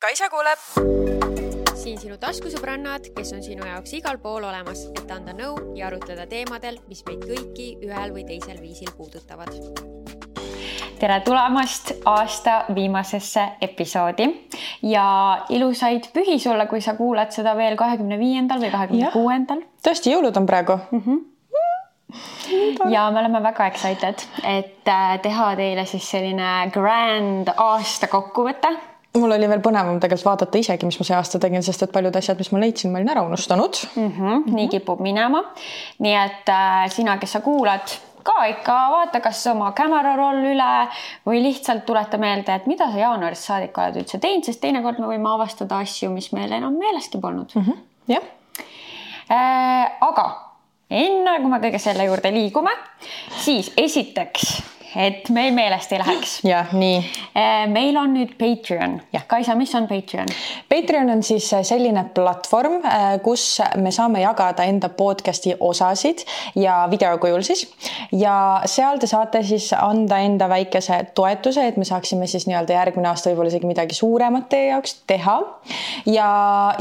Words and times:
Kaisa 0.00 0.30
kuuleb. 0.32 0.60
siin 1.76 1.98
sinu 2.00 2.14
taskusõbrannad, 2.16 3.10
kes 3.12 3.34
on 3.36 3.42
sinu 3.44 3.66
jaoks 3.68 3.92
igal 3.98 4.16
pool 4.22 4.46
olemas, 4.48 4.86
et 4.96 5.10
anda 5.12 5.34
nõu 5.36 5.74
ja 5.76 5.90
arutleda 5.90 6.24
teemadel, 6.30 6.78
mis 6.88 7.02
meid 7.04 7.26
kõiki 7.28 7.66
ühel 7.84 8.14
või 8.14 8.24
teisel 8.24 8.56
viisil 8.62 8.88
puudutavad. 8.96 9.52
tere 11.02 11.20
tulemast 11.20 11.92
aasta 12.08 12.64
viimasesse 12.74 13.44
episoodi 13.60 14.30
ja 14.88 15.04
ilusaid 15.52 16.08
pühi 16.16 16.38
sulle, 16.40 16.64
kui 16.66 16.80
sa 16.80 16.96
kuulad 16.96 17.36
seda 17.36 17.52
veel 17.56 17.76
kahekümne 17.76 18.18
viiendal 18.18 18.64
või 18.64 18.70
kahekümne 18.72 19.10
kuuendal. 19.12 19.60
tõesti, 19.84 20.16
jõulud 20.16 20.36
on 20.36 20.46
praegu 20.46 20.80
mm. 20.90 21.02
-hmm 21.06 21.26
ja 22.90 23.10
me 23.10 23.20
oleme 23.20 23.42
väga 23.42 23.66
excited, 23.66 24.24
et 24.42 24.88
äh, 24.88 25.20
teha 25.22 25.56
teile 25.56 25.84
siis 25.86 26.10
selline 26.10 26.70
grand 26.72 27.52
aasta 27.56 28.08
kokkuvõte 28.08 28.78
mul 29.18 29.32
oli 29.34 29.48
veel 29.50 29.62
põnevam 29.64 29.98
tegelikult 30.00 30.28
vaadata 30.28 30.60
isegi, 30.60 30.86
mis 30.86 30.98
ma 31.00 31.06
see 31.06 31.16
aasta 31.16 31.40
tegin, 31.42 31.64
sest 31.66 31.82
et 31.86 31.92
paljud 31.94 32.16
asjad, 32.16 32.38
mis 32.38 32.52
ma 32.54 32.60
leidsin, 32.62 32.92
ma 32.92 33.00
olin 33.00 33.10
ära 33.10 33.24
unustanud 33.26 33.80
mm. 33.94 34.12
-hmm, 34.18 34.44
nii 34.54 34.68
kipub 34.76 35.00
minema. 35.02 35.42
nii 35.98 36.14
et 36.14 36.48
äh, 36.48 36.86
sina, 36.92 37.18
kes 37.18 37.32
sa 37.36 37.40
kuulad, 37.40 37.96
ka 38.22 38.44
ikka 38.52 38.76
vaata, 38.94 39.20
kas 39.20 39.46
oma 39.50 39.72
camera 39.72 40.14
roll 40.16 40.44
üle 40.52 40.74
või 41.26 41.42
lihtsalt 41.42 41.86
tuleta 41.86 42.18
meelde, 42.18 42.54
et 42.54 42.66
mida 42.70 42.90
sa 42.90 42.98
jaanuarist 42.98 43.48
saadik 43.48 43.78
oled 43.78 44.02
üldse 44.02 44.20
teinud, 44.22 44.44
sest 44.44 44.60
teinekord 44.60 45.00
me 45.00 45.10
võime 45.10 45.32
avastada 45.34 45.80
asju, 45.82 46.10
mis 46.14 46.30
meil 46.36 46.52
enam 46.52 46.78
meeleski 46.78 47.18
polnud 47.18 47.54
mm. 47.54 47.62
-hmm. 47.62 47.76
jah 48.14 48.22
äh,. 49.30 49.90
aga 50.00 50.26
enne 50.90 51.38
kui 51.40 51.50
me 51.50 51.58
kõige 51.62 51.78
selle 51.78 52.04
juurde 52.04 52.30
liigume, 52.34 52.70
siis 53.38 53.72
esiteks 53.76 54.79
et 54.96 55.28
meil 55.30 55.54
meelest 55.54 55.92
ei 55.94 56.00
läheks. 56.02 56.32
jah, 56.52 56.72
nii. 56.74 56.98
Äh, 57.36 57.66
meil 57.70 57.96
on 58.00 58.14
nüüd 58.16 58.34
Patreon. 58.38 58.98
Kaisa, 59.30 59.54
mis 59.58 59.72
on 59.78 59.86
Patreon? 59.90 60.30
Patreon 60.68 61.10
on 61.14 61.22
siis 61.22 61.46
äh, 61.54 61.62
selline 61.66 62.04
platvorm, 62.14 62.80
äh, 62.84 63.18
kus 63.22 63.60
me 63.78 63.92
saame 63.94 64.22
jagada 64.24 64.66
enda 64.66 64.90
podcast'i 64.94 65.54
osasid 65.60 66.24
ja 66.58 66.82
videokujul 66.90 67.44
siis 67.46 67.66
ja 68.12 68.62
seal 68.68 68.98
te 69.00 69.06
saate 69.10 69.42
siis 69.46 69.70
anda 69.76 70.18
enda 70.24 70.48
väikese 70.50 71.00
toetuse, 71.14 71.66
et 71.70 71.78
me 71.78 71.86
saaksime 71.86 72.26
siis 72.30 72.48
nii-öelda 72.48 72.74
järgmine 72.74 73.10
aasta 73.12 73.30
võib-olla 73.30 73.52
isegi 73.52 73.70
midagi 73.70 73.96
suuremat 73.96 74.48
teie 74.50 74.70
jaoks 74.72 74.96
teha. 75.10 75.36
ja 76.06 76.30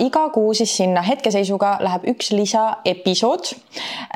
iga 0.02 0.26
kuu 0.34 0.54
siis 0.58 0.74
sinna 0.78 1.02
hetkeseisuga 1.06 1.78
läheb 1.86 2.10
üks 2.14 2.32
lisaepisood. 2.34 3.54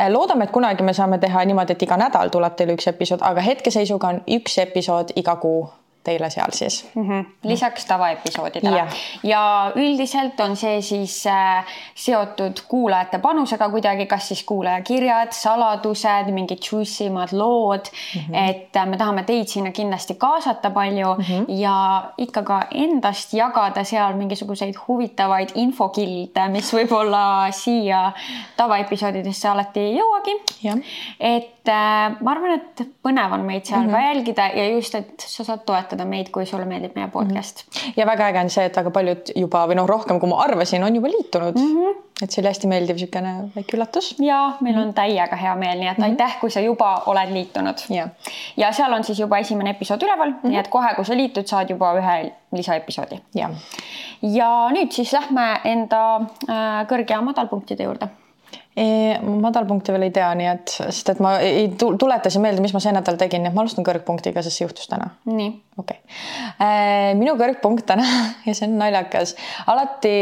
loodame, 0.09 0.47
et 0.47 0.51
kunagi 0.51 0.83
me 0.83 0.93
saame 0.93 1.19
teha 1.21 1.45
niimoodi, 1.45 1.77
et 1.77 1.85
iga 1.85 1.97
nädal 1.99 2.33
tuleb 2.33 2.57
teile 2.57 2.77
üks 2.77 2.87
episood, 2.89 3.21
aga 3.21 3.41
hetkeseisuga 3.45 3.82
seisuga 3.83 4.13
on 4.15 4.21
üks 4.39 4.57
episood 4.63 5.15
iga 5.19 5.35
kuu 5.35 5.63
teile 6.03 6.29
seal 6.29 6.51
siis 6.51 6.89
mm. 6.95 7.09
-hmm. 7.09 7.25
lisaks 7.43 7.85
tavaepisoodidele 7.85 8.77
ja. 8.77 8.87
ja 9.23 9.71
üldiselt 9.75 10.39
on 10.39 10.55
see 10.55 10.81
siis 10.81 11.27
äh, 11.27 11.65
seotud 11.95 12.59
kuulajate 12.67 13.19
panusega 13.19 13.69
kuidagi, 13.69 14.05
kas 14.05 14.27
siis 14.27 14.43
kuulajakirjad, 14.43 15.31
saladused, 15.31 16.31
mingid 16.31 16.59
juicy 16.71 17.09
mad 17.09 17.31
lood 17.31 17.85
mm. 17.91 18.21
-hmm. 18.21 18.49
et 18.49 18.75
äh, 18.75 18.87
me 18.87 18.97
tahame 18.97 19.23
teid 19.23 19.47
sinna 19.47 19.71
kindlasti 19.71 20.15
kaasata 20.15 20.69
palju 20.69 21.13
mm 21.13 21.23
-hmm. 21.23 21.45
ja 21.47 22.03
ikka 22.17 22.43
ka 22.43 22.61
endast 22.71 23.33
jagada 23.33 23.83
seal 23.83 24.13
mingisuguseid 24.13 24.75
huvitavaid 24.87 25.49
infokilde, 25.55 26.47
mis 26.47 26.73
võib-olla 26.73 27.51
siia 27.51 28.11
tavaepisoodidesse 28.57 29.47
alati 29.47 29.79
ei 29.79 29.97
jõuagi. 29.99 30.83
et 31.19 31.62
äh, 31.69 32.15
ma 32.23 32.31
arvan, 32.33 32.55
et 32.57 32.81
põnev 33.05 33.33
on 33.35 33.43
meid 33.47 33.65
seal 33.67 33.81
mm 33.81 33.89
-hmm. 33.89 33.93
ka 33.93 34.13
jälgida 34.13 34.47
ja 34.57 34.67
just, 34.69 34.95
et 34.95 35.25
sa 35.27 35.43
saad 35.43 35.63
toetada 35.65 36.05
meid, 36.05 36.29
kui 36.31 36.45
sulle 36.45 36.65
meeldib 36.65 36.95
meie 36.95 37.07
podcast 37.07 37.63
mm. 37.65 37.79
-hmm. 37.79 37.93
ja 37.97 38.05
väga 38.05 38.27
äge 38.27 38.39
on 38.39 38.49
see, 38.49 38.65
et 38.65 38.77
väga 38.77 38.91
paljud 38.91 39.31
juba 39.35 39.65
või 39.67 39.75
noh, 39.75 39.87
rohkem 39.87 40.19
kui 40.19 40.29
ma 40.29 40.41
arvasin, 40.43 40.83
on 40.83 40.95
juba 40.95 41.07
liitunud 41.07 41.55
mm. 41.55 41.75
-hmm. 41.75 42.01
et 42.21 42.31
see 42.31 42.41
oli 42.41 42.47
hästi 42.47 42.67
meeldiv 42.67 42.95
niisugune 42.95 43.51
väike 43.55 43.77
üllatus. 43.77 44.15
ja 44.19 44.57
meil 44.61 44.77
on 44.77 44.93
täiega 44.93 45.35
hea 45.35 45.55
meel, 45.55 45.79
nii 45.79 45.87
et 45.87 45.97
mm 45.97 46.03
-hmm. 46.03 46.09
aitäh, 46.09 46.39
kui 46.39 46.49
sa 46.49 46.59
juba 46.59 47.03
oled 47.05 47.33
liitunud 47.33 47.85
yeah.. 47.91 48.09
ja 48.57 48.71
seal 48.71 48.93
on 48.93 49.03
siis 49.03 49.19
juba 49.19 49.37
esimene 49.37 49.69
episood 49.69 50.03
üleval 50.03 50.29
mm, 50.29 50.39
-hmm. 50.43 50.49
nii 50.49 50.57
et 50.59 50.67
kohe, 50.67 50.93
kui 50.95 51.05
sa 51.05 51.17
liitud, 51.17 51.47
saad 51.47 51.69
juba 51.69 51.93
ühe 51.93 52.33
lisaepisoodi. 52.51 53.21
ja, 53.35 53.49
ja 54.21 54.69
nüüd 54.69 54.91
siis 54.91 55.13
lähme 55.13 55.61
enda 55.63 56.15
äh, 56.49 56.87
kõrge 56.87 57.13
ja 57.13 57.21
madalpunktide 57.21 57.83
juurde 57.83 58.07
madalpunkti 58.75 59.93
veel 59.93 60.07
ei 60.07 60.13
tea, 60.13 60.29
nii 60.37 60.47
et, 60.49 60.71
sest 60.73 61.11
et 61.13 61.19
ma 61.21 61.35
ei 61.45 61.67
tuletasin 61.77 62.41
meelde, 62.41 62.61
mis 62.63 62.73
ma 62.73 62.81
see 62.81 62.93
nädal 62.95 63.19
tegin, 63.21 63.43
nii 63.43 63.51
et 63.51 63.57
ma 63.57 63.61
alustan 63.61 63.85
kõrgpunktiga, 63.85 64.41
sest 64.41 64.57
see 64.57 64.65
juhtus 64.65 64.89
täna. 64.89 65.11
nii. 65.29 65.51
okei 65.77 65.99
okay.. 66.01 67.13
minu 67.19 67.35
kõrgpunkt 67.37 67.85
täna 67.91 68.07
ja 68.47 68.55
see 68.57 68.65
on 68.65 68.79
naljakas, 68.81 69.35
alati 69.69 70.15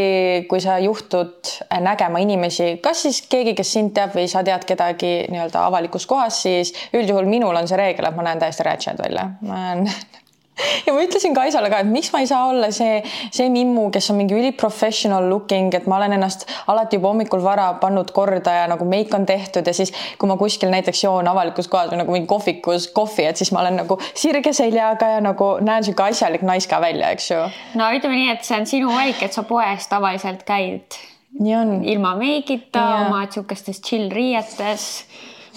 kui 0.52 0.64
sa 0.64 0.78
juhtud 0.84 1.54
nägema 1.88 2.24
inimesi, 2.24 2.74
kas 2.84 3.06
siis 3.08 3.22
keegi, 3.32 3.56
kes 3.58 3.76
sind 3.78 3.96
teab 3.96 4.16
või 4.18 4.28
sa 4.32 4.44
tead 4.48 4.68
kedagi 4.68 5.14
nii-öelda 5.32 5.66
avalikus 5.70 6.08
kohas, 6.10 6.44
siis 6.44 6.76
üldjuhul 6.92 7.30
minul 7.32 7.56
on 7.56 7.72
see 7.72 7.80
reegel, 7.80 8.12
et 8.12 8.20
ma 8.20 8.28
näen 8.28 8.44
täiesti 8.44 8.68
ratchet 8.68 9.00
välja, 9.00 9.30
ma 9.48 9.64
näen 9.64 9.88
ja 10.86 10.94
ma 10.94 11.02
ütlesin 11.04 11.36
Kaisale 11.36 11.70
ka, 11.72 11.82
et 11.82 11.90
miks 11.90 12.12
ma 12.14 12.22
ei 12.24 12.28
saa 12.30 12.48
olla 12.52 12.70
see, 12.76 13.00
see 13.34 13.48
mimmu, 13.54 13.88
kes 13.94 14.10
on 14.14 14.20
mingi 14.20 14.36
üliprofessional 14.38 15.28
looking, 15.32 15.74
et 15.78 15.88
ma 15.90 15.98
olen 16.00 16.16
ennast 16.18 16.48
alati 16.72 17.00
juba 17.00 17.12
hommikul 17.12 17.44
vara 17.44 17.70
pannud 17.82 18.12
korda 18.16 18.56
ja 18.62 18.66
nagu 18.72 18.86
meik 18.88 19.14
on 19.18 19.26
tehtud 19.30 19.68
ja 19.68 19.76
siis, 19.76 19.94
kui 20.20 20.30
ma 20.30 20.38
kuskil 20.40 20.72
näiteks 20.74 21.04
joon 21.06 21.30
avalikus 21.32 21.70
kohas 21.72 21.92
või 21.94 22.02
nagu 22.04 22.16
mingi 22.16 22.30
kohvikus 22.30 22.90
kohvi, 22.96 23.28
et 23.30 23.42
siis 23.42 23.54
ma 23.56 23.64
olen 23.64 23.82
nagu 23.84 23.98
sirge 24.12 24.54
seljaga 24.58 25.16
ja 25.16 25.24
nagu 25.24 25.54
näen 25.64 25.88
sihuke 25.88 26.10
asjalik 26.10 26.46
naiska 26.48 26.82
välja, 26.84 27.14
eks 27.16 27.32
ju. 27.32 27.42
no 27.80 27.92
ütleme 27.96 28.20
nii, 28.20 28.36
et 28.36 28.46
see 28.48 28.60
on 28.60 28.70
sinu 28.70 28.92
valik, 28.94 29.24
et 29.24 29.38
sa 29.38 29.46
poes 29.48 29.88
tavaliselt 29.92 30.46
käid. 30.48 31.00
nii 31.40 31.58
on. 31.58 31.76
ilma 31.88 32.16
meigita, 32.20 32.84
oma 33.06 33.26
sihukestes 33.32 33.82
chill 33.86 34.12
riietes 34.12 34.90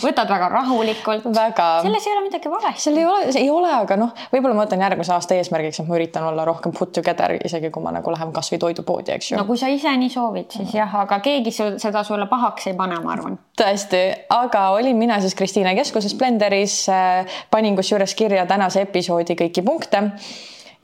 võtad 0.03 0.31
väga 0.31 0.49
rahulikult. 0.53 1.27
väga. 1.35 1.69
selles 1.83 2.07
ei 2.07 2.13
ole 2.13 2.23
midagi 2.27 2.51
valesti. 2.51 2.83
seal 2.83 2.99
ei 2.99 3.07
ole, 3.07 3.33
ei 3.41 3.51
ole, 3.51 3.73
aga 3.73 3.99
noh, 4.01 4.13
võib-olla 4.33 4.57
ma 4.57 4.65
võtan 4.65 4.85
järgmise 4.85 5.15
aasta 5.15 5.39
eesmärgiks, 5.39 5.81
et 5.81 5.89
ma 5.89 5.99
üritan 5.99 6.29
olla 6.29 6.47
rohkem 6.49 6.75
put 6.77 6.93
together, 6.97 7.37
isegi 7.45 7.71
kui 7.75 7.83
ma 7.85 7.93
nagu 7.95 8.15
lähen 8.15 8.33
kasvõi 8.35 8.61
toidupoodi, 8.63 9.15
eks 9.17 9.33
ju. 9.33 9.39
no 9.41 9.47
kui 9.49 9.61
sa 9.61 9.71
ise 9.73 9.93
nii 10.01 10.13
soovid, 10.13 10.51
siis 10.51 10.69
mm. 10.69 10.79
jah, 10.79 10.97
aga 11.05 11.21
keegi 11.25 11.55
seda 11.55 12.05
sulle 12.07 12.27
pahaks 12.31 12.71
ei 12.71 12.79
pane, 12.79 12.99
ma 13.05 13.15
arvan. 13.17 13.39
tõesti, 13.61 14.03
aga 14.35 14.67
olin 14.79 14.99
mina 14.99 15.21
siis 15.25 15.37
Kristiine 15.39 15.77
keskuses 15.79 16.17
Blenderis, 16.19 16.81
äh, 16.93 17.39
panin 17.51 17.77
kusjuures 17.79 18.15
kirja 18.19 18.47
tänase 18.51 18.87
episoodi 18.89 19.39
kõiki 19.39 19.65
punkte 19.67 20.09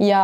ja 0.00 0.22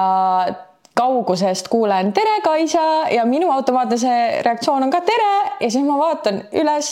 kaugusest 0.96 1.68
kuulen 1.68 2.12
tere, 2.16 2.40
Kaisa 2.44 2.80
ja 3.12 3.24
minu 3.28 3.50
automaatne 3.52 3.98
see 4.00 4.20
reaktsioon 4.42 4.86
on 4.86 4.90
ka 4.90 5.00
tere 5.04 5.32
ja 5.60 5.68
siis 5.70 5.84
ma 5.84 5.98
vaatan 6.00 6.38
üles 6.56 6.88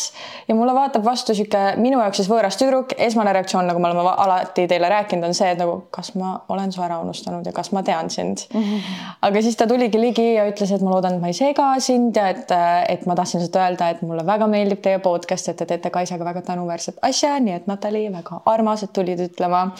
ja 0.48 0.54
mulle 0.54 0.74
vaatab 0.76 1.04
vastu 1.06 1.32
sihuke 1.34 1.62
minu 1.80 2.00
jaoks 2.02 2.20
siis 2.20 2.28
võõras 2.28 2.58
tüdruk. 2.60 2.92
esmane 3.06 3.32
reaktsioon, 3.32 3.64
nagu 3.70 3.80
me 3.80 3.88
oleme 3.88 4.12
alati 4.26 4.66
teile 4.68 4.90
rääkinud, 4.92 5.24
on 5.24 5.36
see, 5.36 5.48
et 5.54 5.60
nagu 5.60 5.78
kas 5.94 6.12
ma 6.20 6.34
olen 6.52 6.72
su 6.72 6.82
ära 6.84 6.98
unustanud 7.00 7.46
ja 7.48 7.52
kas 7.56 7.72
ma 7.72 7.82
tean 7.82 8.10
sind 8.10 8.44
mm. 8.52 8.60
-hmm. 8.68 8.98
aga 9.28 9.42
siis 9.42 9.56
ta 9.56 9.66
tuligi 9.66 10.00
ligi 10.00 10.26
ja 10.34 10.44
ütles, 10.50 10.74
et 10.74 10.84
ma 10.84 10.90
loodan, 10.90 11.16
et 11.16 11.24
ma 11.24 11.32
ei 11.32 11.38
sega 11.40 11.70
sind 11.78 12.16
ja 12.16 12.28
et, 12.28 12.52
et 12.88 13.06
ma 13.06 13.14
tahtsin 13.14 13.40
lihtsalt 13.40 13.62
öelda, 13.62 13.88
et 13.88 14.02
mulle 14.02 14.26
väga 14.26 14.46
meeldib 14.46 14.82
teie 14.82 14.98
podcast, 14.98 15.48
et 15.48 15.56
te 15.56 15.66
teete 15.66 15.90
Kaisaga 15.90 16.24
väga 16.24 16.42
tänuväärset 16.42 17.00
asja, 17.02 17.38
nii 17.40 17.54
et 17.54 17.66
Natali, 17.66 18.04
väga 18.12 18.42
armas, 18.46 18.82
et 18.82 18.92
tulid 18.92 19.20
ütlema. 19.20 19.70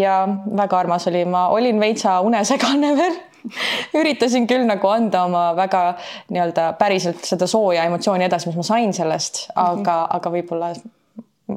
ja 0.00 0.28
väga 0.56 0.78
armas 0.78 1.06
oli, 1.06 1.24
ma 1.24 1.48
olin 1.48 1.80
veitsa 1.80 2.20
unesegane 2.20 2.96
veel 2.96 3.09
üritasin 4.00 4.46
küll 4.50 4.66
nagu 4.68 4.88
anda 4.88 5.24
oma 5.28 5.44
väga 5.56 5.82
nii-öelda 6.30 6.72
päriselt 6.80 7.24
seda 7.26 7.46
sooja 7.50 7.84
emotsiooni 7.88 8.26
edasi, 8.28 8.50
mis 8.50 8.60
ma 8.60 8.66
sain 8.66 8.92
sellest, 8.96 9.46
aga 9.54 9.74
mm, 9.74 9.84
-hmm. 9.84 10.16
aga 10.18 10.34
võib-olla 10.36 10.74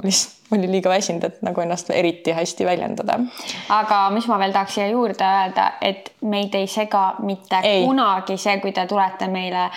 lihtsalt 0.03 0.42
oli 0.53 0.71
liiga 0.71 0.89
väsinud, 0.89 1.23
et 1.23 1.41
nagu 1.45 1.61
ennast 1.61 1.89
eriti 1.89 2.31
hästi 2.31 2.65
väljendada. 2.65 3.19
aga 3.69 4.09
mis 4.13 4.27
ma 4.27 4.39
veel 4.39 4.53
tahaks 4.53 4.75
siia 4.77 4.87
juurde 4.87 5.25
öelda, 5.25 5.71
et 5.81 6.11
meid 6.21 6.55
ei 6.55 6.67
sega 6.67 7.15
mitte 7.19 7.61
ei. 7.63 7.85
kunagi 7.85 8.37
see, 8.37 8.57
kui 8.63 8.71
te 8.71 8.85
tulete 8.87 9.27
meile 9.27 9.69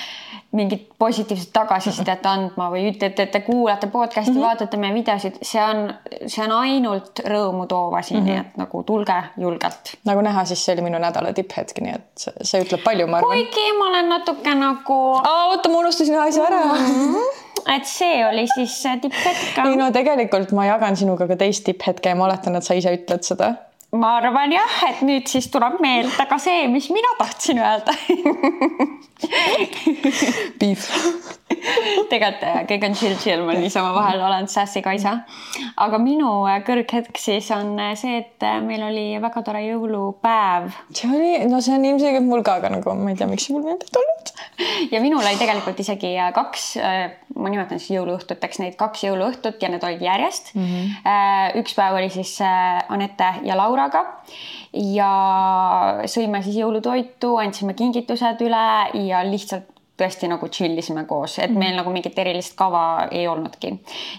mingit 0.57 0.89
positiivset 0.99 1.53
tagasisidet 1.53 2.27
andma 2.33 2.69
või 2.73 2.87
ütlete, 2.91 3.27
et 3.27 3.33
te 3.35 3.41
kuulate 3.47 3.87
podcast'i 3.93 4.33
mm, 4.33 4.37
-hmm. 4.37 4.47
vaatate 4.47 4.77
meie 4.81 4.95
videosid, 4.95 5.39
see 5.43 5.63
on, 5.63 5.95
see 6.27 6.45
on 6.45 6.55
ainult 6.61 7.25
rõõmu 7.25 7.67
toov 7.67 7.95
asi 7.99 8.15
mm, 8.15 8.21
-hmm. 8.21 8.27
nii 8.31 8.41
et 8.41 8.61
nagu 8.63 8.83
tulge 8.83 9.23
julgelt. 9.37 9.97
nagu 10.05 10.21
näha, 10.21 10.45
siis 10.45 10.65
see 10.65 10.77
oli 10.77 10.87
minu 10.91 10.99
nädala 11.03 11.33
tipphetk, 11.33 11.81
nii 11.81 11.95
et 11.95 12.29
see, 12.43 12.63
ütleb 12.63 12.85
palju, 12.85 13.07
ma 13.07 13.19
arvan. 13.23 13.33
kuigi 13.33 13.73
ma 13.79 13.89
olen 13.89 14.09
natuke 14.09 14.55
nagu. 14.55 15.01
oota, 15.17 15.69
ma 15.69 15.79
unustasin 15.85 16.15
ühe 16.15 16.29
asja 16.29 16.47
ära 16.47 16.63
mm. 16.65 16.87
-hmm 17.15 17.46
et 17.75 17.89
see 17.91 18.21
oli 18.27 18.47
siis 18.55 18.77
tipphetk. 19.03 19.63
ei 19.65 19.77
no 19.79 19.91
tegelikult 19.95 20.53
ma 20.57 20.69
jagan 20.69 20.97
sinuga 20.99 21.29
ka 21.31 21.39
teist 21.41 21.65
tipphetke 21.67 22.13
ja 22.13 22.19
ma 22.19 22.29
oletan, 22.29 22.59
et 22.59 22.67
sa 22.67 22.77
ise 22.79 22.93
ütled 22.95 23.27
seda 23.27 23.55
ma 23.97 24.17
arvan 24.21 24.53
jah, 24.53 24.77
et 24.91 25.03
nüüd 25.07 25.29
siis 25.31 25.49
tuleb 25.53 25.79
meelde 25.83 26.27
ka 26.29 26.39
see, 26.43 26.67
mis 26.73 26.89
mina 26.95 27.13
tahtsin 27.21 27.61
öelda 27.63 27.95
Beef 30.61 30.91
tegelikult 32.11 32.43
äh, 32.47 32.63
kõik 32.69 32.85
on 32.89 32.97
chill, 32.97 33.17
chill, 33.21 33.43
ma 33.47 33.55
niisama 33.57 33.93
vahel 33.97 34.23
olen 34.27 34.49
sassy 34.51 34.83
kaisa. 34.85 35.19
aga 35.83 35.99
minu 36.03 36.31
äh, 36.49 36.61
kõrghetk 36.67 37.19
siis 37.21 37.49
on 37.55 37.75
äh, 37.83 37.95
see, 37.99 38.21
et 38.23 38.47
meil 38.67 38.83
oli 38.87 39.07
väga 39.23 39.43
tore 39.47 39.63
jõulupäev. 39.65 40.69
see 40.93 41.11
oli, 41.11 41.31
no 41.51 41.61
see 41.65 41.77
on 41.77 41.87
ilmselgelt 41.89 42.27
mul 42.27 42.45
ka, 42.47 42.59
aga 42.61 42.73
nagu 42.77 42.97
ma 42.99 43.13
ei 43.13 43.19
tea, 43.19 43.31
miks 43.31 43.49
see 43.49 43.57
mul 43.57 43.67
meelde 43.67 43.89
ei 43.89 43.95
tulnud. 43.97 44.35
ja 44.93 45.03
minul 45.05 45.23
oli 45.23 45.41
tegelikult 45.41 45.81
isegi 45.83 46.15
kaks, 46.37 46.67
ma 47.37 47.53
nimetan 47.53 47.81
siis 47.83 47.97
jõuluõhtuteks 47.97 48.63
neid 48.63 48.77
kaks 48.81 49.07
jõuluõhtut 49.09 49.63
ja 49.63 49.73
need 49.73 49.85
olid 49.87 50.03
järjest 50.05 50.55
mm. 50.55 50.67
-hmm. 50.67 51.59
üks 51.63 51.77
päev 51.79 51.99
oli 51.99 52.11
siis 52.13 52.39
Anette 52.43 53.33
ja 53.47 53.57
Lauraga 53.59 54.05
ja 54.77 55.11
sõime 56.11 56.43
siis 56.45 56.59
jõulutoitu, 56.61 57.37
andsime 57.41 57.75
kingitused 57.79 58.41
üle 58.45 58.67
ja 59.07 59.25
lihtsalt 59.27 59.77
tõesti 59.97 60.29
nagu 60.29 60.49
chill 60.53 60.77
isime 60.79 61.05
koos, 61.09 61.39
et 61.41 61.53
meil 61.57 61.77
nagu 61.77 61.91
mingit 61.93 62.17
erilist 62.21 62.55
kava 62.57 63.09
ei 63.11 63.25
olnudki. 63.29 63.73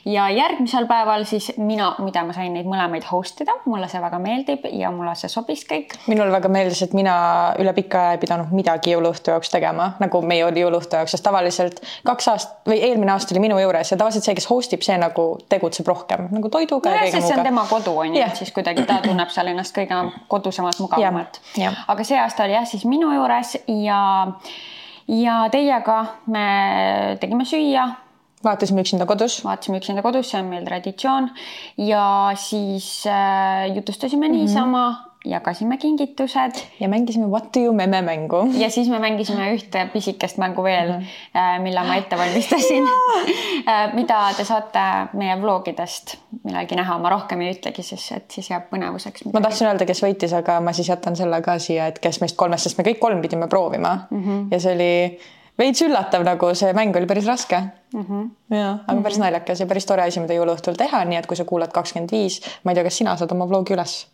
ja 0.10 0.28
järgmisel 0.34 0.88
päeval 0.89 1.25
siis 1.30 1.51
mina, 1.57 1.92
muide, 2.01 2.24
ma 2.25 2.34
sain 2.34 2.54
neid 2.54 2.66
mõlemaid 2.69 3.06
host 3.12 3.44
ida, 3.45 3.54
mulle 3.66 3.89
see 3.92 4.01
väga 4.01 4.19
meeldib 4.22 4.66
ja 4.74 4.92
mulle 4.92 5.13
see 5.19 5.30
sobis 5.30 5.63
kõik. 5.69 5.94
minule 6.07 6.31
väga 6.34 6.50
meeldis, 6.50 6.81
et 6.81 6.95
mina 6.98 7.18
üle 7.62 7.74
pika 7.78 8.01
aja 8.01 8.18
ei 8.18 8.22
pidanud 8.24 8.54
midagi 8.57 8.95
jõuluõhtu 8.95 9.34
jaoks 9.34 9.54
tegema, 9.54 9.92
nagu 10.01 10.22
meie 10.25 10.45
oli 10.48 10.63
jõuluõhtu 10.66 10.98
jaoks, 10.98 11.13
sest 11.13 11.25
tavaliselt 11.28 11.81
kaks 12.07 12.31
aastat 12.34 12.72
või 12.74 12.80
eelmine 12.81 13.13
aasta 13.13 13.36
oli 13.36 13.44
minu 13.45 13.60
juures 13.62 13.94
ja 13.94 13.98
tavaliselt 14.00 14.25
see, 14.25 14.38
kes 14.39 14.50
host 14.50 14.74
ib, 14.74 14.86
see 14.86 14.98
nagu 14.98 15.28
tegutseb 15.50 15.88
rohkem 15.88 16.25
nagu 16.34 16.50
toiduga 16.54 16.95
no. 16.95 17.06
see 17.12 17.38
on 17.38 17.45
tema 17.45 17.68
kodu 17.69 17.94
on 18.01 18.18
ju, 18.18 18.24
et 18.24 18.39
siis 18.39 18.54
kuidagi 18.56 18.88
ta 18.89 18.98
tunneb 19.06 19.30
seal 19.34 19.54
ennast 19.54 19.78
kõige 19.78 20.01
kodusemalt, 20.31 20.81
mugavamalt. 20.81 21.39
aga 21.88 22.07
see 22.07 22.18
aasta 22.18 22.48
oli 22.48 22.57
jah, 22.57 22.66
siis 22.66 22.88
minu 22.89 23.13
juures 23.13 23.54
ja 23.68 24.01
ja 25.07 25.48
teiega 25.51 26.06
me 26.27 27.18
tegime 27.21 27.45
süüa. 27.45 27.88
vaatasime 28.44 28.81
Üksinda 28.81 29.06
kodus. 29.06 29.44
vaatasime 29.45 29.77
Üksinda 29.77 30.01
kodus, 30.01 30.30
see 30.31 30.39
on 30.42 30.50
meil 30.50 30.65
traditsioon 30.65 31.30
ja 31.77 32.31
siis 32.36 33.06
äh, 33.07 33.75
jutustasime 33.75 34.27
mm 34.27 34.33
-hmm. 34.33 35.06
Jagasime 35.29 35.77
kingitused. 35.77 36.62
ja 36.79 36.89
mängisime 36.89 37.27
What 37.27 37.53
do 37.56 37.59
you 37.59 37.74
meme 37.74 38.01
mängu. 38.01 38.50
ja 38.57 38.69
siis 38.69 38.89
me 38.89 39.00
mängisime 39.00 39.51
ühte 39.53 39.88
pisikest 39.94 40.38
mängu 40.38 40.63
veel 40.63 40.91
mm, 40.94 41.00
-hmm. 41.00 41.62
mille 41.62 41.83
ma 41.83 41.95
ette 41.95 42.18
valmistasin 42.18 42.83
äh, 43.71 43.94
mida 43.94 44.33
te 44.38 44.44
saate 44.44 44.79
meie 45.13 45.41
vlogidest 45.41 46.18
millalgi 46.44 46.75
näha, 46.75 46.97
ma 46.97 47.09
rohkem 47.09 47.41
ei 47.41 47.53
ütlegi, 47.53 47.83
sest 47.83 48.12
et 48.12 48.31
siis 48.31 48.50
jääb 48.50 48.69
põnevuseks. 48.74 49.25
ma 49.33 49.41
tahtsin 49.41 49.68
öelda, 49.68 49.85
kes 49.85 50.03
võitis, 50.03 50.35
aga 50.38 50.59
ma 50.62 50.74
siis 50.74 50.89
jätan 50.89 51.15
selle 51.15 51.41
ka 51.41 51.59
siia, 51.59 51.88
et 51.88 52.00
kes 52.00 52.21
meist 52.21 52.38
kolmest, 52.38 52.63
sest 52.63 52.77
me 52.77 52.88
kõik 52.88 53.00
kolm 53.00 53.21
pidime 53.21 53.47
proovima 53.47 53.97
mm 54.09 54.24
-hmm. 54.24 54.47
ja 54.51 54.59
see 54.59 54.75
oli 54.75 55.19
veits 55.57 55.81
üllatav, 55.81 56.25
nagu 56.25 56.51
see 56.56 56.74
mäng 56.77 56.95
oli 56.97 57.06
päris 57.09 57.25
raske 57.25 57.59
mm. 57.94 58.01
-hmm. 58.01 58.29
ja, 58.56 58.69
aga 58.71 58.94
mm 58.94 59.00
-hmm. 59.00 59.03
päris 59.03 59.19
naljakas 59.19 59.59
ja 59.59 59.65
päris 59.65 59.85
tore 59.85 60.03
asi, 60.03 60.19
mida 60.19 60.33
jõuluõhtul 60.33 60.77
teha, 60.77 61.06
nii 61.06 61.18
et 61.18 61.27
kui 61.27 61.38
sa 61.38 61.45
kuulad 61.45 61.71
kakskümmend 61.71 62.12
viis, 62.12 62.41
ma 62.63 62.71
ei 62.71 62.75
tea, 62.75 62.83
kas 62.83 62.97
sina 62.97 63.18
saad 63.18 63.31
oma 63.31 63.50
vlogi 63.50 63.74
üles 63.74 64.07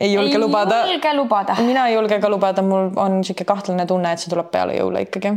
ei 0.00 0.12
julge 0.12 0.32
ei 0.32 0.38
lubada. 0.38 0.84
ei 0.84 0.92
julge 0.92 1.14
lubada. 1.14 1.56
mina 1.60 1.86
ei 1.86 1.94
julge 1.94 2.20
ka 2.20 2.30
lubada, 2.30 2.62
mul 2.62 2.90
on 2.96 3.20
niisugune 3.20 3.44
kahtlane 3.46 3.86
tunne, 3.86 4.12
et 4.12 4.22
see 4.22 4.32
tuleb 4.32 4.50
peale 4.52 4.76
jõule 4.76 5.06
ikkagi. 5.06 5.32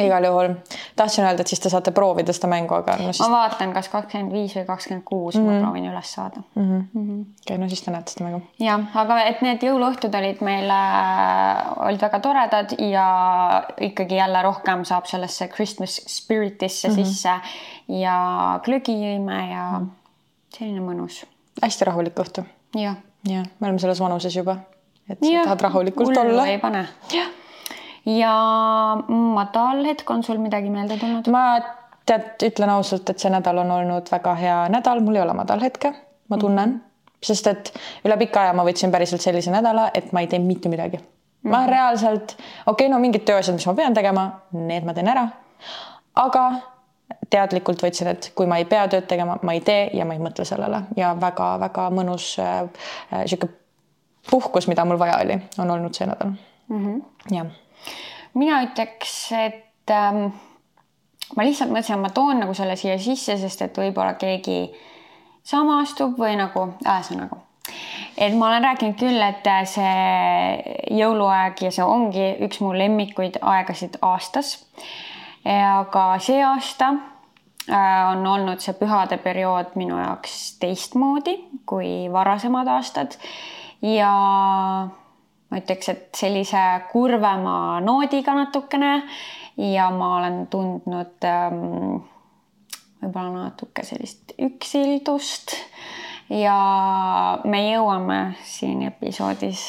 igal 0.00 0.24
juhul 0.26 0.54
tahtsin 0.96 1.24
öelda, 1.24 1.44
et 1.44 1.52
siis 1.52 1.60
te 1.60 1.70
saate 1.70 1.92
proovida 1.94 2.32
seda 2.34 2.48
mängu, 2.50 2.74
aga 2.74 2.96
no 2.98 3.12
siis. 3.12 3.20
ma 3.22 3.28
vaatan, 3.36 3.74
kas 3.76 3.88
kakskümmend 3.92 4.32
viis 4.34 4.56
või 4.56 4.64
kakskümmend 4.66 5.04
kuus 5.06 5.38
ma 5.38 5.44
mhm. 5.44 5.60
proovin 5.62 5.86
üles 5.92 6.14
saada 6.16 6.40
mm. 6.40 6.64
-hmm. 6.64 6.82
Mm 6.92 7.04
-hmm. 7.04 7.20
okei 7.20 7.44
okay,, 7.44 7.58
no 7.62 7.68
siis 7.68 7.82
te 7.84 7.94
näete 7.94 8.16
seda 8.16 8.24
mängu. 8.24 8.42
jah, 8.58 8.88
aga 9.04 9.20
et 9.28 9.42
need 9.46 9.62
jõuluõhtud 9.68 10.18
olid 10.18 10.42
meil 10.42 10.70
äh,, 10.70 11.86
olid 11.86 12.02
väga 12.08 12.20
toredad 12.20 12.76
ja 12.90 13.06
ikkagi 13.80 14.16
jälle 14.16 14.42
rohkem 14.42 14.84
saab 14.84 15.06
sellesse 15.06 15.48
Christmas 15.48 16.00
spirit'isse 16.18 16.88
mm 16.88 16.94
-hmm. 16.94 17.04
sisse 17.04 17.40
ja 18.02 18.60
glögi 18.64 18.98
jõime 18.98 19.40
ja 19.50 19.64
mm 19.70 19.86
-hmm. 19.86 19.90
selline 20.58 20.80
mõnus. 20.80 21.26
hästi 21.62 21.84
rahulik 21.84 22.18
õhtu. 22.18 22.42
jah 22.74 22.96
jah, 23.28 23.46
me 23.60 23.68
oleme 23.68 23.78
selles 23.78 24.00
vanuses 24.00 24.36
juba, 24.36 24.56
et 25.08 25.18
sa 25.20 25.30
ja, 25.30 25.44
tahad 25.48 25.64
rahulikult 25.68 26.16
olla. 26.16 26.46
ei 26.46 26.58
pane. 26.58 26.86
ja 28.06 28.34
madal 29.08 29.84
hetk 29.88 30.10
on 30.10 30.24
sul 30.24 30.38
midagi 30.42 30.70
meelde 30.70 30.98
tulnud? 31.00 31.30
ma 31.32 31.44
tead, 32.06 32.34
ütlen 32.50 32.74
ausalt, 32.74 33.10
et 33.10 33.22
see 33.22 33.32
nädal 33.32 33.62
on 33.64 33.70
olnud 33.78 34.10
väga 34.12 34.34
hea 34.40 34.58
nädal, 34.72 35.00
mul 35.04 35.16
ei 35.18 35.24
ole 35.24 35.36
madalhetke, 35.36 35.94
ma 36.28 36.38
tunnen 36.38 36.68
mm, 36.68 36.76
-hmm. 36.76 37.24
sest 37.30 37.46
et 37.46 37.72
üle 38.04 38.18
pika 38.20 38.42
aja 38.42 38.52
ma 38.52 38.66
võtsin 38.66 38.92
päriselt 38.92 39.24
sellise 39.24 39.50
nädala, 39.54 39.90
et 39.94 40.12
ma 40.12 40.20
ei 40.20 40.26
tee 40.26 40.38
mitte 40.38 40.68
midagi 40.68 40.96
mm. 40.96 41.02
-hmm. 41.04 41.50
ma 41.50 41.60
mhm. 41.60 41.70
reaalselt, 41.70 42.36
okei 42.66 42.86
okay,, 42.86 42.88
no 42.88 42.98
mingid 42.98 43.24
tööasjad, 43.24 43.54
mis 43.54 43.66
ma 43.66 43.74
pean 43.74 43.94
tegema, 43.94 44.30
need 44.52 44.84
ma 44.84 44.94
teen 44.94 45.08
ära. 45.08 45.28
aga 46.14 46.50
teadlikult 47.30 47.82
võtsin, 47.82 48.08
et 48.14 48.30
kui 48.36 48.46
ma 48.50 48.58
ei 48.60 48.66
pea 48.68 48.86
tööd 48.88 49.06
tegema, 49.10 49.36
ma 49.42 49.54
ei 49.56 49.60
tee 49.64 49.88
ja 49.96 50.06
ma 50.08 50.16
ei 50.16 50.22
mõtle 50.22 50.46
sellele 50.48 50.84
ja 50.96 51.12
väga-väga 51.20 51.88
mõnus 51.94 52.34
äh, 52.42 52.64
äh, 53.12 53.26
sihuke 53.26 53.50
puhkus, 54.30 54.68
mida 54.70 54.84
mul 54.88 54.98
vaja 55.00 55.18
oli, 55.24 55.38
on 55.58 55.70
olnud 55.70 55.94
see 55.94 56.08
nädal 56.08 56.32
mm. 56.32 56.80
-hmm. 56.86 57.36
jah. 57.36 57.46
mina 58.34 58.62
ütleks, 58.64 59.14
et 59.32 59.90
ähm, 59.90 60.26
ma 61.36 61.44
lihtsalt 61.44 61.70
mõtlesin, 61.70 61.98
et 61.98 62.06
ma 62.06 62.10
toon 62.10 62.40
nagu 62.40 62.54
selle 62.54 62.76
siia 62.76 62.98
sisse, 62.98 63.38
sest 63.38 63.62
et 63.62 63.78
võib-olla 63.78 64.14
keegi 64.14 64.74
samastub 65.44 66.18
või 66.18 66.36
nagu 66.40 66.68
ühesõnaga 66.84 67.44
et 68.18 68.36
ma 68.36 68.48
olen 68.48 68.64
rääkinud 68.64 68.98
küll, 68.98 69.22
et 69.22 69.48
see 69.68 70.98
jõuluaeg 70.98 71.64
ja 71.66 71.72
see 71.74 71.84
ongi 71.84 72.28
üks 72.46 72.60
mu 72.62 72.72
lemmikuid 72.76 73.40
aegasid 73.42 73.98
aastas. 74.02 74.58
Aga 75.44 76.04
see 76.24 76.40
aasta 76.42 76.94
Äh, 77.68 78.12
on 78.12 78.26
olnud 78.26 78.60
see 78.60 78.74
pühade 78.76 79.16
periood 79.24 79.70
minu 79.80 79.96
jaoks 79.96 80.58
teistmoodi 80.60 81.32
kui 81.64 82.10
varasemad 82.12 82.68
aastad. 82.68 83.16
Ja 83.80 84.10
ma 85.48 85.60
ütleks, 85.62 85.88
et 85.88 86.10
sellise 86.18 86.60
kurvema 86.90 87.80
noodiga 87.80 88.34
natukene. 88.36 88.98
Ja 89.56 89.88
ma 89.94 90.10
olen 90.18 90.42
tundnud 90.52 91.24
ähm, 91.30 92.02
võib-olla 93.00 93.46
natuke 93.46 93.84
sellist 93.86 94.34
üksildust 94.36 95.56
ja 96.32 97.38
me 97.44 97.60
jõuame 97.66 98.18
siin 98.48 98.82
episoodis 98.88 99.60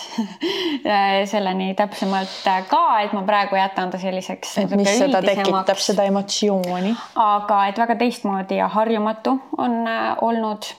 selleni 1.32 1.74
täpsemalt 1.76 2.48
ka, 2.70 2.84
et 3.04 3.14
ma 3.16 3.26
praegu 3.28 3.60
jätan 3.60 3.92
ta 3.92 4.00
selliseks. 4.00 4.58
et 4.64 4.76
mis 4.78 4.90
seda 4.98 5.22
tekitab, 5.26 5.82
seda 5.82 6.08
emotsiooni. 6.08 6.96
aga 7.20 7.60
et 7.68 7.84
väga 7.84 7.98
teistmoodi 8.00 8.62
ja 8.62 8.70
harjumatu 8.72 9.36
on 9.58 9.82
äh, 9.88 10.16
olnud. 10.22 10.72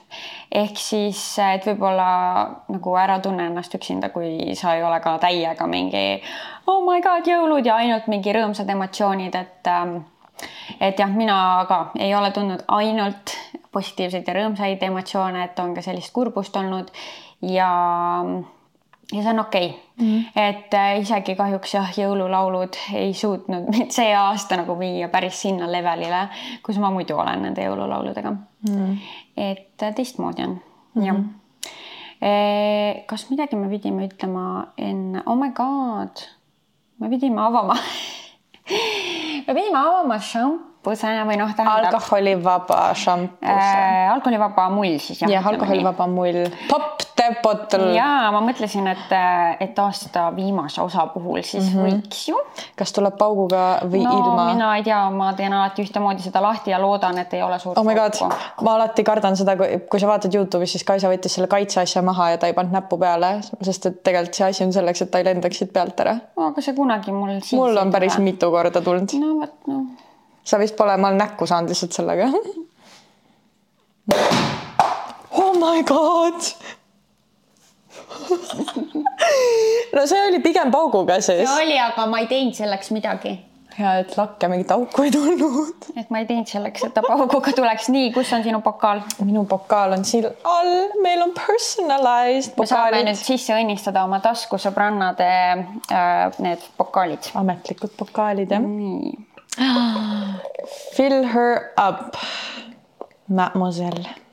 ehk 0.51 0.77
siis, 0.79 1.21
et 1.43 1.65
võib-olla 1.67 2.09
nagu 2.71 2.93
ära 2.97 3.19
tunne 3.19 3.49
ennast 3.51 3.73
üksinda, 3.75 4.09
kui 4.09 4.55
sa 4.55 4.77
ei 4.77 4.83
ole 4.83 4.99
ka 5.03 5.17
täiega 5.21 5.67
mingi 5.67 6.21
oh 6.67 6.83
my 6.83 7.01
god, 7.01 7.27
jõulud 7.27 7.65
ja 7.65 7.77
ainult 7.83 8.07
mingi 8.11 8.33
rõõmsad 8.35 8.69
emotsioonid, 8.71 9.35
et 9.35 9.69
ähm, 9.71 9.99
et 10.79 10.99
jah, 10.99 11.09
mina 11.09 11.65
ka 11.69 11.79
ei 11.99 12.15
ole 12.15 12.31
tundnud 12.31 12.63
ainult 12.67 13.33
positiivseid 13.71 14.27
ja 14.27 14.35
rõõmsaid 14.37 14.83
emotsioone, 14.89 15.43
et 15.47 15.59
on 15.59 15.73
ka 15.75 15.83
sellist 15.85 16.13
kurbust 16.15 16.55
olnud 16.57 16.91
ja, 17.45 17.69
ja 19.13 19.23
see 19.23 19.33
on 19.33 19.41
okei 19.43 19.69
okay. 19.69 19.81
mm. 19.97 20.05
-hmm. 20.05 20.23
et 20.35 20.73
äh, 20.73 20.99
isegi 21.01 21.35
kahjuks 21.35 21.73
jah, 21.73 21.91
jõululaulud 21.97 22.79
ei 22.93 23.13
suutnud 23.13 23.69
mind 23.73 23.91
see 23.95 24.13
aasta 24.15 24.57
nagu 24.61 24.79
viia 24.79 25.09
päris 25.09 25.41
sinna 25.41 25.71
levelile, 25.71 26.27
kus 26.63 26.79
ma 26.83 26.91
muidu 26.91 27.17
olen 27.17 27.41
nende 27.41 27.65
jõululauludega 27.65 28.31
mm. 28.31 28.39
-hmm. 28.69 28.97
et 29.37 29.83
äh, 29.83 29.93
teistmoodi 29.95 30.43
on 30.43 30.49
mm, 30.49 31.01
-hmm. 31.01 31.05
jah 31.05 31.15
e,. 32.21 33.03
kas 33.07 33.29
midagi 33.29 33.55
me 33.55 33.69
pidime 33.69 34.07
ütlema 34.07 34.67
enne, 34.77 35.23
oh 35.25 35.37
my 35.37 35.51
god, 35.51 36.25
me 36.99 37.09
pidime 37.09 37.41
avama 37.41 37.77
me 39.47 39.55
pidime 39.55 39.79
avama 39.79 40.19
šampuse 40.19 41.11
või 41.29 41.39
noh, 41.39 41.53
tähendab. 41.55 41.89
alkoholivaba 41.93 42.81
šampus 42.99 43.47
äh,. 43.47 44.11
alkoholivaba 44.13 44.69
mull 44.75 44.99
siis 45.03 45.21
jah. 45.23 45.31
jah, 45.37 45.51
alkoholivaba 45.53 46.07
mull. 46.11 46.43
Pop 46.67 47.06
the 47.33 47.41
bottle. 47.43 47.91
ja 47.95 48.29
ma 48.33 48.41
mõtlesin, 48.43 48.87
et, 48.91 49.13
et 49.63 49.79
aasta 49.79 50.27
viimase 50.35 50.81
osa 50.81 51.07
puhul 51.13 51.41
siis 51.41 51.73
mm 51.73 51.79
-hmm. 51.79 51.87
võiks 51.87 52.23
ju. 52.29 52.39
kas 52.75 52.93
tuleb 52.95 53.17
pauguga 53.17 53.79
või 53.83 54.03
no, 54.03 54.13
ilma? 54.17 54.47
mina 54.53 54.71
ei 54.77 54.83
tea, 54.83 55.09
ma 55.09 55.33
teen 55.33 55.53
alati 55.53 55.85
ühtemoodi 55.85 56.25
seda 56.25 56.41
lahti 56.41 56.71
ja 56.71 56.81
loodan, 56.81 57.17
et 57.17 57.33
ei 57.33 57.43
ole 57.43 57.59
suurt 57.59 57.77
oh 57.77 57.85
my 57.85 57.95
god, 57.95 58.19
ma 58.61 58.75
alati 58.75 59.03
kardan 59.03 59.37
seda, 59.37 59.57
kui, 59.57 59.79
kui 59.89 59.99
sa 59.99 60.07
vaatad 60.07 60.33
Youtube'is, 60.33 60.77
siis 60.77 60.83
Kaisa 60.83 61.11
võttis 61.11 61.35
selle 61.35 61.47
kaitseasja 61.47 62.01
maha 62.01 62.29
ja 62.29 62.37
ta 62.37 62.47
ei 62.47 62.53
pannud 62.53 62.73
näppu 62.73 62.97
peale, 62.97 63.39
sest 63.61 63.85
et 63.85 64.03
tegelikult 64.03 64.33
see 64.33 64.47
asi 64.47 64.63
on 64.63 64.73
selleks, 64.73 65.01
et 65.01 65.11
ta 65.11 65.17
ei 65.17 65.25
lendaks 65.25 65.57
siit 65.57 65.73
pealt 65.73 65.99
ära. 65.99 66.17
aga 66.49 66.61
see 66.61 66.73
kunagi 66.73 67.11
mul. 67.11 67.39
mul 67.51 67.77
on 67.77 67.91
päris 67.91 68.17
mitu 68.17 68.51
korda 68.51 68.81
tulnud. 68.81 69.19
no 69.19 69.39
vot, 69.39 69.55
noh 69.67 70.07
sa 70.47 70.59
vist 70.59 70.75
pole, 70.79 70.97
ma 70.97 71.11
olen 71.11 71.19
näkku 71.19 71.47
saanud 71.47 71.69
lihtsalt 71.73 71.91
sellega. 71.91 72.29
oh 75.43 75.53
my 75.59 75.83
god 75.83 76.39
no 79.95 80.05
see 80.07 80.21
oli 80.29 80.39
pigem 80.39 80.71
pauguga 80.71 81.19
siis. 81.21 81.49
see 81.49 81.65
oli, 81.65 81.77
aga 81.79 82.07
ma 82.09 82.23
ei 82.23 82.27
teinud 82.31 82.55
selleks 82.57 82.91
midagi. 82.95 83.33
ja 83.77 83.93
et 84.01 84.15
lakke 84.17 84.47
mingit 84.49 84.71
auku 84.73 85.05
ei 85.05 85.11
tulnud. 85.13 85.87
et 85.99 86.09
ma 86.13 86.21
ei 86.23 86.27
teinud 86.29 86.49
selleks, 86.49 86.87
et 86.87 86.95
ta 86.95 87.03
pauguga 87.05 87.53
tuleks. 87.55 87.89
nii, 87.93 88.11
kus 88.15 88.31
on 88.37 88.45
sinu 88.47 88.61
pokaal? 88.65 89.03
minu 89.21 89.45
pokaal 89.49 89.97
on 89.97 90.05
siin 90.07 90.27
all, 90.47 90.73
meil 91.03 91.23
on 91.25 91.33
personalized 91.37 92.55
pokaalid. 92.55 92.63
me 92.63 92.71
saame 92.73 93.03
nüüd 93.09 93.21
sisse 93.21 93.55
õnnistada 93.57 94.05
oma 94.07 94.21
taskusõbrannade 94.23 95.31
äh, 95.31 96.39
need 96.43 96.67
pokaalid. 96.79 97.31
ametlikud 97.43 97.97
pokaalid 97.99 98.55
jah. 98.55 98.63
nii. 98.63 99.15
Fill 100.93 101.23
her 101.33 101.71
up, 101.81 102.13
mademoiselle 103.27 104.26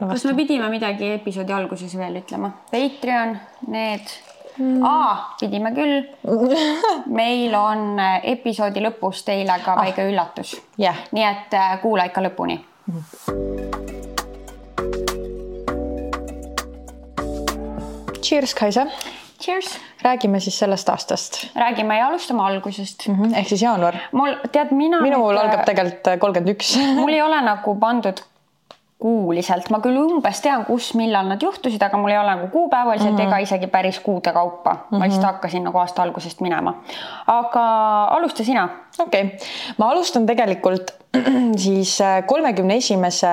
no,. 0.00 0.08
kas 0.08 0.24
me 0.24 0.34
pidime 0.38 0.68
midagi 0.72 1.12
episoodi 1.18 1.54
alguses 1.56 1.96
veel 1.98 2.20
ütlema? 2.22 2.52
Patreon, 2.72 3.36
need 3.68 4.12
mm.. 4.56 4.82
aa, 4.86 5.36
pidime 5.40 5.72
küll. 5.76 6.00
meil 7.20 7.54
on 7.58 8.00
äh, 8.00 8.18
episoodi 8.34 8.84
lõpus 8.84 9.24
teile 9.28 9.60
ka 9.64 9.76
ah. 9.76 9.84
väike 9.84 10.08
üllatus 10.10 10.56
yeah.. 10.80 11.06
nii 11.16 11.26
et 11.28 11.56
äh, 11.58 11.76
kuula 11.84 12.08
ikka 12.10 12.24
lõpuni 12.28 12.60
mm.. 12.86 13.78
Cheers, 18.30 18.52
Kaisa. 18.54 18.84
Cheers. 19.42 19.80
räägime 20.04 20.38
siis 20.40 20.58
sellest 20.58 20.88
aastast. 20.88 21.38
räägime 21.56 21.96
ja 21.98 22.06
alustame 22.06 22.42
algusest 22.42 23.08
mm. 23.08 23.14
-hmm. 23.14 23.38
ehk 23.38 23.48
siis 23.48 23.62
jaanuar. 23.62 23.96
mul, 24.12 24.34
tead, 24.52 24.70
mina. 24.70 25.00
minul 25.00 25.32
nüüd... 25.32 25.40
algab 25.40 25.64
tegelikult 25.66 26.20
kolmkümmend 26.20 26.54
üks. 26.54 26.76
mul 26.94 27.12
ei 27.12 27.22
ole 27.22 27.40
nagu 27.42 27.74
pandud 27.80 28.22
kuuliselt, 29.00 29.70
ma 29.72 29.80
küll 29.80 29.96
umbes 29.96 30.42
tean, 30.44 30.66
kus, 30.68 30.90
millal 30.98 31.28
nad 31.30 31.42
juhtusid, 31.42 31.80
aga 31.82 31.98
mul 32.00 32.12
ei 32.12 32.18
ole 32.20 32.34
nagu 32.34 32.48
kuupäevaliselt 32.52 33.14
mm 33.14 33.18
-hmm. 33.18 33.28
ega 33.28 33.38
isegi 33.38 33.66
päris 33.66 34.00
kuude 34.00 34.32
kaupa 34.32 34.74
mm. 34.74 34.80
-hmm. 34.80 34.98
ma 34.98 35.04
lihtsalt 35.04 35.24
mhm. 35.24 35.32
hakkasin 35.32 35.64
nagu 35.64 35.78
aasta 35.78 36.02
algusest 36.02 36.40
minema. 36.40 36.74
aga 37.26 37.64
alusta 38.04 38.44
sina. 38.44 38.68
okei 38.98 39.24
okay., 39.24 39.38
ma 39.78 39.90
alustan 39.90 40.26
tegelikult 40.26 40.90
siis 41.64 42.00
äh, 42.00 42.26
kolmekümne 42.26 42.76
esimese 42.76 43.26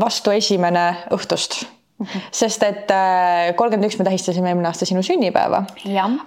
vastu 0.00 0.30
esimene 0.30 0.96
õhtust 1.10 1.66
sest 2.40 2.62
et 2.66 2.92
äh, 2.94 3.50
kolmkümmend 3.56 3.88
üks 3.90 3.98
me 4.00 4.06
tähistasime 4.08 4.50
eelmine 4.50 4.70
aasta 4.70 4.88
sinu 4.88 5.02
sünnipäeva. 5.06 5.64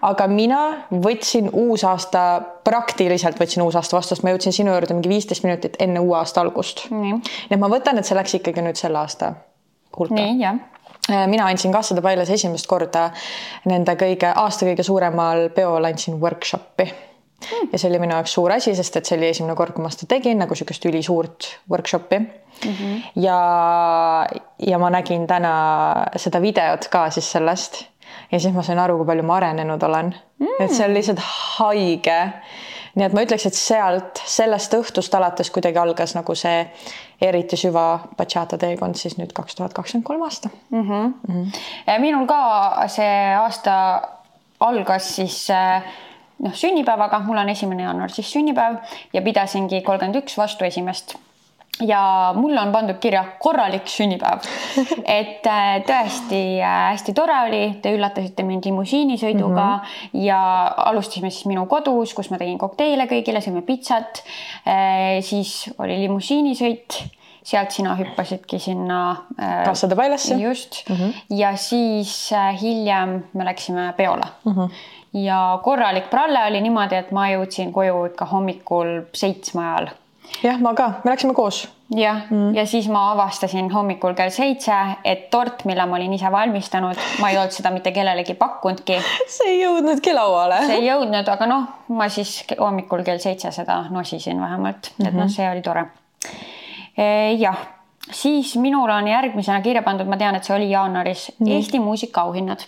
aga 0.02 0.28
mina 0.28 0.62
võtsin 0.92 1.50
uusaasta, 1.52 2.26
praktiliselt 2.64 3.40
võtsin 3.42 3.64
uusaasta 3.66 3.98
vastu, 3.98 4.16
sest 4.16 4.26
ma 4.26 4.34
jõudsin 4.34 4.56
sinu 4.56 4.74
juurde 4.74 4.98
mingi 4.98 5.12
viisteist 5.12 5.46
minutit 5.48 5.80
enne 5.84 6.04
uue 6.04 6.18
aasta 6.20 6.44
algust. 6.44 6.88
nii 6.92 7.18
et 7.50 7.60
ma 7.60 7.72
võtan, 7.72 8.00
et 8.00 8.10
see 8.10 8.18
läks 8.18 8.38
ikkagi 8.40 8.66
nüüd 8.66 8.80
selle 8.80 9.02
aasta 9.02 9.34
hulka. 9.98 10.18
nii, 10.20 10.38
jah 10.42 10.60
äh, 11.10 11.26
mina 11.32 11.48
andsin 11.50 11.74
Kassade 11.74 12.02
Pailas 12.06 12.30
esimest 12.34 12.70
korda 12.70 13.10
nende 13.70 13.98
kõige, 14.00 14.30
aasta 14.36 14.70
kõige 14.70 14.86
suuremal 14.86 15.50
peol 15.56 15.90
andsin 15.90 16.20
workshopi. 16.22 16.92
Ja 17.72 17.80
see 17.80 17.90
oli 17.90 18.00
minu 18.04 18.16
jaoks 18.16 18.34
suur 18.34 18.52
asi, 18.52 18.76
sest 18.76 18.98
et 18.98 19.06
see 19.10 19.18
oli 19.18 19.30
esimene 19.34 19.56
kord, 19.56 19.74
kui 19.76 19.84
ma 19.84 19.92
seda 19.94 20.10
tegin 20.16 20.42
nagu 20.42 20.56
niisugust 20.56 20.86
ülisuurt 20.90 21.50
workshopi 21.72 22.20
mm. 22.20 22.30
-hmm. 22.70 23.02
ja, 23.16 23.40
ja 24.60 24.80
ma 24.80 24.90
nägin 24.90 25.28
täna 25.28 25.56
seda 26.16 26.42
videot 26.42 26.88
ka 26.88 27.10
siis 27.10 27.32
sellest 27.32 27.84
ja 28.32 28.40
siis 28.40 28.54
ma 28.54 28.64
sain 28.64 28.80
aru, 28.80 28.98
kui 28.98 29.06
palju 29.06 29.24
ma 29.24 29.36
arenenud 29.40 29.84
olen 29.84 30.16
mm.. 30.40 30.60
et 30.60 30.72
see 30.72 30.86
on 30.88 30.94
lihtsalt 30.94 31.20
haige. 31.58 32.20
nii 32.96 33.06
et 33.08 33.14
ma 33.14 33.24
ütleks, 33.26 33.48
et 33.50 33.58
sealt, 33.58 34.22
sellest 34.30 34.74
õhtust 34.78 35.16
alates 35.18 35.50
kuidagi 35.52 35.80
algas 35.82 36.14
nagu 36.16 36.36
see 36.38 36.68
eriti 37.22 37.58
süva 37.58 37.88
bachata 38.18 38.58
teekond 38.62 39.00
siis 39.00 39.18
nüüd 39.18 39.34
kaks 39.34 39.56
tuhat 39.56 39.74
kakskümmend 39.74 40.08
kolm 40.08 40.22
aasta 40.22 40.50
mm. 40.70 40.82
-hmm. 40.82 41.14
Mm 41.28 41.44
-hmm. 41.44 42.00
minul 42.00 42.26
ka 42.28 42.88
see 42.88 43.36
aasta 43.36 44.02
algas 44.60 45.16
siis 45.16 45.50
äh, 45.50 45.84
noh, 46.44 46.56
sünnipäevaga, 46.56 47.20
mul 47.26 47.42
on 47.44 47.50
esimene 47.50 47.88
jaanuar 47.88 48.12
siis 48.14 48.32
sünnipäev 48.34 48.82
ja 49.14 49.22
pidasingi 49.22 49.82
kolmkümmend 49.82 50.24
üks 50.24 50.38
vastu 50.38 50.68
esimest 50.68 51.16
ja 51.82 52.34
mulle 52.38 52.62
on 52.62 52.72
pandud 52.72 53.00
kirja 53.02 53.24
korralik 53.42 53.88
sünnipäev. 53.90 54.46
et 55.20 55.48
äh, 55.50 55.80
tõesti 55.88 56.42
äh, 56.62 56.76
hästi 56.92 57.16
tore 57.18 57.40
oli, 57.48 57.64
te 57.82 57.94
üllatasite 57.96 58.46
mind 58.46 58.68
limusiinisõiduga 58.70 59.66
mm 59.66 59.82
-hmm. 59.82 60.22
ja 60.28 60.40
alustasime 60.86 61.32
siis 61.34 61.48
minu 61.50 61.66
kodus, 61.66 62.14
kus 62.14 62.30
ma 62.30 62.38
tegin 62.38 62.58
kokteile 62.62 63.08
kõigile, 63.10 63.42
sõime 63.42 63.66
pitsat. 63.66 64.24
Äh, 64.68 65.20
siis 65.22 65.74
oli 65.78 65.98
limusiinisõit 66.06 67.02
sealt 67.44 67.72
sina 67.76 67.98
hüppasidki 68.00 68.60
sinna 68.60 69.26
Kassade 69.66 69.96
Pailasse. 69.96 70.36
just 70.36 70.90
mm, 70.90 70.96
-hmm. 70.96 71.14
ja 71.30 71.56
siis 71.58 72.32
hiljem 72.62 73.24
me 73.34 73.46
läksime 73.46 73.94
peole 73.98 74.24
mm. 74.46 74.54
-hmm 74.54 74.70
ja 75.14 75.60
korralik 75.64 76.10
pralle 76.10 76.46
oli 76.50 76.62
niimoodi, 76.62 76.96
et 76.96 77.12
ma 77.12 77.28
jõudsin 77.32 77.72
koju 77.74 78.06
ikka 78.12 78.26
hommikul 78.32 79.04
seitsme 79.14 79.62
ajal. 79.66 79.90
jah, 80.44 80.60
ma 80.62 80.74
ka, 80.78 80.90
me 81.04 81.12
läksime 81.12 81.34
koos. 81.38 81.68
jah 81.94 82.24
mm., 82.30 82.56
ja 82.56 82.66
siis 82.66 82.88
ma 82.90 83.12
avastasin 83.12 83.70
hommikul 83.72 84.16
kell 84.18 84.34
seitse, 84.34 84.78
et 85.04 85.30
tort, 85.30 85.66
mille 85.70 85.86
ma 85.86 86.00
olin 86.00 86.14
ise 86.18 86.32
valmistanud, 86.32 87.00
ma 87.22 87.30
ei 87.30 87.38
olnud 87.38 87.54
seda 87.54 87.72
mitte 87.76 87.92
kellelegi 87.92 88.34
pakkunudki. 88.40 88.98
see 89.36 89.54
ei 89.54 89.62
jõudnudki 89.62 90.16
lauale. 90.16 90.64
see 90.66 90.82
ei 90.82 90.90
jõudnud, 90.90 91.30
aga 91.36 91.50
noh, 91.50 91.70
ma 91.94 92.10
siis 92.10 92.40
hommikul 92.58 93.06
kell 93.06 93.22
seitse 93.22 93.52
seda 93.52 93.84
nosisin 93.94 94.42
vähemalt, 94.42 94.92
et 94.92 95.00
mm 95.00 95.08
-hmm. 95.10 95.22
noh, 95.22 95.32
see 95.32 95.50
oli 95.52 95.62
tore. 95.62 95.88
E, 96.98 97.06
jah 97.38 97.58
siis 98.12 98.56
minul 98.60 98.90
on 98.90 99.08
järgmisena 99.08 99.62
kirja 99.62 99.82
pandud, 99.84 100.08
ma 100.10 100.18
tean, 100.20 100.36
et 100.36 100.44
see 100.44 100.56
oli 100.56 100.70
jaanuaris 100.72 101.30
mm., 101.38 101.52
Eesti 101.56 101.80
muusikaauhinnad. 101.80 102.66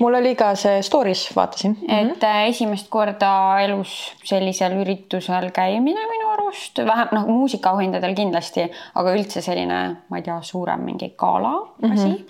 mul 0.00 0.14
oli 0.14 0.34
ka 0.36 0.54
see 0.54 0.82
story's, 0.82 1.24
vaatasin. 1.36 1.76
et 1.88 2.08
mm 2.08 2.10
-hmm. 2.10 2.48
esimest 2.48 2.88
korda 2.90 3.60
elus 3.60 4.12
sellisel 4.24 4.76
üritusel 4.82 5.50
käimine 5.50 6.06
minu 6.10 6.28
arust, 6.32 6.78
vähem 6.86 7.08
noh, 7.12 7.26
muusikaauhindadel 7.26 8.14
kindlasti, 8.14 8.70
aga 8.94 9.14
üldse 9.14 9.40
selline, 9.40 9.96
ma 10.08 10.16
ei 10.16 10.22
tea, 10.22 10.38
suurem 10.42 10.80
mingi 10.80 11.14
gala 11.18 11.50
mm 11.50 11.88
-hmm. 11.88 11.92
asi 11.92 12.26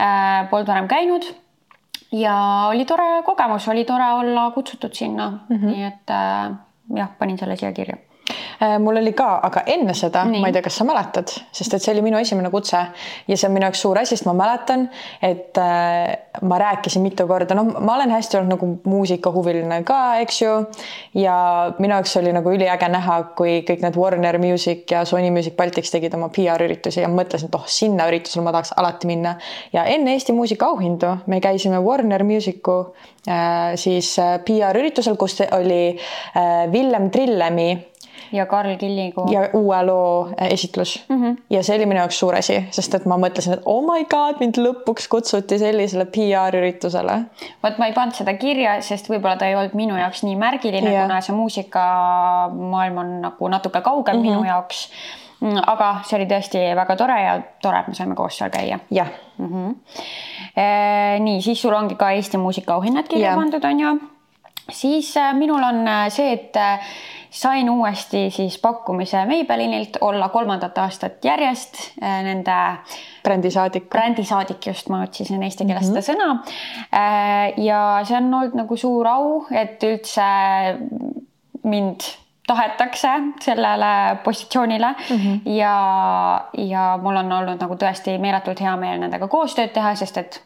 äh,. 0.00 0.50
Polnud 0.50 0.66
varem 0.66 0.88
käinud 0.88 1.34
ja 2.12 2.66
oli 2.68 2.84
tore 2.84 3.22
kogemus, 3.24 3.68
oli 3.68 3.84
tore 3.84 4.12
olla 4.12 4.50
kutsutud 4.50 4.92
sinna 4.92 5.30
mm, 5.30 5.56
-hmm. 5.56 5.66
nii 5.66 5.84
et 5.84 6.10
äh, 6.10 6.56
jah, 6.96 7.08
panin 7.18 7.38
selle 7.38 7.56
siia 7.56 7.72
kirja 7.72 7.96
mul 8.60 9.00
oli 9.00 9.12
ka, 9.16 9.38
aga 9.46 9.62
enne 9.72 9.94
seda, 9.96 10.26
ma 10.28 10.48
ei 10.48 10.52
tea, 10.52 10.62
kas 10.64 10.76
sa 10.80 10.84
mäletad, 10.84 11.32
sest 11.56 11.74
et 11.76 11.82
see 11.82 11.94
oli 11.94 12.02
minu 12.04 12.18
esimene 12.20 12.50
kutse 12.52 12.76
ja 12.76 13.36
see 13.36 13.48
on 13.48 13.54
minu 13.54 13.68
jaoks 13.68 13.80
suur 13.84 14.00
asi, 14.00 14.16
sest 14.16 14.26
ma 14.28 14.34
mäletan, 14.36 14.86
et 15.24 15.56
äh, 15.60 16.42
ma 16.42 16.58
rääkisin 16.60 17.02
mitu 17.04 17.26
korda, 17.28 17.56
noh, 17.56 17.72
ma 17.80 17.96
olen 17.96 18.12
hästi 18.12 18.38
olnud 18.38 18.54
nagu 18.54 18.68
muusikahuviline 18.84 19.80
ka, 19.88 20.00
eks 20.24 20.42
ju. 20.42 20.56
ja 21.18 21.36
minu 21.78 21.96
jaoks 21.96 22.16
oli 22.20 22.34
nagu 22.36 22.52
üliäge 22.54 22.88
näha, 22.92 23.20
kui 23.38 23.60
kõik 23.68 23.84
need 23.84 23.98
Warner 24.00 24.38
Music 24.42 24.84
ja 24.92 25.04
Sony 25.08 25.30
Music 25.34 25.56
Baltics 25.58 25.92
tegid 25.94 26.14
oma 26.18 26.30
PR-üritusi 26.34 27.04
ja 27.04 27.10
mõtlesin, 27.10 27.50
et 27.50 27.58
oh, 27.58 27.66
sinna 27.70 28.08
üritusele 28.10 28.44
ma 28.46 28.54
tahaks 28.56 28.74
alati 28.80 29.10
minna. 29.10 29.36
ja 29.72 29.86
enne 29.88 30.14
Eesti 30.16 30.36
muusikaauhindu 30.36 31.16
me 31.30 31.40
käisime 31.40 31.80
Warner 31.84 32.24
Musicu 32.24 32.78
äh, 33.28 33.76
siis 33.80 34.12
äh, 34.18 34.38
PR-üritusel, 34.44 35.16
kus 35.16 35.40
oli 35.50 35.96
äh, 35.96 36.66
Villem 36.72 37.10
Trillemi 37.10 37.70
ja 38.32 38.46
Karl 38.46 38.76
Killigu. 38.76 39.26
ja 39.32 39.48
uue 39.52 39.82
loo 39.86 40.28
äh, 40.40 40.52
esitlus 40.52 41.04
mm. 41.08 41.22
-hmm. 41.22 41.36
ja 41.50 41.62
see 41.62 41.76
oli 41.76 41.86
minu 41.86 42.00
jaoks 42.00 42.18
suur 42.18 42.34
asi, 42.34 42.64
sest 42.70 42.94
et 42.94 43.06
ma 43.06 43.16
mõtlesin, 43.18 43.52
et 43.52 43.62
oh 43.64 43.82
my 43.84 44.04
god, 44.04 44.40
mind 44.40 44.58
lõpuks 44.58 45.08
kutsuti 45.10 45.58
sellisele 45.58 46.04
PR-üritusele. 46.04 47.16
vot 47.62 47.78
ma 47.78 47.86
ei 47.86 47.92
pannud 47.96 48.14
seda 48.14 48.34
kirja, 48.34 48.80
sest 48.82 49.10
võib-olla 49.10 49.36
ta 49.36 49.48
ei 49.48 49.56
olnud 49.56 49.74
minu 49.74 49.96
jaoks 49.96 50.22
nii 50.22 50.36
märgiline 50.36 50.90
yeah., 50.90 51.06
kuna 51.06 51.20
see 51.20 51.36
muusikamaailm 51.36 52.98
on 53.04 53.16
nagu 53.26 53.48
natuke 53.48 53.80
kaugem 53.80 54.16
mm 54.16 54.22
-hmm. 54.22 54.30
minu 54.30 54.44
jaoks 54.44 54.88
mm, 55.40 55.62
aga 55.66 55.94
see 56.04 56.18
oli 56.20 56.28
tõesti 56.30 56.64
väga 56.76 56.96
tore 56.96 57.22
ja 57.22 57.40
tore, 57.62 57.80
et 57.80 57.88
me 57.88 57.94
saime 57.94 58.14
koos 58.14 58.38
seal 58.38 58.50
käia. 58.50 58.78
jah 58.90 59.08
mm 59.38 59.48
-hmm.. 59.48 59.74
Nii, 61.18 61.42
siis 61.42 61.62
sul 61.62 61.74
ongi 61.74 61.94
ka 61.94 62.10
Eesti 62.10 62.36
muusikaauhinnad 62.36 63.08
kirja 63.08 63.34
pandud, 63.34 63.64
on 63.64 63.80
ju. 63.80 63.98
Siis 64.70 65.16
äh, 65.16 65.34
minul 65.34 65.62
on 65.62 65.86
see, 66.08 66.32
et 66.32 66.56
sain 67.30 67.70
uuesti 67.70 68.30
siis 68.30 68.58
pakkumise 68.58 69.24
Maybellinilt 69.26 69.96
olla 70.00 70.28
kolmandat 70.28 70.78
aastat 70.78 71.24
järjest 71.24 71.74
äh, 72.02 72.22
nende 72.22 72.56
brändisaadik. 73.22 73.88
brändisaadik 73.90 74.66
just, 74.66 74.88
ma 74.88 75.02
otsisin 75.02 75.42
eesti 75.42 75.64
keeles 75.64 75.90
mm 75.90 75.96
-hmm. 75.96 76.02
seda 76.02 76.12
sõna. 76.12 76.38
Äh, 76.92 77.52
ja 77.64 78.00
see 78.04 78.16
on 78.16 78.34
olnud 78.34 78.54
nagu 78.54 78.76
suur 78.76 79.06
au, 79.06 79.46
et 79.50 79.82
üldse 79.82 80.26
mind 81.62 82.00
tahetakse 82.46 83.08
sellele 83.40 84.16
positsioonile 84.24 84.94
mm 85.10 85.16
-hmm. 85.16 85.40
ja, 85.44 86.44
ja 86.58 86.98
mul 87.02 87.16
on 87.16 87.32
olnud 87.32 87.60
nagu 87.60 87.74
tõesti 87.74 88.18
meeletult 88.18 88.60
hea 88.60 88.76
meel 88.76 89.00
nendega 89.00 89.28
koostööd 89.28 89.70
teha, 89.70 89.94
sest 89.94 90.16
et 90.16 90.42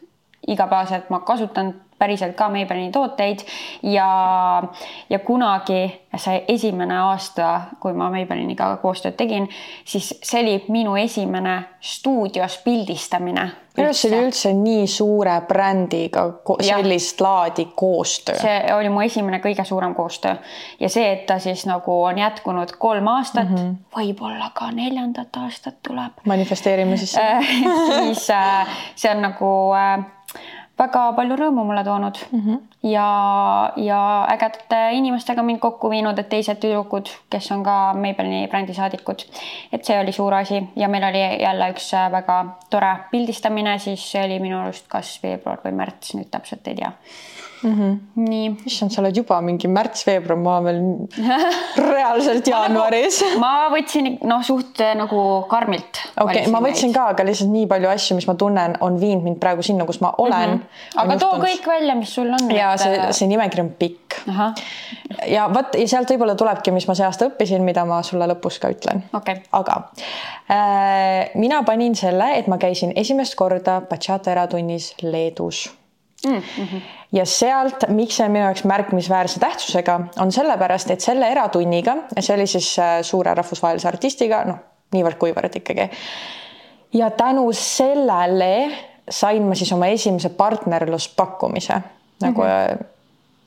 igapäevaselt 0.47 1.09
ma 1.09 1.19
kasutan 1.19 1.73
päriselt 1.99 2.35
ka 2.35 2.49
Maybellini 2.49 2.91
tooteid 2.91 3.39
ja, 3.83 4.63
ja 5.09 5.19
kunagi 5.19 6.01
see 6.15 6.43
esimene 6.47 6.97
aasta, 6.99 7.61
kui 7.79 7.93
ma 7.95 8.09
Maybelliniga 8.11 8.67
koostööd 8.81 9.15
tegin, 9.19 9.47
siis 9.87 10.11
see 10.23 10.41
oli 10.41 10.55
minu 10.71 10.95
esimene 10.99 11.55
stuudios 11.79 12.57
pildistamine. 12.63 13.45
minu 13.77 13.87
arust 13.87 14.05
see 14.05 14.11
oli 14.11 14.27
üldse 14.27 14.51
nii 14.55 14.87
suure 14.91 15.35
brändiga 15.47 16.25
sellist 16.63 17.19
ja. 17.19 17.27
laadi 17.27 17.67
koostöö. 17.75 18.39
see 18.41 18.73
oli 18.75 18.91
mu 18.91 19.03
esimene 19.03 19.39
kõige 19.43 19.63
suurem 19.67 19.95
koostöö 19.95 20.35
ja 20.79 20.89
see, 20.89 21.11
et 21.11 21.25
ta 21.31 21.39
siis 21.39 21.65
nagu 21.67 22.01
on 22.03 22.19
jätkunud 22.19 22.75
kolm 22.79 23.07
aastat 23.07 23.49
mm, 23.49 23.55
-hmm. 23.55 23.75
võib-olla 23.95 24.51
ka 24.53 24.71
neljandat 24.71 25.35
aastat 25.43 25.79
tuleb. 25.87 26.19
manifesteerime 26.25 26.97
siis 26.97 27.15
siis 27.99 28.29
äh, 28.29 28.77
see 28.95 29.11
on 29.11 29.21
nagu 29.21 29.55
äh, 29.75 30.14
väga 30.79 31.03
palju 31.17 31.37
rõõmu 31.39 31.63
mulle 31.67 31.83
toonud 31.83 32.17
mm 32.31 32.41
-hmm. 32.41 32.57
ja, 32.91 33.07
ja 33.77 33.99
ägedate 34.31 34.81
inimestega 34.97 35.43
mind 35.43 35.59
kokku 35.59 35.89
viinud, 35.89 36.19
et 36.19 36.29
teised 36.29 36.59
tüdrukud, 36.59 37.11
kes 37.29 37.51
on 37.51 37.63
ka 37.63 37.93
Maybellini 37.93 38.47
brändi 38.47 38.73
saadikud. 38.73 39.25
et 39.71 39.85
see 39.85 39.99
oli 39.99 40.11
suur 40.11 40.33
asi 40.33 40.63
ja 40.75 40.87
meil 40.87 41.03
oli 41.03 41.23
jälle 41.41 41.69
üks 41.71 41.91
väga 42.11 42.45
tore 42.69 42.95
pildistamine, 43.11 43.79
siis 43.79 44.11
see 44.11 44.25
oli 44.25 44.39
minu 44.39 44.59
arust 44.59 44.87
kas 44.87 45.19
veebruar 45.23 45.59
või 45.65 45.71
märts, 45.71 46.13
nüüd 46.15 46.29
täpselt 46.31 46.67
ei 46.67 46.75
tea 46.75 46.91
mm. 47.63 47.73
-hmm. 47.73 47.99
nii. 48.15 48.55
issand, 48.65 48.91
sa 48.91 49.01
oled 49.01 49.15
juba 49.17 49.39
mingi 49.41 49.67
märts-veebruar, 49.71 50.39
ma 50.39 50.55
veel 50.63 50.81
reaalselt 51.91 52.47
jaanuaris 52.47 53.21
ma 53.41 53.67
võtsin 53.73 54.17
noh, 54.27 54.43
suht 54.45 54.81
eh, 54.83 54.95
nagu 54.97 55.19
karmilt. 55.51 56.01
okei 56.19 56.41
okay,, 56.41 56.51
ma 56.53 56.61
võtsin 56.63 56.93
ka, 56.95 57.09
aga 57.13 57.25
lihtsalt 57.27 57.51
nii 57.53 57.67
palju 57.71 57.91
asju, 57.91 58.17
mis 58.19 58.27
ma 58.29 58.35
tunnen, 58.39 58.77
on 58.85 58.99
viinud 59.01 59.25
mind 59.27 59.39
praegu 59.43 59.65
sinna, 59.65 59.85
kus 59.85 60.01
ma 60.03 60.13
olen 60.17 60.49
mm. 60.49 60.65
-hmm. 60.65 60.99
aga 61.03 61.19
too 61.21 61.39
kõik 61.43 61.69
välja, 61.69 61.95
mis 61.95 62.15
sul 62.15 62.33
on. 62.39 62.51
ja 62.51 62.73
see, 62.81 62.99
äh, 62.99 63.11
see 63.11 63.29
nimekiri 63.31 63.65
on 63.65 63.71
pikk. 63.79 64.19
ja 65.27 65.47
vot 65.53 65.75
ja 65.79 65.87
sealt 65.87 66.11
võib-olla 66.11 66.35
tulebki, 66.35 66.71
mis 66.75 66.87
ma 66.87 66.97
see 66.97 67.07
aasta 67.07 67.29
õppisin, 67.29 67.63
mida 67.63 67.85
ma 67.85 68.01
sulle 68.03 68.27
lõpus 68.33 68.59
ka 68.59 68.71
ütlen 68.73 69.03
okay.. 69.13 69.41
aga 69.51 69.81
äh, 70.51 71.31
mina 71.35 71.63
panin 71.63 71.95
selle, 71.95 72.35
et 72.39 72.47
ma 72.47 72.57
käisin 72.57 72.93
esimest 72.95 73.35
korda 73.35 73.81
Bachata 73.89 74.31
eratunnis 74.31 74.93
Leedus 75.01 75.65
mm. 76.25 76.41
-hmm. 76.57 76.81
ja 77.11 77.25
sealt, 77.25 77.87
miks 77.87 78.17
see 78.17 78.25
on 78.25 78.31
minu 78.31 78.45
jaoks 78.45 78.63
märkimisväärse 78.63 79.39
tähtsusega, 79.39 79.99
on 80.19 80.31
sellepärast, 80.31 80.91
et 80.91 81.01
selle 81.01 81.29
eratunniga, 81.31 81.97
see 82.19 82.35
oli 82.35 82.47
siis 82.47 82.79
äh, 82.79 82.97
suure 83.01 83.33
rahvusvahelise 83.33 83.87
artistiga, 83.87 84.43
noh, 84.45 84.59
niivõrd-kuivõrd 84.95 85.61
ikkagi. 85.61 85.89
ja 86.93 87.09
tänu 87.11 87.51
sellele 87.51 88.71
sain 89.09 89.43
ma 89.43 89.55
siis 89.55 89.71
oma 89.73 89.87
esimese 89.87 90.29
partnerluspakkumise 90.29 91.81
nagu 92.21 92.41
mm 92.41 92.49
-hmm 92.49 92.91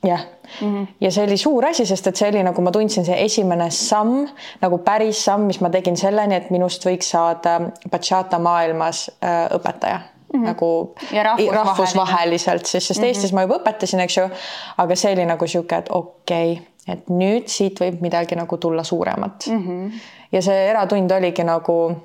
jah 0.07 0.21
mm 0.61 0.85
-hmm., 0.85 0.87
ja 1.01 1.11
see 1.11 1.25
oli 1.25 1.37
suur 1.37 1.67
asi, 1.67 1.87
sest 1.87 2.07
et 2.07 2.17
see 2.17 2.29
oli 2.29 2.43
nagu 2.43 2.63
ma 2.63 2.71
tundsin, 2.71 3.05
see 3.05 3.25
esimene 3.25 3.71
samm 3.71 4.29
nagu 4.61 4.79
päris 4.79 5.25
samm, 5.25 5.43
mis 5.43 5.61
ma 5.61 5.71
tegin 5.71 5.97
selleni, 5.97 6.35
et 6.35 6.51
minust 6.51 6.87
võiks 6.87 7.11
saada 7.11 7.61
bachata 7.91 8.39
maailmas 8.39 9.11
äh, 9.25 9.49
õpetaja 9.59 10.01
mm 10.33 10.41
-hmm. 10.41 10.47
nagu 10.47 10.95
rahvusvaheline. 11.13 11.57
rahvusvaheliselt 11.57 12.67
siis, 12.67 12.89
sest 12.89 13.01
mm 13.01 13.05
-hmm. 13.05 13.09
Eestis 13.09 13.33
ma 13.33 13.43
juba 13.43 13.59
õpetasin, 13.59 14.01
eks 14.01 14.17
ju. 14.17 14.29
aga 14.77 14.97
see 14.97 15.13
oli 15.13 15.27
nagu 15.27 15.47
sihuke, 15.47 15.77
et 15.77 15.89
okei 15.91 16.53
okay,, 16.53 16.67
et 16.89 17.09
nüüd 17.09 17.49
siit 17.49 17.81
võib 17.81 18.01
midagi 18.01 18.37
nagu 18.37 18.57
tulla 18.57 18.85
suuremat 18.85 19.47
mm. 19.47 19.67
-hmm. 19.67 19.93
ja 20.33 20.43
see 20.43 20.69
eratund 20.71 21.11
oligi 21.11 21.45
nagu 21.45 21.97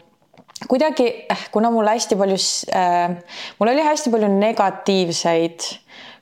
kuidagi, 0.68 1.25
eh, 1.30 1.48
kuna 1.51 1.72
mul 1.72 1.88
hästi 1.88 2.15
palju 2.15 2.36
äh,, 2.75 3.15
mul 3.60 3.70
oli 3.70 3.82
hästi 3.82 4.10
palju 4.10 4.27
negatiivseid 4.27 5.60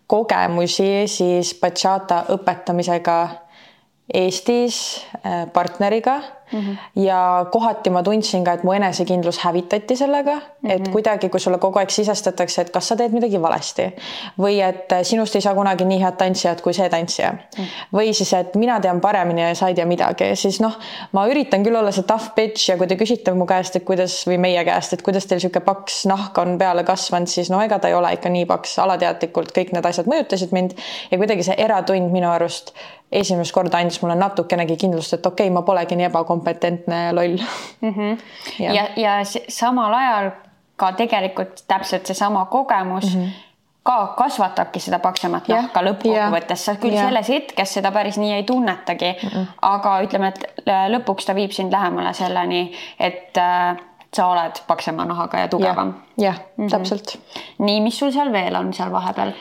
kogemusi 0.07 1.07
siis 1.07 1.55
bachata 1.61 2.25
õpetamisega 2.29 3.27
Eestis 4.13 5.05
äh, 5.25 5.45
partneriga 5.53 6.21
mm. 6.51 6.59
-hmm. 6.59 7.01
ja 7.03 7.45
kohati 7.51 7.89
ma 7.89 8.03
tundsin 8.03 8.43
ka, 8.43 8.53
et 8.53 8.63
mu 8.63 8.73
enesekindlus 8.73 9.39
hävitati 9.39 9.95
sellega 9.95 10.35
mm, 10.35 10.41
-hmm. 10.41 10.71
et 10.71 10.87
kuidagi, 10.87 11.29
kui 11.29 11.39
sulle 11.39 11.57
kogu 11.57 11.79
aeg 11.79 11.89
sisestatakse, 11.89 12.61
et 12.61 12.69
kas 12.69 12.87
sa 12.87 12.95
teed 12.95 13.11
midagi 13.11 13.41
valesti 13.41 13.91
või 14.39 14.59
et 14.69 14.93
sinust 15.03 15.35
ei 15.35 15.41
saa 15.41 15.55
kunagi 15.55 15.85
nii 15.85 16.01
head 16.03 16.17
tantsijat 16.17 16.61
kui 16.61 16.73
see 16.73 16.89
tantsija 16.89 17.31
mm. 17.31 17.63
-hmm. 17.63 17.97
või 17.97 18.13
siis, 18.13 18.33
et 18.33 18.55
mina 18.55 18.79
tean 18.79 19.01
paremini 19.01 19.41
ja 19.41 19.55
sa 19.55 19.67
ei 19.67 19.75
tea 19.75 19.85
midagi, 19.85 20.35
siis 20.35 20.61
noh, 20.61 20.77
ma 21.11 21.27
üritan 21.27 21.63
küll 21.63 21.75
olla 21.75 21.91
see 21.91 22.03
tough 22.03 22.33
bitch 22.35 22.69
ja 22.69 22.77
kui 22.77 22.87
te 22.87 22.95
küsite 22.95 23.33
mu 23.33 23.45
käest, 23.45 23.75
et 23.75 23.83
kuidas 23.85 24.27
või 24.27 24.37
meie 24.37 24.65
käest, 24.65 24.93
et 24.93 25.01
kuidas 25.01 25.25
teil 25.25 25.39
sihuke 25.39 25.59
paks 25.59 26.05
nahk 26.05 26.37
on 26.37 26.57
peale 26.57 26.83
kasvanud, 26.83 27.27
siis 27.27 27.49
no 27.49 27.61
ega 27.61 27.79
ta 27.79 27.87
ei 27.87 27.93
ole 27.93 28.13
ikka 28.13 28.29
nii 28.29 28.45
paks, 28.45 28.79
alateadlikult 28.79 29.51
kõik 29.57 29.73
need 29.73 29.85
asjad 29.85 30.05
mõjutasid 30.05 30.51
mind 30.51 30.71
ja 31.11 31.17
kuidagi 31.17 31.43
see 31.43 31.55
eratund 31.57 32.11
minu 32.11 32.29
arust 32.29 32.73
esimest 33.11 33.51
korda 33.51 33.77
andis 33.77 34.01
mulle 34.01 34.15
natukenegi 34.15 34.77
kindlust, 34.77 35.13
et 35.13 35.25
okei 35.25 35.47
okay,, 35.47 35.53
ma 35.53 35.61
polegi 35.67 35.95
nii 35.99 36.07
ebakompetentne 36.07 37.03
loll 37.13 37.37
mm. 37.81 37.93
-hmm. 37.93 38.17
ja, 38.59 38.73
ja, 38.73 38.87
ja 38.95 39.15
samal 39.49 39.93
ajal 39.93 40.31
ka 40.75 40.91
tegelikult 40.91 41.63
täpselt 41.67 42.05
seesama 42.05 42.45
kogemus 42.45 43.15
mm. 43.15 43.21
-hmm 43.21 43.47
ka 43.83 44.13
kasvatabki 44.17 44.79
seda 44.79 44.99
paksemat 45.01 45.47
nahka 45.49 45.81
lõppkokkuvõttes, 45.81 46.65
sa 46.65 46.75
küll 46.81 46.93
ja. 46.93 47.07
selles 47.07 47.29
hetkes 47.33 47.73
seda 47.79 47.89
päris 47.91 48.19
nii 48.21 48.35
ei 48.35 48.43
tunnetagi 48.43 49.09
mm, 49.11 49.29
-mm. 49.29 49.47
aga 49.61 49.95
ütleme, 50.05 50.27
et 50.27 50.67
lõpuks 50.93 51.25
ta 51.25 51.35
viib 51.35 51.51
sind 51.51 51.73
lähemale 51.73 52.13
selleni, 52.13 52.61
et 52.99 53.37
äh, 53.41 53.79
sa 54.13 54.27
oled 54.27 54.61
paksema 54.67 55.05
nahaga 55.05 55.39
ja 55.39 55.47
tugevam 55.47 55.95
ja,. 56.17 56.23
jah 56.25 56.39
mm 56.57 56.65
-hmm., 56.65 56.71
täpselt. 56.71 57.17
nii, 57.57 57.81
mis 57.81 57.99
sul 57.99 58.11
seal 58.11 58.31
veel 58.31 58.55
on 58.55 58.73
seal 58.73 58.91
vahepeal 58.91 59.33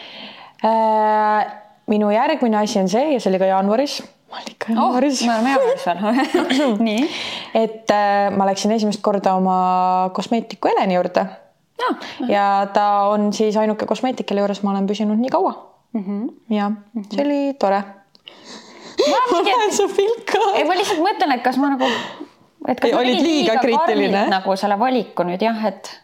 äh,? 0.64 1.59
Minu 1.90 2.10
järgmine 2.14 2.58
asi 2.62 2.80
on 2.80 2.88
see 2.88 3.12
ja 3.14 3.20
see 3.20 3.30
oli 3.32 3.42
ka 3.42 3.50
jaanuaris 3.50 4.00
ma 4.30 4.38
olin 4.38 4.54
ikka 4.54 4.72
jaanuaris 4.72 5.22
oh,. 5.22 5.28
me 5.28 5.34
oleme 5.34 5.50
jaanuaris 5.50 6.56
veel 6.56 6.74
nii. 6.88 7.04
et 7.54 7.94
äh, 7.94 8.30
ma 8.36 8.46
läksin 8.48 8.74
esimest 8.76 9.02
korda 9.02 9.34
oma 9.38 10.10
kosmeetiku 10.16 10.70
Heleni 10.70 10.98
juurde 10.98 11.26
ja, 11.80 11.94
ja 12.28 12.46
ta 12.74 12.86
on 13.10 13.32
siis 13.32 13.56
ainuke 13.56 13.86
kosmeetik, 13.86 14.28
kelle 14.28 14.44
juures 14.44 14.62
ma 14.62 14.74
olen 14.74 14.88
püsinud 14.90 15.18
nii 15.20 15.32
kaua 15.32 15.52
mm. 15.92 16.04
-hmm. 16.04 16.54
ja 16.54 16.68
mm 16.68 16.76
-hmm. 16.96 17.14
see 17.14 17.24
oli 17.24 17.54
tore. 17.54 17.82
ma 19.10 19.42
näen 19.42 19.72
su 19.78 19.88
pilka. 19.96 20.38
ei, 20.54 20.64
ma 20.64 20.74
lihtsalt 20.74 21.00
mõtlen, 21.00 21.34
et 21.34 21.42
kas 21.42 21.56
ma 21.56 21.70
nagu, 21.74 21.88
olid 22.68 22.84
liiga, 22.92 23.22
liiga 23.22 23.56
kriitiline 23.60 24.26
nagu 24.28 24.56
selle 24.56 24.78
valiku 24.78 25.22
nüüd 25.22 25.42
jah, 25.42 25.64
et 25.64 26.00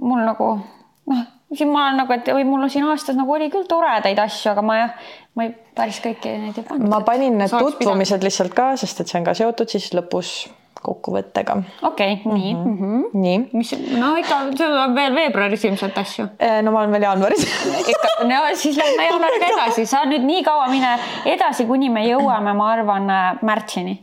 mul 0.00 0.24
nagu 0.24 0.58
noh 1.06 1.33
siin 1.52 1.70
ma 1.70 1.86
olen 1.88 2.02
nagu, 2.02 2.16
et 2.16 2.32
või 2.34 2.46
mul 2.48 2.66
on 2.66 2.72
siin 2.72 2.86
aastas 2.88 3.18
nagu 3.18 3.36
oli 3.36 3.50
küll 3.52 3.68
toredaid 3.68 4.18
asju, 4.24 4.52
aga 4.54 4.64
ma 4.64 4.80
jah, 4.80 5.06
ma 5.36 5.46
ei, 5.46 5.54
päris 5.76 6.00
kõiki 6.04 6.34
neid 6.40 6.58
ei 6.60 6.66
pannud. 6.66 6.90
ma 6.90 7.00
panin 7.06 7.38
need 7.38 7.52
tutvumised 7.52 8.18
pidanud. 8.18 8.28
lihtsalt 8.28 8.54
ka, 8.56 8.74
sest 8.80 9.02
et 9.02 9.10
see 9.10 9.20
on 9.20 9.26
ka 9.28 9.34
seotud 9.38 9.74
siis 9.74 9.90
lõpus 9.96 10.34
kokkuvõttega. 10.84 11.56
okei 11.88 12.16
okay,, 12.18 12.32
nii 12.32 12.54
mm. 12.54 12.78
-hmm. 12.78 13.04
nii. 13.24 13.36
mis, 13.52 13.74
no 13.98 14.14
ikka, 14.20 14.40
sul 14.58 14.74
on 14.78 14.96
veel 14.96 15.14
veebruaris 15.16 15.64
ilmselt 15.64 15.98
asju. 15.98 16.26
Äh, 16.38 16.60
no 16.62 16.72
ma 16.74 16.82
olen 16.82 16.96
veel 16.96 17.06
jaanuaris 17.08 17.46
ikka, 17.92 18.16
no 18.30 18.42
siis 18.54 18.80
lähme 18.80 19.06
jaanuariga 19.10 19.52
edasi, 19.54 19.86
sa 19.86 20.04
nüüd 20.08 20.26
nii 20.26 20.42
kaua 20.46 20.66
mine 20.72 20.96
edasi, 21.36 21.68
kuni 21.70 21.92
me 21.92 22.06
jõuame, 22.08 22.56
ma 22.56 22.72
arvan, 22.72 23.14
märtsini. 23.42 23.96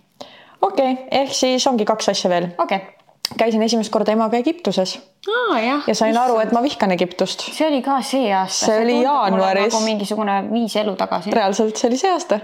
okei 0.61 0.93
okay,, 0.93 1.05
ehk 1.23 1.37
siis 1.43 1.67
ongi 1.67 1.85
kaks 1.85 2.15
asja 2.15 2.33
veel. 2.33 2.51
okei 2.57 2.77
okay 2.77 3.00
käisin 3.37 3.63
esimest 3.63 3.91
korda 3.91 4.11
emaga 4.11 4.37
Egiptuses 4.37 4.97
ah,. 5.27 5.59
ja 5.87 5.95
sain 5.95 6.17
aru, 6.17 6.39
et 6.39 6.51
ma 6.51 6.63
vihkan 6.63 6.91
Egiptust. 6.91 7.47
see 7.51 7.67
oli 7.67 7.81
ka 7.81 8.01
see 8.01 8.31
aasta. 8.33 8.65
see 8.65 8.81
oli 8.83 9.01
jaanuaris. 9.03 9.73
nagu 9.73 9.83
mingisugune 9.85 10.41
viis 10.51 10.75
elu 10.75 10.95
tagasi. 10.95 11.31
reaalselt, 11.31 11.75
see 11.77 11.89
oli 11.89 12.01
see 12.01 12.11
aasta 12.11 12.39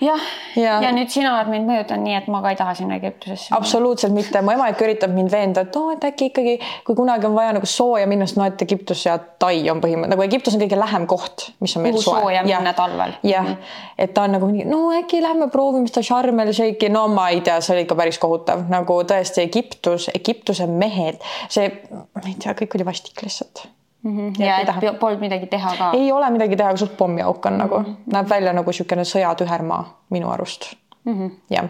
jah, 0.00 0.20
ja, 0.56 0.78
ja 0.84 0.92
nüüd 0.94 1.10
sina 1.12 1.34
oled 1.36 1.50
mind 1.52 1.68
mõjutanud 1.68 2.06
nii, 2.06 2.16
et 2.18 2.28
ma 2.32 2.40
ka 2.44 2.52
ei 2.54 2.58
taha 2.58 2.74
sinna 2.78 2.96
Egiptusesse. 3.00 3.50
absoluutselt 3.56 4.14
mitte, 4.16 4.42
mu 4.44 4.54
ema 4.54 4.70
ikka 4.72 4.86
üritab 4.86 5.14
mind 5.14 5.32
veenda, 5.32 5.64
et 5.66 5.76
oo 5.76 5.88
oh,, 5.88 5.94
et 5.94 6.04
äkki 6.10 6.30
ikkagi, 6.30 6.56
kui 6.86 6.98
kunagi 6.98 7.28
on 7.28 7.36
vaja 7.36 7.54
nagu 7.56 7.68
sooja 7.68 8.08
minna, 8.10 8.28
siis 8.28 8.40
no 8.40 8.46
et 8.48 8.62
Egiptus 8.66 9.04
ja 9.06 9.18
Tai 9.40 9.56
on 9.72 9.80
põhimõtteliselt 9.80 10.12
nagu 10.12 10.24
Egiptus 10.26 10.56
on 10.56 10.60
kõige 10.64 10.78
lähem 10.80 11.06
koht, 11.08 11.46
mis 11.64 11.76
on 11.76 11.84
meil 11.86 11.96
Kuhu 11.96 12.04
soe. 12.04 12.20
sooja 12.20 12.44
minna 12.44 12.74
talvel. 12.76 13.16
jah 13.24 13.46
-hmm. 13.46 13.74
et 13.98 14.14
ta 14.14 14.26
on 14.28 14.36
nagu 14.36 14.50
no 14.68 14.80
äkki 14.98 15.22
lähme 15.22 15.48
proovime 15.50 15.88
seda 15.88 16.02
Sharm 16.02 16.40
el 16.40 16.52
Sheikhi, 16.52 16.88
no 16.88 17.08
ma 17.08 17.28
ei 17.28 17.40
tea, 17.40 17.60
see 17.60 17.74
oli 17.74 17.86
ikka 17.88 17.96
päris 17.96 18.18
kohutav, 18.18 18.68
nagu 18.68 19.02
tõesti 19.02 19.44
Egiptus, 19.46 20.10
Egiptuse 20.14 20.66
mehed, 20.66 21.20
see, 21.48 21.68
ma 21.90 22.26
ei 22.26 22.36
tea, 22.42 22.52
kõik 22.52 22.76
oli 22.76 22.84
vastik 22.92 23.22
lihtsalt 23.22 23.68
Mm 24.02 24.16
-hmm. 24.16 24.40
ja, 24.42 24.60
ja 24.60 24.90
et 24.90 24.98
polnud 24.98 25.20
midagi 25.20 25.46
teha 25.46 25.76
ka? 25.78 25.90
ei 25.92 26.12
ole 26.12 26.30
midagi 26.30 26.56
teha, 26.56 26.76
suht 26.76 26.96
pommiauk 26.96 27.46
on 27.46 27.52
mm 27.52 27.58
-hmm. 27.58 27.62
nagu, 27.62 27.78
mhm. 27.78 27.96
näeb 28.12 28.28
välja 28.28 28.52
nagu 28.52 28.70
niisugune 28.70 29.04
sõjatühermaa 29.04 29.84
minu 30.10 30.30
arust 30.30 30.74
mm. 31.04 31.12
-hmm. 31.12 31.30
jah, 31.50 31.64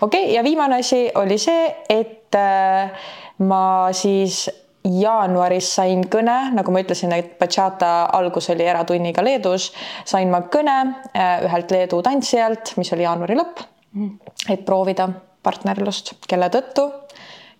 okei 0.00 0.22
okay,, 0.22 0.34
ja 0.34 0.44
viimane 0.44 0.78
asi 0.78 1.10
oli 1.14 1.38
see, 1.38 1.76
et 1.88 2.34
äh, 2.34 2.90
ma 3.38 3.88
siis 3.92 4.50
jaanuaris 4.84 5.74
sain 5.74 6.04
kõne, 6.10 6.52
nagu 6.54 6.72
ma 6.72 6.80
ütlesin, 6.80 7.12
et 7.12 7.38
bachata 7.38 8.04
algus 8.12 8.50
oli 8.50 8.66
eratunniga 8.66 9.24
Leedus, 9.24 9.72
sain 10.04 10.30
ma 10.30 10.40
kõne 10.40 10.76
äh, 11.16 11.42
ühelt 11.44 11.70
Leedu 11.70 12.02
tantsijalt, 12.02 12.74
mis 12.76 12.92
oli 12.92 13.02
jaanuari 13.02 13.36
lõpp 13.36 13.62
mm, 13.92 14.08
-hmm. 14.08 14.52
et 14.52 14.64
proovida 14.64 15.08
partnerlust, 15.42 16.14
kelle 16.28 16.48
tõttu 16.48 16.90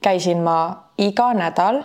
käisin 0.02 0.42
ma 0.42 0.58
iga 0.98 1.32
nädal, 1.34 1.82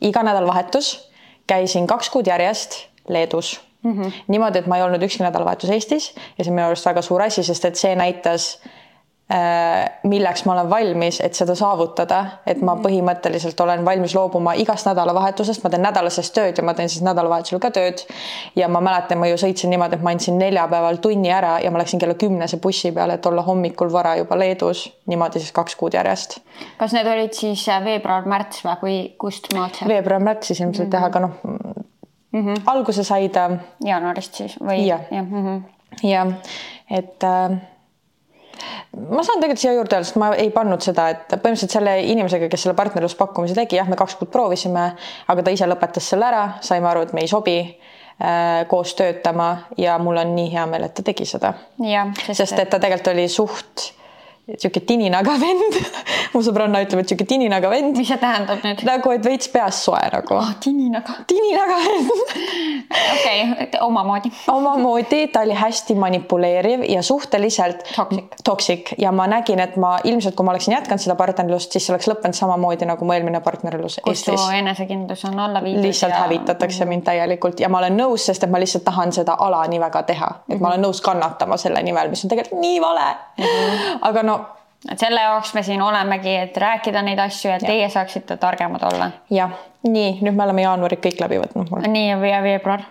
iga 0.00 0.22
nädalavahetus 0.22 1.09
käisin 1.50 1.86
kaks 1.90 2.10
kuud 2.14 2.30
järjest 2.30 2.78
Leedus 3.08 3.60
mm. 3.82 3.92
-hmm. 3.92 4.12
niimoodi, 4.28 4.58
et 4.58 4.66
ma 4.70 4.78
ei 4.78 4.82
olnud 4.86 5.02
ükski 5.02 5.24
nädalavahetus 5.24 5.70
Eestis 5.70 6.12
ja 6.38 6.44
see 6.44 6.52
on 6.52 6.58
minu 6.58 6.66
arust 6.66 6.86
väga 6.86 7.02
suur 7.02 7.22
asi, 7.22 7.44
sest 7.46 7.64
et 7.64 7.80
see 7.80 7.94
näitas 7.96 8.50
milleks 10.10 10.42
ma 10.44 10.52
olen 10.56 10.70
valmis, 10.70 11.20
et 11.22 11.36
seda 11.38 11.54
saavutada, 11.54 12.24
et 12.46 12.58
ma 12.62 12.74
mhm. 12.74 12.82
põhimõtteliselt 12.82 13.60
olen 13.62 13.84
valmis 13.86 14.14
loobuma 14.16 14.56
igast 14.58 14.88
nädalavahetusest, 14.88 15.62
ma 15.62 15.70
teen 15.70 15.84
nädalasest 15.86 16.34
tööd 16.34 16.58
ja 16.58 16.64
ma 16.66 16.74
teen 16.74 16.90
siis 16.90 17.04
nädalavahetusel 17.06 17.62
ka 17.62 17.70
tööd. 17.70 18.02
ja 18.56 18.68
ma 18.68 18.80
mäletan, 18.82 19.20
ma 19.22 19.28
ju 19.30 19.38
sõitsin 19.38 19.70
niimoodi, 19.70 20.00
et 20.00 20.02
ma 20.02 20.10
andsin 20.10 20.38
neljapäeval 20.38 20.98
tunni 21.04 21.30
ära 21.30 21.58
ja 21.62 21.70
ma 21.70 21.78
läksin 21.78 22.02
kella 22.02 22.18
kümnese 22.18 22.58
bussi 22.58 22.92
peale, 22.92 23.20
et 23.20 23.26
olla 23.26 23.42
hommikul 23.46 23.92
vara 23.92 24.16
juba 24.18 24.38
Leedus, 24.38 24.88
niimoodi 25.06 25.38
siis 25.38 25.52
kaks 25.54 25.76
kuud 25.78 25.94
järjest. 25.94 26.40
kas 26.78 26.92
need 26.96 27.06
olid 27.06 27.32
siis 27.36 27.68
äh, 27.68 27.84
veebruar-märts 27.84 28.64
või, 28.66 28.76
või 28.82 29.00
kust 29.18 29.52
maalt 29.54 29.78
see? 29.78 29.88
veebruar-märtsis 29.88 30.60
ilmselt 30.60 30.92
jah 30.92 31.06
mm 31.06 31.06
-hmm., 31.06 31.16
aga 31.16 31.20
noh 31.20 31.86
mm 32.32 32.46
-hmm., 32.46 32.62
alguse 32.66 33.04
sai 33.04 33.28
ta. 33.28 33.50
jaanuarist 33.84 34.34
siis 34.34 34.58
või? 34.60 34.86
jah, 34.86 35.06
jah, 35.10 35.24
mm 35.24 35.46
-hmm. 35.46 35.62
ja, 36.02 36.26
et 36.90 37.24
äh, 37.24 37.60
ma 38.96 39.22
saan 39.26 39.40
tegelikult 39.42 39.62
siia 39.62 39.74
juurde 39.76 39.96
öelda, 39.96 40.08
sest 40.08 40.18
ma 40.20 40.32
ei 40.34 40.50
pannud 40.54 40.82
seda, 40.84 41.08
et 41.14 41.30
põhimõtteliselt 41.30 41.76
selle 41.76 41.94
inimesega, 42.12 42.48
kes 42.52 42.66
selle 42.66 42.76
partnerluspakkumise 42.78 43.56
tegi, 43.58 43.78
jah, 43.80 43.88
me 43.90 43.98
kaks 44.00 44.18
kuud 44.20 44.32
proovisime, 44.32 44.90
aga 45.32 45.46
ta 45.46 45.54
ise 45.54 45.68
lõpetas 45.70 46.10
selle 46.12 46.28
ära, 46.30 46.44
saime 46.66 46.90
aru, 46.90 47.06
et 47.06 47.14
me 47.16 47.24
ei 47.24 47.30
sobi 47.30 47.56
äh, 47.62 48.66
koos 48.70 48.96
töötama 48.98 49.52
ja 49.80 49.96
mul 50.02 50.20
on 50.22 50.34
nii 50.36 50.50
hea 50.54 50.66
meel, 50.70 50.88
et 50.88 50.96
ta 50.98 51.06
tegi 51.06 51.28
seda. 51.28 51.54
sest, 52.26 52.44
sest 52.44 52.58
et 52.58 52.70
ta 52.70 52.82
tegelikult 52.82 53.14
oli 53.14 53.28
suht 53.30 53.90
sihuke 54.58 54.82
tininaga 54.86 55.36
vend 55.40 55.78
mu 56.34 56.42
sõbranna 56.44 56.82
ütleb, 56.84 57.02
et 57.04 57.12
sihuke 57.12 57.26
tininaga 57.28 57.70
vend. 57.72 57.96
mis 57.98 58.08
see 58.10 58.20
tähendab 58.20 58.64
nüüd? 58.64 58.84
nagu, 58.88 59.14
et 59.14 59.24
veits 59.26 59.50
peas 59.52 59.82
soe 59.84 60.00
nagu 60.12 60.36
oh,. 60.38 60.52
tininaga. 60.62 61.20
tininaga 61.30 61.78
vend 61.84 62.10
okei 63.14 63.44
okay,, 63.52 63.80
omamoodi 63.80 64.32
omamoodi, 64.56 65.22
ta 65.32 65.44
oli 65.46 65.56
hästi 65.58 65.94
manipuleeriv 65.94 66.84
ja 66.88 67.02
suhteliselt 67.02 67.84
toxic. 67.96 68.40
toxic 68.44 68.94
ja 68.98 69.12
ma 69.12 69.26
nägin, 69.30 69.60
et 69.60 69.76
ma 69.80 69.96
ilmselt, 70.04 70.34
kui 70.38 70.46
ma 70.46 70.54
oleksin 70.54 70.74
jätkanud 70.74 71.02
seda 71.02 71.16
partnerlust, 71.20 71.72
siis 71.72 71.90
oleks 71.92 72.08
lõppenud 72.10 72.36
samamoodi 72.36 72.88
nagu 72.88 73.04
mu 73.06 73.16
eelmine 73.16 73.42
partnerlus 73.44 74.00
kus 74.02 74.12
Eestis. 74.12 74.34
kus 74.34 74.46
su 74.46 74.56
enesekindlus 74.56 75.24
on 75.24 75.38
alla 75.38 75.62
viidud. 75.64 75.82
lihtsalt 75.84 76.14
ja... 76.14 76.22
hävitatakse 76.24 76.84
mind 76.84 77.04
täielikult 77.08 77.60
ja 77.60 77.68
ma 77.68 77.78
olen 77.82 77.96
nõus, 77.98 78.26
sest 78.26 78.44
et 78.44 78.52
ma 78.52 78.60
lihtsalt 78.62 78.84
tahan 78.84 79.12
seda 79.12 79.36
ala 79.40 79.62
nii 79.70 79.80
väga 79.80 80.02
teha, 80.02 80.30
et 80.30 80.48
mm 80.48 80.54
-hmm. 80.54 80.62
ma 80.62 80.72
olen 80.72 80.84
nõus 80.86 81.00
kannatama 81.04 81.56
selle 81.56 81.82
nimel, 81.82 82.10
mis 82.10 82.24
on 82.24 82.30
tegelikult 82.30 82.60
nii 82.60 82.80
vale 82.80 83.08
mm. 83.10 83.44
-hmm. 83.44 83.98
aga 84.10 84.22
no 84.22 84.39
et 84.88 85.00
selle 85.00 85.20
jaoks 85.20 85.52
me 85.56 85.62
siin 85.66 85.82
olemegi, 85.82 86.36
et 86.46 86.56
rääkida 86.56 87.02
neid 87.04 87.20
asju 87.20 87.50
ja, 87.50 87.58
ja. 87.58 87.66
teie 87.66 87.90
saaksite 87.92 88.36
targemad 88.40 88.86
olla. 88.92 89.10
jah, 89.30 89.52
nii 89.88 90.16
nüüd 90.24 90.38
me 90.38 90.46
oleme 90.46 90.64
jaanuarid 90.64 91.02
kõik 91.04 91.20
läbi 91.20 91.42
võtnud. 91.42 91.74
nii 91.84 92.08
ja 92.08 92.40
veebruar 92.44 92.86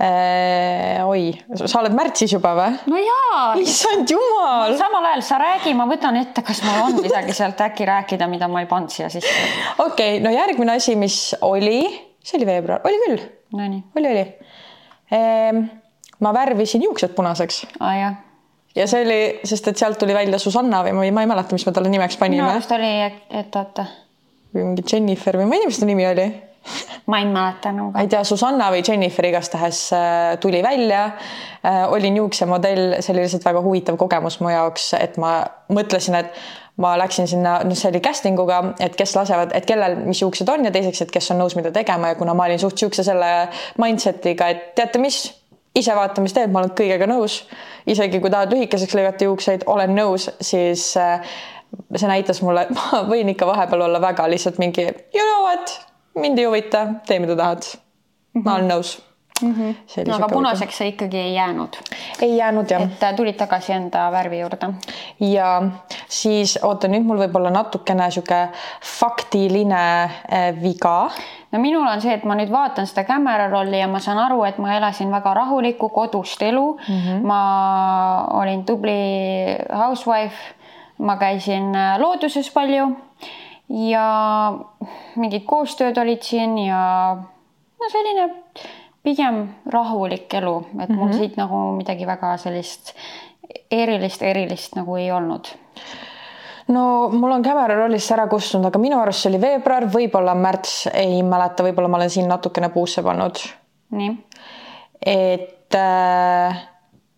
äh,. 0.00 1.04
oi, 1.04 1.28
sa 1.60 1.82
oled 1.82 1.96
märtsis 1.96 2.32
juba 2.32 2.54
või? 2.56 2.80
no 2.94 3.02
jaa. 3.02 3.44
issand 3.60 4.10
jumal. 4.14 4.76
samal 4.80 5.10
ajal 5.12 5.26
sa 5.28 5.42
räägi, 5.44 5.76
ma 5.76 5.88
võtan 5.90 6.18
ette, 6.22 6.46
kas 6.46 6.64
mul 6.64 6.82
on 6.86 6.98
midagi 7.02 7.36
sealt 7.36 7.60
äkki 7.68 7.88
rääkida, 7.90 8.28
mida 8.30 8.48
ma 8.48 8.64
ei 8.64 8.70
pannud 8.70 8.94
siia 8.94 9.12
sisse. 9.12 9.36
okei 9.76 10.18
okay,, 10.18 10.24
no 10.24 10.32
järgmine 10.32 10.78
asi, 10.80 10.96
mis 10.96 11.18
oli, 11.44 11.82
see 12.24 12.40
oli 12.40 12.48
veebruar, 12.48 12.84
oli 12.88 13.06
küll. 13.06 13.32
Nonii. 13.54 13.84
oli, 14.00 14.12
oli 14.16 14.28
ehm,. 15.12 15.66
ma 16.24 16.32
värvisin 16.32 16.88
juuksed 16.88 17.12
punaseks. 17.12 17.66
aa 17.76 17.90
ah, 17.90 17.98
jah 18.00 18.22
ja 18.74 18.86
see 18.90 19.04
oli, 19.04 19.20
sest 19.46 19.68
et 19.70 19.80
sealt 19.80 20.00
tuli 20.00 20.16
välja 20.16 20.40
Susanna 20.42 20.82
või 20.86 20.96
ma 20.96 21.04
ei, 21.06 21.12
ma 21.14 21.26
ei 21.26 21.30
mäleta, 21.30 21.56
mis 21.56 21.66
me 21.66 21.74
talle 21.76 21.92
nimeks 21.92 22.18
panime. 22.20 22.42
minu 22.42 22.56
arust 22.56 22.74
oli, 22.74 22.94
et 23.42 23.60
oota. 23.60 23.86
või 24.54 24.70
mingi 24.70 24.86
Jennifer 24.90 25.38
või 25.40 25.48
ma 25.50 25.58
ei 25.58 25.64
tea, 25.64 25.72
mis 25.72 25.80
ta 25.82 25.90
nimi 25.90 26.08
oli 26.08 26.28
ma 27.06 27.18
ei 27.20 27.28
mäleta 27.28 27.70
enam. 27.70 27.92
ma 27.92 28.02
ei 28.04 28.10
tea, 28.10 28.24
Susanna 28.24 28.70
või 28.72 28.82
Jennifer 28.86 29.28
igastahes 29.28 29.86
äh, 29.92 30.34
tuli 30.40 30.62
välja. 30.64 31.04
Äh, 31.64 31.84
olin 31.92 32.16
juuksemodell, 32.16 32.98
see 33.00 33.14
oli 33.14 33.24
lihtsalt 33.24 33.44
väga 33.44 33.62
huvitav 33.64 33.98
kogemus 34.00 34.40
mu 34.40 34.52
jaoks, 34.52 34.92
et 34.98 35.18
ma 35.20 35.36
mõtlesin, 35.72 36.16
et 36.18 36.32
ma 36.80 36.94
läksin 36.98 37.28
sinna, 37.30 37.58
noh, 37.64 37.78
see 37.78 37.92
oli 37.92 38.00
casting 38.02 38.40
uga, 38.40 38.60
et 38.82 38.96
kes 38.98 39.14
lasevad, 39.14 39.54
et 39.54 39.66
kellel 39.68 39.94
mis 40.08 40.20
juuksed 40.24 40.48
on 40.50 40.66
ja 40.66 40.72
teiseks, 40.74 41.04
et 41.04 41.14
kes 41.14 41.30
on 41.30 41.38
nõus, 41.44 41.54
mida 41.58 41.70
tegema 41.74 42.10
ja 42.10 42.18
kuna 42.18 42.34
ma 42.34 42.48
olin 42.48 42.58
suht 42.62 42.80
siukse 42.80 43.04
selle 43.06 43.30
mindset'iga, 43.80 44.50
et 44.50 44.72
teate 44.78 45.02
mis 45.02 45.20
ise 45.74 45.94
vaata, 45.96 46.22
mis 46.24 46.34
teed, 46.36 46.52
ma 46.52 46.62
olen 46.62 46.74
kõigega 46.78 47.08
nõus. 47.10 47.42
isegi 47.86 48.20
kui 48.20 48.30
tahad 48.32 48.52
lühikeseks 48.54 48.94
lõigata 48.96 49.26
juukseid, 49.28 49.66
olen 49.66 49.94
nõus, 49.96 50.30
siis 50.40 50.92
äh, 51.00 51.34
see 51.96 52.10
näitas 52.10 52.42
mulle, 52.42 52.66
et 52.66 52.76
ma 52.78 53.02
võin 53.08 53.32
ikka 53.34 53.48
vahepeal 53.50 53.88
olla 53.88 54.02
väga 54.02 54.28
lihtsalt 54.30 54.60
mingi 54.62 54.86
you 54.86 55.24
know 55.24 55.48
what, 55.48 55.78
mind 56.18 56.38
ei 56.38 56.48
huvita, 56.50 56.86
tee 57.06 57.18
mida 57.22 57.36
tahad. 57.38 57.74
ma 58.34 58.56
olen 58.56 58.72
nõus 58.72 58.96
mm. 59.42 59.54
-hmm. 59.54 60.08
no 60.08 60.14
aga 60.16 60.28
punaseks 60.28 60.78
see 60.78 60.88
ikkagi 60.88 61.18
ei 61.18 61.34
jäänud? 61.34 61.76
ei 62.22 62.36
jäänud 62.36 62.70
jah. 62.70 62.82
et 62.82 63.02
äh, 63.02 63.14
tulid 63.14 63.36
tagasi 63.36 63.72
enda 63.72 64.10
värvi 64.12 64.40
juurde? 64.40 64.72
ja 65.20 65.62
siis 66.08 66.58
oota, 66.62 66.88
nüüd 66.88 67.06
mul 67.06 67.18
võib 67.18 67.36
olla 67.36 67.50
natukene 67.50 68.10
sihuke 68.10 68.48
faktiline 69.00 69.84
äh, 70.02 70.62
viga 70.62 71.10
no 71.54 71.60
minul 71.62 71.86
on 71.86 72.02
see, 72.02 72.14
et 72.18 72.24
ma 72.26 72.34
nüüd 72.34 72.50
vaatan 72.50 72.88
seda 72.90 73.04
camera 73.06 73.46
rolli 73.52 73.78
ja 73.78 73.86
ma 73.90 74.00
saan 74.02 74.18
aru, 74.18 74.42
et 74.48 74.58
ma 74.62 74.74
elasin 74.74 75.12
väga 75.14 75.34
rahulikku 75.38 75.88
kodust 75.94 76.42
elu 76.42 76.66
mm. 76.74 77.00
-hmm. 77.00 77.26
ma 77.30 77.40
olin 78.40 78.64
tubli 78.66 78.98
housewife, 79.70 80.54
ma 80.98 81.16
käisin 81.16 81.74
äh, 81.74 81.98
looduses 81.98 82.50
palju 82.50 82.90
ja 83.68 84.06
mingid 85.16 85.46
koostööd 85.46 85.98
olid 85.98 86.22
siin 86.22 86.58
ja 86.58 86.80
no 87.80 87.90
selline 87.92 88.28
pigem 89.02 89.48
rahulik 89.66 90.34
elu, 90.34 90.56
et 90.80 90.88
mul 90.88 91.06
mm 91.06 91.12
-hmm. 91.12 91.18
siit 91.18 91.36
nagu 91.36 91.76
midagi 91.76 92.06
väga 92.06 92.36
sellist 92.36 92.94
erilist, 93.70 94.22
erilist 94.22 94.76
nagu 94.76 94.96
ei 94.96 95.12
olnud 95.12 95.48
no 96.68 97.08
mul 97.12 97.30
on 97.30 97.42
Camera 97.42 97.76
rollist 97.76 98.12
ära 98.14 98.26
kustunud, 98.30 98.68
aga 98.68 98.80
minu 98.80 98.98
arust 99.00 99.24
see 99.24 99.32
oli 99.32 99.40
veebruar, 99.42 99.86
võib-olla 99.92 100.34
märts, 100.38 100.86
ei 100.92 101.20
mäleta, 101.26 101.66
võib-olla 101.66 101.90
ma 101.92 102.00
olen 102.00 102.12
siin 102.12 102.28
natukene 102.30 102.70
puusse 102.74 103.04
pannud. 103.04 103.40
nii? 103.98 104.14
et 105.04 105.76
äh, 105.76 106.62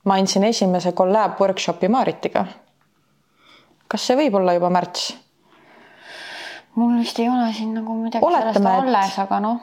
ma 0.05 0.19
andsin 0.19 0.45
esimese 0.49 0.93
collab 0.93 1.39
workshopi 1.41 1.89
Maaritiga. 1.93 2.47
kas 3.89 4.09
see 4.09 4.19
võib 4.19 4.41
olla 4.41 4.57
juba 4.57 4.71
märts? 4.71 5.15
mul 6.75 6.99
vist 6.99 7.19
ei 7.23 7.31
ole 7.31 7.53
siin 7.55 7.73
nagu 7.79 7.95
midagi 8.03 8.25
Oletame, 8.25 8.53
sellest 8.59 8.83
alles, 8.83 9.19
aga 9.23 9.41
noh 9.41 9.61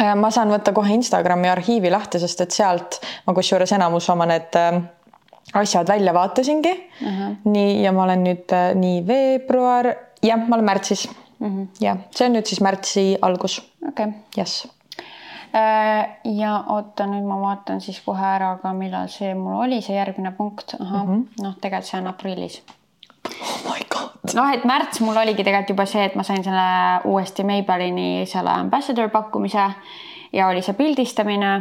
äh, 0.00 0.14
ma 0.16 0.32
saan 0.34 0.52
võtta 0.54 0.72
kohe 0.76 0.96
Instagrami 0.96 1.52
arhiivi 1.52 1.92
lahti, 1.92 2.22
sest 2.22 2.46
et 2.46 2.56
sealt 2.56 3.00
ma 3.26 3.36
kusjuures 3.36 3.76
enamus 3.76 4.08
oma 4.14 4.28
need 4.32 4.56
äh, 4.56 4.80
asjad 5.54 5.88
välja 5.88 6.14
vaatasingi 6.14 6.72
uh. 7.02 7.08
-huh. 7.08 7.36
nii, 7.44 7.82
ja 7.82 7.92
ma 7.92 8.02
olen 8.02 8.24
nüüd 8.24 8.52
äh, 8.52 8.74
nii 8.74 9.02
veebruar, 9.06 9.86
jah, 10.22 10.48
ma 10.48 10.56
olen 10.56 10.64
märtsis 10.64 11.06
uh. 11.06 11.48
-huh. 11.48 11.66
jah, 11.80 11.98
see 12.10 12.26
on 12.26 12.34
nüüd 12.36 12.46
siis 12.46 12.60
märtsi 12.60 13.18
algus. 13.22 13.60
okei 13.88 14.06
okay.. 14.06 14.20
jess 14.36 14.68
äh, 15.54 16.08
ja 16.24 16.64
oota, 16.68 17.06
nüüd 17.06 17.26
ma 17.26 17.40
vaatan 17.40 17.80
siis 17.80 18.00
kohe 18.00 18.26
ära 18.26 18.56
ka, 18.62 18.72
millal 18.72 19.08
see 19.08 19.34
mul 19.34 19.60
oli, 19.66 19.80
see 19.82 19.96
järgmine 19.96 20.32
punkt, 20.32 20.74
ahah 20.80 21.02
uh 21.02 21.08
-huh., 21.08 21.42
noh, 21.42 21.54
tegelikult 21.60 21.90
see 21.90 22.00
on 22.00 22.06
aprillis. 22.06 22.62
oh 23.40 23.58
my 23.70 23.80
god. 23.90 24.34
noh, 24.34 24.50
et 24.54 24.64
märts 24.64 25.00
mul 25.00 25.16
oligi 25.16 25.44
tegelikult 25.44 25.70
juba 25.70 25.86
see, 25.86 26.04
et 26.04 26.14
ma 26.14 26.22
sain 26.22 26.44
selle 26.44 26.66
uuesti 27.04 27.44
Maybellini 27.44 28.26
selle 28.26 28.50
ambassador 28.50 29.08
pakkumise 29.08 29.70
ja 30.32 30.48
oli 30.48 30.62
see 30.62 30.74
pildistamine 30.74 31.54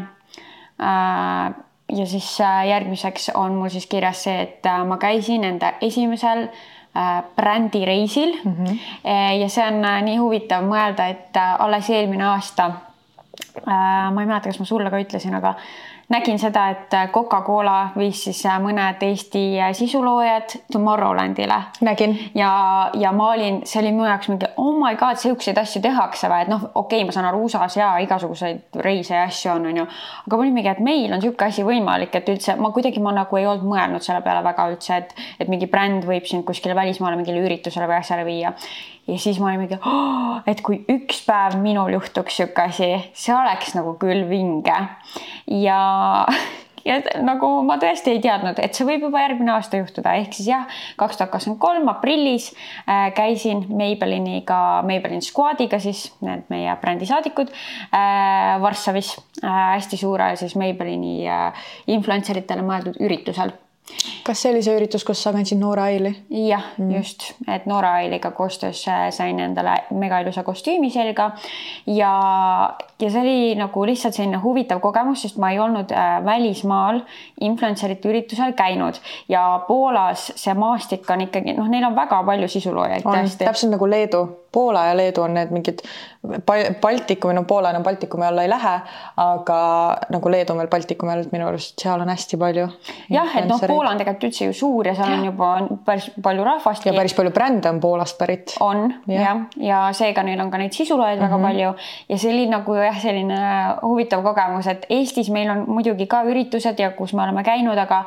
äh, 0.81 1.64
ja 1.93 2.05
siis 2.05 2.41
äh, 2.41 2.67
järgmiseks 2.67 3.31
on 3.33 3.53
mul 3.53 3.69
siis 3.69 3.87
kirjas 3.87 4.23
see, 4.23 4.41
et 4.41 4.65
äh, 4.65 4.81
ma 4.87 4.97
käisin 4.97 5.43
enda 5.43 5.73
esimesel 5.81 6.47
äh, 6.47 7.23
brändireisil 7.35 8.33
mm. 8.43 8.55
-hmm. 8.55 8.79
ja 9.39 9.49
see 9.49 9.67
on 9.67 9.81
nii 10.05 10.17
huvitav 10.17 10.65
mõelda, 10.65 11.07
et 11.07 11.37
alles 11.59 11.89
eelmine 11.89 12.25
aasta, 12.25 12.71
ma 13.65 14.21
ei 14.21 14.27
mäleta, 14.27 14.49
kas 14.49 14.59
ma 14.59 14.65
sulle 14.65 14.89
ka 14.89 14.99
ütlesin, 14.99 15.35
aga 15.35 15.53
nägin 16.09 16.39
seda, 16.39 16.67
et 16.69 16.95
Coca-Cola 17.11 17.91
viis 17.97 18.23
siis 18.27 18.43
mõned 18.61 19.01
Eesti 19.03 19.43
sisuloojad 19.73 20.55
Tomorrowlandile. 20.71 21.61
nägin. 21.81 22.17
ja, 22.35 22.91
ja 22.93 23.11
ma 23.11 23.31
olin, 23.31 23.61
see 23.65 23.81
oli 23.81 23.91
mu 23.91 24.05
jaoks 24.05 24.29
mingi 24.29 24.49
oh 24.57 24.73
my 24.77 24.95
god, 24.95 25.17
siukseid 25.21 25.57
asju 25.57 25.81
tehakse 25.81 26.29
või, 26.29 26.45
et 26.45 26.51
noh, 26.51 26.63
okei 26.73 26.99
okay,, 26.99 27.05
ma 27.05 27.15
saan 27.15 27.29
aru, 27.29 27.43
USA-s 27.45 27.77
ja 27.77 27.91
igasuguseid 28.05 28.81
reise 28.85 29.15
ja 29.15 29.25
asju 29.29 29.51
on, 29.55 29.69
onju. 29.71 29.87
aga 30.27 30.37
ma 30.37 30.45
olin 30.45 30.57
mingi, 30.59 30.73
et 30.73 30.83
meil 30.85 31.13
on 31.13 31.21
sihuke 31.21 31.49
asi 31.49 31.65
võimalik, 31.65 32.15
et 32.15 32.33
üldse 32.33 32.57
ma 32.61 32.71
kuidagi 32.75 33.01
ma 33.03 33.15
nagu 33.15 33.41
ei 33.41 33.47
olnud 33.49 33.69
mõelnud 33.69 34.05
selle 34.05 34.21
peale 34.25 34.43
väga 34.45 34.69
üldse, 34.73 35.01
et, 35.01 35.15
et 35.39 35.51
mingi 35.51 35.69
bränd 35.71 36.05
võib 36.05 36.27
sind 36.29 36.45
kuskile 36.45 36.75
välismaale 36.77 37.17
mingile 37.19 37.41
üritusele 37.45 37.89
või 37.89 38.01
asjale 38.01 38.27
viia 38.27 38.53
ja 39.07 39.17
siis 39.19 39.39
ma 39.39 39.51
olin 39.51 39.61
mingi 39.61 39.77
oh,, 39.85 40.39
et 40.49 40.61
kui 40.65 40.79
üks 40.89 41.21
päev 41.27 41.59
minul 41.61 41.93
juhtuks 41.93 42.39
sihuke 42.39 42.63
asi, 42.65 42.89
see 43.13 43.35
oleks 43.35 43.75
nagu 43.77 43.93
küll 44.01 44.25
vinge. 44.29 44.77
ja 45.61 45.79
ja 46.89 46.99
nagu 47.25 47.49
ma 47.65 47.77
tõesti 47.81 48.13
ei 48.13 48.21
teadnud, 48.23 48.59
et 48.61 48.77
see 48.77 48.87
võib 48.87 49.07
juba 49.07 49.23
järgmine 49.23 49.55
aasta 49.55 49.79
juhtuda, 49.81 50.15
ehk 50.21 50.37
siis 50.37 50.49
jah, 50.51 50.77
kaks 50.99 51.19
tuhat 51.19 51.33
kakskümmend 51.33 51.61
kolm 51.63 51.91
aprillis 51.91 52.51
äh, 52.85 53.09
käisin 53.17 53.65
Maybelliniga, 53.69 54.61
Maybellin 54.87 55.25
Squadiga 55.25 55.81
siis 55.83 56.07
need 56.25 56.45
meie 56.53 56.77
brändisaadikud 56.81 57.51
äh, 57.51 58.55
Varssavis 58.61 59.15
äh, 59.41 59.51
hästi 59.75 60.01
suure 60.01 60.33
siis 60.39 60.57
Maybellini 60.59 61.17
äh, 61.25 61.67
influencer 61.97 62.43
itele 62.43 62.65
mõeldud 62.65 63.01
üritusel 63.01 63.55
kas 64.25 64.41
see 64.41 64.51
oli 64.51 64.61
see 64.65 64.75
üritus, 64.77 65.03
kus 65.05 65.21
sa 65.21 65.31
kandsid 65.35 65.59
Noora 65.61 65.87
Aili? 65.91 66.11
jah 66.49 66.71
mm., 66.77 66.91
just, 66.97 67.27
et 67.51 67.67
Noora 67.69 67.95
Ailiga 68.01 68.31
koostöös 68.35 68.81
äh, 68.89 69.07
sain 69.13 69.39
endale 69.39 69.75
mega 69.93 70.19
ilusa 70.23 70.43
kostüümi 70.43 70.89
selga 70.93 71.31
ja, 71.87 72.13
ja 73.01 73.09
see 73.11 73.21
oli 73.21 73.55
nagu 73.59 73.85
lihtsalt 73.85 74.15
selline 74.15 74.39
huvitav 74.43 74.79
kogemus, 74.83 75.25
sest 75.25 75.39
ma 75.41 75.51
ei 75.51 75.59
olnud 75.59 75.91
äh, 75.91 76.15
välismaal 76.25 77.01
influencerite 77.41 78.09
üritusel 78.09 78.55
käinud 78.55 78.99
ja 79.29 79.43
Poolas 79.67 80.31
see 80.35 80.55
maastik 80.55 81.09
on 81.11 81.25
ikkagi 81.27 81.57
noh, 81.57 81.67
neil 81.71 81.83
on 81.89 81.97
väga 81.97 82.23
palju 82.23 82.49
sisuloojaid 82.55 83.03
tõesti. 83.03 83.43
täpselt 83.43 83.75
nagu 83.75 83.89
Leedu 83.89 84.25
Poola 84.55 84.85
ja 84.85 84.97
Leedu 84.97 85.21
on 85.21 85.33
need 85.35 85.51
mingid 85.51 85.81
Baltikumi, 86.81 87.33
no 87.35 87.43
Poola 87.43 87.69
enam 87.73 87.83
Baltikumi 87.83 88.25
alla 88.25 88.45
ei 88.45 88.49
lähe, 88.49 88.75
aga 89.19 89.57
nagu 90.15 90.31
Leedu 90.31 90.53
on 90.53 90.61
veel 90.61 90.69
Baltikumi 90.71 91.11
all, 91.11 91.25
et 91.25 91.33
minu 91.35 91.49
arust 91.49 91.75
seal 91.83 92.01
on 92.01 92.09
hästi 92.09 92.39
palju. 92.39 92.69
jah, 93.11 93.35
et 93.35 93.49
noh, 93.49 93.59
Poola 93.67 93.91
on 93.91 93.99
tegelikult 93.99 94.29
üldse 94.29 94.47
ju 94.47 94.55
suur 94.55 94.87
ja 94.87 94.95
seal 94.95 95.11
ja. 95.11 95.17
on 95.19 95.27
juba 95.27 95.49
päris 95.85 96.07
palju 96.23 96.47
rahvast. 96.47 96.87
ja 96.87 96.95
päris 96.95 97.17
palju 97.17 97.33
brände 97.35 97.69
on 97.69 97.81
Poolast 97.83 98.17
pärit. 98.17 98.55
on 98.63 98.87
jah, 99.11 99.19
ja, 99.19 99.35
ja 99.59 99.81
seega 99.97 100.23
neil 100.23 100.39
on 100.39 100.53
ka 100.53 100.61
neid 100.63 100.73
sisuloojaid 100.77 101.19
mm 101.19 101.25
-hmm. 101.25 101.35
väga 101.35 101.43
palju 101.49 101.73
ja 102.09 102.17
see 102.23 102.33
oli 102.33 102.47
nagu 102.55 102.79
jah, 102.87 103.01
selline 103.01 103.41
huvitav 103.81 104.23
kogemus, 104.25 104.69
et 104.71 104.87
Eestis 104.89 105.31
meil 105.33 105.51
on 105.53 105.65
muidugi 105.67 106.07
ka 106.11 106.23
üritused 106.29 106.79
ja 106.79 106.93
kus 106.97 107.13
me 107.13 107.25
oleme 107.25 107.43
käinud, 107.45 107.77
aga 107.77 108.05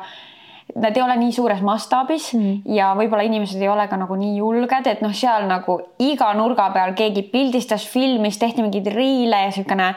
nad 0.75 0.97
ei 0.97 1.01
ole 1.01 1.15
nii 1.17 1.31
suures 1.33 1.61
mastaabis 1.65 2.29
mm. 2.35 2.73
ja 2.75 2.91
võib-olla 2.97 3.23
inimesed 3.25 3.61
ei 3.61 3.69
ole 3.71 3.87
ka 3.89 3.97
nagu 3.97 4.15
nii 4.19 4.35
julged, 4.37 4.89
et 4.91 5.01
noh, 5.01 5.13
seal 5.15 5.47
nagu 5.49 5.79
iga 6.03 6.29
nurga 6.37 6.67
peal 6.75 6.93
keegi 6.97 7.23
pildistas, 7.31 7.87
filmis, 7.89 8.37
tehti 8.41 8.63
mingeid 8.65 8.89
riile 8.93 9.41
ja 9.45 9.49
niisugune 9.49 9.89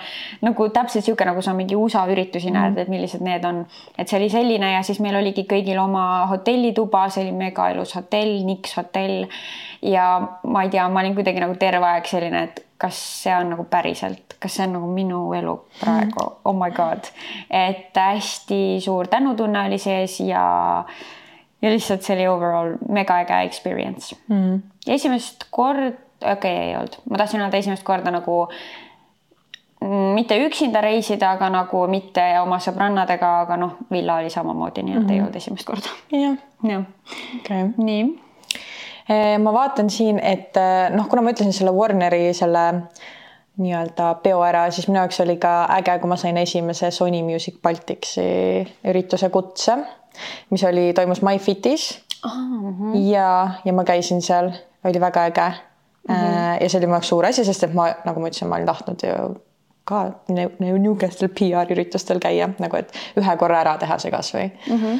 nagu 0.46 0.68
täpselt 0.72 1.02
niisugune, 1.02 1.28
nagu 1.32 1.44
sa 1.44 1.54
mingi 1.56 1.76
USA 1.76 2.06
üritusi 2.08 2.48
mm. 2.48 2.56
näed, 2.56 2.80
et 2.84 2.92
millised 2.92 3.24
need 3.24 3.44
on. 3.48 3.62
et 3.98 4.08
see 4.08 4.20
oli 4.20 4.30
selline 4.32 4.72
ja 4.74 4.82
siis 4.86 5.00
meil 5.04 5.18
oligi 5.20 5.44
kõigil 5.50 5.80
oma 5.82 6.26
hotellituba, 6.32 7.08
see 7.12 7.26
oli 7.26 7.36
mega 7.36 7.68
ilus 7.74 7.96
hotell, 7.98 8.40
Nix 8.46 8.76
hotell 8.78 9.26
ja 9.84 10.08
ma 10.48 10.64
ei 10.64 10.72
tea, 10.72 10.88
ma 10.88 11.04
olin 11.04 11.16
kuidagi 11.18 11.42
nagu 11.42 11.58
terve 11.60 11.92
aeg 11.92 12.08
selline, 12.08 12.46
et 12.48 12.64
kas 12.82 12.98
see 13.22 13.34
on 13.36 13.52
nagu 13.54 13.64
päriselt, 13.70 14.36
kas 14.42 14.56
see 14.58 14.66
on 14.66 14.76
nagu 14.78 14.90
minu 14.90 15.24
elu 15.38 15.56
praegu 15.80 16.24
mm., 16.26 16.38
oh 16.44 16.56
my 16.58 16.70
god, 16.74 17.10
et 17.50 17.96
hästi 17.96 18.62
suur 18.82 19.10
tänutunne 19.12 19.66
oli 19.68 19.78
sees 19.78 20.20
ja 20.26 20.44
ja 21.62 21.70
lihtsalt 21.70 22.02
see 22.02 22.16
oli 22.16 22.28
overall 22.28 22.78
mega 22.88 23.20
äge 23.22 23.42
experience 23.46 24.16
mm.. 24.28 24.62
esimest 24.86 25.46
korda, 25.50 25.92
okei 26.22 26.32
okay,, 26.32 26.56
ei 26.70 26.76
olnud, 26.76 26.98
ma 27.10 27.22
tahtsin 27.22 27.44
öelda 27.44 27.62
esimest 27.62 27.86
korda 27.86 28.14
nagu 28.14 28.40
mitte 30.14 30.36
üksinda 30.46 30.80
reisida, 30.80 31.32
aga 31.36 31.48
nagu 31.50 31.86
mitte 31.90 32.22
oma 32.38 32.60
sõbrannadega, 32.62 33.30
aga 33.46 33.56
noh, 33.58 33.78
villa 33.90 34.20
oli 34.22 34.30
samamoodi, 34.30 34.82
nii 34.82 34.94
et 34.94 34.98
mm 35.00 35.06
-hmm. 35.06 35.12
ei 35.12 35.18
mhm. 35.18 35.24
olnud 35.24 35.36
esimest 35.36 35.66
korda. 35.66 35.96
jah. 36.12 36.36
jah. 36.62 36.84
okei 37.40 37.62
okay.. 37.62 37.72
nii 37.76 38.04
ma 39.38 39.52
vaatan 39.52 39.90
siin, 39.90 40.20
et 40.22 40.56
eh, 40.56 40.90
noh, 40.94 41.08
kuna 41.10 41.22
ma 41.22 41.32
ütlesin 41.34 41.54
selle 41.56 41.74
Warneri 41.74 42.30
selle 42.36 42.66
nii-öelda 43.62 44.14
peo 44.24 44.40
ära, 44.46 44.64
siis 44.72 44.88
minu 44.88 45.00
jaoks 45.02 45.20
oli 45.24 45.36
ka 45.40 45.66
äge, 45.76 45.98
kui 46.00 46.08
ma 46.08 46.16
sain 46.16 46.38
esimese 46.40 46.90
Sony 46.94 47.20
Music 47.26 47.58
Balticsi 47.62 48.24
ürituse 48.88 49.28
kutse, 49.34 49.76
mis 50.50 50.64
oli, 50.68 50.92
toimus 50.96 51.22
MyFitis 51.24 51.90
oh,. 52.24 52.32
Mm 52.32 52.72
-hmm. 52.78 52.96
ja, 53.10 53.50
ja 53.64 53.72
ma 53.72 53.84
käisin 53.84 54.22
seal, 54.22 54.52
oli 54.84 55.00
väga 55.00 55.24
äge 55.24 55.48
mm. 56.08 56.14
-hmm. 56.14 56.62
ja 56.62 56.68
see 56.68 56.78
oli 56.78 56.86
mu 56.86 56.94
jaoks 56.94 57.08
suur 57.08 57.26
asi, 57.26 57.44
sest 57.44 57.64
et 57.64 57.74
ma, 57.74 57.90
nagu 58.04 58.20
ma 58.20 58.28
ütlesin, 58.28 58.48
ma 58.48 58.56
olin 58.56 58.66
tahtnud 58.66 59.02
ju 59.02 59.34
ka 59.84 60.12
niisugustel 60.28 61.28
PR 61.28 61.72
üritustel 61.72 62.18
käia 62.18 62.48
nagu, 62.58 62.76
et 62.76 62.92
ühe 63.16 63.36
korra 63.36 63.60
ära 63.60 63.76
teha 63.78 63.98
see 63.98 64.10
kasvõi 64.10 64.50
mm. 64.68 64.78
-hmm 64.78 64.98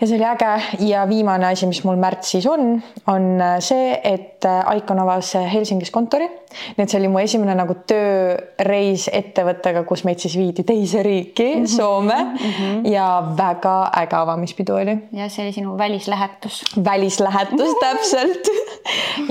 ja 0.00 0.06
see 0.06 0.16
oli 0.16 0.24
äge 0.24 0.50
ja 0.86 1.02
viimane 1.08 1.46
asi, 1.46 1.66
mis 1.66 1.80
mul 1.84 1.98
märtsis 1.98 2.46
on, 2.46 2.82
on 3.10 3.26
äh, 3.42 3.56
see, 3.64 3.96
et 4.04 4.44
äh, 4.46 4.76
Icon 4.78 5.00
avas 5.02 5.34
äh, 5.36 5.46
Helsingis 5.52 5.90
kontori. 5.90 6.28
nii 6.28 6.84
et 6.84 6.90
see 6.90 7.00
oli 7.00 7.08
mu 7.12 7.18
esimene 7.20 7.52
nagu 7.58 7.74
tööreis 7.90 9.08
ettevõttega, 9.12 9.82
kus 9.88 10.04
meid 10.08 10.22
siis 10.22 10.36
viidi 10.38 10.64
teise 10.64 11.02
riiki 11.04 11.48
mm, 11.48 11.64
-hmm. 11.64 11.74
Soome 11.74 12.18
mm 12.24 12.38
-hmm. 12.38 12.86
ja 12.88 13.08
väga 13.36 13.90
äge 14.02 14.16
avamispidu 14.16 14.74
oli. 14.74 14.98
ja 15.12 15.28
see 15.28 15.44
oli 15.44 15.52
sinu 15.52 15.78
välislähetus. 15.78 16.62
välislähetus 16.84 17.74
täpselt 17.80 18.48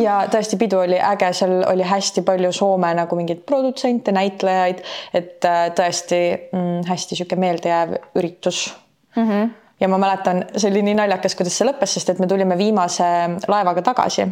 ja 0.06 0.27
tõesti, 0.32 0.58
pidu 0.58 0.80
oli 0.80 0.99
äge, 0.99 1.34
seal 1.34 1.63
oli 1.67 1.84
hästi 1.84 2.21
palju 2.21 2.51
Soome 2.51 2.93
nagu 2.93 3.15
mingeid 3.15 3.45
produtsente, 3.45 4.12
näitlejaid, 4.12 4.84
et 5.13 5.45
tõesti 5.80 6.19
mm, 6.51 6.84
hästi 6.88 7.15
sihuke 7.15 7.36
meeldejääv 7.36 7.95
üritus 8.15 8.75
mm. 9.15 9.30
-hmm 9.30 9.66
ja 9.80 9.88
ma 9.88 9.98
mäletan, 10.02 10.44
see 10.56 10.72
oli 10.72 10.82
nii 10.86 10.98
naljakas, 10.98 11.36
kuidas 11.38 11.58
see 11.58 11.68
lõppes, 11.68 11.98
sest 11.98 12.13
et 12.13 12.20
me 12.22 12.28
tulime 12.30 12.58
viimase 12.58 13.08
laevaga 13.48 13.84
tagasi. 13.86 14.28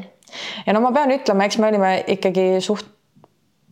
ja 0.65 0.73
no 0.73 0.81
ma 0.83 0.91
pean 0.95 1.13
ütlema, 1.15 1.45
eks 1.45 1.59
me 1.61 1.69
olime 1.69 1.91
ikkagi 2.15 2.47
suht 2.65 2.87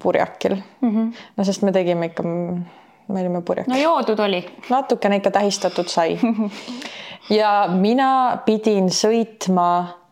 purjakil 0.03 0.55
mm. 0.55 0.89
-hmm. 0.89 1.23
no 1.37 1.43
sest 1.43 1.61
me 1.61 1.71
tegime 1.71 2.11
ikka, 2.11 2.23
me 2.23 3.21
olime 3.21 3.41
purjakil. 3.41 3.73
no 3.73 3.79
joodud 3.79 4.19
oli. 4.19 4.43
natukene 4.69 5.21
ikka 5.21 5.31
tähistatud 5.31 5.87
sai 5.87 6.19
ja 7.39 7.53
mina 7.69 8.37
pidin 8.45 8.89
sõitma 8.89 9.69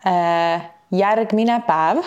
äh, 0.07 0.71
järgmine 0.91 1.61
päev 1.67 2.03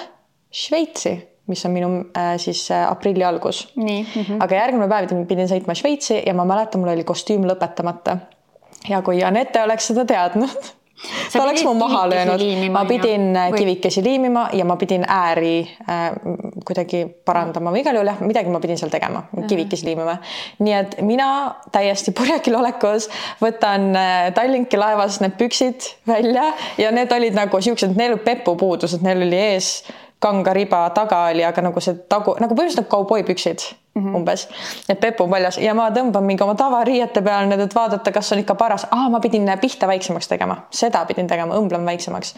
Šveitsi 0.55 1.35
mis 1.47 1.65
on 1.67 1.73
minu 1.73 1.89
äh, 2.17 2.37
siis 2.39 2.71
äh, 2.71 2.91
aprilli 2.91 3.25
algus. 3.25 3.73
Mm 3.77 3.87
-hmm. 3.87 4.37
aga 4.41 4.55
järgmine 4.55 4.89
päev 4.89 5.27
pidin 5.29 5.49
sõitma 5.49 5.75
Šveitsi 5.75 6.23
ja 6.27 6.35
ma 6.35 6.45
mäletan, 6.45 6.81
mul 6.81 6.93
oli 6.93 7.05
kostüüm 7.05 7.45
lõpetamata 7.45 8.17
ja 8.89 9.03
kui 9.03 9.23
Anette 9.25 9.63
oleks 9.63 9.93
seda 9.93 10.05
teadnud 10.09 10.73
ta 11.33 11.43
oleks 11.43 11.65
mu 11.65 11.75
maha 11.75 12.05
löönud, 12.09 12.43
ma 12.73 12.85
pidin 12.89 13.27
ja. 13.35 13.49
Või... 13.51 13.59
kivikesi 13.59 14.03
liimima 14.05 14.47
ja 14.55 14.65
ma 14.65 14.77
pidin 14.81 15.05
ääri 15.11 15.65
äh, 15.91 16.05
kuidagi 16.65 17.05
parandama 17.27 17.73
või 17.75 17.83
igal 17.83 17.99
juhul 17.99 18.13
jah, 18.13 18.23
midagi 18.25 18.53
ma 18.53 18.61
pidin 18.63 18.79
seal 18.81 18.93
tegema, 18.93 19.25
kivikesi 19.51 19.89
liimima. 19.89 20.17
nii 20.63 20.77
et 20.79 20.97
mina 21.05 21.29
täiesti 21.75 22.15
purjakil 22.17 22.57
olekus 22.61 23.11
võtan 23.43 23.91
äh, 23.99 24.31
Tallinki 24.37 24.81
laevas 24.81 25.21
need 25.25 25.37
püksid 25.41 25.91
välja 26.09 26.51
ja 26.81 26.95
need 26.95 27.13
olid 27.13 27.37
nagu 27.37 27.61
siuksed, 27.61 27.97
neil 27.99 28.17
olid 28.17 28.25
pepupuudused, 28.27 29.05
neil 29.05 29.27
oli 29.27 29.43
ees 29.51 29.75
kangariba, 30.25 30.87
taga 30.97 31.27
oli 31.31 31.45
aga 31.45 31.69
nagu 31.69 31.81
see 31.85 31.97
tagu 32.09 32.37
nagu 32.41 32.57
põhimõtteliselt 32.57 32.85
nagu 32.85 32.93
kauboipüksid 32.97 33.65
mm 33.95 34.03
-hmm. 34.03 34.17
umbes. 34.17 34.49
et 34.89 35.01
pepu 35.01 35.29
paljas 35.29 35.59
ja 35.59 35.75
ma 35.75 35.91
tõmban 35.91 36.25
mingi 36.25 36.43
oma 36.43 36.55
tavariiete 36.55 37.23
peale 37.23 37.47
need, 37.47 37.61
et 37.61 37.75
vaadata, 37.75 38.13
kas 38.13 38.33
on 38.33 38.39
ikka 38.39 38.55
paras. 38.55 38.87
aa, 38.91 39.09
ma 39.09 39.21
pidin 39.21 39.51
pihta 39.61 39.87
väiksemaks 39.87 40.29
tegema, 40.29 40.57
seda 40.71 41.05
pidin 41.05 41.27
tegema, 41.27 41.55
õmblema 41.55 41.87
väiksemaks. 41.93 42.35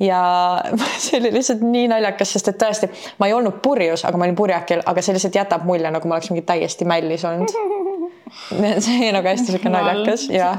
ja 0.00 0.22
see 1.04 1.20
oli 1.20 1.32
lihtsalt 1.32 1.60
nii 1.60 1.88
naljakas, 1.88 2.32
sest 2.32 2.48
et 2.48 2.62
tõesti, 2.62 2.90
ma 3.18 3.26
ei 3.26 3.32
olnud 3.32 3.60
purjus, 3.62 4.04
aga 4.04 4.18
ma 4.18 4.24
olin 4.24 4.36
purjakil, 4.36 4.82
aga 4.86 5.02
see 5.02 5.14
lihtsalt 5.14 5.34
jätab 5.34 5.64
mulje, 5.64 5.90
nagu 5.90 6.08
ma 6.08 6.14
oleks 6.14 6.30
mingi 6.30 6.46
täiesti 6.46 6.84
mällis 6.84 7.24
olnud 7.24 7.52
see 8.86 9.12
nagu 9.12 9.28
hästi 9.28 9.52
sihuke 9.52 9.68
naljakas 9.68 10.28
ja, 10.30 10.56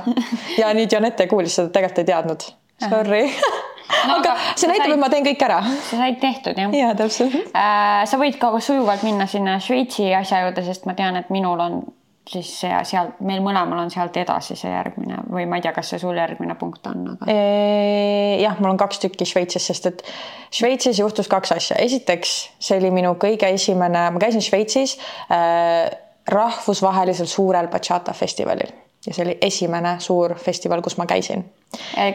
ja 0.57 0.73
nüüd 0.73 0.91
Janette 0.91 1.27
kuulis 1.27 1.55
seda, 1.55 1.69
tegelikult 1.69 1.97
ei 2.03 2.05
teadnud. 2.13 2.51
Sorry 2.89 3.25
no, 4.07 4.17
aga 4.19 4.35
see 4.55 4.69
näitab, 4.71 4.95
et 4.95 5.01
ma 5.01 5.11
teen 5.11 5.27
kõik 5.27 5.45
ära. 5.45 5.61
sa 5.89 6.01
said 6.01 6.19
tehtud 6.21 6.59
jah? 6.59 6.73
jaa, 6.75 6.95
täpselt 6.97 7.37
äh,. 7.51 8.03
sa 8.09 8.19
võid 8.21 8.39
ka 8.41 8.51
sujuvalt 8.63 9.05
minna 9.07 9.29
sinna 9.29 9.59
Šveitsi 9.63 10.11
asja 10.15 10.45
juurde, 10.45 10.65
sest 10.65 10.87
ma 10.89 10.97
tean, 10.97 11.19
et 11.19 11.31
minul 11.33 11.65
on 11.65 11.81
siis 12.29 12.49
see 12.61 12.81
seal, 12.85 13.13
meil 13.25 13.41
mõlemal 13.41 13.83
on 13.83 13.91
sealt 13.93 14.17
edasi 14.21 14.57
see 14.59 14.69
järgmine 14.69 15.23
või 15.31 15.47
ma 15.49 15.57
ei 15.57 15.63
tea, 15.65 15.73
kas 15.75 15.93
see 15.93 16.01
sul 16.01 16.17
järgmine 16.17 16.55
punkt 16.59 16.85
on 16.89 17.07
aga...? 17.15 17.37
jah, 18.41 18.59
mul 18.61 18.73
on 18.73 18.81
kaks 18.81 19.01
tükki 19.05 19.27
Šveitsis, 19.29 19.69
sest 19.71 19.89
et 19.89 20.03
Šveitsis 20.53 21.01
juhtus 21.01 21.29
kaks 21.31 21.55
asja. 21.57 21.79
esiteks, 21.81 22.35
see 22.61 22.77
oli 22.81 22.93
minu 22.93 23.15
kõige 23.21 23.49
esimene, 23.55 24.05
ma 24.13 24.21
käisin 24.21 24.45
Šveitsis 24.45 24.97
äh, 25.33 25.89
rahvusvahelisel 26.29 27.29
suurel 27.29 27.71
bachata 27.71 28.13
festivalil 28.13 28.69
ja 29.05 29.13
see 29.13 29.23
oli 29.23 29.37
esimene 29.41 29.95
suur 30.03 30.35
festival, 30.35 30.81
kus 30.83 30.97
ma 30.99 31.05
käisin. 31.07 31.45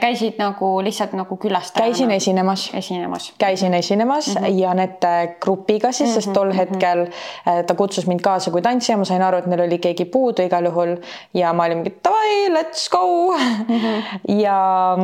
käisid 0.00 0.36
nagu 0.38 0.68
lihtsalt 0.84 1.12
nagu 1.16 1.36
külastajana? 1.40 1.86
käisin 1.86 2.10
esinemas. 2.10 2.70
esinemas. 2.74 3.32
käisin 3.38 3.74
esinemas 3.74 4.28
mm 4.28 4.44
-hmm. 4.44 4.58
ja 4.60 4.74
need 4.74 5.06
grupiga 5.40 5.92
siis 5.92 6.08
mm, 6.08 6.12
-hmm. 6.12 6.14
sest 6.14 6.32
tol 6.32 6.48
mhm, 6.48 6.56
hetkel 6.56 7.04
mm 7.04 7.10
-hmm. 7.10 7.64
ta 7.66 7.74
kutsus 7.74 8.06
mind 8.06 8.20
kaasa 8.20 8.50
kui 8.50 8.62
tantsija, 8.62 8.96
ma 8.96 9.04
sain 9.04 9.22
aru, 9.22 9.38
et 9.38 9.46
neil 9.46 9.60
oli 9.60 9.78
keegi 9.78 10.04
puudu 10.04 10.42
igal 10.42 10.64
juhul 10.64 10.96
ja 11.34 11.52
ma 11.52 11.64
olin 11.64 11.78
mingi 11.78 11.96
davai, 12.04 12.48
let's 12.48 12.90
go 12.90 13.36
mm. 13.36 13.64
-hmm. 13.68 14.34
ja 14.42 14.96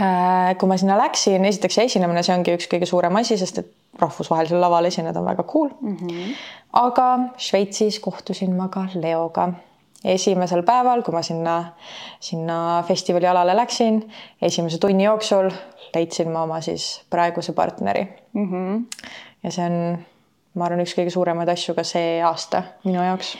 äh, 0.00 0.56
kui 0.58 0.68
ma 0.68 0.76
sinna 0.76 0.98
läksin, 0.98 1.44
esiteks 1.44 1.78
esinemine, 1.78 2.22
see 2.22 2.36
ongi 2.36 2.54
üks 2.54 2.68
kõige 2.74 2.86
suurem 2.86 3.16
asi, 3.16 3.38
sest 3.38 3.58
et 3.58 3.72
rahvusvahelisel 3.98 4.60
laval 4.60 4.84
esineda 4.84 5.20
on 5.20 5.26
väga 5.26 5.42
cool 5.42 5.68
mm. 5.80 5.96
-hmm. 5.96 6.34
aga 6.72 7.18
Šveitsis 7.36 8.00
kohtusin 8.00 8.56
ma 8.56 8.68
ka 8.68 8.86
Leoga 8.94 9.52
esimesel 10.04 10.62
päeval, 10.62 11.02
kui 11.02 11.14
ma 11.14 11.22
sinna, 11.22 11.56
sinna 12.20 12.84
festivali 12.88 13.26
alale 13.26 13.56
läksin, 13.56 14.02
esimese 14.42 14.78
tunni 14.78 15.04
jooksul 15.04 15.50
leidsin 15.94 16.30
ma 16.30 16.42
oma 16.42 16.60
siis 16.60 17.02
praeguse 17.10 17.52
partneri 17.52 18.08
mm. 18.32 18.50
-hmm. 18.50 18.84
ja 19.42 19.50
see 19.50 19.66
on, 19.66 19.98
ma 20.54 20.64
arvan, 20.64 20.82
üks 20.84 20.96
kõige 20.98 21.12
suuremaid 21.14 21.48
asju 21.48 21.74
ka 21.74 21.84
see 21.84 22.22
aasta 22.22 22.62
minu 22.84 23.02
jaoks. 23.02 23.36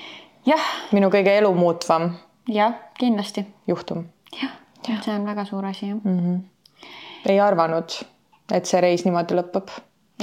jah. 0.46 0.68
minu 0.92 1.10
kõige 1.10 1.36
elumuutvam. 1.38 2.10
jah, 2.48 2.74
kindlasti. 2.98 3.46
juhtum. 3.66 4.06
jah 4.42 4.52
ja., 4.88 5.00
see 5.02 5.14
on 5.14 5.26
väga 5.26 5.44
suur 5.44 5.66
asi 5.66 5.88
jah 5.88 5.98
mm. 6.04 6.18
-hmm. 6.18 6.40
ei 7.28 7.40
arvanud, 7.40 7.98
et 8.52 8.66
see 8.66 8.80
reis 8.80 9.04
niimoodi 9.04 9.34
lõpeb, 9.34 9.72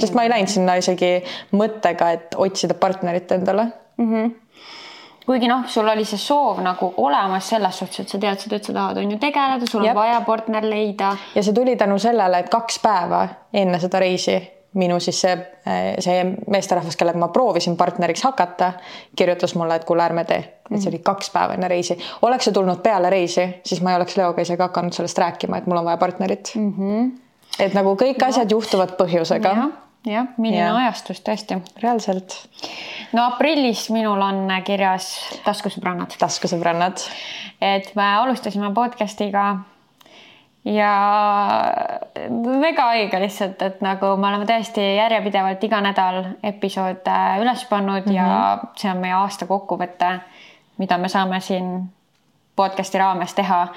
sest 0.00 0.14
ma 0.14 0.22
ei 0.22 0.30
läinud 0.30 0.48
sinna 0.48 0.74
isegi 0.74 1.12
mõttega, 1.52 2.12
et 2.12 2.34
otsida 2.36 2.74
partnerit 2.74 3.32
endale 3.32 3.68
mm. 3.96 4.14
-hmm 4.14 4.43
kuigi 5.26 5.48
noh, 5.48 5.64
sul 5.66 5.88
oli 5.88 6.04
see 6.04 6.20
soov 6.20 6.60
nagu 6.64 6.92
olemas 6.96 7.48
selles 7.48 7.78
suhtes, 7.78 8.00
et 8.00 8.08
sa 8.08 8.18
teadsid, 8.20 8.52
et 8.52 8.64
sa 8.64 8.72
tahad, 8.76 9.00
on 9.00 9.14
ju 9.14 9.18
tegeleda, 9.18 9.68
sul 9.70 9.80
on 9.80 9.86
Jep. 9.86 9.96
vaja 9.96 10.20
partner 10.26 10.66
leida. 10.68 11.16
ja 11.34 11.42
see 11.42 11.54
tuli 11.56 11.76
tänu 11.76 11.98
sellele, 11.98 12.44
et 12.44 12.50
kaks 12.52 12.78
päeva 12.82 13.26
enne 13.52 13.80
seda 13.80 14.02
reisi 14.04 14.36
minu 14.74 14.98
siis 15.00 15.20
see, 15.20 15.34
see 16.02 16.22
meesterahvas, 16.50 16.96
kellega 16.98 17.18
ma 17.18 17.28
proovisin 17.30 17.76
partneriks 17.78 18.24
hakata, 18.26 18.72
kirjutas 19.16 19.54
mulle, 19.54 19.76
et 19.78 19.84
kuule, 19.86 20.02
ärme 20.02 20.24
tee. 20.26 20.40
et 20.70 20.80
see 20.80 20.90
oli 20.90 20.98
kaks 21.04 21.30
päeva 21.30 21.54
enne 21.54 21.68
reisi. 21.70 21.96
oleks 22.22 22.48
see 22.48 22.56
tulnud 22.56 22.82
peale 22.82 23.10
reisi, 23.10 23.46
siis 23.64 23.82
ma 23.82 23.92
ei 23.92 24.00
oleks 24.00 24.16
Leoga 24.18 24.42
isegi 24.42 24.62
hakanud 24.62 24.96
sellest 24.96 25.18
rääkima, 25.18 25.62
et 25.62 25.70
mul 25.70 25.78
on 25.78 25.84
vaja 25.84 25.96
partnerit 25.96 26.52
mm. 26.54 26.74
-hmm. 26.78 27.10
et 27.58 27.74
nagu 27.74 27.94
kõik 27.94 28.20
no. 28.20 28.28
asjad 28.28 28.50
juhtuvad 28.50 28.96
põhjusega 28.98 29.56
ja 29.56 29.70
jah, 30.06 30.26
milline 30.36 30.62
ja. 30.62 30.76
ajastus 30.76 31.22
tõesti. 31.24 31.58
reaalselt. 31.82 32.36
no 33.12 33.28
aprillis 33.32 33.88
minul 33.94 34.20
on 34.22 34.48
kirjas 34.64 35.12
taskusõbrannad. 35.44 36.16
taskusõbrannad. 36.18 37.04
et 37.60 37.94
me 37.96 38.08
alustasime 38.22 38.72
podcast'iga 38.74 39.46
ja 40.64 40.92
väga 42.60 42.86
õige 42.94 43.20
lihtsalt, 43.20 43.62
et 43.62 43.82
nagu 43.84 44.14
me 44.16 44.30
oleme 44.30 44.48
tõesti 44.48 44.84
järjepidevalt 44.96 45.64
iga 45.64 45.80
nädal 45.84 46.22
episoode 46.42 47.18
üles 47.42 47.66
pannud 47.68 48.06
mm 48.06 48.10
-hmm. 48.10 48.16
ja 48.16 48.56
mhm. 48.56 48.72
see 48.76 48.90
on 48.90 49.02
meie 49.04 49.14
aasta 49.14 49.46
kokkuvõte, 49.46 50.18
mida 50.78 50.98
me 50.98 51.08
saame 51.08 51.40
siin 51.40 51.90
podcast'i 52.56 52.98
raames 52.98 53.34
teha. 53.34 53.68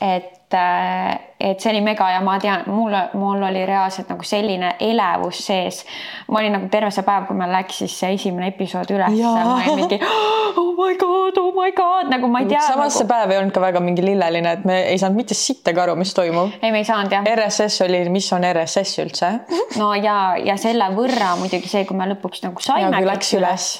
et 0.00 0.41
et, 0.52 0.58
äh, 0.58 1.18
et 1.50 1.60
see 1.60 1.72
oli 1.72 1.80
mega 1.82 2.06
ja 2.12 2.20
ma 2.22 2.36
tean, 2.40 2.64
mul, 2.70 2.94
mul 3.18 3.42
oli 3.42 3.64
reaalselt 3.66 4.10
nagu 4.12 4.24
selline 4.26 4.76
elevus 4.80 5.40
sees. 5.46 5.82
ma 6.28 6.38
olin 6.38 6.54
nagu 6.56 6.68
terve 6.70 6.90
see 6.94 7.04
päev, 7.06 7.26
kui 7.26 7.36
meil 7.36 7.52
läks 7.52 7.82
siis 7.82 7.96
see 7.98 8.12
esimene 8.14 8.52
episood 8.52 8.90
üles, 8.94 9.16
ma 9.18 9.56
olin 9.56 9.80
mingi 9.82 9.98
oh 10.02 10.72
my 10.76 10.94
god, 11.00 11.38
oh 11.40 11.50
my 11.56 11.72
god, 11.76 12.10
nagu 12.12 12.30
ma 12.30 12.44
ei 12.44 12.50
tea. 12.50 12.62
samas 12.62 12.92
nagu... 12.92 12.98
see 12.98 13.08
päev 13.10 13.34
ei 13.34 13.40
olnud 13.40 13.54
ka 13.56 13.64
väga 13.64 13.82
mingi 13.84 14.04
lilleline, 14.04 14.54
et 14.58 14.66
me 14.68 14.78
ei 14.92 15.00
saanud 15.02 15.18
mitte 15.18 15.36
sittagi 15.38 15.82
aru, 15.82 15.96
mis 15.98 16.14
toimub. 16.16 16.54
ei, 16.60 16.70
me 16.74 16.82
ei 16.82 16.88
saanud 16.88 17.16
jah. 17.16 17.26
RSS 17.34 17.86
oli, 17.86 18.04
mis 18.12 18.30
on 18.36 18.46
RSS 18.52 19.02
üldse 19.04 19.32
no 19.80 19.92
ja, 19.98 20.36
ja 20.38 20.58
selle 20.60 20.92
võrra 20.94 21.34
muidugi 21.40 21.70
see, 21.70 21.86
kui 21.88 21.98
me 21.98 22.06
lõpuks 22.12 22.44
nagu 22.46 22.62
saime. 22.62 23.02
läks 23.08 23.34
üles. 23.38 23.70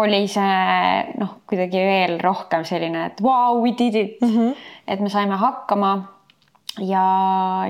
oli 0.00 0.24
see 0.30 1.18
noh, 1.20 1.40
kuidagi 1.50 1.84
veel 1.84 2.16
rohkem 2.22 2.64
selline, 2.68 3.10
et 3.10 3.22
wow, 3.24 3.60
we 3.60 3.74
did 3.76 3.98
it 3.98 4.22
mm. 4.22 4.38
-hmm 4.38 4.72
et 4.86 5.00
me 5.00 5.08
saime 5.08 5.36
hakkama 5.36 5.92
ja, 6.78 7.04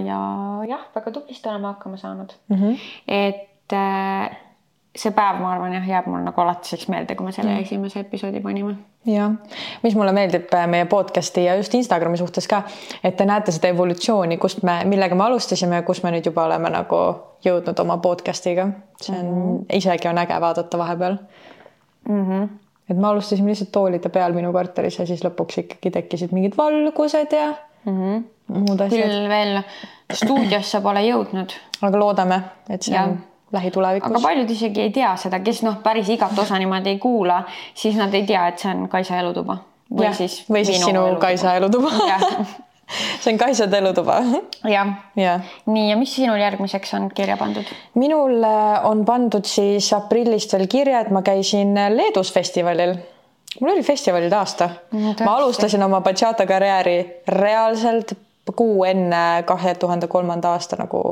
ja 0.04 0.20
jah, 0.68 0.86
väga 0.94 1.10
tublisti 1.10 1.48
oleme 1.48 1.66
hakkama 1.66 1.96
saanud 1.96 2.32
mm. 2.48 2.56
-hmm. 2.56 2.78
et 3.08 3.72
äh, 3.72 4.36
see 4.96 5.10
päev, 5.10 5.40
ma 5.42 5.52
arvan, 5.52 5.72
jah, 5.74 5.88
jääb 5.88 6.06
mul 6.06 6.22
nagu 6.22 6.40
alatiseks 6.40 6.88
meelde, 6.88 7.14
kui 7.18 7.26
me 7.26 7.32
selle 7.32 7.50
mm. 7.50 7.62
esimese 7.62 8.00
episoodi 8.00 8.40
panime. 8.40 8.76
jah, 9.06 9.32
mis 9.82 9.94
mulle 9.94 10.12
meeldib 10.12 10.54
äh, 10.54 10.66
meie 10.66 10.84
podcast'i 10.84 11.44
ja 11.44 11.56
just 11.56 11.74
Instagrami 11.74 12.16
suhtes 12.16 12.48
ka, 12.48 12.62
et 13.04 13.16
te 13.16 13.24
näete 13.24 13.52
seda 13.52 13.68
evolutsiooni, 13.74 14.38
kust 14.38 14.62
me, 14.62 14.80
millega 14.84 15.14
me 15.14 15.24
alustasime 15.24 15.82
ja 15.82 15.82
kus 15.82 16.02
me 16.02 16.14
nüüd 16.14 16.26
juba 16.30 16.44
oleme 16.44 16.70
nagu 16.70 17.04
jõudnud 17.44 17.80
oma 17.80 17.98
podcast'iga. 17.98 18.68
see 19.00 19.18
on 19.18 19.24
mm, 19.24 19.32
-hmm. 19.32 19.64
isegi 19.76 20.08
on 20.08 20.18
äge 20.18 20.40
vaadata 20.40 20.78
vahepeal 20.78 21.16
mm. 22.08 22.30
-hmm 22.30 22.63
et 22.90 22.96
me 22.96 23.06
alustasime 23.08 23.52
lihtsalt 23.52 23.72
toolide 23.72 24.08
peal 24.12 24.34
minu 24.36 24.52
korteris 24.52 24.98
ja 24.98 25.06
siis 25.08 25.22
lõpuks 25.24 25.60
ikkagi 25.64 25.92
tekkisid 25.94 26.34
mingid 26.36 26.56
valgused 26.56 27.32
ja 27.32 27.52
mm 27.84 28.00
-hmm. 28.00 28.24
muud 28.58 28.80
asjad. 28.80 29.00
küll 29.00 29.28
veel 29.28 29.62
stuudiosse 30.12 30.80
pole 30.80 31.04
jõudnud. 31.06 31.54
aga 31.82 31.98
loodame, 31.98 32.42
et 32.68 32.82
see 32.82 32.94
ja. 32.94 33.04
on 33.04 33.18
lähitulevikus. 33.52 34.10
aga 34.10 34.20
paljud 34.22 34.50
isegi 34.50 34.80
ei 34.80 34.90
tea 34.90 35.16
seda, 35.16 35.40
kes 35.40 35.62
noh, 35.62 35.80
päris 35.82 36.08
igat 36.08 36.38
osa 36.38 36.58
niimoodi 36.58 36.96
ei 36.96 36.98
kuula, 36.98 37.42
siis 37.74 37.96
nad 37.96 38.14
ei 38.14 38.26
tea, 38.26 38.46
et 38.48 38.58
see 38.58 38.74
on 38.74 38.88
Kaisa 38.88 39.18
elutuba. 39.18 39.56
või 39.90 40.04
ja. 40.04 40.12
siis. 40.12 40.44
või 40.50 40.64
siis 40.64 40.84
sinu 40.84 41.06
elutuba. 41.06 41.26
Kaisa 41.26 41.54
elutuba 41.54 41.90
see 43.22 43.32
on 43.32 43.38
Kaisa 43.38 43.68
elutuba. 43.78 44.20
jah 44.64 44.92
ja.. 45.16 45.40
nii, 45.66 45.90
ja 45.90 45.96
mis 45.96 46.14
sinul 46.16 46.40
järgmiseks 46.40 46.94
on 46.94 47.08
kirja 47.14 47.36
pandud? 47.36 47.68
minul 47.94 48.44
äh, 48.44 48.86
on 48.86 49.04
pandud 49.04 49.44
siis 49.48 49.92
aprillist 49.92 50.52
veel 50.52 50.66
kirja, 50.68 51.00
et 51.04 51.10
ma 51.10 51.22
käisin 51.22 51.74
Leedus 51.96 52.32
festivalil. 52.32 52.96
mul 53.60 53.74
oli 53.76 53.82
festivalide 53.82 54.36
aasta 54.36 54.70
no,. 54.92 55.14
ma 55.24 55.36
alustasin 55.36 55.82
oma 55.82 56.00
bachata 56.00 56.46
karjääri 56.46 56.98
reaalselt 57.28 58.16
kuu 58.56 58.84
enne 58.84 59.42
kahe 59.46 59.74
tuhande 59.74 60.06
kolmanda 60.06 60.52
aasta 60.52 60.76
nagu 60.76 61.04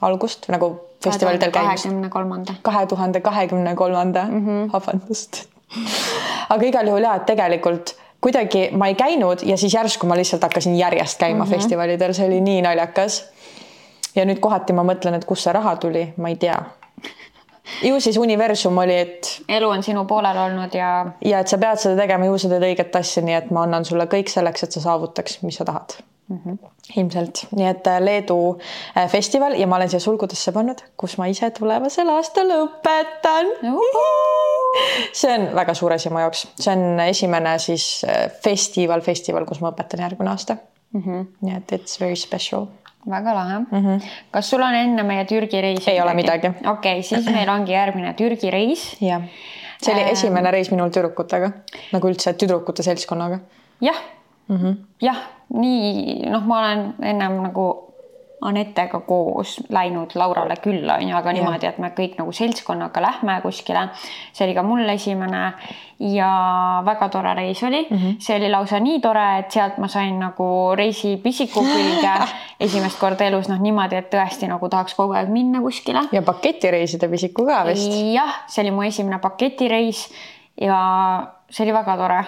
algust 0.00 0.48
nagu 0.48 0.74
festivalidel 1.04 1.50
käimist. 1.50 1.84
kahekümne 1.84 2.08
kolmanda. 2.08 2.54
kahe 2.62 2.86
tuhande 2.86 3.20
kahekümne 3.20 3.74
kolmanda, 3.74 4.24
mhm. 4.24 4.72
vabandust. 4.72 5.44
aga 6.52 6.66
igal 6.66 6.86
juhul 6.86 7.06
ja, 7.06 7.14
et 7.14 7.26
tegelikult 7.26 7.96
kuidagi 8.24 8.68
ma 8.72 8.88
ei 8.88 8.94
käinud 8.96 9.44
ja 9.44 9.56
siis 9.60 9.74
järsku 9.74 10.08
ma 10.08 10.16
lihtsalt 10.16 10.42
hakkasin 10.42 10.78
järjest 10.78 11.20
käima 11.20 11.44
mm 11.44 11.50
-hmm. 11.50 11.54
festivalidel, 11.54 12.12
see 12.12 12.26
oli 12.26 12.40
nii 12.40 12.62
naljakas. 12.62 13.24
ja 14.14 14.24
nüüd 14.24 14.40
kohati 14.40 14.72
ma 14.72 14.82
mõtlen, 14.82 15.14
et 15.14 15.24
kust 15.24 15.42
see 15.42 15.52
raha 15.52 15.76
tuli, 15.76 16.12
ma 16.16 16.28
ei 16.28 16.36
tea. 16.36 16.62
ju 17.82 18.00
siis 18.00 18.16
universum 18.16 18.78
oli, 18.78 18.98
et. 18.98 19.42
elu 19.48 19.68
on 19.68 19.82
sinu 19.82 20.04
poolel 20.04 20.38
olnud 20.38 20.74
ja. 20.74 21.06
ja 21.24 21.38
et 21.38 21.48
sa 21.48 21.58
pead 21.58 21.78
seda 21.78 22.02
tegema, 22.02 22.24
ju 22.24 22.38
sa 22.38 22.48
teed 22.48 22.62
õiget 22.62 22.98
asja, 22.98 23.22
nii 23.22 23.34
et 23.34 23.50
ma 23.50 23.62
annan 23.62 23.84
sulle 23.84 24.04
kõik 24.04 24.28
selleks, 24.28 24.62
et 24.62 24.72
sa 24.72 24.80
saavutaks, 24.80 25.42
mis 25.42 25.56
sa 25.56 25.64
tahad 25.64 25.98
mm. 26.28 26.38
-hmm. 26.44 26.58
ilmselt, 26.96 27.46
nii 27.50 27.66
et 27.68 27.86
äh, 27.86 28.00
Leedu 28.00 28.58
äh, 28.96 29.08
festival 29.10 29.58
ja 29.60 29.66
ma 29.66 29.76
olen 29.76 29.90
siia 29.90 30.00
sulgudesse 30.00 30.52
pannud, 30.52 30.80
kus 30.96 31.18
ma 31.18 31.26
ise 31.26 31.50
tulevasel 31.50 32.08
aastal 32.08 32.52
õpetan 32.58 33.50
see 35.20 35.34
on 35.34 35.50
väga 35.56 35.74
suur 35.74 35.92
asi 35.92 36.10
mu 36.10 36.22
jaoks, 36.24 36.46
see 36.60 36.72
on 36.72 37.00
esimene 37.08 37.58
siis 37.58 37.88
äh, 38.08 38.30
festival, 38.44 39.00
festival, 39.00 39.46
kus 39.48 39.60
ma 39.60 39.72
õpetan 39.74 40.06
järgmine 40.06 40.30
aasta 40.30 40.56
mm. 40.92 41.02
-hmm. 41.02 41.26
nii 41.40 41.56
et 41.56 41.76
it's 41.78 42.00
very 42.00 42.16
special 42.16 42.66
väga 43.10 43.34
lahe 43.34 43.58
mm. 43.58 43.66
-hmm. 43.70 44.08
kas 44.30 44.50
sul 44.50 44.62
on 44.62 44.74
enne 44.74 45.02
meie 45.02 45.24
Türgi 45.24 45.60
reisi? 45.60 45.90
ei 45.90 46.00
ole 46.00 46.14
midagi. 46.14 46.48
okei 46.48 46.70
okay,, 46.72 47.02
siis 47.02 47.26
meil 47.26 47.48
ongi 47.48 47.72
järgmine 47.72 48.14
Türgi 48.14 48.50
reis. 48.50 48.96
jah, 49.00 49.22
see 49.82 49.94
oli 49.94 50.02
ähm... 50.02 50.12
esimene 50.12 50.50
reis 50.50 50.70
minul 50.70 50.88
tüdrukutega, 50.88 51.50
nagu 51.92 52.08
üldse 52.08 52.32
tüdrukute 52.32 52.82
seltskonnaga. 52.82 53.38
jah 53.80 54.00
mm 54.48 54.56
-hmm., 54.56 54.76
jah, 55.00 55.16
nii 55.54 56.30
noh, 56.30 56.46
ma 56.46 56.60
olen 56.60 56.86
ennem 57.02 57.42
nagu 57.48 57.66
Anetega 58.44 58.98
koos 59.00 59.54
läinud 59.72 60.12
Laurale 60.14 60.56
külla, 60.60 60.98
on 61.00 61.08
ju, 61.08 61.14
aga 61.16 61.32
niimoodi, 61.32 61.64
et 61.64 61.78
me 61.80 61.88
kõik 61.96 62.18
nagu 62.18 62.32
seltskonnaga 62.34 63.00
lähme 63.00 63.38
kuskile. 63.40 63.86
see 64.36 64.44
oli 64.44 64.54
ka 64.54 64.62
mul 64.62 64.88
esimene 64.92 65.54
ja 66.12 66.28
väga 66.84 67.08
tore 67.08 67.32
reis 67.38 67.62
oli 67.62 67.86
mm. 67.88 67.96
-hmm. 67.96 68.18
see 68.18 68.36
oli 68.36 68.50
lausa 68.50 68.80
nii 68.80 69.00
tore, 69.00 69.38
et 69.38 69.50
sealt 69.50 69.78
ma 69.78 69.88
sain 69.88 70.18
nagu 70.20 70.74
reisipisiku 70.76 71.64
külge 71.64 72.14
esimest 72.66 73.00
korda 73.00 73.24
elus, 73.24 73.48
noh 73.48 73.60
niimoodi, 73.60 73.96
et 73.96 74.12
tõesti 74.12 74.48
nagu 74.50 74.68
tahaks 74.68 74.94
kogu 74.94 75.16
aeg 75.16 75.32
minna 75.32 75.60
kuskile. 75.60 76.04
ja 76.12 76.22
paketireiside 76.22 77.08
pisiku 77.08 77.46
ka 77.46 77.64
vist? 77.64 77.92
jah, 78.12 78.44
see 78.46 78.62
oli 78.62 78.70
mu 78.70 78.82
esimene 78.82 79.18
paketireis 79.18 80.10
ja 80.60 80.80
see 81.48 81.64
oli 81.64 81.72
väga 81.72 81.96
tore 81.96 82.24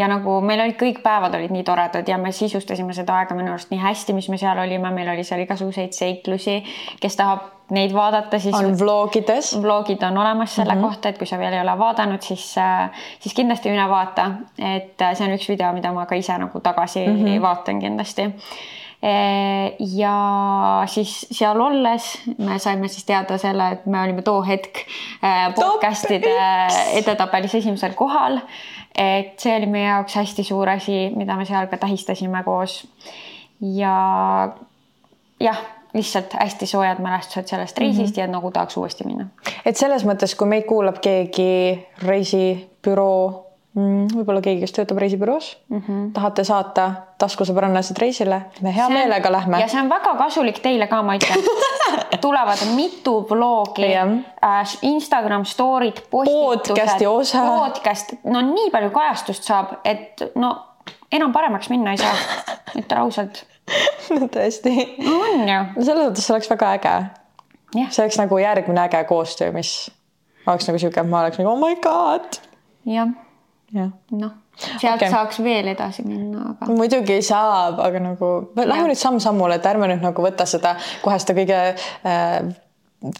ja 0.00 0.08
nagu 0.08 0.40
meil 0.44 0.62
olid 0.64 0.78
kõik 0.80 1.02
päevad 1.04 1.34
olid 1.36 1.52
nii 1.54 1.64
toredad 1.66 2.08
ja 2.08 2.18
me 2.20 2.32
sisustasime 2.32 2.96
seda 2.96 3.20
aega 3.20 3.36
minu 3.36 3.52
arust 3.52 3.72
nii 3.72 3.80
hästi, 3.82 4.16
mis 4.16 4.30
me 4.32 4.40
seal 4.40 4.58
olime, 4.62 4.92
meil 4.94 5.12
oli 5.12 5.24
seal 5.26 5.44
igasuguseid 5.44 5.96
seiklusi, 5.96 6.60
kes 7.02 7.18
tahab 7.20 7.48
neid 7.74 7.92
vaadata, 7.94 8.40
siis 8.42 8.56
on 8.56 8.72
vlogides. 8.78 9.52
vlogid 9.62 10.02
on 10.02 10.18
olemas 10.18 10.54
selle 10.54 10.74
mm 10.74 10.80
-hmm. 10.80 10.88
kohta, 10.88 11.08
et 11.08 11.18
kui 11.18 11.26
sa 11.26 11.38
veel 11.38 11.52
ei 11.52 11.60
ole 11.60 11.78
vaadanud, 11.78 12.22
siis, 12.22 12.58
äh, 12.58 12.90
siis 13.20 13.34
kindlasti 13.34 13.70
mine 13.70 13.88
vaata, 13.88 14.30
et 14.58 15.02
äh, 15.02 15.14
see 15.14 15.28
on 15.28 15.38
üks 15.38 15.48
video, 15.48 15.72
mida 15.72 15.92
ma 15.92 16.06
ka 16.06 16.14
ise 16.14 16.38
nagu 16.38 16.60
tagasi 16.60 17.06
mm 17.06 17.24
-hmm. 17.24 17.42
vaatan 17.42 17.80
kindlasti 17.80 18.22
e, 19.02 19.12
ja 19.96 20.82
siis 20.86 21.26
seal 21.30 21.60
olles 21.60 22.20
me 22.38 22.58
saime 22.58 22.88
siis 22.88 23.04
teada 23.04 23.38
selle, 23.38 23.70
et 23.70 23.86
me 23.86 24.02
olime 24.02 24.22
too 24.22 24.42
hetk 24.42 24.76
äh, 25.24 25.54
podcast'ide 25.54 26.36
edetabelis 26.92 27.54
esimesel 27.54 27.94
kohal 27.94 28.40
et 28.94 29.38
see 29.40 29.56
oli 29.56 29.66
meie 29.66 29.86
jaoks 29.86 30.16
hästi 30.16 30.44
suur 30.44 30.68
asi, 30.68 31.10
mida 31.16 31.36
me 31.36 31.44
seal 31.44 31.66
ka 31.70 31.76
tähistasime 31.76 32.42
koos. 32.44 32.86
ja 33.60 33.94
jah, 35.40 35.60
lihtsalt 35.94 36.32
hästi 36.40 36.66
soojad 36.66 36.98
mälestused 37.02 37.46
sellest 37.46 37.78
reisist 37.78 38.16
mm 38.16 38.20
-hmm. 38.20 38.20
ja 38.20 38.26
nagu 38.26 38.50
tahaks 38.50 38.76
uuesti 38.76 39.04
minna. 39.04 39.26
et 39.64 39.76
selles 39.76 40.04
mõttes, 40.04 40.36
kui 40.36 40.48
meid 40.48 40.64
kuulab 40.64 41.00
keegi 41.00 41.86
reisibüroo. 42.02 43.49
Võib-olla 43.76 44.40
keegi, 44.42 44.64
kes 44.64 44.72
töötab 44.74 44.98
reisibüroos 44.98 45.52
mm. 45.68 45.78
-hmm. 45.80 46.06
tahate 46.14 46.44
saata 46.44 46.86
taskusõbrannased 47.22 47.98
reisile, 48.02 48.40
me 48.64 48.72
hea 48.74 48.86
see 48.88 48.96
meelega 48.96 49.30
lähme. 49.32 49.60
ja 49.60 49.68
see 49.70 49.80
on 49.80 49.90
väga 49.90 50.14
kasulik 50.18 50.58
teile 50.58 50.88
ka, 50.90 51.02
ma 51.06 51.14
ütlen 51.14 51.44
tulevad 52.24 52.64
mitu 52.74 53.20
vlogi 53.30 53.92
äh,, 53.94 54.74
Instagram 54.82 55.44
story'd, 55.44 56.02
podcast'i 56.10 57.06
osa. 57.06 57.44
podcast, 57.46 58.16
no 58.24 58.42
nii 58.48 58.70
palju 58.74 58.90
kajastust 58.90 59.46
saab, 59.46 59.78
et 59.84 60.26
no 60.34 60.50
enam 61.12 61.32
paremaks 61.32 61.70
minna 61.70 61.94
ei 61.94 62.02
saa, 62.02 62.14
ütlen 62.80 62.98
ausalt 63.04 63.44
no 64.18 64.26
tõesti. 64.26 64.76
on 64.98 65.46
ju. 65.46 65.62
no 65.76 65.86
selles 65.86 66.10
mõttes 66.10 66.30
oleks 66.34 66.50
väga 66.50 66.74
äge. 66.80 66.98
see 67.86 68.02
oleks 68.02 68.18
nagu 68.18 68.42
järgmine 68.42 68.86
äge 68.88 69.06
koostöö, 69.06 69.54
mis 69.54 69.90
oleks 70.46 70.66
nagu 70.66 70.78
sihuke, 70.82 71.06
ma 71.06 71.22
oleks 71.22 71.38
nagu 71.38 71.54
oh 71.54 71.60
my 71.62 71.76
god. 71.78 72.42
jah 72.82 73.06
ja.. 73.06 73.29
Noh, 73.76 74.32
sealt 74.56 74.98
okay. 74.98 75.10
saaks 75.12 75.42
veel 75.44 75.70
edasi 75.72 76.04
minna, 76.06 76.54
aga. 76.54 76.70
muidugi 76.74 77.20
saab, 77.26 77.78
aga 77.84 78.02
nagu 78.10 78.32
lähme 78.58 78.90
nüüd 78.90 79.00
samm-sammule, 79.00 79.60
et 79.60 79.70
ärme 79.70 79.90
nüüd 79.92 80.02
nagu 80.04 80.24
võta 80.24 80.48
seda 80.48 80.74
kohe 81.04 81.18
seda 81.22 81.36
kõige 81.38 81.60
äh, 81.70 82.50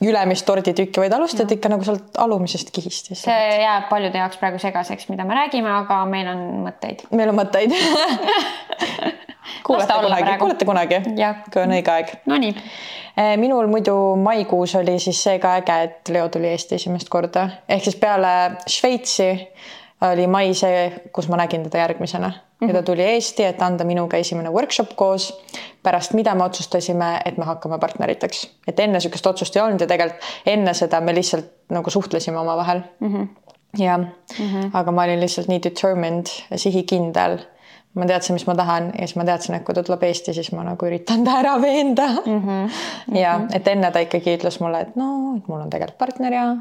ülemist 0.04 0.44
torditükki, 0.48 1.00
vaid 1.00 1.14
alustad 1.16 1.50
ikka 1.54 1.70
nagu 1.72 1.86
sealt 1.86 2.18
alumisest 2.20 2.72
kihist. 2.74 3.12
see 3.16 3.40
jääb 3.62 3.88
paljude 3.92 4.20
jaoks 4.20 4.40
praegu 4.40 4.60
segaseks, 4.60 5.08
mida 5.12 5.24
me 5.24 5.38
räägime, 5.38 5.70
aga 5.82 6.02
meil 6.10 6.28
on 6.34 6.46
mõtteid. 6.66 7.06
meil 7.16 7.32
on 7.32 7.40
mõtteid 7.40 7.74
kuulete 9.66 10.00
kunagi, 10.02 10.38
kuulete 10.38 10.68
kunagi, 10.68 11.02
kui 11.52 11.62
on 11.62 11.76
õige 11.78 11.94
aeg. 11.94 12.14
Nonii. 12.30 12.54
Eh, 13.16 13.34
minul 13.40 13.66
muidu 13.70 13.94
maikuus 14.20 14.76
oli 14.78 14.98
siis 15.02 15.18
see 15.24 15.40
ka 15.42 15.56
äge, 15.60 15.76
et 15.88 16.12
Leo 16.12 16.28
tuli 16.32 16.52
Eesti 16.52 16.76
esimest 16.78 17.10
korda 17.12 17.48
ehk 17.68 17.84
siis 17.84 17.98
peale 18.00 18.32
Šveitsi 18.70 19.30
oli 20.00 20.26
mai 20.26 20.54
see, 20.56 20.86
kus 21.12 21.28
ma 21.28 21.36
nägin 21.40 21.62
teda 21.66 21.78
järgmisena 21.84 22.28
mm 22.28 22.34
-hmm. 22.34 22.68
ja 22.68 22.72
ta 22.72 22.78
mhm. 22.78 22.84
tuli 22.84 23.02
Eesti, 23.02 23.44
et 23.44 23.62
anda 23.62 23.84
minuga 23.84 24.16
esimene 24.16 24.50
workshop 24.50 24.96
koos. 24.96 25.42
pärast 25.82 26.12
mida 26.12 26.34
me 26.34 26.44
otsustasime, 26.44 27.20
et 27.24 27.38
me 27.38 27.44
hakkame 27.44 27.78
partneriteks, 27.78 28.50
et 28.68 28.80
enne 28.80 28.92
niisugust 28.92 29.26
otsust 29.26 29.56
ei 29.56 29.62
olnud 29.62 29.80
ja 29.80 29.86
tegelikult 29.86 30.22
enne 30.46 30.74
seda 30.74 31.00
me 31.00 31.14
lihtsalt 31.14 31.46
nagu 31.68 31.90
suhtlesime 31.90 32.38
omavahel 32.38 32.80
mm. 33.00 33.14
-hmm. 33.14 33.28
ja 33.78 33.98
mm, 33.98 34.04
-hmm. 34.38 34.70
aga 34.72 34.92
ma 34.92 35.02
olin 35.02 35.20
lihtsalt 35.20 35.48
nii 35.48 35.60
determined 35.62 36.26
sihikindel 36.56 37.38
ma 37.94 38.06
teadsin, 38.06 38.34
mis 38.34 38.46
ma 38.46 38.54
tahan 38.54 38.84
ja 38.84 39.06
siis 39.06 39.16
ma 39.16 39.24
teadsin, 39.24 39.54
et 39.54 39.64
kui 39.64 39.74
ta 39.74 39.82
tuleb 39.82 40.02
Eesti, 40.02 40.34
siis 40.34 40.52
ma 40.52 40.64
nagu 40.64 40.86
üritan 40.86 41.24
ta 41.24 41.38
ära 41.38 41.60
veenda 41.62 42.06
mm. 42.08 42.42
-hmm. 42.42 42.70
ja 43.18 43.38
mhm. 43.38 43.48
et 43.54 43.68
enne 43.68 43.90
ta 43.90 43.98
ikkagi 43.98 44.36
ütles 44.36 44.60
mulle, 44.60 44.80
et 44.80 44.96
no, 44.96 45.36
et 45.36 45.48
mul 45.48 45.60
on 45.60 45.70
tegelikult 45.70 45.98
partner 45.98 46.32
ja 46.32 46.56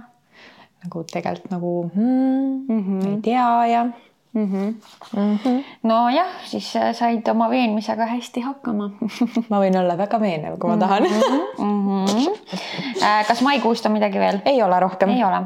nagu 0.84 1.04
tegelikult 1.04 1.52
nagu 1.52 1.74
mm, 1.96 2.66
mm 2.68 2.84
-hmm. 2.84 3.08
ei 3.08 3.22
tea 3.22 3.66
ja 3.68 3.84
mm. 3.84 4.46
-hmm. 4.46 4.74
Mm 5.18 5.40
-hmm. 5.44 5.64
nojah, 5.84 6.28
siis 6.46 6.76
äh, 6.76 6.94
said 6.96 7.28
oma 7.28 7.50
veenmisega 7.50 8.06
hästi 8.06 8.42
hakkama 8.42 8.90
ma 9.50 9.60
võin 9.60 9.80
olla 9.80 9.98
väga 9.98 10.20
veenev, 10.20 10.58
kui 10.60 10.70
ma 10.70 10.78
tahan 10.78 11.04
mm. 11.04 12.06
-hmm. 12.06 13.26
kas 13.28 13.42
maikuust 13.42 13.86
on 13.86 13.92
midagi 13.92 14.20
veel? 14.20 14.40
ei 14.46 14.64
ole 14.64 14.80
rohkem. 14.80 15.10
ei 15.10 15.24
ole. 15.24 15.42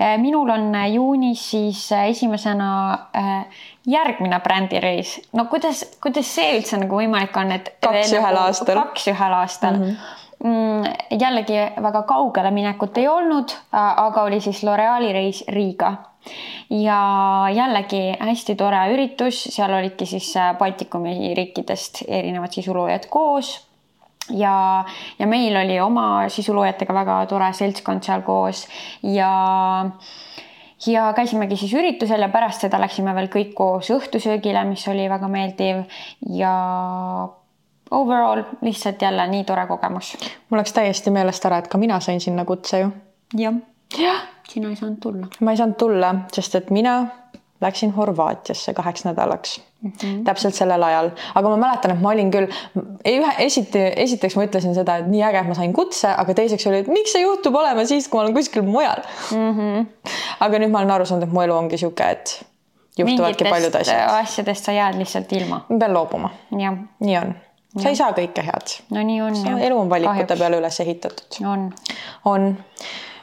Äh, 0.00 0.18
minul 0.18 0.48
on 0.48 0.72
juunis 0.92 1.50
siis 1.50 1.92
esimesena 1.92 2.98
järgmine 3.86 4.40
brändireis. 4.40 5.20
no 5.32 5.44
kuidas, 5.44 5.98
kuidas 6.02 6.34
see 6.34 6.58
üldse 6.58 6.76
nagu 6.76 6.96
võimalik 6.96 7.36
on, 7.36 7.52
et 7.52 7.74
kaks 7.80 8.12
ühel 8.12 8.34
nagu, 8.34 8.46
aastal. 8.46 8.82
kaks 8.82 9.08
ühel 9.08 9.32
aastal 9.32 9.76
mm. 9.76 9.84
-hmm 9.84 9.96
Mm, 9.96 10.19
jällegi 10.40 11.58
väga 11.82 12.02
kaugele 12.08 12.50
minekut 12.50 12.98
ei 12.98 13.08
olnud, 13.08 13.52
aga 13.72 14.22
oli 14.22 14.40
siis 14.40 14.62
L'Oreali 14.64 15.12
reis 15.12 15.44
Riiga. 15.48 15.92
Ja 16.70 17.00
jällegi 17.52 18.12
hästi 18.20 18.54
tore 18.56 18.80
üritus, 18.92 19.40
seal 19.54 19.72
olidki 19.72 20.06
siis 20.06 20.28
äh, 20.36 20.52
Baltikumi 20.58 21.32
riikidest 21.34 22.02
erinevad 22.06 22.52
sisuloojad 22.52 23.08
koos. 23.10 23.54
Ja, 24.30 24.84
ja 25.18 25.26
meil 25.26 25.56
oli 25.56 25.80
oma 25.80 26.28
sisuloojatega 26.28 26.94
väga 26.94 27.16
tore 27.26 27.48
seltskond 27.56 28.04
seal 28.06 28.22
koos. 28.22 28.66
Ja 29.02 29.32
ja 30.86 31.10
käisimegi 31.16 31.56
siis 31.60 31.72
üritusel 31.76 32.22
ja 32.22 32.28
pärast 32.32 32.64
seda 32.64 32.78
läksime 32.80 33.12
veel 33.16 33.28
kõik 33.32 33.52
koos 33.56 33.90
õhtusöögile, 33.92 34.62
mis 34.68 34.86
oli 34.88 35.08
väga 35.10 35.28
meeldiv. 35.28 35.82
Ja 36.36 36.54
overall 37.90 38.42
lihtsalt 38.60 39.02
jälle 39.02 39.26
nii 39.26 39.44
tore 39.44 39.66
kogemus. 39.66 40.16
mul 40.50 40.58
läks 40.58 40.72
täiesti 40.72 41.10
meelest 41.10 41.44
ära, 41.44 41.58
et 41.58 41.68
ka 41.68 41.78
mina 41.78 42.00
sain 42.00 42.20
sinna 42.20 42.44
kutse 42.44 42.80
ju. 42.80 42.90
jah. 43.38 43.54
jah, 43.98 44.22
sina 44.48 44.70
ei 44.70 44.76
saanud 44.76 45.00
tulla. 45.02 45.26
ma 45.40 45.50
ei 45.50 45.56
saanud 45.56 45.78
tulla, 45.78 46.14
sest 46.32 46.54
et 46.54 46.70
mina 46.70 47.00
läksin 47.60 47.90
Horvaatiasse 47.92 48.74
kaheks 48.74 49.04
nädalaks 49.04 49.60
mm. 49.82 49.92
-hmm. 49.92 50.24
täpselt 50.24 50.54
sellel 50.54 50.82
ajal, 50.82 51.10
aga 51.34 51.48
ma 51.48 51.56
mäletan, 51.56 51.90
et 51.90 52.00
ma 52.00 52.10
olin 52.10 52.30
küll, 52.30 52.46
ühe, 53.08 53.32
esiti, 53.38 53.82
esiteks 53.96 54.36
ma 54.36 54.46
ütlesin 54.46 54.74
seda, 54.74 54.96
et 54.96 55.10
nii 55.10 55.22
äge, 55.28 55.42
et 55.42 55.48
ma 55.48 55.54
sain 55.54 55.72
kutse, 55.72 56.08
aga 56.08 56.34
teiseks 56.34 56.66
oli, 56.66 56.84
et 56.84 56.88
miks 56.88 57.12
see 57.12 57.22
juhtub 57.22 57.54
olema 57.54 57.84
siis, 57.84 58.08
kui 58.08 58.18
ma 58.18 58.24
olen 58.24 58.34
kuskil 58.34 58.62
mujal 58.62 59.02
mm. 59.32 59.58
-hmm. 59.58 60.14
aga 60.40 60.62
nüüd 60.62 60.70
ma 60.72 60.78
olen 60.78 60.96
aru 60.96 61.10
saanud, 61.10 61.28
et 61.28 61.32
mu 61.32 61.42
elu 61.42 61.56
ongi 61.56 61.78
sihuke, 61.78 62.10
et 62.10 62.46
juhtuvadki 62.98 63.44
paljud 63.44 63.74
asjad. 63.74 64.08
asjadest 64.22 64.64
sa 64.64 64.72
jääd 64.72 64.98
lihtsalt 64.98 65.32
ilma. 65.32 65.64
ma 65.68 65.78
pean 65.78 65.94
loobuma. 65.94 66.30
nii 66.50 67.18
on 67.18 67.34
sa 67.78 67.88
ei 67.88 67.96
saa 67.96 68.12
kõike 68.16 68.44
head. 68.46 68.76
no 68.90 69.04
nii 69.06 69.22
on 69.22 69.38
elu 69.58 69.78
on 69.78 69.90
valikute 69.90 70.24
Kahjuks. 70.24 70.42
peale 70.42 70.60
üles 70.60 70.80
ehitatud. 70.80 71.40
on. 71.46 71.70
on. 72.24 72.50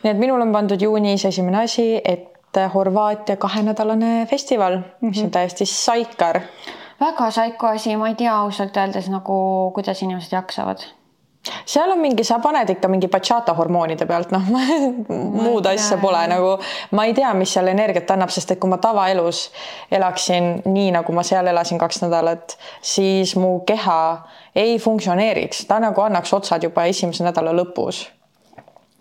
nii 0.03 0.11
et 0.11 0.19
minul 0.19 0.41
on 0.41 0.53
pandud 0.55 0.81
juunis 0.81 1.25
esimene 1.25 1.63
asi, 1.65 1.93
et 2.03 2.33
Horvaatia 2.73 3.35
kahenädalane 3.37 4.25
festival 4.25 4.77
mm, 4.77 4.83
-hmm. 4.83 5.09
mis 5.09 5.23
on 5.23 5.31
täiesti 5.31 5.65
saikar. 5.65 6.39
väga 6.99 7.31
saiko 7.31 7.67
asi, 7.67 7.95
ma 7.97 8.07
ei 8.07 8.15
tea 8.15 8.35
ausalt 8.35 8.77
öeldes 8.77 9.09
nagu, 9.09 9.71
kuidas 9.75 10.01
inimesed 10.01 10.31
jaksavad 10.31 10.87
seal 11.65 11.91
on 11.91 12.01
mingi, 12.01 12.23
sa 12.27 12.39
paned 12.43 12.69
ikka 12.75 12.89
mingi 12.91 13.09
bachata 13.11 13.55
hormoonide 13.57 14.07
pealt, 14.09 14.33
noh 14.35 14.43
muud 15.45 15.69
asja 15.69 15.99
pole 16.01 16.23
nagu, 16.31 16.55
ma 16.97 17.07
ei 17.07 17.15
tea, 17.17 17.31
mis 17.37 17.53
seal 17.55 17.71
energiat 17.71 18.11
annab, 18.15 18.33
sest 18.33 18.55
et 18.55 18.61
kui 18.61 18.71
ma 18.71 18.79
tavaelus 18.81 19.47
elaksin 19.91 20.61
nii, 20.65 20.91
nagu 20.97 21.15
ma 21.15 21.25
seal 21.27 21.47
elasin 21.51 21.81
kaks 21.81 22.03
nädalat, 22.05 22.57
siis 22.81 23.35
mu 23.39 23.59
keha 23.67 23.99
ei 24.57 24.77
funktsioneeriks, 24.81 25.65
ta 25.69 25.81
nagu 25.83 26.05
annaks 26.05 26.33
otsad 26.33 26.63
juba 26.65 26.87
esimese 26.89 27.25
nädala 27.27 27.53
lõpus. 27.57 28.05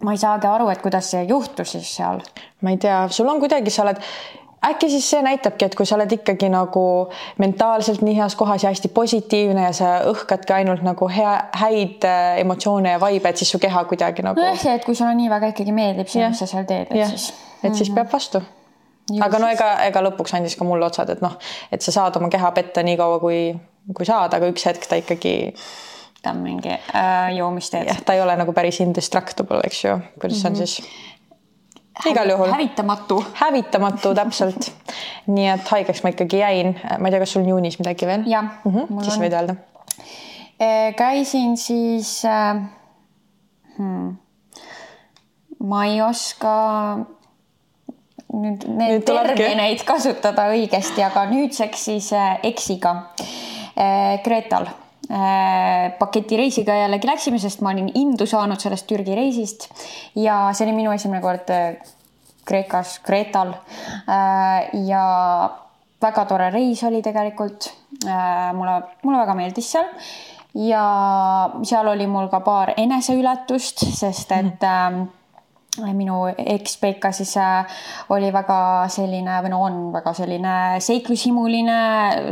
Ma 0.05 0.12
ei 0.12 0.20
saagi 0.20 0.44
aru, 0.49 0.68
et 0.68 0.82
kuidas 0.84 1.09
see 1.14 1.22
juhtus 1.24 1.72
siis 1.72 1.94
seal. 1.97 2.20
ma 2.61 2.72
ei 2.72 2.80
tea, 2.80 3.07
sul 3.09 3.28
on 3.32 3.40
kuidagi, 3.40 3.72
sa 3.72 3.86
oled 3.86 4.03
äkki 4.70 4.90
siis 4.90 5.10
see 5.10 5.22
näitabki, 5.22 5.68
et 5.68 5.74
kui 5.78 5.86
sa 5.86 5.96
oled 5.96 6.12
ikkagi 6.12 6.48
nagu 6.52 6.82
mentaalselt 7.42 8.02
nii 8.06 8.16
heas 8.18 8.36
kohas 8.38 8.64
ja 8.64 8.72
hästi 8.72 8.90
positiivne 8.94 9.66
ja 9.68 9.72
sa 9.76 9.92
õhkadki 10.10 10.54
ainult 10.58 10.84
nagu 10.86 11.08
hea, 11.12 11.32
häid 11.62 12.04
äh, 12.08 12.40
emotsioone 12.42 12.96
ja 12.96 13.00
vibe, 13.02 13.32
et 13.32 13.42
siis 13.42 13.50
su 13.54 13.60
keha 13.62 13.84
kuidagi 13.90 14.24
nagu. 14.26 14.40
nojah, 14.40 14.58
see, 14.60 14.76
et 14.78 14.84
kui 14.84 14.98
sulle 14.98 15.14
nii 15.18 15.30
väga 15.32 15.52
ikkagi 15.54 15.74
meeldib 15.76 16.12
see, 16.12 16.26
mis 16.28 16.42
sa 16.42 16.50
seal 16.50 16.68
teed, 16.68 16.90
et 16.90 17.02
ja. 17.02 17.08
siis. 17.12 17.32
et 17.62 17.74
siis 17.74 17.90
mhm. 17.90 17.96
peab 17.98 18.12
vastu. 18.12 18.42
aga 19.22 19.42
no 19.42 19.50
ega, 19.52 19.72
ega 19.86 20.04
lõpuks 20.08 20.36
andis 20.38 20.56
ka 20.58 20.68
mulle 20.68 20.86
otsad, 20.86 21.10
et 21.14 21.24
noh, 21.24 21.38
et 21.72 21.82
sa 21.82 21.94
saad 22.00 22.16
oma 22.20 22.30
keha 22.32 22.52
petta 22.56 22.84
nii 22.86 22.96
kaua, 23.00 23.20
kui, 23.22 23.50
kui 23.94 24.08
saad, 24.08 24.34
aga 24.34 24.50
üks 24.52 24.66
hetk 24.68 24.88
ta 24.90 24.98
ikkagi 25.02 25.36
ta 26.22 26.32
on 26.34 26.40
mingi 26.42 26.72
äh, 26.72 27.36
joomisteed. 27.36 27.86
jah, 27.86 28.00
ta 28.02 28.16
ei 28.16 28.20
ole 28.20 28.34
nagu 28.36 28.52
päris 28.52 28.80
indestructible, 28.82 29.60
eks 29.64 29.84
ju, 29.84 29.98
kuidas 30.20 30.42
mm 30.42 30.42
-hmm. 30.42 30.46
on 30.46 30.52
mhm. 30.52 30.64
siis 30.64 30.80
igal 32.05 32.30
juhul. 32.30 32.53
hävitamatu. 32.53 33.24
hävitamatu, 33.34 34.14
täpselt. 34.14 34.70
nii 35.36 35.49
et 35.55 35.68
haigeks 35.72 36.03
ma 36.05 36.12
ikkagi 36.14 36.42
jäin, 36.42 36.76
ma 36.99 37.09
ei 37.09 37.14
tea, 37.14 37.22
kas 37.24 37.32
sul 37.36 37.49
juunis 37.49 37.78
midagi 37.80 38.07
veel? 38.07 38.26
jah 38.30 38.44
mm 38.64 38.72
-hmm., 38.72 39.03
siis 39.03 39.16
on. 39.16 39.24
võid 39.24 39.36
öelda. 39.40 39.57
E, 40.61 40.92
käisin 40.97 41.57
siis 41.57 42.24
äh,, 42.24 42.62
hmm, 43.78 44.16
ma 45.59 45.84
ei 45.84 46.03
oska 46.03 46.55
nüüd 48.32 48.66
neid 48.78 49.05
termineid 49.07 49.84
kasutada 49.84 50.49
õigesti, 50.53 51.05
aga 51.05 51.26
nüüdseks 51.30 51.84
siis 51.84 52.12
äh, 52.12 52.38
Exiga 52.42 52.97
äh, 53.78 54.22
Kreetal 54.24 54.66
Äh, 55.07 55.92
paketireisiga 55.98 56.74
jällegi 56.74 57.07
läksime, 57.07 57.38
sest 57.38 57.61
ma 57.62 57.70
olin 57.70 57.92
indu 57.94 58.26
saanud 58.26 58.59
sellest 58.59 58.88
Türgi 58.90 59.14
reisist 59.14 59.68
ja 60.18 60.48
see 60.50 60.66
oli 60.66 60.74
minu 60.74 60.90
esimene 60.90 61.20
kord 61.22 61.52
äh, 61.54 61.76
Kreekas, 62.46 62.98
Kreetal. 63.07 63.52
Äh, 64.11 64.72
ja 64.88 65.04
väga 66.02 66.24
tore 66.26 66.50
reis 66.54 66.82
oli 66.88 67.02
tegelikult. 67.07 67.72
mulle, 68.54 68.72
mulle 69.02 69.18
väga 69.22 69.34
meeldis 69.34 69.70
seal 69.72 69.86
ja 70.66 70.82
seal 71.64 71.88
oli 71.88 72.04
mul 72.07 72.26
ka 72.28 72.42
paar 72.44 72.74
eneseületust, 72.76 73.86
sest 73.96 74.34
et 74.36 74.61
mm 74.61 75.07
minu 75.96 76.22
ekspeika 76.38 77.10
siis 77.12 77.36
äh, 77.36 77.66
oli 78.14 78.30
väga 78.32 78.58
selline 78.92 79.38
või 79.44 79.52
no 79.52 79.60
on 79.66 79.78
väga 79.94 80.12
selline 80.16 80.54
seiklushimuline, 80.84 81.78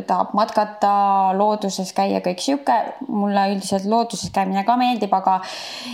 tahab 0.08 0.32
matkata, 0.36 0.94
looduses 1.36 1.92
käia, 1.96 2.22
kõik 2.24 2.42
sihuke. 2.42 2.76
mulle 3.08 3.46
üldiselt 3.52 3.84
looduses 3.90 4.30
käimine 4.34 4.64
ka 4.64 4.76
meeldib, 4.80 5.12
aga 5.14 5.38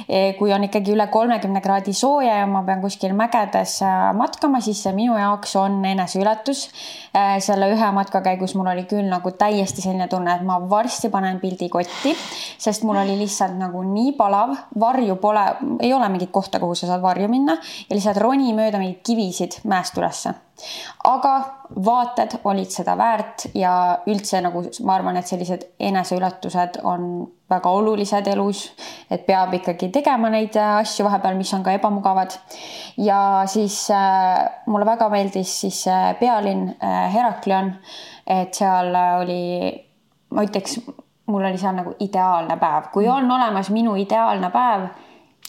eh, 0.08 0.34
kui 0.38 0.52
on 0.54 0.64
ikkagi 0.66 0.94
üle 0.94 1.06
kolmekümne 1.12 1.60
kraadi 1.64 1.92
sooja 1.96 2.40
ja 2.40 2.46
ma 2.46 2.62
pean 2.66 2.82
kuskil 2.84 3.14
mägedes 3.16 3.80
äh, 3.86 4.10
matkama, 4.16 4.60
siis 4.64 4.82
see 4.82 4.94
minu 4.96 5.18
jaoks 5.18 5.56
on 5.60 5.80
eneseületus. 5.84 6.68
Äh, 7.16 7.38
selle 7.42 7.70
ühe 7.72 7.90
matka 7.94 8.22
käigus 8.24 8.54
mul 8.54 8.70
oli 8.72 8.86
küll 8.90 9.08
nagu 9.10 9.32
täiesti 9.34 9.82
selline 9.84 10.08
tunne, 10.08 10.36
et 10.36 10.46
ma 10.46 10.60
varsti 10.70 11.10
panen 11.10 11.40
pildi 11.42 11.68
kotti, 11.72 12.14
sest 12.58 12.86
mul 12.86 13.00
oli 13.02 13.18
lihtsalt 13.20 13.58
nagu 13.58 13.82
nii 13.86 14.14
palav, 14.18 14.54
varju 14.80 15.16
pole, 15.20 15.44
ei 15.80 15.92
ole 15.92 16.08
mingit 16.12 16.30
kohta, 16.30 16.60
kuhu 16.62 16.78
sa 16.78 16.90
saad 16.90 17.02
varju 17.02 17.28
minna 17.28 17.39
minna 17.40 17.56
ja 17.88 17.96
lihtsalt 17.96 18.20
roni 18.20 18.52
mööda 18.56 18.80
mingeid 18.80 19.02
kivisid 19.06 19.60
mäest 19.68 19.98
ülesse. 19.98 20.34
aga 21.08 21.34
vaated 21.72 22.34
olid 22.44 22.68
seda 22.68 22.96
väärt 22.98 23.46
ja 23.56 23.72
üldse 24.06 24.42
nagu 24.44 24.62
ma 24.84 24.94
arvan, 24.98 25.16
et 25.16 25.26
sellised 25.26 25.64
eneseületused 25.80 26.82
on 26.84 27.30
väga 27.50 27.70
olulised 27.70 28.28
elus, 28.28 28.66
et 29.10 29.24
peab 29.26 29.54
ikkagi 29.56 29.88
tegema 29.90 30.28
neid 30.30 30.56
asju 30.60 31.06
vahepeal, 31.06 31.38
mis 31.38 31.52
on 31.56 31.64
ka 31.64 31.72
ebamugavad. 31.72 32.36
ja 32.96 33.42
siis 33.46 33.90
äh, 33.90 34.50
mulle 34.66 34.86
väga 34.86 35.08
meeldis 35.08 35.60
siis 35.60 35.86
äh, 35.88 36.14
pealinn 36.20 36.68
äh, 36.68 37.12
Heraklion, 37.14 37.72
et 38.26 38.54
seal 38.54 38.94
oli, 38.94 39.72
ma 40.30 40.44
ütleks, 40.44 40.78
mul 41.26 41.44
oli 41.44 41.58
seal 41.58 41.78
nagu 41.78 41.94
ideaalne 42.00 42.56
päev, 42.60 42.90
kui 42.92 43.08
on 43.08 43.30
olemas 43.30 43.70
minu 43.70 43.96
ideaalne 43.96 44.50
päev 44.50 44.90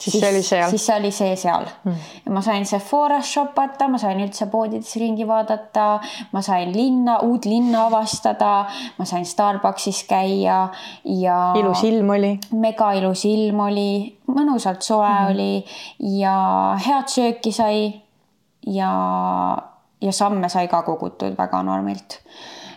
siis 0.02 0.20
see 0.20 0.30
oli 0.30 0.44
seal? 0.44 0.70
siis 0.70 0.86
see 0.86 0.96
oli 0.98 1.12
see 1.14 1.36
seal 1.40 1.66
mm.. 1.84 1.96
ma 2.34 2.42
sain 2.46 2.66
Sephoras 2.66 3.34
shopata, 3.34 3.88
ma 3.92 4.00
sain 4.02 4.22
üldse 4.24 4.48
poodides 4.52 4.94
ringi 5.02 5.28
vaadata, 5.28 5.88
ma 6.32 6.42
sain 6.46 6.74
linna, 6.76 7.20
uut 7.28 7.46
linna 7.50 7.86
avastada, 7.90 8.54
ma 8.98 9.08
sain 9.08 9.26
Starbuckis 9.26 10.04
käia 10.10 10.62
ja. 11.06 11.40
ilus 11.60 11.84
ilm 11.88 12.16
oli. 12.18 12.32
mega 12.52 12.92
ilus 12.98 13.26
ilm 13.30 13.66
oli, 13.68 13.92
mõnusalt 14.32 14.86
soe 14.86 15.10
mm. 15.10 15.34
oli 15.34 16.16
ja 16.22 16.38
head 16.88 17.12
sööki 17.12 17.54
sai. 17.56 17.92
ja, 18.68 18.92
ja 20.02 20.12
samme 20.16 20.50
sai 20.50 20.68
ka 20.72 20.82
kogutud 20.88 21.38
väga 21.38 21.62
normilt 21.66 22.22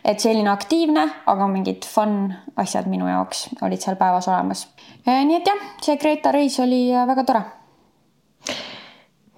et 0.05 0.21
selline 0.21 0.51
aktiivne, 0.53 1.05
aga 1.31 1.47
mingid 1.49 1.87
fun 1.89 2.29
asjad 2.61 2.89
minu 2.91 3.09
jaoks 3.09 3.47
olid 3.65 3.81
seal 3.83 3.97
päevas 4.01 4.29
olemas. 4.29 4.67
nii 5.07 5.39
et 5.39 5.49
jah, 5.49 5.63
see 5.85 5.97
Kreeta 6.01 6.33
reis 6.35 6.59
oli 6.61 6.87
äh, 6.93 7.07
väga 7.09 7.25
tore. 7.25 7.45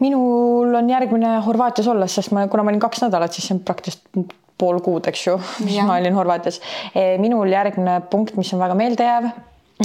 minul 0.03 0.75
on 0.75 0.91
järgmine 0.91 1.39
Horvaatias 1.47 1.87
olles, 1.93 2.19
sest 2.19 2.35
ma, 2.35 2.47
kuna 2.51 2.67
ma 2.67 2.75
olin 2.75 2.83
kaks 2.83 3.07
nädalat, 3.07 3.33
siis 3.33 3.49
see 3.49 3.57
on 3.57 3.63
praktiliselt 3.65 4.35
pool 4.59 4.81
kuud, 4.85 5.07
eks 5.07 5.27
ju, 5.27 5.39
mis 5.67 5.79
ma 5.87 6.01
olin 6.01 6.17
Horvaatias. 6.17 6.61
E, 6.95 7.15
minul 7.23 7.53
järgmine 7.53 8.01
punkt, 8.11 8.37
mis 8.41 8.53
on 8.57 8.63
väga 8.65 8.77
meeldejääv, 8.79 9.31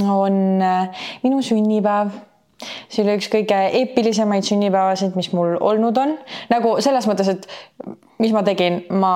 on 0.01 0.41
äh, 0.65 1.07
minu 1.23 1.43
sünnipäev 1.45 2.11
see 2.89 3.03
oli 3.03 3.17
üks 3.19 3.29
kõige 3.31 3.59
eepilisemaid 3.81 4.45
sünnipäevasid, 4.47 5.15
mis 5.19 5.31
mul 5.35 5.55
olnud 5.59 5.97
on. 6.01 6.15
nagu 6.51 6.75
selles 6.83 7.07
mõttes, 7.09 7.31
et 7.31 7.47
mis 8.21 8.33
ma 8.35 8.43
tegin, 8.47 8.83
ma 8.93 9.15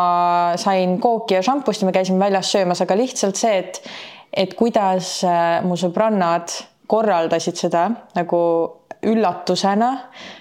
sain 0.61 0.97
kooki 1.01 1.37
ja 1.37 1.43
šampust 1.45 1.83
ja 1.83 1.89
me 1.89 1.95
käisime 1.95 2.21
väljas 2.25 2.51
söömas, 2.51 2.81
aga 2.81 2.97
lihtsalt 2.97 3.39
see, 3.39 3.59
et, 3.63 3.81
et 4.33 4.55
kuidas 4.57 5.17
äh, 5.27 5.59
mu 5.65 5.77
sõbrannad 5.79 6.53
korraldasid 6.87 7.57
seda 7.57 7.87
nagu 8.15 8.41
üllatusena 9.05 9.91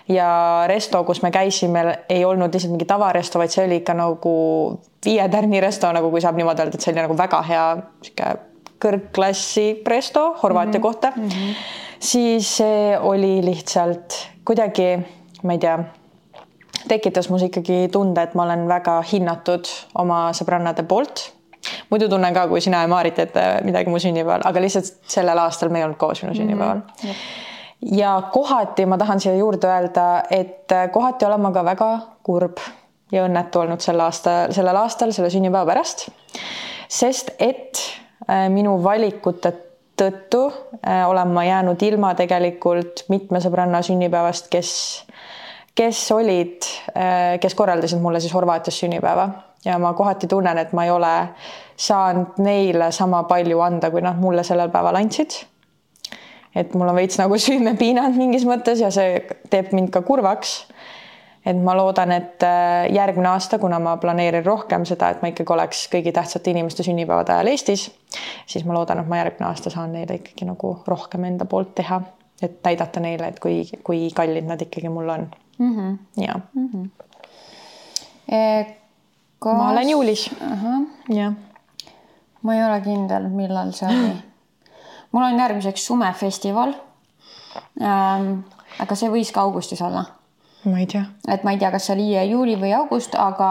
ja 0.09 0.29
resto, 0.69 1.03
kus 1.05 1.21
me 1.23 1.31
käisime, 1.35 1.85
ei 2.09 2.25
olnud 2.25 2.55
lihtsalt 2.55 2.73
mingi 2.73 2.89
tavaresto, 2.89 3.41
vaid 3.41 3.53
see 3.53 3.67
oli 3.67 3.81
ikka 3.83 3.97
nagu 3.99 4.35
viie 5.05 5.29
tärni 5.29 5.61
resto, 5.61 5.91
nagu 5.93 6.11
kui 6.13 6.25
saab 6.25 6.39
niimoodi 6.41 6.65
öelda, 6.65 6.79
et 6.79 6.85
see 6.85 6.95
oli 6.95 7.05
nagu 7.05 7.17
väga 7.19 7.43
hea 7.45 7.65
sihuke 8.07 8.33
kõrgklassi 8.81 9.83
resto 9.87 10.35
Horvaatia 10.43 10.79
mm 10.79 10.83
-hmm. 10.83 10.83
kohta 10.83 11.13
mm. 11.17 11.29
-hmm 11.29 11.83
siis 12.05 12.57
see 12.57 12.99
oli 12.99 13.45
lihtsalt 13.45 14.17
kuidagi, 14.45 14.99
ma 15.43 15.57
ei 15.57 15.59
tea, 15.59 15.79
tekitas 16.89 17.31
mus 17.33 17.47
ikkagi 17.47 17.89
tunde, 17.93 18.23
et 18.23 18.35
ma 18.37 18.45
olen 18.45 18.67
väga 18.69 18.99
hinnatud 19.13 19.71
oma 20.01 20.27
sõbrannade 20.37 20.85
poolt. 20.89 21.31
muidu 21.91 22.09
tunnen 22.13 22.35
ka, 22.35 22.47
kui 22.49 22.61
sina 22.61 22.83
ja 22.85 22.89
Maarit 22.89 23.15
teete 23.17 23.45
midagi 23.65 23.91
mu 23.91 23.99
sünnipäeval, 23.99 24.45
aga 24.45 24.61
lihtsalt 24.61 24.93
sellel 25.09 25.39
aastal 25.41 25.73
me 25.73 25.81
ei 25.81 25.87
olnud 25.87 25.99
koos 25.99 26.23
minu 26.23 26.35
sünnipäeval 26.37 26.83
mm. 26.83 27.11
-hmm. 27.11 27.97
ja 27.97 28.23
kohati 28.33 28.87
ma 28.87 28.99
tahan 28.99 29.21
siia 29.21 29.35
juurde 29.37 29.67
öelda, 29.67 30.23
et 30.31 30.73
kohati 30.93 31.25
olen 31.25 31.41
ma 31.41 31.53
ka 31.53 31.65
väga 31.65 31.91
kurb 32.23 32.61
ja 33.13 33.25
õnnetu 33.25 33.61
olnud 33.61 33.81
sel 33.81 34.01
aasta, 34.01 34.47
sellel 34.51 34.77
aastal 34.77 35.13
selle 35.13 35.31
sünnipäeva 35.31 35.67
pärast. 35.67 36.09
sest 36.89 37.31
et 37.39 38.04
minu 38.49 38.79
valikute 38.85 39.53
tõttu 39.97 40.45
äh, 40.87 41.09
olen 41.09 41.29
ma 41.29 41.45
jäänud 41.45 41.83
ilma 41.83 42.15
tegelikult 42.19 43.05
mitme 43.09 43.41
sõbranna 43.43 43.83
sünnipäevast, 43.85 44.51
kes, 44.51 44.71
kes 45.75 46.03
olid, 46.15 46.67
äh, 46.97 47.37
kes 47.41 47.55
korraldasid 47.55 48.03
mulle 48.03 48.21
siis 48.23 48.35
Horvaatias 48.35 48.79
sünnipäeva 48.83 49.29
ja 49.65 49.79
ma 49.79 49.95
kohati 49.95 50.29
tunnen, 50.31 50.59
et 50.59 50.73
ma 50.77 50.85
ei 50.85 50.91
ole 50.91 51.15
saanud 51.77 52.39
neile 52.45 52.91
sama 52.93 53.23
palju 53.29 53.61
anda, 53.65 53.91
kui 53.91 54.03
nad 54.05 54.19
mulle 54.21 54.45
sellel 54.45 54.71
päeval 54.71 55.01
andsid. 55.01 55.45
et 56.55 56.75
mul 56.75 56.89
on 56.89 56.95
veits 56.95 57.19
nagu 57.19 57.39
süümepiinad 57.39 58.15
mingis 58.19 58.45
mõttes 58.47 58.83
ja 58.83 58.91
see 58.95 59.19
teeb 59.51 59.73
mind 59.75 59.91
ka 59.95 60.03
kurvaks 60.07 60.65
et 61.47 61.61
ma 61.61 61.75
loodan, 61.77 62.13
et 62.13 62.43
äh, 62.43 62.87
järgmine 62.95 63.29
aasta, 63.29 63.59
kuna 63.59 63.79
ma 63.83 63.97
planeerin 64.01 64.45
rohkem 64.47 64.87
seda, 64.89 65.11
et 65.13 65.23
ma 65.23 65.31
ikkagi 65.31 65.53
oleks 65.53 65.85
kõigi 65.93 66.13
tähtsate 66.17 66.55
inimeste 66.55 66.87
sünnipäevade 66.87 67.35
ajal 67.35 67.53
Eestis, 67.53 67.87
siis 68.47 68.65
ma 68.65 68.77
loodan, 68.77 69.03
et 69.03 69.11
ma 69.11 69.21
järgmine 69.21 69.51
aasta 69.51 69.73
saan 69.73 69.93
neile 69.93 70.21
ikkagi 70.23 70.49
nagu 70.49 70.77
rohkem 70.89 71.29
enda 71.29 71.49
poolt 71.49 71.75
teha, 71.81 72.01
et 72.43 72.57
näidata 72.65 73.03
neile, 73.05 73.29
et 73.29 73.41
kui, 73.43 73.63
kui 73.85 74.09
kallid 74.17 74.49
nad 74.49 74.65
ikkagi 74.65 74.93
mul 74.93 75.09
on 75.09 75.29
mm. 75.59 75.75
-hmm. 75.77 76.25
ja 76.25 76.41
mm. 76.55 76.69
-hmm. 76.69 76.89
E, 78.29 78.65
kas... 79.39 79.57
ma 79.57 79.71
olen 79.71 79.89
juulis 79.89 80.31
jah. 81.09 81.33
ma 82.43 82.55
ei 82.55 82.65
ole 82.65 82.81
kindel, 82.81 83.29
millal 83.29 83.73
see 83.73 83.89
oli. 83.89 84.17
mul 85.13 85.23
on 85.23 85.39
järgmiseks 85.39 85.87
sumefestival 85.87 86.75
ähm,. 87.83 88.39
aga 88.79 88.95
see 88.95 89.11
võis 89.11 89.33
ka 89.33 89.41
augustis 89.41 89.83
olla 89.83 90.05
ma 90.65 90.81
ei 90.81 90.87
tea. 90.87 91.05
et 91.29 91.45
ma 91.45 91.55
ei 91.55 91.59
tea, 91.61 91.71
kas 91.75 91.89
see 91.89 91.97
oli 91.97 92.31
juuli 92.31 92.57
või 92.61 92.73
august, 92.77 93.17
aga 93.19 93.51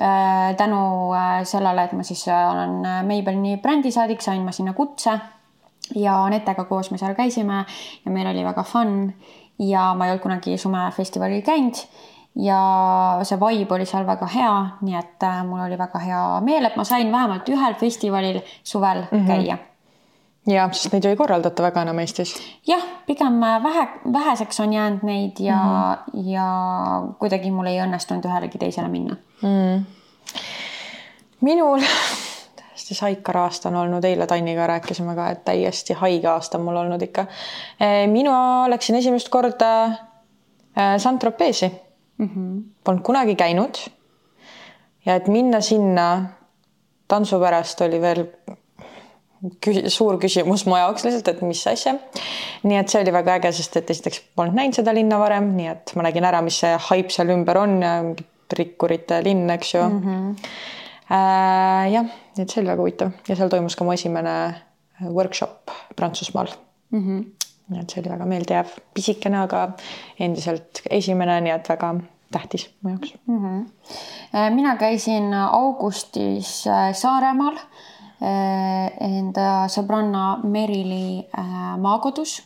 äh, 0.00 0.54
tänu 0.58 0.82
äh, 1.16 1.42
sellele, 1.48 1.86
et 1.88 1.96
ma 1.96 2.06
siis 2.06 2.24
äh, 2.28 2.44
olen 2.52 2.80
Maybellini 3.08 3.58
brändisaadik, 3.62 4.22
sain 4.24 4.44
ma 4.44 4.52
sinna 4.52 4.74
kutse 4.76 5.18
ja 5.98 6.22
Anetega 6.24 6.64
koos 6.64 6.90
me 6.90 6.98
seal 7.00 7.16
käisime 7.18 7.64
ja 8.04 8.14
meil 8.14 8.30
oli 8.30 8.44
väga 8.44 8.64
fun 8.64 9.12
ja 9.58 9.92
ma 9.94 10.06
ei 10.06 10.14
olnud 10.14 10.22
kunagi 10.24 10.56
sumefestivalil 10.58 11.42
käinud 11.44 11.82
ja 12.40 12.60
see 13.28 13.36
vibe 13.40 13.74
oli 13.76 13.86
seal 13.86 14.06
väga 14.08 14.28
hea, 14.32 14.54
nii 14.80 14.96
et 14.96 15.26
mul 15.48 15.66
oli 15.66 15.76
väga 15.78 16.00
hea 16.00 16.22
meel, 16.46 16.64
et 16.64 16.78
ma 16.80 16.86
sain 16.88 17.12
vähemalt 17.12 17.50
ühel 17.52 17.76
festivalil 17.80 18.40
suvel 18.64 19.04
mm 19.10 19.18
-hmm. 19.18 19.26
käia 19.26 19.58
ja, 20.46 20.66
sest 20.72 20.92
neid 20.92 21.04
ju 21.04 21.12
ei 21.12 21.16
korraldata 21.16 21.62
väga 21.62 21.84
enam 21.86 21.98
Eestis. 22.02 22.34
jah, 22.66 22.82
pigem 23.06 23.40
vähe, 23.40 23.86
väheseks 24.12 24.60
on 24.60 24.72
jäänud 24.72 25.06
neid 25.06 25.40
ja 25.40 25.56
mm, 25.56 26.20
-hmm. 26.20 26.30
ja 26.30 26.46
kuidagi 27.18 27.50
mul 27.50 27.66
ei 27.66 27.80
õnnestunud 27.84 28.26
ühelegi 28.26 28.58
teisele 28.58 28.88
minna 28.88 29.16
mm.. 29.42 29.84
minul 31.40 31.80
täiesti 32.56 32.94
saikar 32.94 33.36
aasta 33.36 33.68
on 33.68 33.76
olnud, 33.76 34.04
eile 34.04 34.26
Tanniga 34.26 34.66
rääkisime 34.66 35.14
ka, 35.14 35.30
et 35.30 35.44
täiesti 35.44 35.94
haige 35.94 36.28
aasta 36.28 36.58
on 36.58 36.64
mul 36.64 36.76
olnud 36.76 37.02
ikka. 37.02 37.26
E, 37.80 38.06
mina 38.06 38.70
läksin 38.70 38.96
esimest 38.96 39.28
korda 39.28 39.84
e, 39.84 40.98
Saint-Tropezi 40.98 41.70
mm. 42.18 42.28
-hmm. 42.28 42.62
Polnud 42.84 43.02
kunagi 43.02 43.34
käinud. 43.34 43.74
ja 45.06 45.14
et 45.14 45.28
minna 45.28 45.60
sinna 45.60 46.22
tantsu 47.08 47.40
pärast 47.40 47.80
oli 47.80 48.00
veel 48.00 48.26
suur 49.90 50.18
küsimus 50.22 50.66
mu 50.70 50.76
jaoks 50.78 51.04
lihtsalt, 51.06 51.28
et 51.32 51.40
mis 51.42 51.62
asja. 51.66 51.96
nii 52.62 52.78
et 52.78 52.92
see 52.92 53.00
oli 53.02 53.14
väga 53.14 53.38
äge, 53.40 53.52
sest 53.56 53.76
et 53.80 53.90
esiteks 53.90 54.20
polnud 54.38 54.54
näinud 54.58 54.78
seda 54.78 54.94
linna 54.94 55.18
varem, 55.18 55.50
nii 55.56 55.70
et 55.72 55.94
ma 55.98 56.06
nägin 56.06 56.26
ära, 56.28 56.42
mis 56.46 56.60
see 56.62 56.76
haip 56.90 57.10
seal 57.10 57.32
ümber 57.34 57.58
on 57.58 57.80
rikkurite 58.52 59.22
linn, 59.24 59.50
eks 59.50 59.74
ju 59.74 59.82
mm. 59.82 60.00
-hmm. 60.04 60.46
Äh, 61.12 61.92
jah, 61.92 62.06
nii 62.36 62.42
et 62.42 62.50
see 62.50 62.60
oli 62.62 62.70
väga 62.70 62.80
huvitav 62.80 63.10
ja 63.28 63.36
seal 63.36 63.50
toimus 63.52 63.74
ka 63.76 63.84
mu 63.84 63.92
esimene 63.92 64.54
workshop 65.02 65.70
Prantsusmaal 65.96 66.48
mm. 66.90 67.00
-hmm. 67.00 67.24
nii 67.68 67.80
et 67.80 67.90
see 67.90 68.00
oli 68.00 68.10
väga 68.10 68.24
meeldejääv, 68.24 68.70
pisikene, 68.94 69.42
aga 69.42 69.72
endiselt 70.18 70.82
esimene, 70.90 71.40
nii 71.40 71.52
et 71.52 71.68
väga 71.68 71.94
tähtis 72.32 72.70
mu 72.80 72.90
jaoks 72.90 73.14
mm. 73.26 73.38
-hmm. 73.38 74.50
mina 74.54 74.76
käisin 74.76 75.34
augustis 75.34 76.66
äh, 76.66 76.94
Saaremaal 76.94 77.58
enda 78.22 79.66
sõbranna 79.72 80.38
Merili 80.46 81.26
maakodus. 81.82 82.38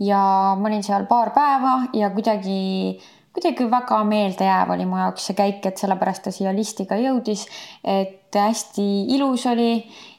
Ja 0.00 0.56
ma 0.56 0.70
olin 0.70 0.82
seal 0.86 1.04
paar 1.10 1.34
päeva 1.36 1.82
ja 1.92 2.08
kuidagi 2.14 2.96
kuidagi 3.38 3.70
väga 3.70 4.02
meeldejääv 4.04 4.70
oli 4.74 4.86
mu 4.88 4.98
jaoks 4.98 5.28
see 5.28 5.36
käik, 5.38 5.66
et 5.66 5.78
sellepärast 5.78 6.24
ta 6.26 6.32
siia 6.34 6.52
listi 6.54 6.86
ka 6.90 6.98
jõudis, 6.98 7.46
et 7.84 8.34
hästi 8.34 8.86
ilus 9.14 9.46
oli. 9.46 9.72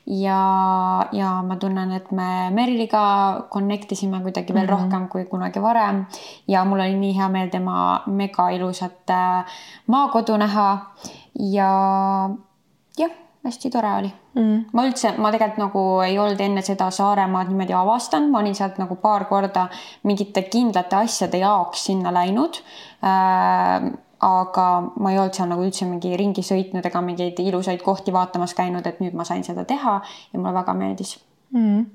Ja, 0.10 1.05
ja 1.14 1.36
ma 1.45 1.60
tunnen, 1.62 1.91
et 1.93 2.07
me 2.18 2.49
Meriliga 2.49 3.45
connect 3.53 3.91
isime 3.93 4.24
kuidagi 4.24 4.53
veel 4.55 4.66
mm 4.66 4.70
-hmm. 4.70 4.89
rohkem 4.89 5.07
kui 5.07 5.26
kunagi 5.26 5.62
varem. 5.62 6.05
Ja 6.47 6.66
mul 6.66 6.80
oli 6.80 6.95
nii 6.97 7.18
hea 7.18 7.28
meel 7.30 7.49
tema 7.49 8.01
mega 8.07 8.49
ilusat 8.49 9.10
äh, 9.10 9.45
maakodu 9.88 10.38
näha. 10.38 10.95
Ja 11.36 11.70
jah, 12.97 13.12
hästi 13.43 13.69
tore 13.69 13.93
oli. 13.93 14.11
Mm.. 14.35 14.65
ma 14.73 14.83
üldse, 14.87 15.13
ma 15.17 15.31
tegelikult 15.31 15.61
nagu 15.61 15.83
ei 16.03 16.17
olnud 16.19 16.41
enne 16.43 16.63
seda 16.65 16.89
Saaremaad 16.93 17.49
niimoodi 17.51 17.75
avastanud, 17.75 18.31
ma 18.33 18.41
olin 18.43 18.55
sealt 18.55 18.79
nagu 18.81 18.97
paar 18.99 19.25
korda 19.29 19.67
mingite 20.07 20.43
kindlate 20.51 20.99
asjade 20.99 21.39
jaoks 21.41 21.85
sinna 21.89 22.13
läinud. 22.15 22.59
Äh, 23.05 23.89
aga 24.19 24.65
ma 24.99 25.13
ei 25.13 25.19
olnud 25.21 25.37
seal 25.37 25.47
nagu 25.47 25.63
üldse 25.63 25.87
mingi 25.87 26.11
ringi 26.19 26.43
sõitnud 26.43 26.83
ega 26.85 27.01
mingeid 27.03 27.37
ilusaid 27.39 27.79
kohti 27.85 28.11
vaatamas 28.11 28.51
käinud, 28.57 28.87
et 28.87 28.99
nüüd 28.99 29.15
ma 29.15 29.23
sain 29.27 29.45
seda 29.47 29.63
teha 29.67 29.99
ja 30.03 30.39
mulle 30.39 30.53
väga 30.59 30.75
meeldis. 30.75 31.15
Mm.. 31.55 31.85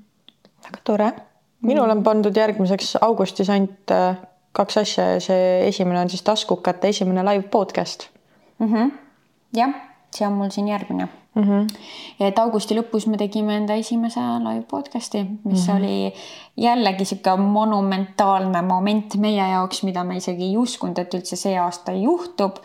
väga 0.65 0.81
tore. 0.83 1.11
minul 1.65 1.89
on 1.89 2.01
pandud 2.03 2.35
järgmiseks 2.37 2.95
augustis 3.05 3.49
ainult 3.53 3.93
äh, 3.93 4.17
kaks 4.57 4.81
asja 4.81 5.05
ja 5.13 5.21
see 5.21 5.45
esimene 5.67 6.01
on 6.01 6.09
siis 6.09 6.25
Taskukate 6.25 6.89
esimene 6.89 7.25
live 7.29 7.47
podcast. 7.53 8.09
Mm. 8.57 8.73
-hmm. 8.73 8.91
jah, 9.53 9.77
see 10.15 10.27
on 10.27 10.33
mul 10.33 10.49
siin 10.49 10.67
järgmine 10.67 11.07
mm. 11.35 11.43
-hmm. 11.43 11.67
et 12.19 12.39
augusti 12.39 12.75
lõpus 12.77 13.07
me 13.09 13.17
tegime 13.17 13.55
enda 13.59 13.75
esimese 13.79 14.19
live 14.19 14.65
podcast'i, 14.71 15.25
mis 15.43 15.67
mm 15.67 15.73
-hmm. 15.73 15.77
oli 15.77 16.13
jällegi 16.57 17.05
sihuke 17.05 17.35
monumentaalne 17.35 18.61
moment 18.61 19.15
meie 19.15 19.49
jaoks, 19.51 19.83
mida 19.83 20.03
me 20.03 20.17
isegi 20.17 20.43
ei 20.43 20.57
uskunud, 20.57 20.97
et 20.97 21.13
üldse 21.13 21.35
see 21.35 21.57
aasta 21.59 21.91
juhtub. 21.91 22.57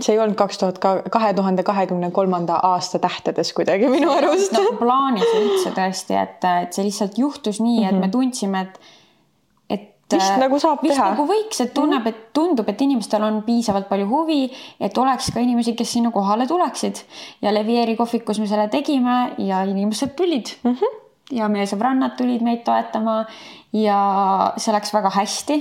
see 0.00 0.14
ei 0.14 0.20
olnud 0.20 0.36
kaks 0.36 0.58
tuhat 0.58 0.78
kahe 1.10 1.34
tuhande 1.34 1.62
kahekümne 1.62 2.10
kolmanda 2.10 2.60
aasta 2.62 2.98
tähtedes 2.98 3.52
kuidagi 3.52 3.88
minu 3.88 4.10
arust. 4.12 4.52
nagu 4.52 4.76
plaanis 4.78 5.34
üldse 5.42 5.70
tõesti, 5.70 6.22
et, 6.22 6.44
et 6.62 6.72
see 6.72 6.84
lihtsalt 6.84 7.18
juhtus 7.18 7.60
nii, 7.60 7.84
et 7.84 7.92
mm 7.92 7.96
-hmm. 7.96 8.00
me 8.00 8.08
tundsime, 8.08 8.60
et 8.60 8.80
vist 10.16 10.38
nagu 10.40 10.58
saab 10.62 10.82
vist 10.84 10.96
teha. 10.96 11.10
nagu 11.12 11.26
võiks, 11.28 11.60
et 11.64 11.72
tunneb, 11.76 12.06
et 12.10 12.22
tundub, 12.36 12.68
et 12.70 12.82
inimestel 12.86 13.24
on 13.26 13.42
piisavalt 13.46 13.88
palju 13.90 14.08
huvi, 14.10 14.40
et 14.80 14.98
oleks 14.98 15.30
ka 15.34 15.42
inimesi, 15.42 15.74
kes 15.78 15.96
sinna 15.96 16.12
kohale 16.14 16.46
tuleksid 16.50 17.02
ja 17.44 17.52
Levieri 17.54 17.96
kohvikus 17.98 18.40
me 18.42 18.48
selle 18.50 18.68
tegime 18.72 19.34
ja 19.38 19.62
inimesed 19.68 20.14
tulid 20.18 20.54
mm. 20.62 20.76
-hmm. 20.76 21.00
ja 21.38 21.48
meie 21.48 21.66
sõbrannad 21.70 22.16
tulid 22.18 22.42
meid 22.46 22.64
toetama 22.64 23.24
ja 23.72 24.00
see 24.56 24.74
läks 24.74 24.94
väga 24.94 25.10
hästi. 25.14 25.58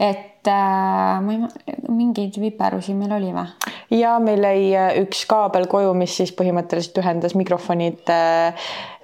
et 0.00 0.48
äh, 0.48 1.20
ma 1.20 1.32
ei, 1.32 1.74
mingeid 1.88 2.38
viperusi 2.40 2.94
meil 2.94 3.12
oli 3.12 3.32
või? 3.34 3.48
ja 3.90 4.18
meil 4.18 4.44
jäi 4.44 4.70
äh, 4.76 4.94
üks 5.02 5.26
kaabel 5.26 5.66
koju, 5.68 5.92
mis 5.94 6.16
siis 6.16 6.32
põhimõtteliselt 6.32 7.02
ühendas 7.02 7.34
mikrofonid 7.34 8.08
äh, 8.08 8.54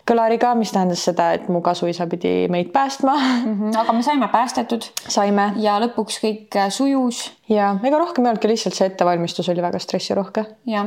kõlariga, 0.06 0.52
mis 0.58 0.70
tähendas 0.74 1.02
seda, 1.06 1.30
et 1.36 1.48
mu 1.52 1.60
kasuisa 1.64 2.06
pidi 2.10 2.46
meid 2.52 2.70
päästma 2.74 3.14
mm. 3.16 3.54
-hmm, 3.54 3.78
aga 3.80 3.92
me 3.92 4.02
saime 4.02 4.28
päästetud. 4.32 4.84
saime. 5.08 5.52
ja 5.56 5.78
lõpuks 5.82 6.20
kõik 6.22 6.56
äh, 6.56 6.70
sujus. 6.70 7.32
ja 7.48 7.74
ega 7.82 7.98
rohkem 7.98 8.24
ei 8.24 8.30
olnudki, 8.30 8.48
lihtsalt 8.48 8.74
see 8.74 8.86
ettevalmistus 8.86 9.48
oli 9.48 9.62
väga 9.62 9.78
stressirohke. 9.78 10.44
jah, 10.66 10.86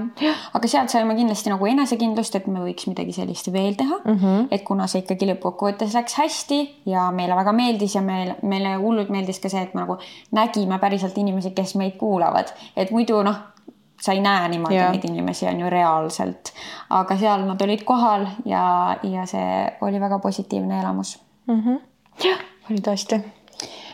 aga 0.54 0.68
sealt 0.68 0.90
saime 0.90 1.16
kindlasti 1.16 1.50
nagu 1.50 1.66
enesekindlust, 1.66 2.36
et 2.36 2.48
me 2.48 2.64
võiks 2.64 2.88
midagi 2.88 3.14
sellist 3.14 3.52
veel 3.54 3.76
teha 3.76 4.00
mm. 4.06 4.16
-hmm. 4.16 4.48
et 4.52 4.64
kuna 4.64 4.88
see 4.88 5.04
ikkagi 5.04 5.34
lõppkokkuvõttes 5.34 5.94
läks 6.00 6.16
hästi 6.16 6.60
ja 6.86 7.12
meile 7.12 7.36
väga 7.36 7.52
meeldis 7.52 7.96
ja 7.96 8.02
meil, 8.02 8.34
meile 8.42 8.76
hullult 8.76 9.10
meeldis 9.10 9.40
ka 9.40 9.50
see, 9.50 9.62
et 9.62 9.74
me 9.74 9.82
nagu 9.82 9.98
nägime 10.32 10.80
päriselt 10.80 11.18
inimesi, 11.18 11.52
kes 11.52 11.76
meid 11.76 11.98
kuulavad, 11.98 12.54
et 12.76 12.92
muidu 12.92 13.24
noh 13.24 13.59
sa 14.02 14.14
ei 14.16 14.22
näe 14.24 14.48
niimoodi 14.50 14.76
yeah. 14.76 14.92
neid 14.92 15.06
inimesi 15.10 15.48
on 15.48 15.60
ju 15.60 15.70
reaalselt, 15.70 16.54
aga 16.90 17.18
seal 17.18 17.44
nad 17.48 17.62
olid 17.62 17.84
kohal 17.88 18.28
ja, 18.46 18.64
ja 19.04 19.26
see 19.30 19.50
oli 19.82 20.00
väga 20.00 20.20
positiivne 20.20 20.80
elamus 20.80 21.20
mm. 21.48 21.62
-hmm. 21.62 21.80
jah, 22.24 22.40
oli 22.70 22.82
tõesti. 22.88 23.22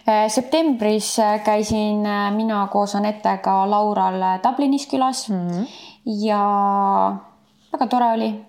Äh, 0.05 0.27
septembris 0.29 1.19
äh, 1.19 1.39
käisin 1.43 2.05
äh, 2.05 2.31
mina 2.35 2.67
koos 2.71 2.95
Anetega 2.95 3.69
Laural 3.69 4.21
Dublinis 4.43 4.87
külas 4.87 5.29
mm 5.29 5.47
-hmm. 5.47 5.67
ja 6.05 7.15
väga 7.73 7.87
tore 7.87 8.11
oli. 8.11 8.45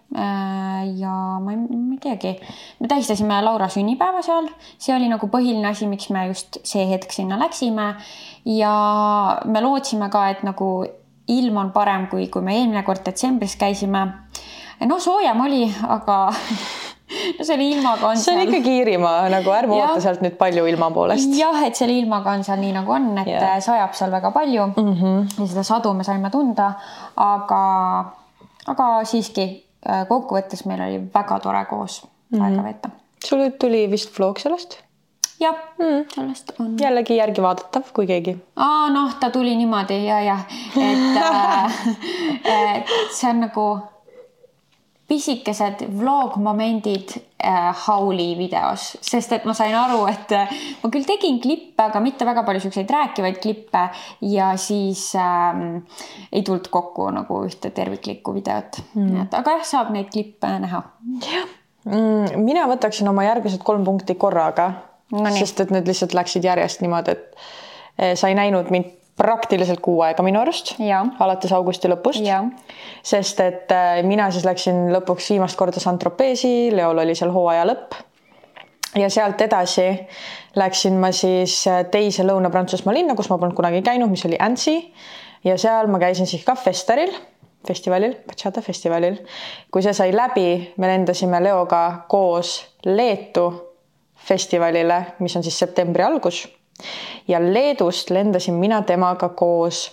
ja 0.96 1.10
ma 1.40 1.50
ei, 1.50 1.56
ma 1.56 1.92
ei 1.92 1.98
teagi, 2.00 2.40
me 2.80 2.88
tähistasime 2.88 3.42
Laura 3.42 3.68
sünnipäeva 3.68 4.22
seal, 4.22 4.46
see 4.78 4.96
oli 4.96 5.08
nagu 5.08 5.26
põhiline 5.26 5.66
asi, 5.68 5.86
miks 5.86 6.10
me 6.10 6.26
just 6.26 6.56
see 6.64 6.86
hetk 6.90 7.12
sinna 7.12 7.38
läksime. 7.38 7.94
ja 8.44 9.40
me 9.44 9.60
lootsime 9.60 10.08
ka, 10.08 10.28
et 10.30 10.42
nagu 10.42 10.86
ilm 11.28 11.56
on 11.56 11.70
parem, 11.74 12.06
kui, 12.10 12.28
kui 12.32 12.42
me 12.42 12.56
eelmine 12.60 12.82
kord 12.86 13.04
detsembris 13.06 13.56
käisime. 13.60 14.06
no 14.86 14.98
soojem 15.00 15.40
oli, 15.40 15.64
aga 15.88 16.18
no 17.38 17.44
selle 17.46 17.66
ilmaga 17.70 18.08
on. 18.10 18.18
see 18.20 18.34
on 18.34 18.40
seal... 18.40 18.50
ikkagi 18.50 18.74
Iirimaa 18.80 19.28
nagu 19.32 19.52
ärme 19.54 19.78
oota 19.78 20.00
sealt 20.04 20.22
nüüd 20.24 20.36
palju 20.38 20.66
ilma 20.70 20.90
poolest. 20.94 21.34
jah, 21.38 21.58
et 21.66 21.78
selle 21.78 21.96
ilmaga 22.00 22.36
on 22.36 22.44
seal 22.46 22.60
nii 22.62 22.72
nagu 22.76 22.94
on, 22.96 23.10
et 23.22 23.30
ja. 23.30 23.56
sajab 23.64 23.94
seal 23.98 24.14
väga 24.14 24.32
palju 24.34 24.66
mm 24.72 24.92
-hmm. 24.92 25.40
ja 25.40 25.50
seda 25.52 25.66
sadu 25.66 25.94
me 25.94 26.06
saime 26.06 26.30
tunda, 26.30 26.72
aga, 27.16 27.62
aga 28.66 28.88
siiski 29.04 29.46
äh, 29.88 30.06
kokkuvõttes 30.08 30.66
meil 30.66 30.82
oli 30.88 31.02
väga 31.14 31.40
tore 31.40 31.64
koos 31.70 32.02
mm 32.02 32.38
-hmm. 32.38 32.44
aega 32.44 32.62
veeta. 32.62 32.90
sul 33.24 33.48
tuli 33.60 33.86
vist 33.90 34.18
vlog 34.18 34.38
sellest? 34.38 34.85
Jah 35.40 35.56
mm., 35.78 36.06
sellest 36.14 36.54
on. 36.60 36.76
jällegi 36.80 37.16
järgi 37.16 37.42
vaadatav, 37.42 37.90
kui 37.94 38.06
keegi. 38.06 38.36
aa, 38.56 38.88
noh, 38.94 39.18
ta 39.20 39.30
tuli 39.30 39.56
niimoodi 39.56 40.00
ja, 40.06 40.20
ja 40.20 40.38
et 40.76 41.20
äh, 41.24 41.82
et 42.76 42.96
see 43.12 43.30
on 43.30 43.46
nagu 43.46 43.66
pisikesed 45.06 45.84
vlog-momendid 45.98 47.12
äh, 47.44 47.68
Hauli 47.86 48.32
videos, 48.38 48.88
sest 49.00 49.36
et 49.36 49.44
ma 49.46 49.54
sain 49.54 49.74
aru, 49.78 50.00
et 50.10 50.32
äh, 50.34 50.56
ma 50.82 50.90
küll 50.90 51.06
tegin 51.06 51.38
klippe, 51.42 51.84
aga 51.84 52.00
mitte 52.02 52.26
väga 52.26 52.42
palju 52.46 52.64
siukseid 52.64 52.90
rääkivaid 52.90 53.38
klippe 53.42 53.84
ja 54.32 54.50
siis 54.58 55.12
äh, 55.20 55.62
ei 56.32 56.42
tulnud 56.42 56.66
kokku 56.72 57.06
nagu 57.14 57.44
ühte 57.46 57.70
terviklikku 57.76 58.34
videot 58.34 58.80
mm.. 58.96 59.22
et 59.26 59.38
aga 59.38 59.60
jah, 59.60 59.70
saab 59.76 59.94
neid 59.94 60.10
klippe 60.10 60.50
näha. 60.64 60.82
jah 61.22 61.46
mm,, 61.86 62.42
mina 62.42 62.66
võtaksin 62.70 63.08
oma 63.12 63.28
järgmised 63.28 63.62
kolm 63.66 63.86
punkti 63.86 64.18
korraga 64.18 64.72
no, 65.12 65.32
sest 65.34 65.60
et 65.62 65.72
need 65.74 65.88
lihtsalt 65.88 66.14
läksid 66.16 66.46
järjest 66.46 66.82
niimoodi, 66.84 67.14
et 67.16 67.36
eh, 67.98 68.14
sa 68.18 68.30
ei 68.30 68.38
näinud 68.38 68.70
mind 68.74 68.94
praktiliselt 69.16 69.80
kuu 69.80 70.02
aega 70.04 70.24
minu 70.24 70.42
arust, 70.42 70.74
alates 71.24 71.52
augusti 71.56 71.88
lõpust. 71.88 72.24
sest 73.02 73.40
et 73.40 73.72
eh, 73.72 74.02
mina 74.04 74.30
siis 74.30 74.44
läksin 74.44 74.90
lõpuks 74.92 75.30
viimast 75.32 75.56
korda 75.56 75.80
Saint-Tropezi, 75.80 76.72
Leol 76.76 77.04
oli 77.04 77.14
seal 77.14 77.32
hooaja 77.32 77.64
lõpp. 77.68 77.94
ja 78.96 79.10
sealt 79.10 79.40
edasi 79.40 79.88
läksin 80.56 80.98
ma 81.00 81.12
siis 81.12 81.66
eh, 81.66 81.84
teise 81.90 82.26
Lõuna-Prantsusmaa 82.26 82.94
linna, 82.94 83.14
kus 83.14 83.30
ma 83.30 83.38
polnud 83.38 83.56
kunagi 83.56 83.82
käinud, 83.82 84.10
mis 84.10 84.24
oli 84.28 84.36
Annecy 84.40 84.76
ja 85.44 85.56
seal 85.58 85.88
ma 85.88 85.98
käisin 86.02 86.26
siis 86.26 86.44
ka 86.44 86.54
Festeril 86.54 87.14
festivalil, 87.66 88.14
Bachata 88.26 88.62
festivalil. 88.62 89.16
kui 89.70 89.82
see 89.82 89.94
sai 89.96 90.12
läbi, 90.14 90.74
me 90.76 90.86
lendasime 90.86 91.40
Leoga 91.42 92.04
koos 92.08 92.60
Leetu 92.84 93.75
festivalile, 94.26 95.02
mis 95.18 95.36
on 95.36 95.42
siis 95.42 95.58
septembri 95.58 96.02
algus. 96.02 96.46
ja 97.28 97.40
Leedust 97.40 98.10
lendasin 98.10 98.54
mina 98.54 98.82
temaga 98.82 99.28
koos 99.28 99.90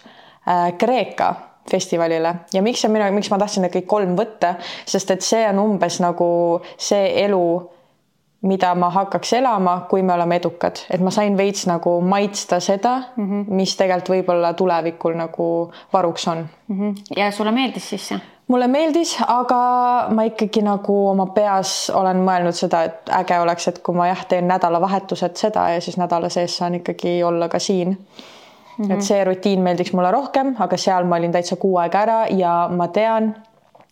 äh, 0.48 0.74
Kreeka 0.78 1.36
festivalile 1.72 2.36
ja 2.54 2.62
miks 2.62 2.82
see 2.84 2.92
minu, 2.92 3.08
miks 3.16 3.30
ma 3.32 3.40
tahtsin 3.40 3.64
need 3.64 3.76
kõik 3.78 3.88
kolm 3.88 4.18
võtta, 4.20 4.58
sest 4.86 5.14
et 5.16 5.24
see 5.24 5.46
on 5.48 5.62
umbes 5.64 6.00
nagu 6.04 6.28
see 6.78 7.06
elu, 7.24 7.46
mida 8.44 8.74
ma 8.76 8.90
hakkaks 8.92 9.34
elama, 9.40 9.78
kui 9.90 10.04
me 10.04 10.14
oleme 10.18 10.42
edukad, 10.42 10.84
et 10.92 11.00
ma 11.00 11.14
sain 11.16 11.38
veits 11.40 11.64
nagu 11.70 11.96
maitsta 12.02 12.60
seda 12.60 12.98
mm, 13.16 13.30
-hmm. 13.30 13.56
mis 13.62 13.78
tegelikult 13.80 14.16
võib-olla 14.18 14.54
tulevikul 14.54 15.16
nagu 15.16 15.48
varuks 15.94 16.28
on 16.28 16.48
mm. 16.68 16.80
-hmm. 16.80 17.18
ja 17.18 17.32
sulle 17.32 17.52
meeldis 17.52 17.90
siis 17.90 18.08
see? 18.08 18.20
Mulle 18.48 18.68
meeldis, 18.68 19.16
aga 19.28 19.60
ma 20.14 20.26
ikkagi 20.28 20.64
nagu 20.66 20.96
oma 21.10 21.28
peas 21.36 21.89
olen 21.96 22.22
mõelnud 22.26 22.58
seda, 22.58 22.84
et 22.89 23.14
äge 23.22 23.39
oleks, 23.39 23.68
et 23.72 23.80
kui 23.86 23.96
ma 23.96 24.10
jah, 24.10 24.26
teen 24.30 24.48
nädalavahetused 24.52 25.39
seda 25.39 25.70
ja 25.76 25.82
siis 25.82 25.98
nädala 26.02 26.30
sees 26.34 26.58
saan 26.60 26.76
ikkagi 26.82 27.22
olla 27.24 27.50
ka 27.50 27.60
siin 27.60 27.94
mm. 27.94 28.86
-hmm. 28.86 28.94
et 28.94 29.02
see 29.02 29.24
rutiin 29.24 29.62
meeldiks 29.62 29.94
mulle 29.94 30.12
rohkem, 30.12 30.56
aga 30.60 30.78
seal 30.78 31.08
ma 31.08 31.16
olin 31.22 31.32
täitsa 31.32 31.56
kuu 31.56 31.78
aega 31.78 32.02
ära 32.02 32.20
ja 32.30 32.54
ma 32.72 32.88
tean, 32.88 33.36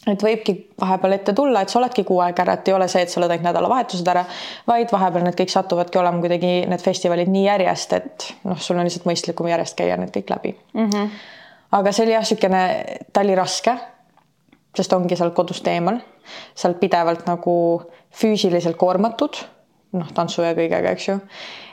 et 0.08 0.24
võibki 0.24 0.56
vahepeal 0.82 1.14
ette 1.14 1.34
tulla, 1.34 1.62
et 1.62 1.70
sa 1.70 1.80
oledki 1.80 2.04
kuu 2.04 2.20
aega 2.20 2.44
ära, 2.44 2.54
et 2.54 2.68
ei 2.68 2.74
ole 2.74 2.88
see, 2.88 3.02
et 3.02 3.10
sa 3.10 3.22
ainult 3.22 3.46
nädalavahetused 3.46 4.08
ära, 4.08 4.26
vaid 4.68 4.92
vahepeal 4.92 5.24
need 5.24 5.38
kõik 5.40 5.54
satuvadki 5.54 6.02
olema 6.02 6.20
kuidagi 6.20 6.54
need 6.68 6.82
festivalid 6.82 7.30
nii 7.30 7.46
järjest, 7.46 7.94
et 7.94 8.34
noh, 8.44 8.60
sul 8.60 8.78
on 8.78 8.90
lihtsalt 8.90 9.06
mõistlikum 9.06 9.48
järjest 9.48 9.78
käia 9.78 9.98
need 9.98 10.12
kõik 10.18 10.36
läbi 10.36 10.56
mm. 10.74 10.90
-hmm. 10.90 11.10
aga 11.80 11.92
see 11.92 12.06
oli 12.06 12.18
jah, 12.18 12.28
niisugune, 12.28 12.86
ta 13.14 13.22
oli 13.22 13.36
raske 13.36 13.78
sest 14.78 14.94
ongi 14.94 15.16
sealt 15.16 15.36
kodust 15.36 15.68
eemal 15.68 16.00
oled 16.66 16.80
pidevalt 16.80 17.26
nagu 17.28 17.56
füüsiliselt 18.16 18.78
koormatud, 18.80 19.40
noh, 19.98 20.12
tantsu 20.16 20.46
ja 20.46 20.54
kõigega, 20.58 20.94
eks 20.96 21.08
ju. 21.10 21.20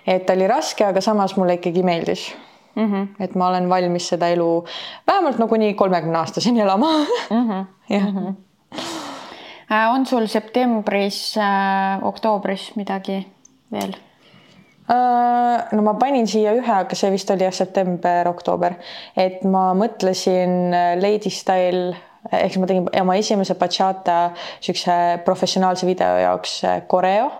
et 0.07 0.30
oli 0.30 0.49
raske, 0.51 0.86
aga 0.86 1.01
samas 1.05 1.36
mulle 1.36 1.59
ikkagi 1.59 1.82
meeldis 1.86 2.28
mm. 2.74 2.92
-hmm. 2.92 3.07
et 3.20 3.34
ma 3.34 3.49
olen 3.49 3.68
valmis 3.68 4.09
seda 4.09 4.28
elu 4.28 4.64
vähemalt 5.07 5.38
nagu 5.38 5.49
kuni 5.49 5.74
kolmekümne 5.74 6.18
aastaseni 6.18 6.61
elama 6.61 6.92
mm. 7.30 7.49
-hmm. 7.49 7.64
jah 7.94 8.12
mm. 8.12 8.18
-hmm. 8.18 9.94
on 9.94 10.07
sul 10.07 10.26
septembris 10.26 11.36
äh,, 11.38 12.05
oktoobris 12.07 12.72
midagi 12.76 13.26
veel? 13.72 13.94
Äh, 14.88 15.64
no 15.72 15.82
ma 15.82 15.94
panin 15.94 16.26
siia 16.26 16.53
ühe, 16.57 16.72
aga 16.72 16.96
see 16.96 17.11
vist 17.12 17.30
oli 17.30 17.44
jah, 17.44 17.53
september-oktoober, 17.53 18.72
et 19.16 19.44
ma 19.44 19.74
mõtlesin 19.76 20.72
äh, 20.72 20.94
Lady 20.96 21.30
Style 21.30 21.96
ehk 22.33 22.53
siis 22.53 22.61
ma 22.62 22.66
tegin 22.66 22.89
oma 23.01 23.14
esimese 23.14 23.55
bachata 23.55 24.31
siukse 24.61 24.93
professionaalse 25.25 25.87
video 25.87 26.19
jaoks 26.19 26.62
koreo. 26.87 27.31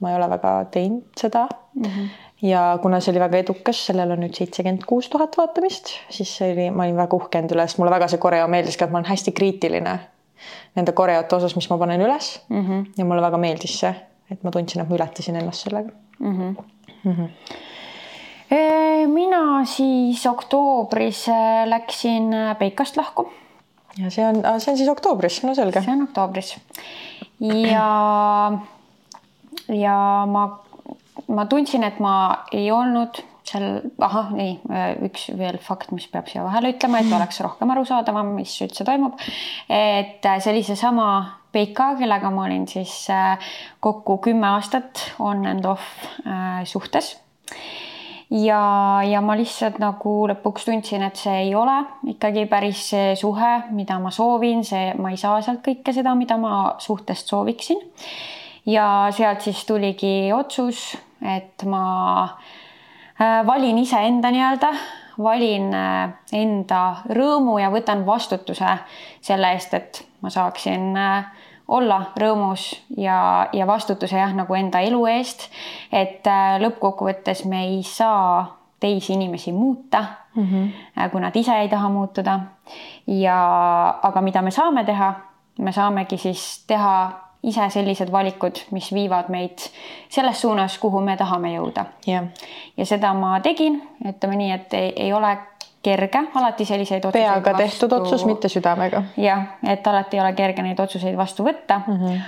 ma 0.00 0.10
ei 0.10 0.16
ole 0.16 0.30
väga 0.30 0.64
teinud 0.70 1.04
seda 1.16 1.46
mm. 1.74 1.84
-hmm 1.84 2.10
ja 2.42 2.78
kuna 2.82 3.00
see 3.00 3.12
oli 3.12 3.20
väga 3.20 3.40
edukas, 3.44 3.86
sellel 3.86 4.14
on 4.14 4.22
nüüd 4.24 4.36
seitsekümmend 4.36 4.86
kuus 4.88 5.08
tuhat 5.12 5.36
vaatamist, 5.38 5.92
siis 6.12 6.30
see 6.38 6.52
oli, 6.54 6.70
ma 6.72 6.86
olin 6.86 6.96
väga 6.96 7.16
uhke 7.16 7.40
enda 7.42 7.56
üle, 7.56 7.66
sest 7.68 7.80
mulle 7.80 7.92
väga 7.92 8.08
see 8.08 8.22
koreo 8.22 8.46
meeldis 8.48 8.78
ka, 8.80 8.86
et 8.86 8.94
ma 8.94 9.00
olen 9.00 9.10
hästi 9.10 9.34
kriitiline 9.36 9.96
nende 10.78 10.94
koreote 10.96 11.36
osas, 11.36 11.56
mis 11.56 11.68
ma 11.70 11.78
panen 11.80 12.00
üles 12.04 12.32
mm. 12.48 12.62
-hmm. 12.66 12.86
ja 12.98 13.04
mulle 13.04 13.22
väga 13.22 13.40
meeldis 13.40 13.80
see, 13.82 13.92
et 14.30 14.44
ma 14.44 14.52
tundsin, 14.54 14.82
et 14.82 14.88
ma 14.88 14.96
ületasin 14.96 15.36
ennast 15.36 15.66
sellega 15.66 15.92
mm. 16.18 16.38
-hmm. 16.38 16.64
Mm 17.04 17.16
-hmm. 17.16 17.28
mina 19.08 19.64
siis 19.64 20.26
oktoobris 20.26 21.28
äh, 21.28 21.66
läksin 21.66 22.32
Peikast 22.58 22.96
lahku. 22.96 23.32
Ja 23.98 24.10
see 24.10 24.26
on, 24.26 24.42
see 24.60 24.72
on 24.72 24.78
siis 24.78 24.90
oktoobris, 24.92 25.42
no 25.46 25.54
selge. 25.58 25.82
see 25.82 25.94
on 25.96 26.06
oktoobris 26.08 26.54
ja, 27.40 27.88
ja 29.74 29.98
ma 30.30 30.44
ma 31.30 31.46
tundsin, 31.46 31.84
et 31.86 31.98
ma 32.02 32.14
ei 32.54 32.70
olnud 32.74 33.20
seal, 33.46 33.80
ahah, 34.02 34.30
nii 34.34 34.54
üks 35.08 35.28
veel 35.38 35.58
fakt, 35.62 35.90
mis 35.94 36.06
peab 36.10 36.28
siia 36.30 36.44
vahele 36.46 36.72
ütlema, 36.74 37.00
et 37.00 37.12
oleks 37.16 37.40
rohkem 37.44 37.72
arusaadavam, 37.74 38.34
mis 38.36 38.54
üldse 38.64 38.86
toimub. 38.86 39.18
et 39.68 40.26
see 40.26 40.52
oli 40.52 40.64
seesama 40.66 41.10
PK, 41.50 41.94
kellega 41.98 42.30
ma 42.30 42.46
olin 42.46 42.66
siis 42.70 42.94
äh, 43.10 43.50
kokku 43.82 44.20
kümme 44.22 44.46
aastat 44.54 45.02
on 45.18 45.46
and 45.50 45.66
off 45.66 45.82
äh, 46.22 46.62
suhtes. 46.64 47.16
Ja, 48.30 48.62
ja 49.06 49.20
ma 49.24 49.36
lihtsalt 49.38 49.78
nagu 49.82 50.14
lõpuks 50.30 50.68
tundsin, 50.68 51.02
et 51.02 51.16
see 51.18 51.36
ei 51.46 51.54
ole 51.54 51.76
ikkagi 52.14 52.46
päris 52.50 52.88
see 52.92 53.14
suhe, 53.18 53.52
mida 53.74 53.98
ma 53.98 54.12
soovin, 54.14 54.64
see, 54.64 54.94
ma 54.98 55.10
ei 55.10 55.20
saa 55.20 55.40
sealt 55.42 55.62
kõike 55.66 55.94
seda, 55.96 56.14
mida 56.14 56.38
ma 56.40 56.76
suhtest 56.78 57.28
sooviksin. 57.28 57.80
ja 58.66 59.08
sealt 59.16 59.40
siis 59.40 59.64
tuligi 59.66 60.32
otsus 60.36 60.90
et 61.22 61.64
ma 61.68 62.24
äh, 63.20 63.46
valin 63.46 63.78
iseenda 63.78 64.30
nii-öelda, 64.32 64.72
valin 65.20 65.68
äh, 65.76 66.12
enda 66.36 66.82
rõõmu 67.12 67.58
ja 67.60 67.70
võtan 67.72 68.04
vastutuse 68.06 68.78
selle 69.20 69.52
eest, 69.54 69.74
et 69.76 70.02
ma 70.24 70.32
saaksin 70.32 70.96
äh, 70.96 71.30
olla 71.70 72.00
rõõmus 72.18 72.70
ja, 72.98 73.48
ja 73.52 73.66
vastutuse 73.66 74.18
jah, 74.18 74.32
nagu 74.34 74.54
enda 74.58 74.80
elu 74.82 75.04
eest. 75.06 75.48
et 75.92 76.26
lõppkokkuvõttes 76.62 77.44
me 77.46 77.64
ei 77.68 77.82
saa 77.86 78.60
teisi 78.80 79.12
inimesi 79.12 79.52
muuta 79.52 80.04
mm, 80.34 80.44
-hmm. 80.46 81.10
kui 81.10 81.20
nad 81.20 81.36
ise 81.36 81.52
ei 81.52 81.68
taha 81.68 81.88
muutuda. 81.88 82.40
ja, 83.06 83.38
aga 84.02 84.20
mida 84.20 84.42
me 84.42 84.50
saame 84.50 84.84
teha, 84.84 85.14
me 85.58 85.72
saamegi 85.72 86.18
siis 86.18 86.64
teha 86.66 87.10
ise 87.42 87.70
sellised 87.70 88.12
valikud, 88.12 88.58
mis 88.70 88.92
viivad 88.94 89.28
meid 89.28 89.58
selles 90.08 90.40
suunas, 90.40 90.78
kuhu 90.78 91.00
me 91.00 91.16
tahame 91.16 91.54
jõuda 91.54 91.84
yeah.. 92.08 92.24
ja 92.76 92.86
seda 92.86 93.14
ma 93.14 93.40
tegin, 93.40 93.82
ütleme 94.04 94.36
nii, 94.36 94.50
et 94.52 94.74
ei, 94.74 94.92
ei 94.96 95.12
ole 95.12 95.38
kerge 95.82 96.22
alati 96.34 96.64
selliseid 96.64 97.04
otsuseid 97.04 97.24
peaga 97.24 97.52
vastu... 97.52 97.62
tehtud 97.62 97.92
otsus, 97.92 98.24
mitte 98.28 98.48
südamega. 98.48 99.02
jah, 99.16 99.44
et 99.64 99.86
alati 99.86 100.16
ei 100.16 100.22
ole 100.22 100.32
kerge 100.32 100.62
neid 100.62 100.80
otsuseid 100.80 101.16
vastu 101.16 101.44
võtta 101.46 101.80
mm. 101.86 102.00
-hmm. 102.00 102.22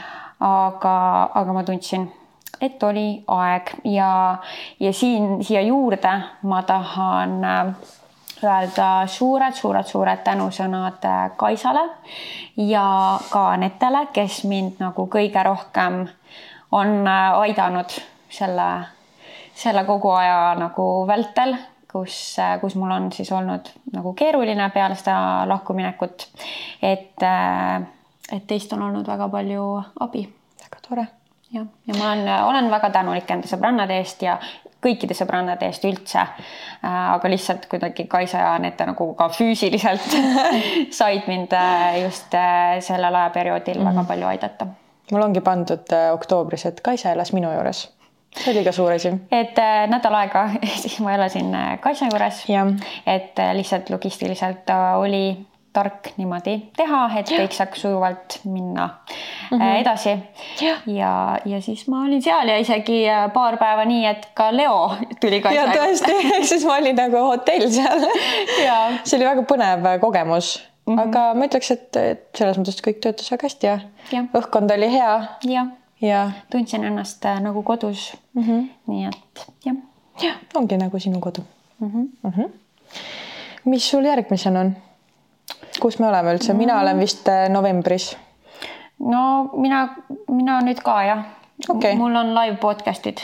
aga, 0.48 0.96
aga 1.34 1.52
ma 1.52 1.64
tundsin, 1.64 2.08
et 2.60 2.82
oli 2.82 3.24
aeg 3.26 3.74
ja, 3.84 4.38
ja 4.80 4.92
siin 4.92 5.44
siia 5.44 5.60
juurde 5.60 6.14
ma 6.42 6.62
tahan 6.62 7.44
äh, 7.44 7.74
öelda 8.44 9.06
suured-suured-suured 9.06 10.22
tänusõnad 10.24 11.04
äh, 11.04 11.30
Kaisale 11.36 11.84
ja 12.56 13.18
ka 13.30 13.50
Anetele, 13.52 14.06
kes 14.12 14.44
mind 14.44 14.80
nagu 14.82 15.06
kõige 15.10 15.44
rohkem 15.46 16.06
on 16.72 16.94
äh, 17.06 17.38
aidanud 17.44 17.94
selle, 18.30 18.68
selle 19.54 19.84
kogu 19.84 20.10
aja 20.16 20.54
nagu 20.58 21.06
vältel, 21.06 21.54
kus, 21.92 22.18
äh, 22.38 22.58
kus 22.60 22.76
mul 22.80 22.90
on 22.90 23.10
siis 23.12 23.32
olnud 23.32 23.72
nagu 23.92 24.14
keeruline 24.18 24.70
peale 24.74 24.98
seda 24.98 25.48
lahkuminekut. 25.48 26.28
et, 26.82 27.26
et 28.32 28.46
teist 28.46 28.72
on 28.72 28.82
olnud 28.82 29.06
väga 29.08 29.28
palju 29.28 29.66
abi. 30.00 30.28
väga 30.62 30.86
tore 30.88 31.06
jah, 31.52 31.66
ja 31.86 31.94
ma 31.98 32.12
olen, 32.12 32.28
olen 32.44 32.70
väga 32.70 32.90
tänulik 32.90 33.30
enda 33.30 33.48
sõbrannade 33.48 33.98
eest 34.00 34.22
ja 34.24 34.38
kõikide 34.82 35.14
sõbrannade 35.16 35.68
eest 35.68 35.84
üldse. 35.86 36.22
Äh, 36.82 36.98
aga 37.14 37.30
lihtsalt 37.30 37.68
kuidagi 37.70 38.08
Kaisa 38.10 38.42
ja 38.42 38.52
Anette 38.56 38.86
nagu 38.88 39.12
ka 39.18 39.28
füüsiliselt 39.32 40.16
said 40.98 41.28
mind 41.30 41.54
äh, 41.56 42.02
just 42.02 42.34
äh, 42.34 42.78
sellel 42.84 43.14
ajaperioodil 43.22 43.78
mm 43.78 43.86
-hmm. 43.86 43.94
väga 43.94 44.08
palju 44.08 44.26
aidata. 44.26 44.66
mul 45.12 45.22
ongi 45.22 45.40
pandud 45.40 45.92
oktoobris, 46.12 46.66
et 46.66 46.80
Kaisa 46.80 47.10
elas 47.12 47.32
minu 47.32 47.52
juures 47.52 47.88
see 48.36 48.52
oli 48.54 48.64
ka 48.64 48.72
suur 48.72 48.92
asi. 48.92 49.12
et 49.30 49.62
nädal 49.92 50.18
aega 50.22 50.48
siis 50.82 50.98
ma 51.00 51.14
elasin 51.14 51.54
Kaisa 51.80 52.10
juures. 52.10 52.44
et 53.06 53.40
lihtsalt 53.54 53.90
logistiliselt 53.90 54.70
oli 54.96 55.52
tark 55.72 56.12
niimoodi 56.18 56.54
teha, 56.76 57.00
et 57.18 57.30
kõik 57.32 57.54
saaks 57.56 57.82
sujuvalt 57.84 58.38
minna 58.44 58.88
mm 59.50 59.58
-hmm. 59.58 59.76
edasi. 59.80 60.16
ja, 60.86 61.38
ja 61.44 61.60
siis 61.60 61.86
ma 61.88 62.04
olin 62.04 62.22
seal 62.22 62.48
ja 62.48 62.58
isegi 62.58 63.08
äh, 63.08 63.32
paar 63.32 63.56
päeva 63.56 63.84
nii, 63.84 64.06
et 64.06 64.28
ka 64.34 64.50
Leo 64.56 64.96
tuli 65.20 65.40
ka. 65.40 65.52
ja 65.52 65.66
tõesti, 65.72 66.16
ehk 66.36 66.44
siis 66.44 66.64
ma 66.64 66.76
olin 66.76 66.96
nagu 66.96 67.24
hotell 67.26 67.68
seal 67.70 68.04
see 69.04 69.16
oli 69.16 69.24
väga 69.24 69.46
põnev 69.48 69.86
äh, 69.94 70.00
kogemus 70.00 70.58
mm, 70.86 70.94
-hmm. 70.94 71.00
aga 71.08 71.34
ma 71.34 71.48
ütleks, 71.48 71.70
et, 71.70 72.02
selles 72.36 72.58
mõttes 72.58 72.82
kõik 72.84 73.00
töötas 73.00 73.32
väga 73.32 73.48
hästi 73.48 73.66
ja, 73.66 73.78
ja. 74.12 74.24
õhkkond 74.34 74.76
oli 74.76 74.92
hea. 74.92 75.14
jah 75.44 75.52
ja., 75.54 75.66
tundsin 76.50 76.84
ennast 76.84 77.24
nagu 77.40 77.62
kodus 77.62 78.16
mm. 78.34 78.42
-hmm. 78.42 78.68
nii 78.86 79.04
et 79.06 79.46
jah. 79.64 79.76
jah, 80.22 80.36
ongi 80.54 80.76
nagu 80.76 80.98
sinu 80.98 81.20
kodu 81.20 81.40
mm. 81.80 81.90
-hmm. 81.90 82.08
Mm 82.22 82.32
-hmm. 82.36 82.50
mis 83.64 83.90
sul 83.90 84.04
järgmisena 84.04 84.60
on? 84.60 84.76
kus 85.80 85.98
me 85.98 86.08
oleme 86.08 86.34
üldse, 86.34 86.54
mina 86.54 86.80
olen 86.80 86.98
vist 86.98 87.28
äh, 87.28 87.48
novembris. 87.48 88.16
no 88.98 89.50
mina, 89.52 89.88
mina 90.28 90.60
nüüd 90.60 90.82
ka 90.82 91.02
jah 91.04 91.24
okay.. 91.68 91.94
mul 91.96 92.16
on 92.16 92.34
live 92.34 92.56
podcast'id. 92.56 93.18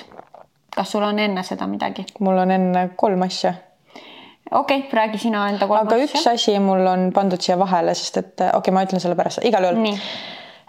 kas 0.76 0.90
sul 0.90 1.02
on 1.02 1.18
enne 1.18 1.42
seda 1.42 1.66
midagi? 1.66 2.06
mul 2.20 2.38
on 2.38 2.50
enne 2.50 2.88
kolm 2.96 3.22
asja. 3.22 3.54
okei 4.50 4.78
okay,, 4.78 4.90
räägi 4.92 5.18
sina 5.18 5.48
enda 5.48 5.66
kolm 5.66 5.80
aga 5.80 5.94
asja. 5.94 6.04
aga 6.04 6.18
üks 6.18 6.26
asi 6.32 6.58
mul 6.58 6.86
on 6.86 7.10
pandud 7.14 7.40
siia 7.40 7.58
vahele, 7.58 7.94
sest 7.94 8.16
et 8.16 8.40
äh, 8.40 8.48
okei 8.48 8.58
okay,, 8.58 8.74
ma 8.74 8.84
ütlen 8.86 9.00
selle 9.00 9.16
pärast, 9.18 9.44
igal 9.44 9.68
juhul. 9.68 9.82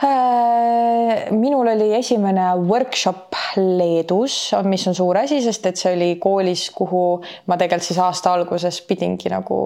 Äh, 0.04 1.32
minul 1.32 1.68
oli 1.68 1.96
esimene 1.96 2.54
workshop 2.56 3.36
Leedus, 3.56 4.52
mis 4.64 4.88
on 4.88 4.96
suur 4.96 5.18
asi, 5.20 5.42
sest 5.44 5.66
et 5.68 5.80
see 5.80 5.92
oli 5.92 6.14
koolis, 6.24 6.70
kuhu 6.72 7.02
ma 7.52 7.58
tegelikult 7.60 7.88
siis 7.90 8.00
aasta 8.00 8.32
alguses 8.32 8.78
pidingi 8.88 9.32
nagu 9.34 9.58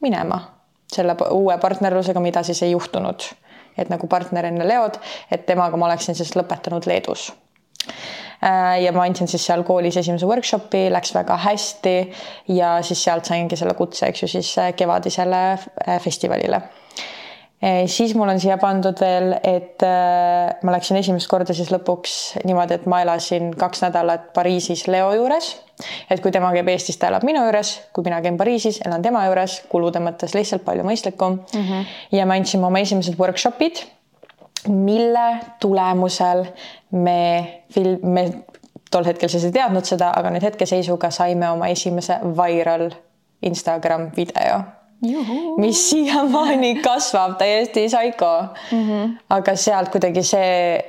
minema 0.00 0.38
selle 0.88 1.18
uue 1.36 1.58
partnerlusega, 1.60 2.22
mida 2.24 2.40
siis 2.46 2.62
ei 2.64 2.72
juhtunud. 2.72 3.26
et 3.76 3.90
nagu 3.92 4.06
partner 4.08 4.46
enne 4.48 4.64
Leod, 4.64 4.94
et 5.30 5.44
temaga 5.44 5.76
ma 5.76 5.90
oleksin 5.90 6.16
siis 6.16 6.32
lõpetanud 6.32 6.86
Leedus. 6.88 7.26
Äh, 8.40 8.80
ja 8.86 8.92
ma 8.96 9.04
andsin 9.04 9.28
siis 9.28 9.44
seal 9.44 9.66
koolis 9.68 10.00
esimese 10.00 10.24
workshopi, 10.26 10.86
läks 10.96 11.12
väga 11.12 11.36
hästi 11.44 11.94
ja 12.56 12.78
siis 12.80 13.04
sealt 13.04 13.28
saingi 13.28 13.60
selle 13.60 13.76
kutse, 13.76 14.08
eks 14.08 14.24
ju, 14.24 14.32
siis 14.38 14.56
äh, 14.64 14.72
kevadisele 14.72 15.44
festivalile 16.00 16.62
siis 17.86 18.14
mul 18.14 18.28
on 18.28 18.40
siia 18.40 18.58
pandud 18.60 18.98
veel, 19.00 19.32
et 19.42 19.82
ma 20.62 20.74
läksin 20.74 20.98
esimest 21.00 21.28
korda 21.30 21.54
siis 21.56 21.70
lõpuks 21.72 22.16
niimoodi, 22.44 22.76
et 22.76 22.84
ma 22.90 23.00
elasin 23.02 23.54
kaks 23.58 23.80
nädalat 23.86 24.32
Pariisis 24.36 24.86
Leo 24.92 25.14
juures 25.16 25.54
et 26.10 26.22
kui 26.22 26.32
tema 26.32 26.50
käib 26.54 26.68
Eestis, 26.72 26.98
ta 27.00 27.10
elab 27.10 27.24
minu 27.26 27.42
juures, 27.44 27.72
kui 27.94 28.06
mina 28.06 28.20
käin 28.24 28.38
Pariisis, 28.40 28.80
elan 28.86 29.04
tema 29.04 29.24
juures, 29.28 29.58
kulude 29.72 30.00
mõttes 30.02 30.34
lihtsalt 30.36 30.64
palju 30.64 30.86
mõistlikum 30.86 31.40
mm. 31.40 31.62
-hmm. 31.68 31.92
ja 32.16 32.26
me 32.26 32.38
andsime 32.40 32.66
oma 32.66 32.80
esimesed 32.84 33.18
workshop'id, 33.20 33.82
mille 34.68 35.26
tulemusel 35.60 36.46
me 36.90 37.62
film, 37.72 37.98
me 38.02 38.30
tol 38.90 39.04
hetkel 39.04 39.28
siis 39.28 39.44
ei 39.44 39.52
teadnud 39.52 39.84
seda, 39.84 40.12
aga 40.16 40.30
nüüd 40.30 40.42
hetkeseisuga 40.42 41.10
saime 41.10 41.50
oma 41.50 41.68
esimese 41.68 42.18
viral 42.40 42.90
Instagram 43.42 44.10
video 44.16 44.62
mis 45.60 45.90
siiamaani 45.90 46.76
kasvab 46.82 47.36
täiesti 47.38 47.86
psycho 47.86 48.32
mm. 48.72 48.82
-hmm. 48.88 49.16
aga 49.30 49.56
sealt 49.56 49.88
kuidagi 49.88 50.22
see, 50.22 50.80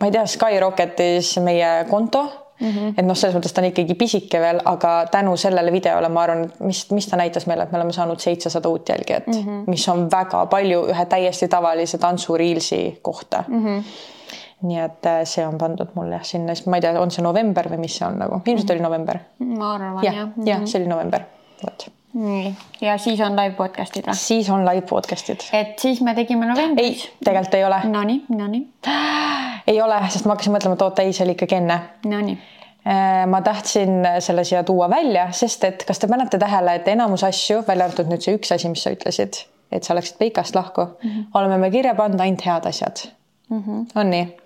ma 0.00 0.06
ei 0.06 0.12
tea, 0.12 0.26
Skyrocketis 0.26 1.38
meie 1.38 1.84
konto 1.90 2.28
Mm 2.62 2.68
-hmm. 2.68 2.94
et 2.96 3.06
noh, 3.06 3.16
selles 3.16 3.34
mõttes 3.36 3.52
ta 3.54 3.60
on 3.60 3.66
ikkagi 3.66 3.94
pisike 3.98 4.40
veel, 4.40 4.60
aga 4.64 5.06
tänu 5.10 5.36
sellele 5.36 5.72
videole 5.72 6.08
ma 6.08 6.22
arvan, 6.22 6.44
et 6.44 6.60
mis, 6.60 6.90
mis 6.90 7.06
ta 7.10 7.16
näitas 7.16 7.46
meile, 7.46 7.62
et 7.62 7.72
me 7.72 7.78
oleme 7.78 7.92
saanud 7.92 8.20
seitsesada 8.20 8.68
uut 8.68 8.88
jälgijat 8.88 9.26
mm, 9.26 9.32
-hmm. 9.32 9.64
mis 9.66 9.88
on 9.88 10.10
väga 10.10 10.46
palju 10.46 10.84
ühe 10.86 11.04
täiesti 11.04 11.48
tavalise 11.48 11.98
tantsuriilsi 11.98 12.98
kohta 13.02 13.44
mm. 13.48 13.64
-hmm 13.66 13.82
nii 14.62 14.78
et 14.78 15.06
äh, 15.06 15.24
see 15.24 15.46
on 15.46 15.58
pandud 15.58 15.88
mul 15.94 16.12
jah 16.12 16.22
sinna, 16.22 16.54
sest 16.54 16.66
ma 16.66 16.76
ei 16.76 16.80
tea, 16.80 17.00
on 17.00 17.10
see 17.10 17.24
november 17.24 17.68
või 17.70 17.80
mis 17.82 17.96
see 17.98 18.06
on 18.06 18.18
nagu, 18.18 18.40
ilmselt 18.46 18.70
oli 18.70 18.80
november. 18.80 19.18
ma 19.38 19.74
arvan 19.74 20.04
jah. 20.04 20.14
jah, 20.14 20.28
jah, 20.44 20.58
mhm. 20.58 20.66
see 20.66 20.80
oli 20.80 20.88
november, 20.88 21.24
vot 21.64 21.88
nii, 22.14 22.54
ja 22.80 22.96
siis 22.98 23.20
on 23.20 23.36
live 23.36 23.54
podcast'id 23.58 24.06
või? 24.08 24.16
siis 24.18 24.50
on 24.52 24.64
live 24.66 24.84
podcast'id. 24.88 25.44
et 25.56 25.78
siis 25.78 26.00
me 26.04 26.14
tegime 26.14 26.46
novembris. 26.46 27.04
ei, 27.04 27.12
tegelikult 27.24 27.54
ei 27.58 27.64
ole. 27.64 27.78
Nonii, 27.92 28.24
nonii. 28.28 28.66
ei 29.66 29.80
ole, 29.82 30.00
sest 30.08 30.26
ma 30.26 30.36
hakkasin 30.36 30.56
mõtlema, 30.56 30.76
et 30.78 30.84
oota, 30.88 31.06
ei, 31.06 31.14
see 31.16 31.26
oli 31.26 31.36
ikkagi 31.36 31.60
enne. 31.60 31.78
Nonii 32.08 32.36
äh, 32.36 33.24
ma 33.30 33.40
tahtsin 33.42 34.02
selle 34.18 34.44
siia 34.48 34.64
tuua 34.68 34.90
välja, 34.90 35.30
sest 35.36 35.64
et 35.68 35.86
kas 35.88 36.02
te 36.02 36.10
panete 36.10 36.40
tähele, 36.42 36.76
et 36.80 36.92
enamus 36.92 37.24
asju, 37.28 37.62
välja 37.68 37.88
arvatud 37.88 38.12
nüüd 38.12 38.24
see 38.24 38.36
üks 38.38 38.54
asi, 38.54 38.70
mis 38.72 38.84
sa 38.84 38.94
ütlesid, 38.94 39.44
et 39.72 39.88
sa 39.88 39.96
läksid 39.96 40.20
Peikast 40.20 40.58
lahku 40.58 40.84
mm, 40.84 41.10
-hmm. 41.10 41.26
oleme 41.34 41.58
me 41.58 41.70
kirja 41.70 41.94
pannud 41.94 42.20
ainult 42.20 42.46
head 42.46 42.68
asjad 42.68 43.06
mm. 43.52 43.62
-hmm. 43.66 43.86
on 43.94 44.10
nii? 44.10 44.36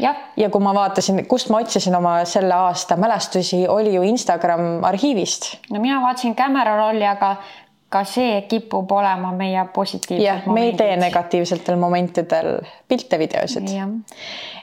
jah. 0.00 0.16
ja 0.36 0.50
kui 0.50 0.62
ma 0.62 0.74
vaatasin, 0.74 1.26
kust 1.28 1.50
ma 1.50 1.60
otsisin 1.64 1.96
oma 1.96 2.16
selle 2.24 2.54
aasta 2.54 2.96
mälestusi, 2.96 3.68
oli 3.68 3.94
ju 3.94 4.02
Instagram 4.02 4.84
arhiivist. 4.84 5.54
no 5.70 5.80
mina 5.80 6.00
vaatasin 6.02 6.36
Camera 6.36 6.76
rolli, 6.76 7.06
aga 7.06 7.36
ka 7.88 8.02
see 8.04 8.42
kipub 8.50 8.90
olema 8.92 9.30
meie 9.32 9.64
positiivsed 9.74 10.24
jah, 10.24 10.46
me 10.50 10.66
ei 10.68 10.72
tee 10.78 10.96
negatiivsetel 10.98 11.76
momentidel 11.78 12.56
pilte, 12.88 13.18
videosid. 13.18 13.70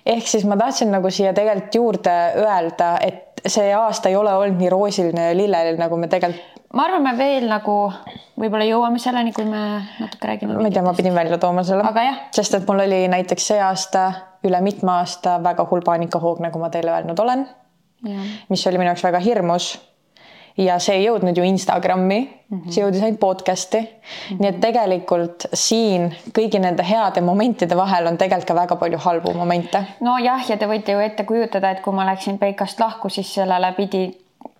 ehk 0.05 0.27
siis 0.27 0.45
ma 0.45 0.57
tahtsin 0.57 0.91
nagu 0.91 1.09
siia 1.09 1.33
tegelikult 1.33 1.75
juurde 1.75 2.15
öelda, 2.35 2.97
et 3.01 3.30
see 3.47 3.73
aasta 3.73 4.09
ei 4.09 4.15
ole 4.15 4.33
olnud 4.33 4.59
nii 4.59 4.69
roosiline 4.69 5.29
ja 5.29 5.37
lilleline, 5.37 5.77
nagu 5.81 5.97
me 5.97 6.07
tegelikult 6.07 6.61
ma 6.73 6.85
arvan, 6.87 7.03
me 7.03 7.13
veel 7.17 7.47
nagu 7.51 7.77
võib-olla 8.39 8.65
jõuame 8.67 8.99
selleni, 9.01 9.33
kui 9.35 9.45
me 9.47 9.61
natuke 9.99 10.29
räägime. 10.29 10.57
ma 10.57 10.69
ei 10.69 10.75
tea, 10.75 10.83
ma 10.85 10.93
pidin 10.97 11.15
välja 11.15 11.37
tooma 11.37 11.63
selle. 11.67 11.83
sest 12.35 12.55
et 12.55 12.67
mul 12.67 12.83
oli 12.85 13.07
näiteks 13.11 13.47
see 13.51 13.61
aasta 13.61 14.11
üle 14.47 14.61
mitme 14.61 14.91
aasta 14.91 15.37
väga 15.43 15.67
hull 15.69 15.83
paanikahoog, 15.85 16.39
nagu 16.39 16.59
ma 16.59 16.69
teile 16.69 16.93
öelnud 16.95 17.19
olen. 17.19 17.47
mis 18.49 18.67
oli 18.67 18.77
minu 18.77 18.91
jaoks 18.91 19.03
väga 19.03 19.19
hirmus. 19.19 19.73
Ja 20.61 20.77
see 20.79 20.99
ei 20.99 21.05
jõudnud 21.05 21.37
ju 21.37 21.43
Instagrami 21.47 22.19
mm, 22.21 22.57
-hmm. 22.57 22.71
see 22.71 22.83
jõudis 22.83 23.03
ainult 23.03 23.19
podcast'i 23.19 23.81
mm. 23.81 23.87
-hmm. 23.87 24.39
nii 24.39 24.49
et 24.49 24.59
tegelikult 24.61 25.45
siin 25.53 26.09
kõigi 26.37 26.59
nende 26.59 26.85
heade 26.87 27.21
momentide 27.21 27.77
vahel 27.77 28.07
on 28.07 28.17
tegelikult 28.17 28.47
ka 28.47 28.55
väga 28.61 28.75
palju 28.75 28.97
halbu 28.97 29.33
momente. 29.33 29.83
nojah, 29.99 30.49
ja 30.49 30.57
te 30.57 30.67
võite 30.67 30.91
ju 30.91 30.99
ette 30.99 31.23
kujutada, 31.23 31.71
et 31.71 31.81
kui 31.81 31.93
ma 31.93 32.05
läksin 32.05 32.37
Peikast 32.37 32.79
lahku, 32.79 33.09
siis 33.09 33.33
sellele 33.33 33.73
pidi 33.77 34.09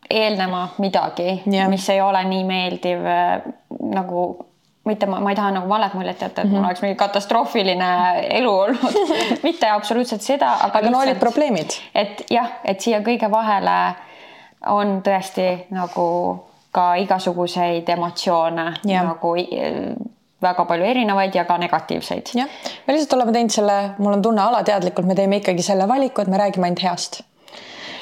eelnema 0.09 0.69
midagi 0.77 1.41
mis 1.69 1.89
ei 1.89 2.01
ole 2.01 2.23
nii 2.23 2.43
meeldiv 2.43 3.05
äh, 3.05 3.41
nagu 3.79 4.47
mitte 4.85 5.05
ma, 5.05 5.19
ma 5.19 5.29
ei 5.29 5.35
taha 5.35 5.51
nagu 5.51 5.69
valet 5.69 5.93
muljet 5.93 6.21
jätta, 6.21 6.41
et 6.41 6.47
mm 6.47 6.51
-hmm. 6.51 6.55
mul 6.55 6.65
oleks 6.65 6.81
mingi 6.81 6.95
katastroofiline 6.95 7.89
elu 8.29 8.59
olnud 8.59 8.77
mitte 9.47 9.69
absoluutselt 9.69 10.21
seda, 10.21 10.53
aga. 10.53 10.79
aga 10.79 10.89
no 10.89 10.99
olid 10.99 11.19
probleemid. 11.19 11.69
et 11.95 12.25
jah, 12.29 12.49
et 12.65 12.81
siia 12.81 12.99
kõige 12.99 13.31
vahele 13.31 13.95
on 14.69 14.99
tõesti 15.05 15.47
nagu 15.75 16.07
ka 16.71 16.95
igasuguseid 17.03 17.89
emotsioone 17.89 18.67
yeah. 18.87 19.05
nagu 19.05 19.33
väga 20.41 20.65
palju 20.65 20.85
erinevaid 20.85 21.35
ja 21.35 21.45
ka 21.45 21.57
negatiivseid. 21.61 22.33
jah, 22.35 22.49
me 22.87 22.93
lihtsalt 22.93 23.17
oleme 23.19 23.33
teinud 23.35 23.53
selle, 23.53 23.79
mul 23.97 24.17
on 24.17 24.21
tunne 24.21 24.41
alateadlikult, 24.41 25.07
me 25.07 25.15
teeme 25.15 25.41
ikkagi 25.41 25.65
selle 25.65 25.87
valiku, 25.87 26.21
et 26.21 26.31
me 26.31 26.39
räägime 26.41 26.69
ainult 26.69 26.83
heast, 26.83 27.21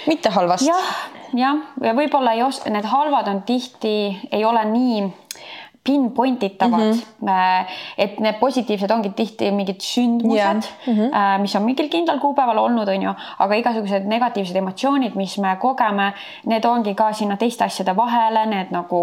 mitte 0.07 0.31
halvast. 0.35 0.67
jah 0.67 0.93
jah, 1.37 1.57
ja 1.83 1.93
võib-olla 1.97 2.33
ei 2.37 2.43
os-, 2.45 2.61
need 2.69 2.87
halvad 2.89 3.27
on 3.31 3.41
tihti, 3.47 3.95
ei 4.31 4.45
ole 4.45 4.63
nii 4.71 5.01
pinpoint 5.89 6.43
itavad 6.45 6.93
mm, 6.93 7.01
-hmm. 7.01 7.65
et 7.97 8.19
need 8.19 8.39
positiivsed 8.39 8.91
ongi 8.91 9.09
tihti 9.17 9.51
mingid 9.51 9.81
sündmused 9.81 10.37
yeah., 10.37 10.55
mm 10.87 10.95
-hmm. 10.95 11.41
mis 11.41 11.55
on 11.55 11.63
mingil 11.65 11.89
kindlal 11.89 12.19
kuupäeval 12.19 12.57
olnud, 12.57 12.87
on 12.87 13.03
ju, 13.03 13.13
aga 13.39 13.61
igasugused 13.63 14.05
negatiivsed 14.05 14.55
emotsioonid, 14.55 15.15
mis 15.15 15.37
me 15.37 15.55
kogeme, 15.59 16.13
need 16.45 16.65
ongi 16.65 16.95
ka 16.95 17.13
sinna 17.13 17.37
teiste 17.37 17.65
asjade 17.65 17.95
vahele, 17.95 18.45
need 18.45 18.71
nagu 18.71 18.99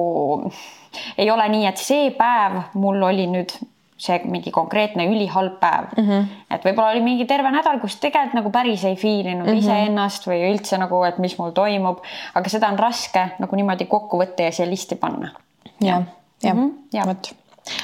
ei 1.19 1.31
ole 1.31 1.49
nii, 1.49 1.67
et 1.67 1.77
see 1.77 2.11
päev 2.11 2.61
mul 2.75 3.03
oli 3.03 3.27
nüüd 3.27 3.57
see 3.97 4.19
mingi 4.29 4.51
konkreetne 4.53 5.07
ülihalb 5.09 5.57
päev 5.61 5.87
mm. 5.97 6.09
-hmm. 6.09 6.25
et 6.51 6.65
võib-olla 6.65 6.91
oli 6.93 7.01
mingi 7.01 7.25
terve 7.25 7.51
nädal, 7.51 7.81
kus 7.81 7.97
tegelikult 8.01 8.35
nagu 8.37 8.51
päris 8.53 8.85
ei 8.85 8.97
feel 8.97 9.27
inud 9.27 9.47
mm 9.47 9.53
-hmm. 9.53 9.63
iseennast 9.63 10.29
või 10.29 10.43
üldse 10.51 10.79
nagu, 10.79 11.03
et 11.05 11.19
mis 11.19 11.39
mul 11.39 11.51
toimub, 11.57 12.03
aga 12.35 12.49
seda 12.53 12.69
on 12.69 12.79
raske 12.79 13.25
nagu 13.39 13.57
niimoodi 13.57 13.87
kokku 13.87 14.21
võtta 14.21 14.43
ja 14.43 14.53
siia 14.53 14.69
listi 14.71 14.97
panna. 15.01 15.33
jah, 15.81 16.03
jah, 16.43 16.55
mhm, 16.55 17.09
vot. 17.09 17.35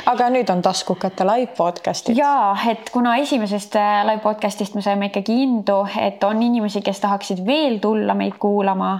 Aga 0.07 0.29
nüüd 0.31 0.51
on 0.53 0.61
taskukate 0.63 1.25
live 1.27 1.57
podcast'id. 1.57 2.15
ja 2.15 2.55
et 2.71 2.91
kuna 2.95 3.17
esimesest 3.19 3.75
äh, 3.79 4.05
live 4.07 4.23
podcast'ist 4.23 4.77
me 4.79 4.83
saime 4.85 5.09
ikkagi 5.11 5.41
indu, 5.43 5.81
et 5.99 6.23
on 6.25 6.43
inimesi, 6.43 6.85
kes 6.87 7.01
tahaksid 7.03 7.43
veel 7.47 7.81
tulla 7.83 8.15
meid 8.19 8.39
kuulama 8.43 8.93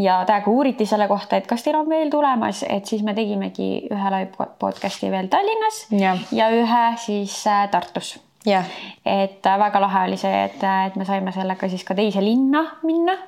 ja 0.00 0.22
täiega 0.28 0.50
uuriti 0.50 0.86
selle 0.88 1.08
kohta, 1.08 1.36
et 1.36 1.48
kas 1.50 1.64
teil 1.66 1.76
on 1.76 1.88
veel 1.88 2.08
tulemas, 2.12 2.64
et 2.68 2.88
siis 2.88 3.04
me 3.04 3.14
tegimegi 3.16 3.70
ühe 3.90 4.14
live 4.16 4.48
podcast'i 4.58 5.12
veel 5.12 5.28
Tallinnas 5.32 5.84
ja, 5.92 6.16
ja 6.32 6.48
ühe 6.56 6.82
siis 7.04 7.36
äh, 7.46 7.66
Tartus. 7.70 8.16
Yeah.. 8.46 8.64
et 9.04 9.44
äh, 9.44 9.58
väga 9.60 9.80
lahe 9.84 10.06
oli 10.08 10.16
see, 10.16 10.32
et, 10.46 10.62
et 10.64 10.96
me 10.96 11.04
saime 11.04 11.32
sellega 11.36 11.68
siis 11.68 11.84
ka 11.84 11.92
teise 11.98 12.24
linna 12.24 12.64
minna 12.88 13.18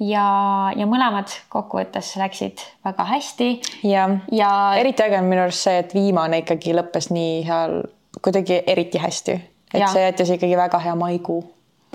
ja, 0.00 0.26
ja 0.76 0.86
mõlemad 0.90 1.32
kokkuvõttes 1.52 2.14
läksid 2.20 2.62
väga 2.84 3.04
hästi. 3.04 3.50
ja, 3.86 4.08
ja 4.32 4.50
eriti 4.80 5.04
äge 5.06 5.18
on 5.18 5.28
minu 5.30 5.44
arust 5.46 5.66
see, 5.68 5.78
et 5.84 5.94
viimane 5.94 6.42
ikkagi 6.44 6.74
lõppes 6.76 7.10
nii 7.14 7.42
heal, 7.48 7.82
kuidagi 8.22 8.62
eriti 8.66 9.02
hästi, 9.02 9.38
et 9.74 9.80
ja. 9.80 9.92
see 9.92 10.06
jättis 10.06 10.34
ikkagi 10.36 10.56
väga 10.58 10.82
hea 10.82 10.94
maikuu 10.98 11.42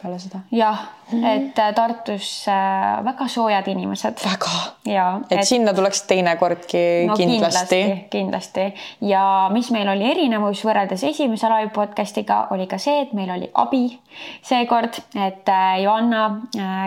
peale 0.02 0.20
seda. 0.20 0.46
jah 0.52 0.88
mm, 1.12 1.24
-hmm. 1.24 1.28
et 1.28 1.60
äh, 1.60 1.74
Tartus 1.76 2.46
äh, 2.48 3.06
väga 3.06 3.28
soojad 3.28 3.68
inimesed. 3.68 4.18
väga. 4.26 4.52
et, 4.86 5.40
et 5.40 5.48
sinna 5.48 5.74
tuleks 5.74 6.02
teinekordki 6.02 7.06
no, 7.08 7.16
kindlasti. 7.16 7.76
kindlasti. 7.76 8.10
kindlasti 8.10 8.74
ja 9.02 9.50
mis 9.54 9.72
meil 9.72 9.90
oli 9.90 10.12
erinevus 10.12 10.66
võrreldes 10.66 11.04
esimese 11.04 11.50
live 11.50 11.72
podcast'iga 11.74 12.48
oli 12.52 12.68
ka 12.68 12.78
see, 12.78 13.02
et 13.02 13.14
meil 13.14 13.30
oli 13.30 13.50
abi 13.54 14.00
seekord, 14.42 15.02
et 15.16 15.50
äh, 15.50 15.82
Joanna, 15.84 16.42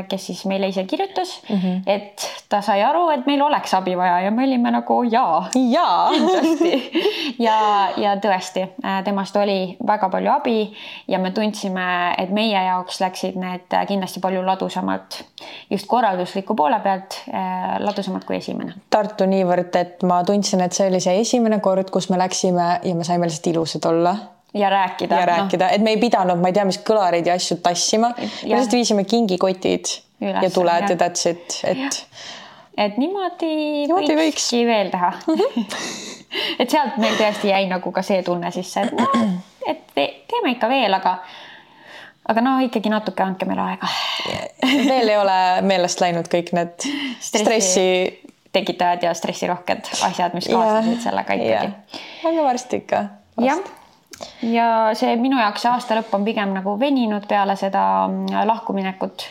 kes 0.09 0.27
siis 0.27 0.45
meile 0.47 0.69
ise 0.69 0.85
kirjutas 0.85 1.43
mm, 1.49 1.57
-hmm. 1.57 1.83
et 1.87 2.45
ta 2.49 2.61
sai 2.61 2.83
aru, 2.83 3.09
et 3.11 3.27
meil 3.27 3.43
oleks 3.43 3.75
abi 3.75 3.97
vaja 3.97 4.21
ja 4.21 4.31
me 4.31 4.45
olime 4.45 4.71
nagu 4.71 5.03
jaa. 5.03 5.49
jaa. 5.55 6.11
kindlasti 6.43 7.03
ja, 7.47 7.89
ja 7.97 8.17
tõesti, 8.17 8.67
temast 9.05 9.37
oli 9.37 9.77
väga 9.87 10.09
palju 10.13 10.31
abi 10.33 10.73
ja 11.09 11.19
me 11.19 11.31
tundsime, 11.31 12.15
et 12.19 12.31
meie 12.31 12.65
jaoks 12.65 13.01
läksid 13.01 13.37
need 13.41 13.77
kindlasti 13.89 14.12
hästi 14.13 14.21
palju 14.21 14.43
ladusamalt 14.45 15.25
just 15.71 15.87
korraldusliku 15.89 16.55
poole 16.55 16.79
pealt 16.85 17.17
äh, 17.33 17.79
ladusamalt 17.81 18.27
kui 18.29 18.37
esimene. 18.37 18.75
Tartu 18.93 19.25
niivõrd, 19.27 19.73
et 19.81 20.05
ma 20.09 20.21
tundsin, 20.29 20.61
et 20.61 20.77
see 20.77 20.91
oli 20.91 21.01
see 21.01 21.21
esimene 21.23 21.61
kord, 21.65 21.91
kus 21.91 22.11
me 22.13 22.21
läksime 22.21 22.69
ja 22.85 22.95
me 22.95 23.09
saime 23.09 23.29
lihtsalt 23.29 23.49
ilusad 23.55 23.89
olla 23.89 24.15
ja 24.55 24.71
rääkida. 24.71 25.21
ja 25.21 25.27
rääkida 25.27 25.67
no., 25.67 25.75
et 25.75 25.83
me 25.83 25.97
ei 25.97 26.01
pidanud, 26.01 26.41
ma 26.41 26.53
ei 26.53 26.57
tea, 26.57 26.67
mis 26.69 26.81
kõlareid 26.85 27.27
ja 27.27 27.37
asju 27.41 27.57
tassima, 27.65 28.13
me 28.19 28.31
lihtsalt 28.53 28.77
viisime 28.77 29.05
kingikotid 29.09 29.95
Üles, 30.23 30.43
ja 30.45 30.51
tuled 30.55 30.91
ja, 30.91 30.97
that's 31.01 31.25
it, 31.31 31.57
et. 31.65 32.03
et 32.77 32.99
niimoodi, 33.01 33.53
niimoodi 33.89 34.19
võikski 34.19 34.61
võiks. 34.61 34.69
veel 34.69 34.93
teha 34.93 35.15
et 36.61 36.69
sealt 36.69 37.01
meil 37.01 37.17
tõesti 37.17 37.49
jäi 37.49 37.65
nagu 37.71 37.95
ka 37.97 38.05
see 38.05 38.21
tunne 38.27 38.53
sisse, 38.53 38.85
et 38.85 39.73
et 39.73 39.83
teeme 40.29 40.53
ikka 40.53 40.69
veel, 40.69 40.95
aga 41.01 41.17
aga 42.29 42.45
no 42.45 42.57
ikkagi 42.63 42.93
natuke 42.93 43.25
andke 43.25 43.49
meile 43.49 43.65
aega 43.73 43.89
veel 44.91 45.09
ei 45.09 45.19
ole 45.19 45.39
meelest 45.67 46.03
läinud 46.03 46.31
kõik 46.33 46.53
need 46.57 46.75
stressi, 46.85 47.43
stressi... 47.43 47.87
tekitajad 48.53 49.07
ja 49.09 49.15
stressirohked 49.17 49.93
asjad, 50.09 50.35
mis 50.39 50.49
kaasnesid 50.53 51.07
sellega 51.07 51.39
ikkagi. 51.39 52.01
aga 52.31 52.47
varsti 52.47 52.83
ikka. 52.85 53.05
jah, 53.43 53.63
ja 54.47 54.67
see 54.99 55.15
minu 55.21 55.41
jaoks 55.41 55.65
see 55.65 55.73
aasta 55.73 55.99
lõpp 55.99 56.15
on 56.19 56.27
pigem 56.29 56.55
nagu 56.55 56.77
veninud 56.81 57.27
peale 57.29 57.57
seda 57.59 57.85
mm, 58.09 58.43
lahkuminekut. 58.49 59.27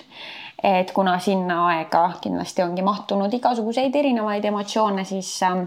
et 0.64 0.92
kuna 0.94 1.18
sinna 1.20 1.62
aega 1.72 2.08
kindlasti 2.22 2.66
ongi 2.66 2.84
mahtunud 2.86 3.34
igasuguseid 3.34 3.96
erinevaid 3.96 4.46
emotsioone, 4.46 5.06
siis 5.06 5.32
ähm, 5.48 5.64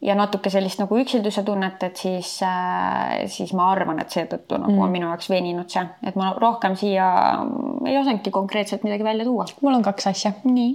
ja 0.00 0.14
natuke 0.14 0.50
sellist 0.50 0.78
nagu 0.78 0.98
üksilduse 1.00 1.42
tunnet, 1.42 1.82
et 1.82 1.98
siis, 1.98 2.36
äh, 2.46 3.24
siis 3.30 3.50
ma 3.58 3.66
arvan, 3.72 3.98
et 3.98 4.14
seetõttu 4.14 4.58
nagu 4.60 4.76
mm. 4.76 4.84
on 4.84 4.92
minu 4.94 5.08
jaoks 5.10 5.30
veninud 5.32 5.70
see, 5.72 5.82
et 6.06 6.18
ma 6.18 6.30
rohkem 6.38 6.76
siia 6.78 7.08
ei 7.86 7.96
osanudki 7.98 8.30
konkreetselt 8.34 8.86
midagi 8.86 9.04
välja 9.04 9.26
tuua. 9.26 9.48
mul 9.60 9.74
on 9.74 9.82
kaks 9.82 10.06
asja. 10.12 10.32
nii. 10.44 10.70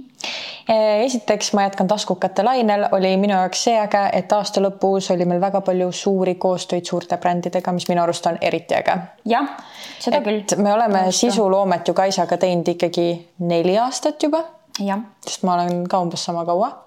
esiteks 1.06 1.54
ma 1.56 1.64
jätkan 1.64 1.88
taskukate 1.88 2.44
lainel, 2.44 2.86
oli 2.92 3.14
minu 3.16 3.38
jaoks 3.38 3.64
see 3.64 3.78
äge, 3.80 4.04
et 4.12 4.32
aasta 4.32 4.60
lõpus 4.60 5.08
oli 5.16 5.24
meil 5.28 5.40
väga 5.40 5.64
palju 5.64 5.88
suuri 5.92 6.34
koostöid 6.34 6.84
suurte 6.84 7.16
brändidega, 7.16 7.72
mis 7.72 7.88
minu 7.88 8.04
arust 8.04 8.28
on 8.28 8.38
eriti 8.40 8.76
äge. 8.76 8.98
jah, 9.24 9.56
seda 10.04 10.20
et 10.20 10.28
küll. 10.28 10.60
me 10.60 10.72
oleme 10.76 11.06
sisuloomet 11.12 11.88
ju 11.88 11.96
Kaisaga 11.96 12.36
teinud 12.36 12.68
ikkagi 12.76 13.08
neli 13.38 13.78
aastat 13.78 14.22
juba. 14.22 14.44
sest 14.76 15.48
ma 15.48 15.54
olen 15.54 15.86
ka 15.88 16.04
umbes 16.04 16.24
sama 16.24 16.44
kaua 16.44 16.83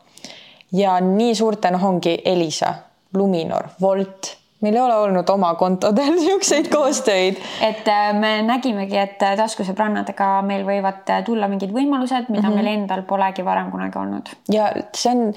ja 0.72 1.00
nii 1.02 1.36
suurte, 1.36 1.72
noh, 1.72 1.84
ongi 1.84 2.18
Elisa, 2.26 2.74
Luminor, 3.14 3.68
Wolt 3.82 4.38
meil 4.62 4.76
ei 4.76 4.82
ole 4.82 4.96
olnud 4.96 5.30
oma 5.30 5.54
kontodel 5.56 6.14
niisuguseid 6.18 6.68
koostöid. 6.74 7.38
et 7.62 7.88
äh, 7.88 8.14
me 8.14 8.42
nägimegi, 8.42 8.98
et 8.98 9.22
äh, 9.22 9.36
taskusõbrannadega 9.38 10.42
meil 10.46 10.66
võivad 10.66 11.06
äh, 11.14 11.24
tulla 11.26 11.48
mingid 11.48 11.74
võimalused, 11.74 12.30
mida 12.30 12.48
mm 12.48 12.50
-hmm. 12.50 12.56
meil 12.56 12.74
endal 12.74 13.04
polegi 13.04 13.46
varem 13.46 13.72
kunagi 13.72 14.00
olnud. 14.00 14.30
ja 14.50 14.72
see 14.96 15.12
on, 15.12 15.34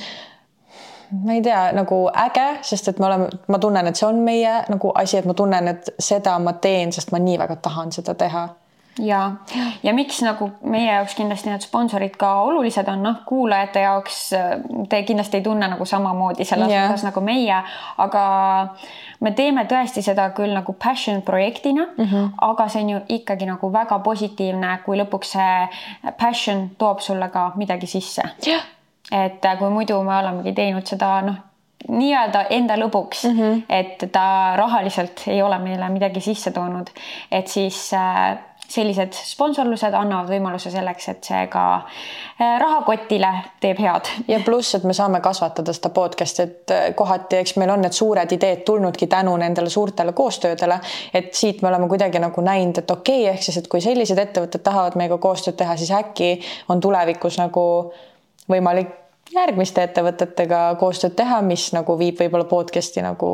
ma 1.25 1.33
ei 1.33 1.43
tea, 1.43 1.73
nagu 1.73 2.01
äge, 2.25 2.49
sest 2.63 2.89
et 2.89 2.99
me 2.99 3.07
oleme, 3.07 3.29
ma 3.49 3.59
tunnen, 3.59 3.87
et 3.87 3.97
see 3.97 4.09
on 4.09 4.25
meie 4.25 4.65
nagu 4.69 4.93
asi, 4.95 5.19
et 5.19 5.25
ma 5.25 5.35
tunnen, 5.35 5.69
et 5.69 5.95
seda 5.99 6.39
ma 6.39 6.53
teen, 6.53 6.93
sest 6.93 7.13
ma 7.13 7.19
nii 7.19 7.39
väga 7.39 7.57
tahan 7.57 7.93
seda 7.93 8.15
teha 8.15 8.49
ja, 8.99 9.33
ja 9.83 9.93
miks 9.95 10.21
nagu 10.25 10.51
meie 10.63 10.93
jaoks 10.93 11.15
kindlasti 11.19 11.51
need 11.51 11.65
sponsorid 11.65 12.17
ka 12.21 12.33
olulised 12.43 12.89
on, 12.91 13.03
noh, 13.05 13.21
kuulajate 13.27 13.85
jaoks 13.85 14.19
te 14.91 15.03
kindlasti 15.07 15.41
ei 15.41 15.45
tunne 15.47 15.69
nagu 15.71 15.87
samamoodi 15.87 16.45
selles 16.49 16.73
yeah. 16.73 16.89
osas 16.89 17.05
nagu 17.07 17.23
meie, 17.25 17.61
aga 18.05 18.25
me 19.21 19.33
teeme 19.37 19.65
tõesti 19.71 20.03
seda 20.05 20.31
küll 20.37 20.55
nagu 20.57 20.73
passion 20.73 21.23
projektina 21.23 21.87
mm, 21.97 22.05
-hmm. 22.05 22.33
aga 22.51 22.69
see 22.69 22.83
on 22.83 22.91
ju 22.91 23.01
ikkagi 23.21 23.47
nagu 23.47 23.73
väga 23.73 23.99
positiivne, 23.99 24.79
kui 24.85 24.99
lõpuks 24.99 25.37
see 25.37 26.13
passion 26.19 26.71
toob 26.79 27.01
sulle 27.01 27.29
ka 27.29 27.53
midagi 27.57 27.87
sisse 27.87 28.23
yeah.. 28.47 28.67
et 29.13 29.47
kui 29.59 29.71
muidu 29.71 30.03
me 30.03 30.19
olemegi 30.19 30.53
teinud 30.53 30.87
seda 30.87 31.21
noh 31.23 31.47
nii-öelda 31.89 32.45
enda 32.51 32.77
lõbuks 32.77 33.25
mm, 33.25 33.39
-hmm. 33.39 33.63
et 33.69 34.13
ta 34.13 34.53
rahaliselt 34.57 35.23
ei 35.27 35.43
ole 35.43 35.59
meile 35.59 35.89
midagi 35.89 36.21
sisse 36.21 36.51
toonud, 36.51 36.91
et 37.33 37.49
siis 37.49 37.95
äh, 37.95 38.39
sellised 38.71 39.17
sponsorlused 39.27 39.95
annavad 39.97 40.31
võimaluse 40.31 40.71
selleks, 40.73 41.09
et 41.13 41.27
see 41.27 41.41
ka 41.53 41.65
äh, 41.81 42.57
rahakotile 42.63 43.31
teeb 43.63 43.81
head. 43.83 44.11
ja 44.29 44.41
pluss, 44.45 44.75
et 44.79 44.87
me 44.87 44.95
saame 44.97 45.21
kasvatada 45.25 45.75
seda 45.77 45.91
podcast'i, 45.95 46.47
et 46.47 46.75
äh, 46.75 46.85
kohati, 46.97 47.41
eks 47.43 47.57
meil 47.61 47.75
on 47.75 47.83
need 47.85 47.97
suured 47.97 48.33
ideed 48.37 48.63
tulnudki 48.69 49.11
tänu 49.11 49.37
nendele 49.41 49.71
suurtele 49.71 50.13
koostöödele, 50.13 50.81
et 51.15 51.35
siit 51.35 51.63
me 51.63 51.69
oleme 51.69 51.89
kuidagi 51.89 52.23
nagu 52.23 52.45
näinud, 52.47 52.79
et 52.83 52.91
okei 52.91 53.25
okay,, 53.25 53.35
ehk 53.35 53.49
siis, 53.49 53.59
et 53.63 53.69
kui 53.71 53.83
sellised 53.85 54.19
ettevõtted 54.19 54.65
tahavad 54.67 54.99
meiega 55.01 55.19
koostööd 55.19 55.59
teha, 55.59 55.77
siis 55.81 55.91
äkki 55.95 56.33
on 56.69 56.81
tulevikus 56.81 57.39
nagu 57.43 57.65
võimalik 58.51 58.97
järgmiste 59.35 59.83
ettevõtetega 59.87 60.63
koostööd 60.79 61.15
teha, 61.19 61.41
mis 61.47 61.71
nagu 61.77 61.99
viib 61.99 62.19
võib-olla 62.21 62.47
podcast'i 62.51 63.03
nagu 63.05 63.31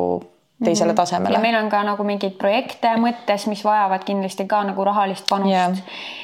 teisele 0.63 0.91
-hmm. 0.91 0.95
tasemele. 0.95 1.35
ja 1.35 1.39
meil 1.39 1.55
on 1.55 1.69
ka 1.69 1.83
nagu 1.83 2.03
mingeid 2.03 2.37
projekte 2.37 2.89
mõttes, 2.97 3.47
mis 3.47 3.63
vajavad 3.65 4.03
kindlasti 4.03 4.45
ka 4.45 4.63
nagu 4.63 4.83
rahalist 4.83 5.25
panust 5.29 5.51
yeah.. 5.51 5.77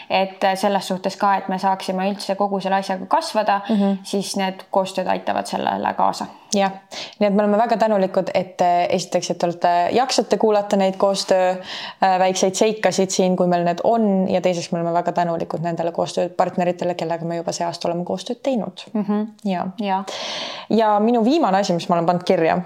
et 0.10 0.44
äh, 0.44 0.56
selles 0.56 0.88
suhtes 0.88 1.18
ka, 1.18 1.36
et 1.38 1.48
me 1.50 1.60
saaksime 1.60 2.10
üldse 2.10 2.36
kogu 2.36 2.60
selle 2.60 2.76
asjaga 2.76 3.06
kasvada 3.06 3.62
mm, 3.70 3.76
-hmm. 3.76 3.98
siis 4.04 4.36
need 4.38 4.66
koostööd 4.72 5.08
aitavad 5.08 5.46
sellele 5.46 5.94
kaasa. 5.94 6.26
jah, 6.56 6.72
nii 7.20 7.28
et 7.28 7.34
me 7.34 7.44
oleme 7.44 7.58
väga 7.58 7.78
tänulikud, 7.78 8.30
et 8.34 8.62
äh, 8.62 8.86
esiteks, 8.90 9.32
et 9.32 9.38
te 9.38 9.46
olete, 9.46 9.90
jaksate 9.92 10.38
kuulata 10.38 10.78
neid 10.78 10.98
koostöö 10.98 11.50
äh, 11.50 12.20
väikseid 12.20 12.56
seikasid 12.56 13.10
siin, 13.10 13.36
kui 13.36 13.48
meil 13.48 13.64
need 13.64 13.80
on 13.84 14.30
ja 14.30 14.42
teiseks 14.42 14.72
me 14.72 14.80
oleme 14.80 14.94
väga 14.94 15.12
tänulikud 15.12 15.62
nendele 15.62 15.92
koostööpartneritele, 15.92 16.96
kellega 16.96 17.26
me 17.26 17.36
juba 17.36 17.52
see 17.52 17.66
aasta 17.66 17.88
oleme 17.88 18.04
koostööd 18.04 18.42
teinud 18.44 18.82
mm. 18.94 19.06
-hmm. 19.10 19.28
ja, 19.50 19.68
ja., 19.80 20.04
ja 20.70 21.00
minu 21.00 21.24
viimane 21.26 21.58
asi, 21.58 21.74
mis 21.74 21.90
ma 21.90 21.96
olen 21.96 22.06
pannud 22.06 22.24
kirja 22.24 22.62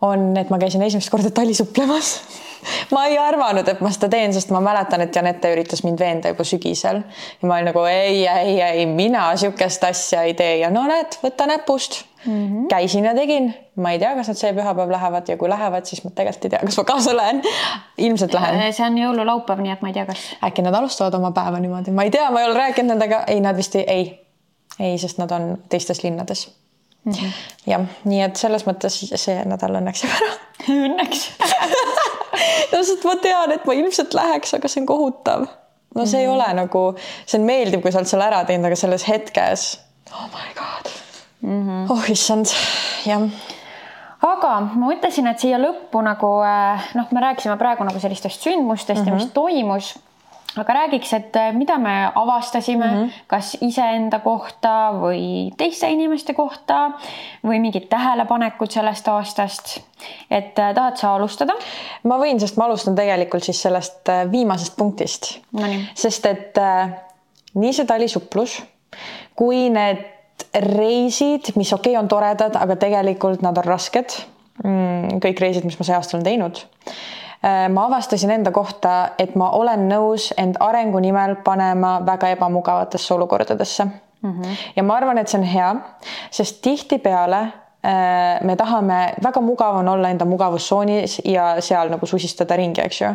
on, 0.00 0.36
et 0.36 0.50
ma 0.50 0.58
käisin 0.58 0.82
esimest 0.82 1.10
korda 1.10 1.30
talisupplemas 1.30 2.10
ma 2.94 3.04
ei 3.06 3.18
arvanud, 3.18 3.68
et 3.68 3.80
ma 3.84 3.90
seda 3.94 4.08
teen, 4.12 4.34
sest 4.34 4.50
ma 4.54 4.60
mäletan, 4.64 5.04
et 5.04 5.14
Janette 5.16 5.52
üritas 5.54 5.82
mind 5.86 6.00
veenda 6.02 6.32
juba 6.32 6.44
sügisel 6.46 7.00
ja 7.02 7.48
ma 7.48 7.56
olin 7.56 7.70
nagu 7.70 7.84
ei, 7.90 8.26
ei, 8.28 8.58
ei, 8.62 8.86
mina 8.90 9.28
sihukest 9.38 9.86
asja 9.88 10.26
ei 10.26 10.34
tee 10.38 10.58
ja 10.62 10.70
no 10.72 10.86
näed, 10.90 11.18
võta 11.22 11.46
näpust 11.48 12.02
mm. 12.24 12.32
-hmm. 12.32 12.66
käisin 12.72 13.08
ja 13.08 13.14
tegin, 13.14 13.54
ma 13.76 13.94
ei 13.94 14.02
tea, 14.02 14.14
kas 14.18 14.28
nad 14.32 14.40
see 14.40 14.52
pühapäev 14.56 14.92
lähevad 14.92 15.32
ja 15.32 15.36
kui 15.36 15.48
lähevad, 15.48 15.88
siis 15.88 16.04
ma 16.04 16.10
tegelikult 16.10 16.44
ei 16.44 16.54
tea, 16.56 16.62
kas 16.64 16.78
ma 16.82 16.84
kaasa 16.84 17.16
lähen. 17.16 17.42
ilmselt 17.98 18.34
lähen. 18.34 18.60
Äh, 18.60 18.70
see 18.74 18.86
on 18.86 18.98
jõululaupäev, 19.00 19.64
nii 19.64 19.72
et 19.72 19.82
ma 19.82 19.92
ei 19.92 19.96
tea, 19.96 20.06
kas. 20.06 20.28
äkki 20.44 20.62
nad 20.66 20.74
alustavad 20.74 21.14
oma 21.14 21.32
päeva 21.32 21.60
niimoodi, 21.60 21.90
ma 21.90 22.02
ei 22.02 22.10
tea, 22.10 22.30
ma 22.30 22.40
ei 22.40 22.50
ole 22.50 22.58
rääkinud 22.58 22.94
nendega, 22.94 23.24
ei, 23.26 23.40
nad 23.40 23.56
vist 23.56 23.74
ei, 23.76 23.84
ei, 23.88 24.06
ei, 24.80 24.98
sest 24.98 25.18
nad 25.22 25.30
on 25.30 25.56
teistes 25.68 26.02
linnades 26.04 26.48
mm 27.06 27.12
-hmm. 27.12 27.32
jah, 27.66 27.86
nii 28.04 28.22
et 28.22 28.36
selles 28.36 28.66
mõttes 28.66 28.98
see 29.14 29.44
nädal 29.44 29.78
õnneks 29.80 30.04
jääb 30.04 30.16
ära. 30.18 30.32
Õnneks 30.86 31.26
no 32.72 32.82
sest 32.82 33.04
ma 33.04 33.16
tean, 33.22 33.52
et 33.52 33.64
ma 33.64 33.72
ilmselt 33.78 34.14
läheks, 34.14 34.54
aga 34.54 34.68
see 34.68 34.82
on 34.82 34.86
kohutav. 34.86 35.46
no 35.94 36.06
see 36.06 36.06
mm 36.06 36.12
-hmm. 36.12 36.20
ei 36.20 36.26
mhm. 36.26 36.34
ole 36.34 36.52
nagu, 36.62 36.84
see 37.26 37.40
on 37.40 37.46
meeldiv, 37.46 37.82
kui 37.82 37.92
sa 37.92 37.98
oled 37.98 38.08
selle 38.08 38.24
ära 38.24 38.44
teinud, 38.44 38.66
aga 38.66 38.76
selles 38.76 39.08
hetkes, 39.08 39.80
oh 40.12 40.26
my 40.32 40.48
god 40.54 40.90
mm. 41.40 41.62
-hmm. 41.68 41.92
oh 41.92 42.10
issand, 42.10 42.46
jah 43.06 43.22
aga 44.26 44.60
ma 44.60 44.88
mõtlesin, 44.88 45.28
et 45.30 45.38
siia 45.38 45.58
lõppu 45.60 46.02
nagu 46.02 46.30
äh, 46.42 46.90
noh, 46.94 47.06
me 47.12 47.20
rääkisime 47.20 47.56
praegu 47.60 47.84
nagu 47.84 48.00
sellistest 48.00 48.42
sündmustest 48.42 49.00
mm 49.00 49.04
-hmm. 49.04 49.08
ja 49.08 49.14
mis 49.14 49.24
mhm. 49.24 49.32
toimus 49.32 49.98
aga 50.56 50.74
räägiks, 50.74 51.12
et 51.12 51.36
äh, 51.36 51.52
mida 51.52 51.78
me 51.78 52.12
avastasime 52.14 52.86
mm, 52.86 53.02
-hmm. 53.02 53.10
kas 53.26 53.56
iseenda 53.60 54.18
kohta 54.18 54.92
või 55.00 55.50
teiste 55.56 55.88
inimeste 55.90 56.34
kohta 56.34 56.92
või 57.44 57.60
mingid 57.60 57.88
tähelepanekud 57.88 58.70
sellest 58.70 59.08
aastast. 59.08 59.80
et 60.30 60.58
äh, 60.58 60.74
tahad 60.74 60.96
sa 60.96 61.14
alustada? 61.14 61.52
ma 62.02 62.18
võin, 62.18 62.40
sest 62.40 62.56
ma 62.56 62.64
alustan 62.64 62.94
tegelikult 62.94 63.44
siis 63.44 63.62
sellest 63.62 64.08
äh, 64.08 64.30
viimasest 64.32 64.76
punktist 64.76 65.38
no. 65.52 65.68
sest 65.94 66.26
et 66.26 66.58
nii 67.54 67.72
see 67.72 67.86
talisuplus 67.86 68.62
kui 69.36 69.68
need 69.70 70.04
reisid, 70.54 71.52
mis 71.56 71.72
okei 71.72 71.92
okay,, 71.92 72.02
on 72.02 72.08
toredad, 72.08 72.56
aga 72.56 72.76
tegelikult 72.76 73.42
nad 73.44 73.56
on 73.56 73.64
rasked. 73.64 74.16
Mm, 74.64 75.20
kõik 75.20 75.40
reisid, 75.40 75.64
mis 75.68 75.76
ma 75.78 75.84
see 75.84 75.96
aasta 75.96 76.16
olen 76.16 76.24
teinud 76.24 76.62
ma 77.46 77.84
avastasin 77.86 78.30
enda 78.30 78.50
kohta, 78.50 78.92
et 79.18 79.36
ma 79.38 79.50
olen 79.54 79.84
nõus 79.88 80.32
end 80.36 80.56
arengu 80.60 80.98
nimel 80.98 81.36
panema 81.44 82.00
väga 82.06 82.32
ebamugavatesse 82.34 83.14
olukordadesse 83.14 83.84
mm. 83.84 84.32
-hmm. 84.32 84.56
ja 84.76 84.82
ma 84.82 84.96
arvan, 84.96 85.18
et 85.18 85.28
see 85.28 85.40
on 85.40 85.46
hea, 85.46 85.74
sest 86.30 86.62
tihtipeale 86.62 87.40
äh, 87.40 88.42
me 88.42 88.56
tahame, 88.56 89.14
väga 89.24 89.40
mugav 89.40 89.76
on 89.76 89.88
olla 89.88 90.10
enda 90.10 90.24
mugavustsoonis 90.24 91.20
ja 91.24 91.60
seal 91.60 91.90
nagu 91.90 92.06
susistada 92.06 92.56
ringi, 92.56 92.80
eks 92.80 93.00
ju. 93.00 93.14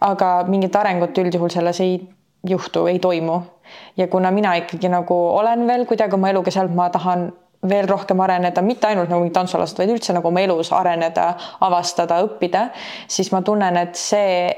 aga 0.00 0.44
mingit 0.48 0.76
arengut 0.76 1.18
üldjuhul 1.18 1.48
selles 1.50 1.80
ei 1.80 2.08
juhtu, 2.48 2.86
ei 2.86 2.98
toimu. 2.98 3.40
ja 3.96 4.06
kuna 4.08 4.30
mina 4.30 4.54
ikkagi 4.54 4.88
nagu 4.88 5.14
olen 5.28 5.66
veel 5.66 5.86
kuidagi 5.86 6.14
oma 6.14 6.30
eluga 6.30 6.50
seal, 6.50 6.68
ma 6.68 6.90
tahan 6.90 7.32
veel 7.68 7.88
rohkem 7.88 8.20
areneda, 8.20 8.62
mitte 8.62 8.86
ainult 8.86 9.10
nagu 9.10 9.30
tantsualast, 9.32 9.78
vaid 9.78 9.90
üldse 9.94 10.14
nagu 10.16 10.28
oma 10.28 10.42
elus 10.44 10.72
areneda, 10.72 11.32
avastada, 11.66 12.20
õppida, 12.26 12.68
siis 13.08 13.32
ma 13.32 13.42
tunnen, 13.46 13.76
et 13.80 13.96
see, 13.98 14.50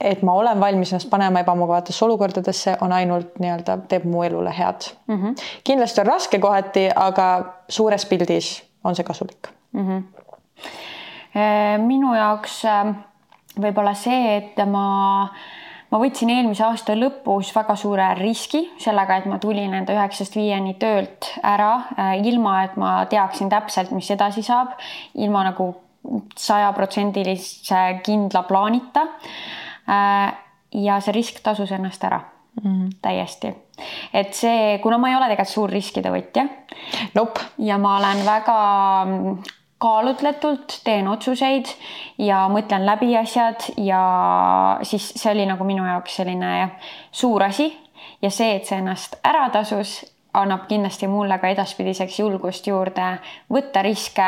et 0.00 0.22
ma 0.26 0.36
olen 0.38 0.60
valmis 0.60 0.92
ennast 0.92 1.10
panema 1.10 1.42
ebamugavatesse 1.44 2.04
olukordadesse, 2.04 2.76
on 2.84 2.92
ainult 2.92 3.40
nii-öelda, 3.42 3.78
teeb 3.90 4.06
mu 4.08 4.22
elule 4.26 4.52
head 4.58 4.90
mm. 5.06 5.16
-hmm. 5.16 5.34
kindlasti 5.64 6.00
on 6.00 6.06
raske 6.06 6.38
kohati, 6.38 6.88
aga 6.94 7.28
suures 7.68 8.06
pildis 8.06 8.62
on 8.84 8.96
see 8.96 9.04
kasulik 9.04 9.48
mm. 9.72 9.86
-hmm. 9.88 10.02
minu 11.86 12.14
jaoks 12.14 12.64
äh, 12.64 12.94
võib-olla 13.60 13.94
see, 13.94 14.36
et 14.36 14.66
ma 14.66 15.28
ma 15.90 16.00
võtsin 16.02 16.30
eelmise 16.34 16.64
aasta 16.66 16.96
lõpus 16.98 17.52
väga 17.56 17.76
suure 17.78 18.06
riski 18.18 18.62
sellega, 18.82 19.16
et 19.20 19.26
ma 19.30 19.38
tulin 19.42 19.74
enda 19.74 19.94
üheksast 19.96 20.36
viieni 20.36 20.74
töölt 20.80 21.30
ära, 21.42 21.72
äh, 21.98 22.14
ilma 22.26 22.62
et 22.64 22.76
ma 22.80 22.92
teaksin 23.10 23.50
täpselt, 23.52 23.92
mis 23.96 24.10
edasi 24.10 24.42
saab, 24.46 24.76
ilma 25.14 25.44
nagu 25.50 25.72
sajaprotsendilise 26.38 27.82
kindla 28.06 28.44
plaanita. 28.46 29.06
Äh, 29.90 30.34
ja 30.76 30.98
see 31.00 31.14
risk 31.14 31.38
tasus 31.44 31.70
ennast 31.72 32.04
ära 32.04 32.20
mm 32.62 32.72
-hmm. 32.72 32.96
täiesti, 33.02 33.54
et 34.12 34.34
see, 34.34 34.78
kuna 34.82 34.98
ma 34.98 35.08
ei 35.08 35.16
ole 35.16 35.28
tegelikult 35.28 35.54
suur 35.54 35.70
riskide 35.70 36.10
võtja 36.10 36.46
nope.. 37.14 37.40
ja 37.58 37.78
ma 37.78 37.96
olen 37.96 38.24
väga 38.26 38.58
kaalutletult 39.78 40.80
teen 40.84 41.08
otsuseid 41.08 41.68
ja 42.18 42.46
mõtlen 42.52 42.86
läbi 42.86 43.10
asjad 43.18 43.68
ja 43.76 44.00
siis 44.82 45.10
see 45.16 45.32
oli 45.34 45.46
nagu 45.48 45.64
minu 45.68 45.84
jaoks 45.84 46.16
selline 46.22 46.52
suur 47.12 47.44
asi. 47.44 47.72
Ja 48.22 48.30
see, 48.32 48.54
et 48.56 48.64
see 48.64 48.78
ennast 48.80 49.18
ära 49.24 49.48
tasus, 49.52 49.98
annab 50.36 50.66
kindlasti 50.68 51.08
mulle 51.10 51.38
ka 51.42 51.48
edaspidiseks 51.52 52.18
julgust 52.20 52.66
juurde 52.68 53.06
võtta 53.52 53.82
riske, 53.84 54.26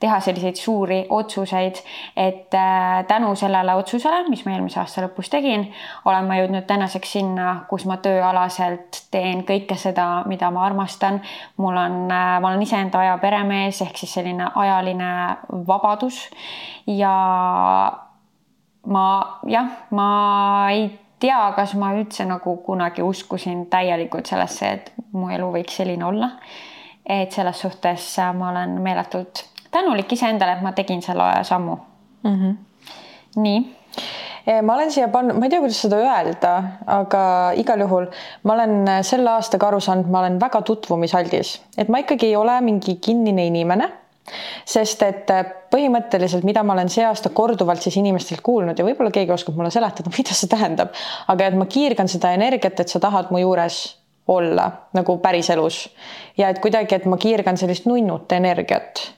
teha 0.00 0.16
selliseid 0.24 0.56
suuri 0.56 1.00
otsuseid, 1.12 1.80
et 2.16 2.54
äh, 2.56 3.04
tänu 3.08 3.34
sellele 3.36 3.74
otsusele, 3.76 4.22
mis 4.32 4.44
ma 4.46 4.54
eelmise 4.56 4.80
aasta 4.80 5.04
lõpus 5.04 5.28
tegin, 5.32 5.66
olen 6.08 6.28
ma 6.28 6.38
jõudnud 6.40 6.66
tänaseks 6.68 7.12
sinna, 7.18 7.50
kus 7.68 7.84
ma 7.88 7.98
tööalaselt 8.02 9.02
teen 9.12 9.44
kõike 9.48 9.76
seda, 9.80 10.08
mida 10.30 10.50
ma 10.50 10.64
armastan. 10.66 11.20
mul 11.56 11.76
on, 11.76 11.98
äh, 12.10 12.38
ma 12.40 12.48
olen 12.48 12.62
iseenda 12.62 13.00
aja 13.00 13.18
peremees 13.18 13.82
ehk 13.82 13.96
siis 14.00 14.14
selline 14.14 14.50
ajaline 14.54 15.36
vabadus 15.66 16.28
ja 16.86 17.14
ma 18.86 19.06
jah, 19.46 19.68
ma 19.90 20.08
ei 20.72 20.88
tea, 21.20 21.40
kas 21.56 21.74
ma 21.78 21.92
üldse 21.96 22.24
nagu 22.28 22.56
kunagi 22.66 23.02
uskusin 23.04 23.66
täielikult 23.72 24.30
sellesse, 24.30 24.72
et 24.76 24.92
mu 25.12 25.30
elu 25.32 25.50
võiks 25.58 25.80
selline 25.80 26.04
olla. 26.04 26.32
et 27.10 27.32
selles 27.32 27.60
suhtes 27.60 28.16
ma 28.38 28.50
olen 28.50 28.76
meeletult 28.82 29.44
tänulik 29.72 30.12
iseendale, 30.12 30.52
et 30.52 30.62
ma 30.62 30.72
tegin 30.72 31.02
selle 31.02 31.44
sammu 31.44 31.76
mm. 32.22 32.34
-hmm. 32.36 32.56
nii 33.36 33.64
ma 34.62 34.74
olen 34.74 34.90
siia 34.92 35.08
pannud, 35.08 35.38
ma 35.38 35.46
ei 35.46 35.50
tea, 35.50 35.60
kuidas 35.60 35.80
seda 35.82 35.96
öelda, 35.96 36.52
aga 36.86 37.22
igal 37.56 37.80
juhul 37.80 38.06
ma 38.42 38.52
olen 38.52 39.02
selle 39.02 39.30
aastaga 39.30 39.68
aru 39.68 39.80
saanud, 39.80 40.08
ma 40.10 40.20
olen 40.20 40.40
väga 40.40 40.62
tutvumisaldis, 40.62 41.60
et 41.78 41.88
ma 41.88 41.98
ikkagi 41.98 42.26
ei 42.26 42.36
ole 42.36 42.60
mingi 42.60 42.96
kinnine 42.96 43.46
inimene 43.46 43.90
sest 44.68 45.02
et 45.06 45.30
äh, 45.34 45.44
põhimõtteliselt, 45.72 46.44
mida 46.46 46.62
ma 46.66 46.74
olen 46.76 46.90
see 46.92 47.04
aasta 47.06 47.32
korduvalt 47.34 47.82
siis 47.82 47.96
inimestelt 48.00 48.42
kuulnud 48.46 48.78
ja 48.78 48.86
võib-olla 48.86 49.12
keegi 49.14 49.34
oskab 49.34 49.56
mulle 49.58 49.72
seletada, 49.74 50.12
mida 50.18 50.36
see 50.36 50.50
tähendab, 50.50 50.94
aga 51.28 51.50
et 51.50 51.58
ma 51.58 51.68
kiirgan 51.70 52.10
seda 52.10 52.34
energiat, 52.36 52.80
et 52.80 52.92
sa 52.92 53.02
tahad 53.02 53.32
mu 53.34 53.42
juures 53.42 53.80
olla 54.30 54.68
nagu 54.94 55.16
päriselus. 55.18 55.88
Ja 56.38 56.52
et 56.52 56.60
kuidagi, 56.62 56.94
et 56.94 57.08
ma 57.10 57.18
kiirgan 57.18 57.58
sellist 57.58 57.88
nunnut 57.90 58.30
energiat 58.32 59.08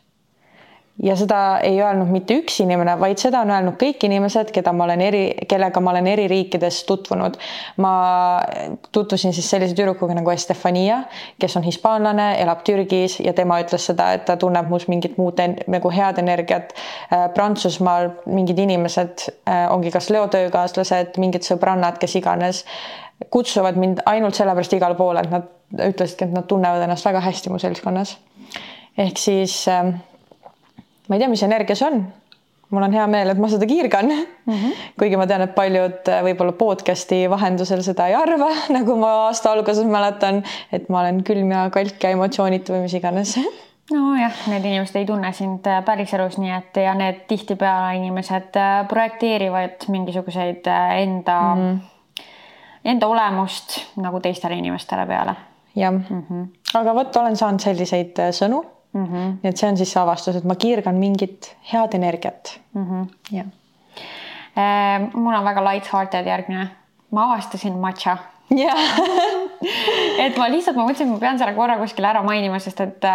ja 1.03 1.16
seda 1.16 1.59
ei 1.64 1.78
öelnud 1.80 2.11
mitte 2.12 2.36
üks 2.36 2.59
inimene, 2.62 2.95
vaid 3.01 3.20
seda 3.20 3.40
on 3.43 3.51
öelnud 3.51 3.78
kõik 3.80 4.05
inimesed, 4.07 4.51
keda 4.53 4.74
ma 4.76 4.84
olen 4.84 5.01
eri, 5.01 5.22
kellega 5.49 5.80
ma 5.80 5.95
olen 5.95 6.07
eri 6.12 6.26
riikides 6.30 6.82
tutvunud. 6.88 7.38
ma 7.80 7.93
tutvusin 8.93 9.32
siis 9.32 9.49
sellise 9.51 9.74
tüdrukuga 9.78 10.14
nagu 10.18 10.30
Estefania, 10.30 11.03
kes 11.40 11.57
on 11.57 11.64
hispaanlane, 11.66 12.28
elab 12.43 12.62
Türgis 12.66 13.18
ja 13.20 13.32
tema 13.32 13.61
ütles 13.62 13.88
seda, 13.88 14.12
et 14.12 14.26
ta 14.28 14.36
tunneb 14.36 14.68
must 14.68 14.88
mingit 14.93 15.16
muud 15.18 15.40
nagu 15.66 15.90
head 15.90 16.18
energiat. 16.18 16.74
Äh, 17.12 17.28
Prantsusmaal 17.34 18.12
mingid 18.26 18.59
inimesed 18.59 19.26
äh, 19.49 19.64
ongi 19.72 19.90
kas 19.90 20.11
Leo 20.11 20.28
töökaaslased, 20.28 21.16
mingid 21.18 21.49
sõbrannad, 21.49 21.99
kes 22.03 22.20
iganes 22.20 22.64
kutsuvad 23.30 23.76
mind 23.78 24.01
ainult 24.07 24.34
sellepärast 24.34 24.72
igale 24.76 24.97
poole, 24.99 25.22
et 25.22 25.30
nad 25.30 25.51
ütlesidki, 25.72 26.26
et 26.26 26.34
nad 26.34 26.47
tunnevad 26.51 26.82
ennast 26.84 27.07
väga 27.07 27.22
hästi 27.22 27.53
mu 27.53 27.59
seltskonnas. 27.62 28.16
ehk 28.99 29.16
siis 29.18 29.55
äh, 29.68 29.95
ma 31.12 31.16
ei 31.16 31.20
tea, 31.20 31.28
mis 31.28 31.42
energia 31.44 31.76
see 31.76 31.88
on. 31.92 32.06
mul 32.72 32.86
on 32.86 32.94
hea 32.96 33.04
meel, 33.12 33.28
et 33.28 33.40
ma 33.40 33.48
seda 33.52 33.66
kiirgan 33.68 34.06
mm. 34.08 34.52
-hmm. 34.52 34.76
kuigi 34.98 35.16
ma 35.20 35.26
tean, 35.28 35.42
et 35.44 35.50
paljud 35.54 36.08
äh, 36.08 36.22
võib-olla 36.24 36.54
podcast'i 36.56 37.26
vahendusel 37.28 37.82
seda 37.84 38.06
ei 38.08 38.16
arva, 38.16 38.48
nagu 38.76 38.96
ma 38.96 39.10
aasta 39.26 39.52
alguses 39.52 39.84
mäletan, 39.84 40.40
et 40.72 40.88
ma 40.88 41.02
olen 41.02 41.20
külm 41.20 41.52
ja 41.52 41.66
kalk 41.74 42.00
ja 42.00 42.14
emotsioonitu 42.16 42.72
või 42.72 42.86
mis 42.86 42.96
iganes 42.96 43.36
nojah, 43.92 44.40
need 44.48 44.64
inimesed 44.64 44.96
ei 45.02 45.06
tunne 45.06 45.34
sind 45.36 45.68
äh, 45.68 45.84
päriselus, 45.84 46.40
nii 46.40 46.56
et 46.56 46.80
ja 46.80 46.96
need 46.96 47.26
tihtipeale 47.28 47.92
inimesed 48.00 48.56
äh, 48.56 48.74
projekteerivad 48.88 49.88
mingisuguseid 49.92 50.64
enda 50.96 51.40
mm, 51.54 51.68
-hmm. 51.68 52.26
enda 52.84 53.06
olemust 53.06 53.82
nagu 54.00 54.20
teistele 54.20 54.56
inimestele 54.56 55.06
peale. 55.06 55.36
jah 55.76 55.92
mm 55.92 56.22
-hmm., 56.30 56.46
aga 56.80 56.94
vot 56.94 57.16
olen 57.16 57.36
saanud 57.36 57.60
selliseid 57.60 58.16
sõnu 58.32 58.64
mm. 58.93 59.05
-hmm. 59.05 59.32
nii 59.43 59.51
et 59.51 59.57
see 59.57 59.70
on 59.70 59.76
siis 59.76 59.93
see 59.93 60.03
avastus, 60.03 60.36
et 60.36 60.45
ma 60.45 60.55
kiirgan 60.55 60.95
mingit 60.95 61.57
head 61.72 61.95
energiat 61.95 62.61
mm. 62.74 62.84
-hmm. 62.84 63.09
jah 63.30 63.47
äh,. 64.57 65.14
mul 65.14 65.34
on 65.34 65.45
väga 65.45 65.64
light-hearted 65.70 66.26
järgmine, 66.26 66.68
ma 67.11 67.24
avastasin 67.24 67.78
matša 67.78 68.16
jah 68.51 68.78
et 70.24 70.36
ma 70.36 70.49
lihtsalt, 70.49 70.76
ma 70.76 70.86
mõtlesin, 70.86 71.09
et 71.09 71.12
ma 71.12 71.18
pean 71.18 71.38
selle 71.38 71.55
korra 71.55 71.78
kuskil 71.78 72.05
ära 72.05 72.22
mainima, 72.22 72.59
sest 72.59 72.80
et 72.80 73.11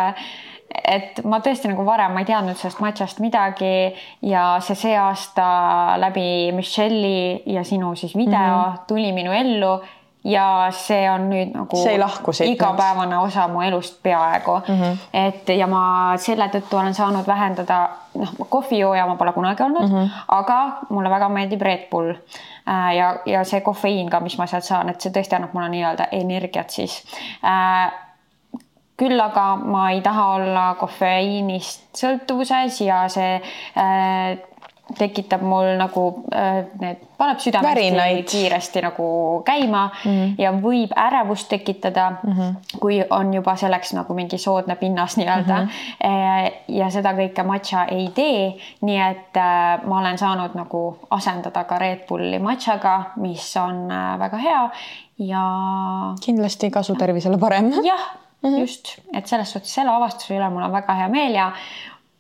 et 0.68 1.22
ma 1.24 1.40
tõesti 1.44 1.70
nagu 1.72 1.86
varem 1.88 2.12
ma 2.14 2.22
ei 2.22 2.28
teadnud 2.28 2.58
sellest 2.60 2.82
matšast 2.84 3.22
midagi 3.24 3.94
ja 4.28 4.58
see 4.64 4.76
see 4.76 4.96
aasta 5.00 5.46
läbi 6.02 6.52
Michelle'i 6.56 7.54
ja 7.54 7.64
sinu 7.64 7.96
siis 7.96 8.16
video 8.16 8.38
mm 8.38 8.74
-hmm. 8.74 8.84
tuli 8.88 9.12
minu 9.12 9.32
ellu 9.32 9.80
ja 10.24 10.68
see 10.76 11.10
on 11.12 11.30
nüüd 11.30 11.54
nagu 11.56 11.80
igapäevane 12.46 13.18
osa 13.18 13.48
mu 13.48 13.62
elust 13.62 14.00
peaaegu 14.04 14.58
mm. 14.68 14.82
-hmm. 14.82 14.98
et 15.14 15.50
ja 15.50 15.68
ma 15.68 16.14
selle 16.18 16.50
tõttu 16.54 16.80
olen 16.80 16.94
saanud 16.94 17.28
vähendada, 17.28 17.90
noh, 18.16 18.34
kohvijooja 18.50 19.06
ma 19.08 19.16
pole 19.16 19.34
kunagi 19.34 19.64
olnud 19.64 19.90
mm, 19.90 19.96
-hmm. 19.96 20.10
aga 20.28 20.60
mulle 20.90 21.10
väga 21.10 21.30
meeldib 21.30 21.62
Red 21.62 21.90
Bull 21.92 22.10
äh,. 22.12 22.96
ja, 22.96 23.16
ja 23.26 23.44
see 23.44 23.62
kofeiin 23.62 24.10
ka, 24.10 24.20
mis 24.20 24.38
ma 24.38 24.48
sealt 24.48 24.64
saan, 24.64 24.90
et 24.90 25.02
see 25.02 25.12
tõesti 25.12 25.36
annab 25.36 25.54
mulle 25.54 25.70
nii-öelda 25.70 26.08
energiat 26.12 26.70
siis 26.70 27.04
äh, 27.46 27.94
küll 28.98 29.20
aga 29.20 29.56
ma 29.56 29.92
ei 29.92 30.02
taha 30.02 30.28
olla 30.36 30.76
kofeiinist 30.80 31.82
sõltuvuses 31.96 32.82
ja 32.82 33.08
see 33.10 33.36
äh, 33.78 34.38
tekitab 34.98 35.42
mul 35.42 35.74
nagu 35.80 36.04
äh, 36.32 36.66
need, 36.80 37.02
paneb 37.18 37.42
südame 37.44 37.74
kiiresti 38.28 38.82
nagu 38.82 39.08
käima 39.46 39.88
mm 39.88 40.12
-hmm. 40.12 40.36
ja 40.38 40.52
võib 40.52 40.94
ärevust 40.96 41.50
tekitada 41.50 42.10
mm, 42.24 42.34
-hmm. 42.34 42.80
kui 42.80 43.04
on 43.10 43.34
juba 43.34 43.56
selleks 43.56 43.94
nagu 43.94 44.14
mingi 44.14 44.38
soodne 44.38 44.76
pinnas 44.76 45.18
nii-öelda 45.18 45.62
mm. 45.62 45.68
-hmm. 45.68 46.52
ja 46.68 46.90
seda 46.90 47.14
kõike 47.14 47.44
matša 47.44 47.86
ei 47.86 48.10
tee, 48.16 48.58
nii 48.82 49.00
et 49.10 49.38
äh, 49.38 49.84
ma 49.86 50.00
olen 50.00 50.18
saanud 50.18 50.56
nagu 50.56 50.98
asendada 51.10 51.64
ka 51.64 51.78
Red 51.80 52.08
Bulli 52.08 52.40
matšaga, 52.40 53.04
mis 53.16 53.58
on 53.58 53.88
väga 54.20 54.38
hea 54.38 54.70
ja. 55.18 55.44
kindlasti 56.26 56.70
kasu 56.72 56.96
tervisele 56.96 57.38
parem. 57.38 57.72
jah 57.92 58.28
mm, 58.42 58.50
-hmm. 58.50 58.60
just, 58.60 59.00
et 59.14 59.28
selles 59.28 59.52
suhtes 59.52 59.74
selle 59.74 59.92
avastuse 59.92 60.38
üle 60.38 60.50
mul 60.50 60.64
on 60.64 60.72
väga 60.72 60.94
hea 60.94 61.08
meel 61.08 61.36
ja 61.36 61.52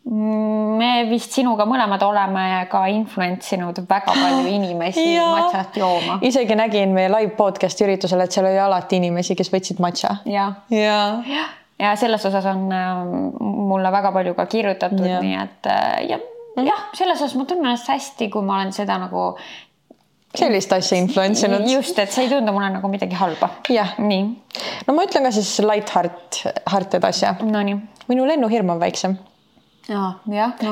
me 0.07 0.91
vist 1.09 1.35
sinuga 1.35 1.65
mõlemad 1.67 2.03
oleme 2.07 2.45
ka 2.71 2.85
influence 2.93 3.55
inud 3.57 3.81
väga 3.89 4.13
palju 4.13 4.47
inimesi 4.57 5.03
matšat 5.19 5.79
jooma. 5.81 6.19
isegi 6.25 6.55
nägin 6.55 6.95
meie 6.95 7.11
live 7.11 7.35
podcast'i 7.39 7.87
üritusel, 7.87 8.23
et 8.23 8.35
seal 8.35 8.47
oli 8.47 8.59
alati 8.61 9.01
inimesi, 9.01 9.35
kes 9.35 9.51
võtsid 9.53 9.83
matša. 9.83 10.17
ja, 10.31 10.47
ja, 10.73 10.97
ja, 11.27 11.45
ja 11.81 11.93
selles 11.99 12.25
osas 12.29 12.47
on 12.53 12.65
äh, 12.71 13.03
mulle 13.41 13.91
väga 13.91 14.13
palju 14.15 14.35
ka 14.37 14.47
kirjutatud, 14.49 15.05
nii 15.05 15.37
et 15.43 15.71
äh, 15.71 16.01
ja 16.13 16.19
mm. 16.19 16.67
jah, 16.67 16.89
selles 16.97 17.21
osas 17.21 17.35
ma 17.39 17.47
tunnen 17.49 17.71
ennast 17.71 17.91
hästi, 17.91 18.31
kui 18.33 18.45
ma 18.45 18.61
olen 18.61 18.75
seda 18.75 18.99
nagu 19.01 19.33
sellist 20.37 20.73
asja 20.75 20.97
influence 21.01 21.47
inud. 21.47 21.65
just, 21.71 21.99
et 21.99 22.11
see 22.13 22.27
ei 22.27 22.31
tundu 22.31 22.53
mulle 22.55 22.69
nagu 22.77 22.91
midagi 22.91 23.17
halba. 23.19 23.49
jah. 23.73 23.95
nii. 23.99 24.27
no 24.87 24.95
ma 24.95 25.07
ütlen 25.07 25.27
ka 25.27 25.33
siis 25.35 25.57
light 25.65 25.91
heart, 25.95 26.43
hearted 26.63 27.07
asja. 27.07 27.35
Nonii. 27.43 27.79
minu 28.07 28.27
lennuhirm 28.29 28.75
on 28.75 28.79
väiksem. 28.79 29.17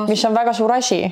Mis 0.08 0.24
on 0.24 0.34
väga 0.34 0.52
suur 0.52 0.72
asi. 0.72 1.02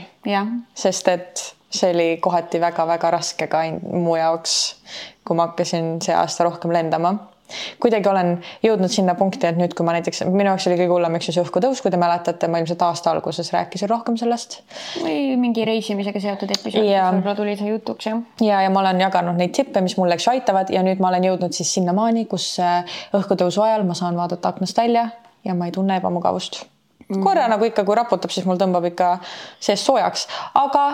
sest 0.74 1.09
et 1.09 1.44
see 1.74 1.90
oli 1.90 2.09
kohati 2.22 2.61
väga-väga 2.62 3.11
raske 3.11 3.46
ka 3.50 3.64
mu 3.82 4.16
jaoks, 4.16 4.76
kui 5.24 5.36
ma 5.36 5.48
hakkasin 5.48 5.96
see 6.05 6.14
aasta 6.14 6.44
rohkem 6.46 6.72
lendama 6.72 7.16
kuidagi 7.82 8.09
olen 8.09 8.30
jõudnud 8.64 8.90
sinna 8.92 9.14
punkti, 9.18 9.46
et 9.46 9.59
nüüd, 9.59 9.74
kui 9.76 9.86
ma 9.86 9.94
näiteks, 9.96 10.22
minu 10.32 10.48
jaoks 10.48 10.66
oli 10.70 10.78
kõige 10.78 10.94
hullem, 10.94 11.18
ju, 11.18 11.26
see 11.28 11.42
õhkutõus, 11.42 11.82
kui 11.84 11.92
te 11.92 12.00
mäletate, 12.00 12.48
ma 12.50 12.61
ilmselt 12.62 12.82
aasta 12.86 13.12
alguses 13.12 13.52
rääkisin 13.55 13.90
rohkem 13.90 14.16
sellest. 14.20 14.61
või 15.02 15.36
mingi 15.40 15.66
reisimisega 15.68 16.22
seotud 16.24 16.55
episood 16.57 16.88
ja..., 16.88 17.11
võib-olla 17.12 17.36
tuli 17.38 17.57
see 17.61 17.70
jutuks, 17.70 18.09
jah. 18.09 18.22
ja, 18.44 18.62
ja 18.64 18.72
ma 18.74 18.80
olen 18.84 19.05
jaganud 19.05 19.40
neid 19.40 19.55
tippe, 19.57 19.84
mis 19.84 19.98
mulle, 20.00 20.16
eks 20.16 20.28
ju, 20.28 20.34
aitavad 20.38 20.72
ja 20.74 20.82
nüüd 20.86 21.02
ma 21.05 21.12
olen 21.12 21.28
jõudnud 21.30 21.57
siis 21.57 21.74
sinnamaani, 21.78 22.26
kus 22.30 22.55
õhkutõusu 23.14 23.64
ajal 23.66 23.86
ma 23.88 23.98
saan 23.98 24.16
vaadata 24.18 24.55
aknast 24.55 24.80
välja 24.80 25.11
ja 25.44 25.57
ma 25.59 25.68
ei 25.68 25.76
tunne 25.76 26.00
ebamugavust. 26.00 26.64
Korra 27.09 27.48
nagu 27.48 27.64
ikka, 27.64 27.84
kui 27.84 27.96
raputab, 27.98 28.32
siis 28.34 28.46
mul 28.46 28.61
tõmbab 28.61 28.86
ikka 28.90 29.16
seest 29.61 29.86
soojaks, 29.86 30.28
aga 30.61 30.84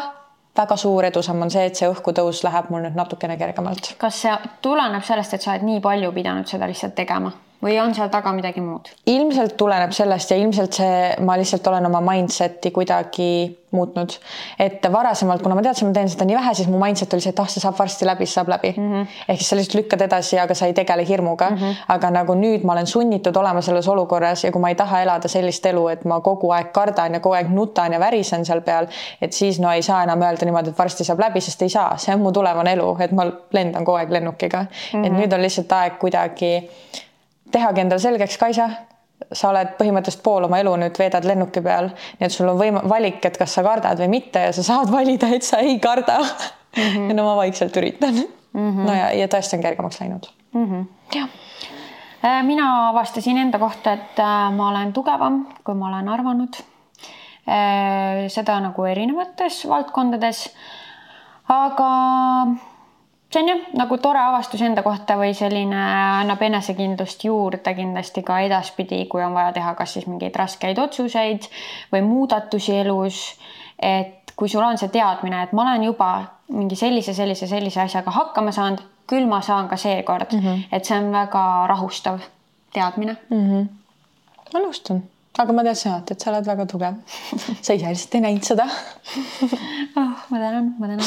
väga 0.57 0.77
suur 0.77 1.07
edusamm 1.09 1.47
on 1.47 1.53
see, 1.53 1.67
et 1.71 1.79
see 1.79 1.89
õhkutõus 1.91 2.43
läheb 2.47 2.71
mul 2.71 2.83
nüüd 2.87 2.99
natukene 2.99 3.37
kergemalt. 3.41 3.95
kas 3.99 4.25
see 4.25 4.35
tuleneb 4.63 5.07
sellest, 5.07 5.35
et 5.35 5.43
sa 5.43 5.55
oled 5.55 5.69
nii 5.69 5.81
palju 5.85 6.13
pidanud 6.17 6.51
seda 6.51 6.69
lihtsalt 6.71 6.97
tegema? 6.99 7.33
Või 7.63 7.77
on 7.81 7.95
seal 7.95 8.09
taga 8.13 8.33
midagi 8.37 8.63
muud? 8.65 8.91
ilmselt 9.11 9.57
tuleneb 9.61 9.93
sellest 9.97 10.31
ja 10.33 10.41
ilmselt 10.41 10.81
see, 10.81 11.01
ma 11.25 11.39
lihtsalt 11.41 11.67
olen 11.73 11.87
oma 11.87 12.01
mindset'i 12.05 12.71
kuidagi 12.75 13.31
muutnud. 13.71 14.11
et 14.59 14.87
varasemalt, 14.93 15.43
kuna 15.43 15.55
ma 15.55 15.63
teadsin, 15.63 15.89
ma 15.89 15.95
teen 15.95 16.09
seda 16.11 16.27
nii 16.27 16.37
vähe, 16.37 16.55
siis 16.59 16.69
mu 16.69 16.79
mindset 16.83 17.13
oli 17.15 17.23
see, 17.23 17.33
et 17.35 17.43
ah, 17.43 17.49
see 17.51 17.63
saab 17.63 17.77
varsti 17.79 18.07
läbi, 18.09 18.27
see 18.27 18.39
saab 18.39 18.49
läbi 18.51 18.73
mm. 18.77 18.93
-hmm. 18.93 19.19
ehk 19.29 19.39
siis 19.39 19.51
sa 19.51 19.59
lihtsalt 19.59 19.77
lükkad 19.79 20.05
edasi, 20.07 20.39
aga 20.43 20.55
sa 20.55 20.67
ei 20.67 20.75
tegele 20.75 21.07
hirmuga 21.09 21.51
mm. 21.51 21.57
-hmm. 21.57 21.85
aga 21.95 22.11
nagu 22.11 22.35
nüüd 22.35 22.65
ma 22.65 22.73
olen 22.73 22.87
sunnitud 22.87 23.37
olema 23.37 23.61
selles 23.61 23.89
olukorras 23.89 24.45
ja 24.45 24.53
kui 24.53 24.61
ma 24.61 24.69
ei 24.69 24.75
taha 24.75 25.03
elada 25.03 25.29
sellist 25.29 25.67
elu, 25.67 25.89
et 25.89 26.05
ma 26.05 26.21
kogu 26.21 26.51
aeg 26.51 26.73
kardan 26.73 27.15
ja 27.15 27.21
kogu 27.21 27.35
aeg 27.35 27.53
nutan 27.55 27.93
ja 27.93 28.01
värisen 28.01 28.45
seal 28.45 28.61
peal, 28.61 28.87
et 29.21 29.33
siis 29.33 29.61
no 29.61 29.73
ei 29.73 29.83
saa 29.83 30.03
enam 30.03 30.23
öelda 30.23 30.45
niimoodi, 30.45 30.71
et 30.71 30.79
varsti 30.79 31.05
saab 31.05 31.21
läbi, 31.21 31.41
sest 31.41 31.63
ei 31.63 31.69
saa, 31.69 31.97
see 31.97 32.15
on 32.15 32.21
mu 32.21 32.33
tulevane 32.33 32.73
elu, 32.73 32.97
et 33.01 33.13
ma 33.13 33.27
lendan 33.53 33.85
kogu 33.85 33.99
aeg 33.99 34.11
lennukiga 34.11 34.63
mm. 34.63 34.69
-hmm. 35.03 35.07
et 35.07 35.13
nüüd 35.13 35.35
on 35.35 35.43
lihtsalt 35.43 35.73
aeg 35.73 35.99
kuidagi 35.99 36.67
tehagi 37.53 37.85
endale 37.85 38.03
selgeks, 38.03 38.39
Kaisa, 38.41 38.69
sa 39.33 39.51
oled 39.51 39.77
põhimõtteliselt 39.79 40.25
pool 40.25 40.49
oma 40.49 40.59
elu 40.63 40.73
nüüd 40.81 40.99
veedad 40.99 41.27
lennuki 41.29 41.63
peal, 41.65 41.91
nii 42.19 42.27
et 42.29 42.35
sul 42.35 42.49
on 42.49 42.59
võim-, 42.59 42.83
valik, 42.89 43.21
et 43.25 43.37
kas 43.39 43.55
sa 43.55 43.65
kardad 43.67 44.01
või 44.01 44.09
mitte 44.17 44.47
ja 44.47 44.53
sa 44.57 44.65
saad 44.67 44.93
valida, 44.99 45.29
et 45.35 45.47
sa 45.47 45.63
ei 45.65 45.79
karda 45.79 46.19
mm. 46.21 46.81
-hmm. 46.81 47.09
ja 47.11 47.19
no 47.19 47.29
ma 47.29 47.37
vaikselt 47.43 47.77
üritan 47.77 48.15
mm. 48.15 48.27
-hmm. 48.55 48.87
no 48.87 48.95
ja, 48.95 49.13
ja 49.13 49.29
tõesti 49.29 49.59
on 49.59 49.63
kergemaks 49.63 50.01
läinud 50.01 50.31
mm. 50.53 50.67
-hmm. 50.67 50.87
jah 51.15 51.29
Äh, 52.25 52.43
mina 52.43 52.89
avastasin 52.89 53.39
enda 53.39 53.59
kohta, 53.59 53.93
et 53.93 54.19
äh, 54.19 54.51
ma 54.53 54.69
olen 54.69 54.93
tugevam, 54.93 55.47
kui 55.65 55.75
ma 55.75 55.89
olen 55.89 56.09
arvanud. 56.09 56.59
Äh, 57.49 58.27
seda 58.29 58.59
nagu 58.61 58.85
erinevates 58.85 59.63
valdkondades. 59.69 60.51
aga 61.49 61.87
see 63.33 63.43
on 63.43 63.49
jah, 63.49 63.61
nagu 63.79 63.99
tore 64.03 64.19
avastus 64.19 64.63
enda 64.67 64.83
kohta 64.83 65.17
või 65.21 65.35
selline 65.39 65.81
annab 66.21 66.43
enesekindlust 66.43 67.25
juurde 67.25 67.75
kindlasti 67.75 68.25
ka 68.27 68.41
edaspidi, 68.47 69.05
kui 69.11 69.23
on 69.25 69.35
vaja 69.37 69.53
teha 69.57 69.75
kas 69.79 69.95
siis 69.97 70.09
mingeid 70.11 70.37
raskeid 70.37 70.79
otsuseid 70.79 71.47
või 71.93 72.03
muudatusi 72.07 72.81
elus. 72.83 73.23
et 73.79 74.33
kui 74.37 74.49
sul 74.49 74.65
on 74.65 74.79
see 74.79 74.89
teadmine, 74.89 75.43
et 75.43 75.53
ma 75.53 75.63
olen 75.63 75.85
juba 75.85 76.11
mingi 76.51 76.77
sellise, 76.77 77.15
sellise, 77.15 77.47
sellise 77.47 77.81
asjaga 77.81 78.11
hakkama 78.11 78.53
saanud 78.53 78.83
küll 79.11 79.27
ma 79.31 79.41
saan 79.45 79.69
ka 79.69 79.77
seekord 79.77 80.33
mm, 80.33 80.41
-hmm. 80.41 80.63
et 80.73 80.85
see 80.85 80.99
on 80.99 81.13
väga 81.13 81.67
rahustav 81.67 82.21
teadmine 82.73 83.17
mm. 83.31 83.47
-hmm. 83.47 83.69
ma 84.55 84.63
nõustun, 84.67 85.03
aga 85.39 85.53
ma 85.53 85.63
teadsin 85.63 85.93
alati, 85.93 86.15
et 86.15 86.21
sa 86.21 86.31
oled 86.31 86.47
väga 86.47 86.67
tugev. 86.67 86.95
sa 87.65 87.73
ise 87.73 87.87
lihtsalt 87.87 88.15
ei 88.15 88.21
näinud 88.27 88.43
seda 88.53 88.69
oh,. 89.97 90.13
ma 90.31 90.39
tänan, 90.39 90.75
ma 90.79 90.87
tänan. 90.87 91.07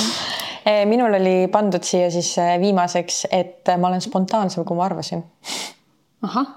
Eh, 0.65 0.85
minul 0.85 1.13
oli 1.13 1.47
pandud 1.51 1.83
siia 1.83 2.11
siis 2.11 2.37
eh, 2.37 2.55
viimaseks, 2.59 3.27
et 3.31 3.71
ma 3.77 3.87
olen 3.87 4.01
spontaansem, 4.01 4.65
kui 4.65 4.77
ma 4.77 4.85
arvasin. 4.85 5.23
ahah 6.23 6.47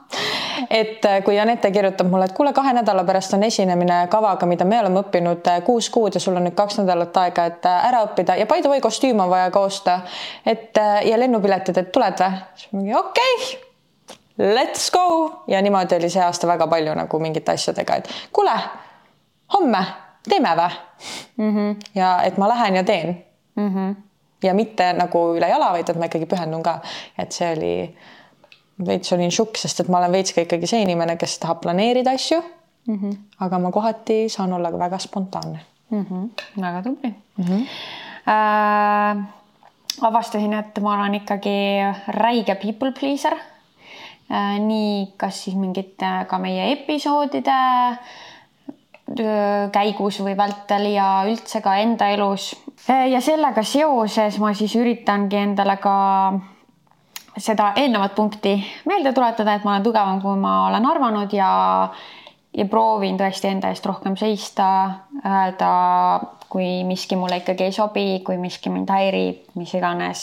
et 0.70 1.02
kui 1.24 1.38
Anette 1.38 1.70
kirjutab 1.70 2.08
mulle, 2.10 2.24
et 2.24 2.32
kuule, 2.32 2.52
kahe 2.52 2.72
nädala 2.72 3.04
pärast 3.04 3.34
on 3.34 3.42
esinemine 3.42 4.06
kavaga, 4.10 4.46
mida 4.46 4.64
me 4.64 4.78
oleme 4.80 5.02
õppinud 5.02 5.50
kuus 5.66 5.90
kuud 5.90 6.14
ja 6.14 6.22
sul 6.22 6.38
on 6.38 6.46
nüüd 6.46 6.54
kaks 6.56 6.78
nädalat 6.80 7.16
aega, 7.22 7.44
et 7.50 7.66
ära 7.66 8.02
õppida 8.06 8.38
ja 8.40 8.46
by 8.46 8.62
the 8.62 8.70
way, 8.72 8.80
kostüüm 8.80 9.20
on 9.20 9.30
vaja 9.30 9.50
ka 9.50 9.60
osta. 9.60 10.00
et 10.46 10.78
ja 11.04 11.18
lennupiletid, 11.18 11.76
et 11.76 11.92
tuled 11.92 12.22
või? 12.22 12.42
siis 12.54 12.72
mingi 12.72 12.94
okei 12.94 13.38
okay 13.42 13.66
let's 14.38 14.90
go 14.92 15.44
ja 15.46 15.62
niimoodi 15.62 15.96
oli 15.96 16.10
see 16.10 16.22
aasta 16.22 16.46
väga 16.46 16.66
palju 16.66 16.94
nagu 16.94 17.18
mingite 17.18 17.52
asjadega, 17.52 17.96
et 17.96 18.10
kuule, 18.32 18.56
homme 19.54 19.84
teeme 20.28 20.56
või 20.56 20.70
mm? 21.36 21.54
-hmm. 21.54 21.76
ja 21.94 22.20
et 22.22 22.38
ma 22.38 22.48
lähen 22.48 22.76
ja 22.76 22.84
teen 22.84 23.24
mm. 23.56 23.74
-hmm. 23.74 23.96
ja 24.42 24.54
mitte 24.54 24.92
nagu 24.92 25.36
üle 25.36 25.48
jala, 25.48 25.72
vaid 25.72 25.88
et 25.88 25.98
ma 25.98 26.10
ikkagi 26.10 26.26
pühendun 26.26 26.62
ka, 26.62 26.80
et 27.18 27.32
see 27.32 27.52
oli 27.56 27.96
veits 28.86 29.12
olin 29.12 29.30
šokk, 29.30 29.56
sest 29.56 29.80
et 29.80 29.88
ma 29.88 29.98
olen 29.98 30.12
veits 30.12 30.34
ka 30.36 30.44
ikkagi 30.44 30.66
see 30.66 30.82
inimene, 30.82 31.16
kes 31.16 31.38
tahab 31.38 31.60
planeerida 31.60 32.12
asju 32.12 32.42
mm. 32.86 32.98
-hmm. 32.98 33.16
aga 33.40 33.58
ma 33.58 33.70
kohati 33.70 34.28
saan 34.28 34.52
olla 34.52 34.70
ka 34.70 34.78
väga 34.78 34.98
spontaanne 34.98 35.60
mm. 35.90 36.06
-hmm. 36.10 36.62
väga 36.62 36.82
tubli 36.82 37.14
mm. 37.38 37.44
-hmm. 37.44 37.66
Äh, 38.28 39.24
avastasin, 40.00 40.52
et 40.52 40.78
ma 40.82 40.94
olen 40.94 41.14
ikkagi 41.14 41.78
räige 42.08 42.54
people 42.54 42.92
pleaser 42.92 43.34
äh,. 44.30 44.58
nii, 44.58 45.14
kas 45.16 45.44
siis 45.44 45.56
mingite 45.56 46.26
ka 46.28 46.38
meie 46.38 46.72
episoodide 46.72 47.60
äh, 47.88 47.98
käigus 49.72 50.20
või 50.20 50.36
vältel 50.36 50.90
ja 50.92 51.22
üldse 51.28 51.60
ka 51.60 51.76
enda 51.76 52.08
elus. 52.08 52.56
Äh, 52.90 53.08
ja 53.10 53.20
sellega 53.20 53.62
seoses 53.62 54.38
ma 54.38 54.52
siis 54.54 54.76
üritangi 54.76 55.36
endale 55.36 55.76
ka 55.82 55.96
seda 57.36 57.72
eelnevat 57.76 58.14
punkti 58.14 58.54
meelde 58.88 59.12
tuletada, 59.12 59.56
et 59.56 59.64
ma 59.64 59.74
olen 59.74 59.84
tugevam, 59.84 60.20
kui 60.22 60.36
ma 60.40 60.66
olen 60.68 60.86
arvanud 60.86 61.32
ja 61.32 61.50
ja 62.56 62.64
proovin 62.64 63.18
tõesti 63.20 63.50
enda 63.50 63.68
eest 63.68 63.84
rohkem 63.84 64.14
seista, 64.16 64.66
öelda, 65.20 65.70
kui 66.48 66.84
miski 66.88 67.18
mulle 67.20 67.42
ikkagi 67.42 67.66
ei 67.66 67.74
sobi, 67.74 68.06
kui 68.24 68.38
miski 68.40 68.72
mind 68.72 68.88
häirib, 68.88 69.42
mis 69.60 69.74
iganes. 69.76 70.22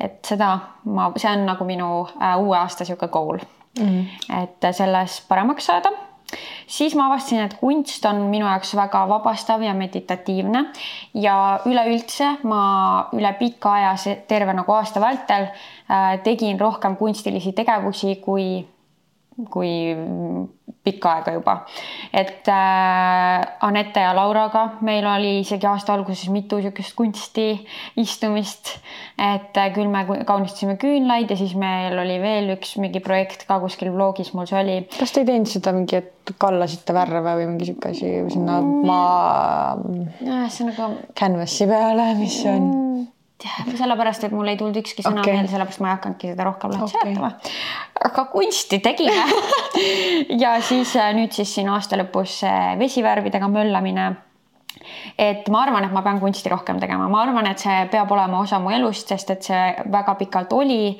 et 0.00 0.24
seda 0.26 0.48
ma, 0.90 1.12
see 1.16 1.30
on 1.30 1.44
nagu 1.46 1.64
minu 1.64 1.88
äh, 2.18 2.38
uue 2.40 2.56
aasta 2.58 2.82
niisugune 2.82 3.10
goal 3.12 3.38
mm. 3.80 3.86
-hmm. 3.86 4.42
et 4.42 4.74
selles 4.74 5.20
paremaks 5.28 5.66
saada 5.66 5.92
siis 6.66 6.94
ma 6.98 7.08
avastasin, 7.08 7.44
et 7.44 7.56
kunst 7.60 8.04
on 8.08 8.24
minu 8.30 8.46
jaoks 8.46 8.74
väga 8.78 9.04
vabastav 9.08 9.62
ja 9.62 9.74
meditatiivne. 9.74 10.66
Ja 11.14 11.38
üleüldse 11.66 12.36
ma 12.48 12.60
üle 13.16 13.32
pika 13.38 13.74
aja, 13.78 13.94
terve 14.28 14.54
nagu 14.56 14.76
aasta 14.76 15.02
vältel 15.02 15.48
äh, 15.48 16.14
tegin 16.24 16.60
rohkem 16.60 16.96
kunstilisi 16.96 17.52
tegevusi 17.52 18.16
kui 18.24 18.46
kui 19.50 19.68
pikka 20.84 21.14
aega 21.18 21.32
juba. 21.34 21.54
et 22.12 22.48
äh, 22.48 23.66
Anette 23.66 24.00
ja 24.04 24.12
Lauraga 24.16 24.64
meil 24.84 25.06
oli 25.08 25.38
isegi 25.40 25.66
aasta 25.66 25.94
alguses 25.94 26.28
mitu 26.32 26.60
niisugust 26.60 26.94
kunstiistumist, 26.98 28.74
et 29.18 29.56
äh, 29.60 29.70
küll 29.74 29.88
me 29.92 30.04
kaunistasime 30.26 30.76
küünlaid 30.80 31.32
ja 31.32 31.38
siis 31.40 31.54
meil 31.58 31.98
oli 31.98 32.18
veel 32.22 32.52
üks 32.56 32.76
mingi 32.82 33.00
projekt 33.04 33.46
ka 33.48 33.58
kuskil 33.62 33.92
blogis 33.94 34.34
mul 34.34 34.48
see 34.50 34.60
oli. 34.60 34.76
kas 34.98 35.14
te 35.14 35.24
ei 35.24 35.30
teinud 35.32 35.50
seda 35.50 35.74
mingi, 35.76 36.02
et 36.02 36.34
kallasite 36.40 36.96
värve 36.96 37.24
või 37.24 37.48
mingi 37.52 37.70
sihuke 37.70 37.92
asi 37.94 38.14
sinna 38.32 38.60
maa 38.60 39.74
ühesõnaga 39.80 40.88
mm,. 40.88 41.12
canvas'i 41.16 41.68
peale, 41.70 42.12
mis 42.20 42.40
see 42.42 42.52
on 42.52 42.70
mm.? 42.70 43.13
Sellepärast, 43.78 44.26
et 44.28 44.34
mul 44.34 44.52
ei 44.52 44.58
tulnud 44.60 44.76
ükski 44.82 45.04
sõna 45.04 45.22
okay. 45.22 45.36
meelde, 45.36 45.52
sellepärast 45.52 45.82
ma 45.84 45.90
ei 45.90 45.98
hakanudki 45.98 46.32
seda 46.32 46.48
rohkem 46.48 46.76
okay. 46.76 46.92
seletama. 46.94 47.32
aga 48.10 48.26
kunsti 48.32 48.80
tegime 48.84 49.24
ja 50.44 50.56
siis 50.64 50.96
äh, 51.00 51.12
nüüd 51.16 51.34
siis 51.36 51.54
siin 51.58 51.72
aasta 51.72 51.98
lõpus 52.00 52.42
vesivärvidega 52.80 53.50
möllamine 53.52 54.12
et 55.18 55.48
ma 55.52 55.62
arvan, 55.64 55.86
et 55.86 55.92
ma 55.94 56.02
pean 56.04 56.20
kunsti 56.22 56.50
rohkem 56.52 56.80
tegema, 56.82 57.08
ma 57.10 57.22
arvan, 57.24 57.48
et 57.50 57.62
see 57.62 57.84
peab 57.92 58.10
olema 58.14 58.40
osa 58.42 58.60
mu 58.62 58.72
elust, 58.74 59.10
sest 59.10 59.30
et 59.34 59.46
see 59.46 59.62
väga 59.92 60.16
pikalt 60.20 60.54
oli 60.56 60.96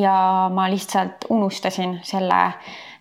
ja 0.00 0.16
ma 0.54 0.68
lihtsalt 0.72 1.28
unustasin 1.34 1.98
selle, 2.06 2.40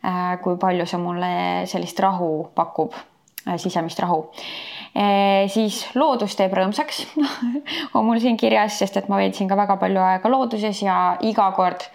äh, 0.05 0.21
kui 0.43 0.59
palju 0.61 0.87
see 0.89 1.01
mulle 1.01 1.33
sellist 1.69 1.99
rahu 2.03 2.31
pakub, 2.55 2.95
äh, 3.47 3.57
sisemist 3.57 3.99
rahu 4.03 4.25
siis 4.93 5.79
loodus 5.97 6.35
teeb 6.37 6.53
rõõmsaks 6.53 6.99
on 7.95 8.05
mul 8.05 8.19
siin 8.21 8.37
kirjas, 8.37 8.77
sest 8.77 8.99
et 8.99 9.07
ma 9.09 9.17
veetsin 9.17 9.49
ka 9.49 9.57
väga 9.57 9.79
palju 9.81 10.03
aega 10.05 10.29
looduses 10.29 10.83
ja 10.85 11.15
iga 11.25 11.47
kord 11.57 11.87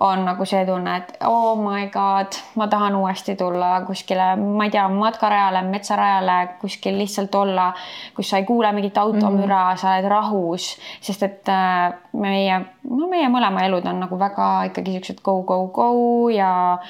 on 0.00 0.24
nagu 0.24 0.44
see 0.48 0.64
tunne, 0.66 0.94
et 0.96 1.24
oh 1.28 1.58
my 1.60 1.86
god, 1.92 2.34
ma 2.56 2.66
tahan 2.70 2.96
uuesti 2.96 3.34
tulla 3.36 3.82
kuskile, 3.86 4.32
ma 4.40 4.66
ei 4.66 4.72
tea, 4.72 4.86
matkarajale, 4.88 5.62
metsarajale, 5.68 6.36
kuskil 6.60 6.96
lihtsalt 6.98 7.34
olla, 7.38 7.68
kus 8.16 8.32
sa 8.32 8.40
ei 8.40 8.48
kuule 8.48 8.72
mingit 8.72 8.98
automüra 8.98 9.60
mm, 9.64 9.72
-hmm. 9.72 9.80
sa 9.80 9.92
oled 9.92 10.08
rahus, 10.10 10.78
sest 11.00 11.22
et 11.22 11.48
äh, 11.48 11.92
meie, 12.12 12.60
no 12.90 13.08
meie 13.08 13.28
mõlema 13.28 13.66
elud 13.66 13.86
on 13.86 14.00
nagu 14.00 14.18
väga 14.18 14.48
ikkagi 14.70 14.96
siuksed 14.96 15.20
go, 15.22 15.42
go, 15.42 15.66
go 15.66 16.28
ja 16.28 16.88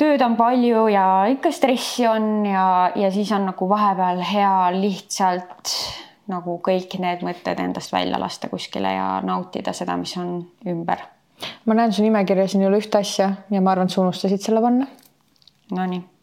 tööd 0.00 0.22
on 0.26 0.36
palju 0.38 0.86
ja 0.92 1.06
ikka 1.32 1.52
stressi 1.54 2.06
on 2.10 2.46
ja, 2.48 2.92
ja 2.96 3.10
siis 3.14 3.32
on 3.32 3.48
nagu 3.50 3.68
vahepeal 3.70 4.22
hea 4.26 4.54
lihtsalt 4.76 5.74
nagu 6.30 6.56
kõik 6.64 6.96
need 7.02 7.26
mõtted 7.26 7.60
endast 7.60 7.92
välja 7.92 8.20
lasta 8.20 8.48
kuskile 8.48 8.94
ja 8.96 9.08
nautida 9.24 9.74
seda, 9.76 9.98
mis 10.00 10.16
on 10.16 10.38
ümber. 10.66 11.04
ma 11.66 11.74
näen 11.74 11.92
su 11.92 12.02
nimekirjas 12.02 12.56
ei 12.56 12.66
ole 12.66 12.80
ühte 12.80 12.98
asja 12.98 13.30
ja 13.50 13.60
ma 13.60 13.74
arvan, 13.74 13.90
et 13.90 13.94
sa 13.94 14.00
unustasid 14.00 14.40
selle 14.40 14.64
panna. 14.64 14.88
Nonii 15.74 16.13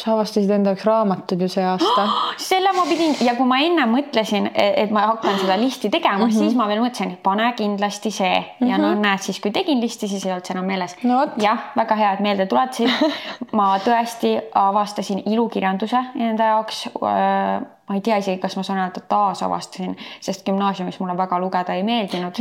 sa 0.00 0.14
avastasid 0.14 0.50
enda 0.54 0.72
jaoks 0.74 0.86
raamatud 0.88 1.42
ju 1.44 1.48
see 1.52 1.64
aasta 1.66 2.04
oh,. 2.04 2.18
selle 2.50 2.72
ma 2.76 2.84
pidin 2.88 3.14
ja 3.26 3.34
kui 3.38 3.48
ma 3.48 3.60
enne 3.64 3.86
mõtlesin, 3.90 4.48
et 4.54 4.92
ma 4.94 5.06
hakkan 5.12 5.38
seda 5.40 5.56
listi 5.60 5.90
tegema 5.92 6.24
mm, 6.24 6.30
-hmm. 6.30 6.38
siis 6.38 6.56
ma 6.58 6.68
veel 6.70 6.82
mõtlesin, 6.82 7.16
pane 7.22 7.50
kindlasti 7.58 8.10
see 8.10 8.38
mm 8.38 8.44
-hmm. 8.44 8.70
ja 8.70 8.78
no 8.78 8.92
mhm. 8.92 9.02
näed, 9.06 9.24
siis 9.26 9.40
kui 9.40 9.50
tegin 9.50 9.80
listi, 9.80 10.08
siis 10.08 10.26
ei 10.26 10.32
olnud 10.32 10.46
see 10.46 10.56
enam 10.56 10.66
meeles 10.66 10.96
no,. 11.04 11.26
jah, 11.36 11.70
väga 11.76 11.94
hea, 12.02 12.12
et 12.12 12.20
meelde 12.20 12.46
tuletasid 12.46 12.90
ma 13.58 13.70
tõesti 13.78 14.36
avastasin 14.54 15.22
ilukirjanduse 15.26 16.04
enda 16.18 16.44
jaoks. 16.54 16.88
ma 17.00 17.94
ei 17.94 18.00
tea 18.00 18.16
isegi, 18.16 18.38
kas 18.38 18.56
ma 18.56 18.62
saan 18.62 18.78
öelda, 18.78 19.00
taasavastasin, 19.08 19.96
sest 20.20 20.46
gümnaasiumis 20.46 21.00
mulle 21.00 21.16
väga 21.16 21.38
lugeda 21.38 21.74
ei 21.74 21.82
meeldinud. 21.82 22.38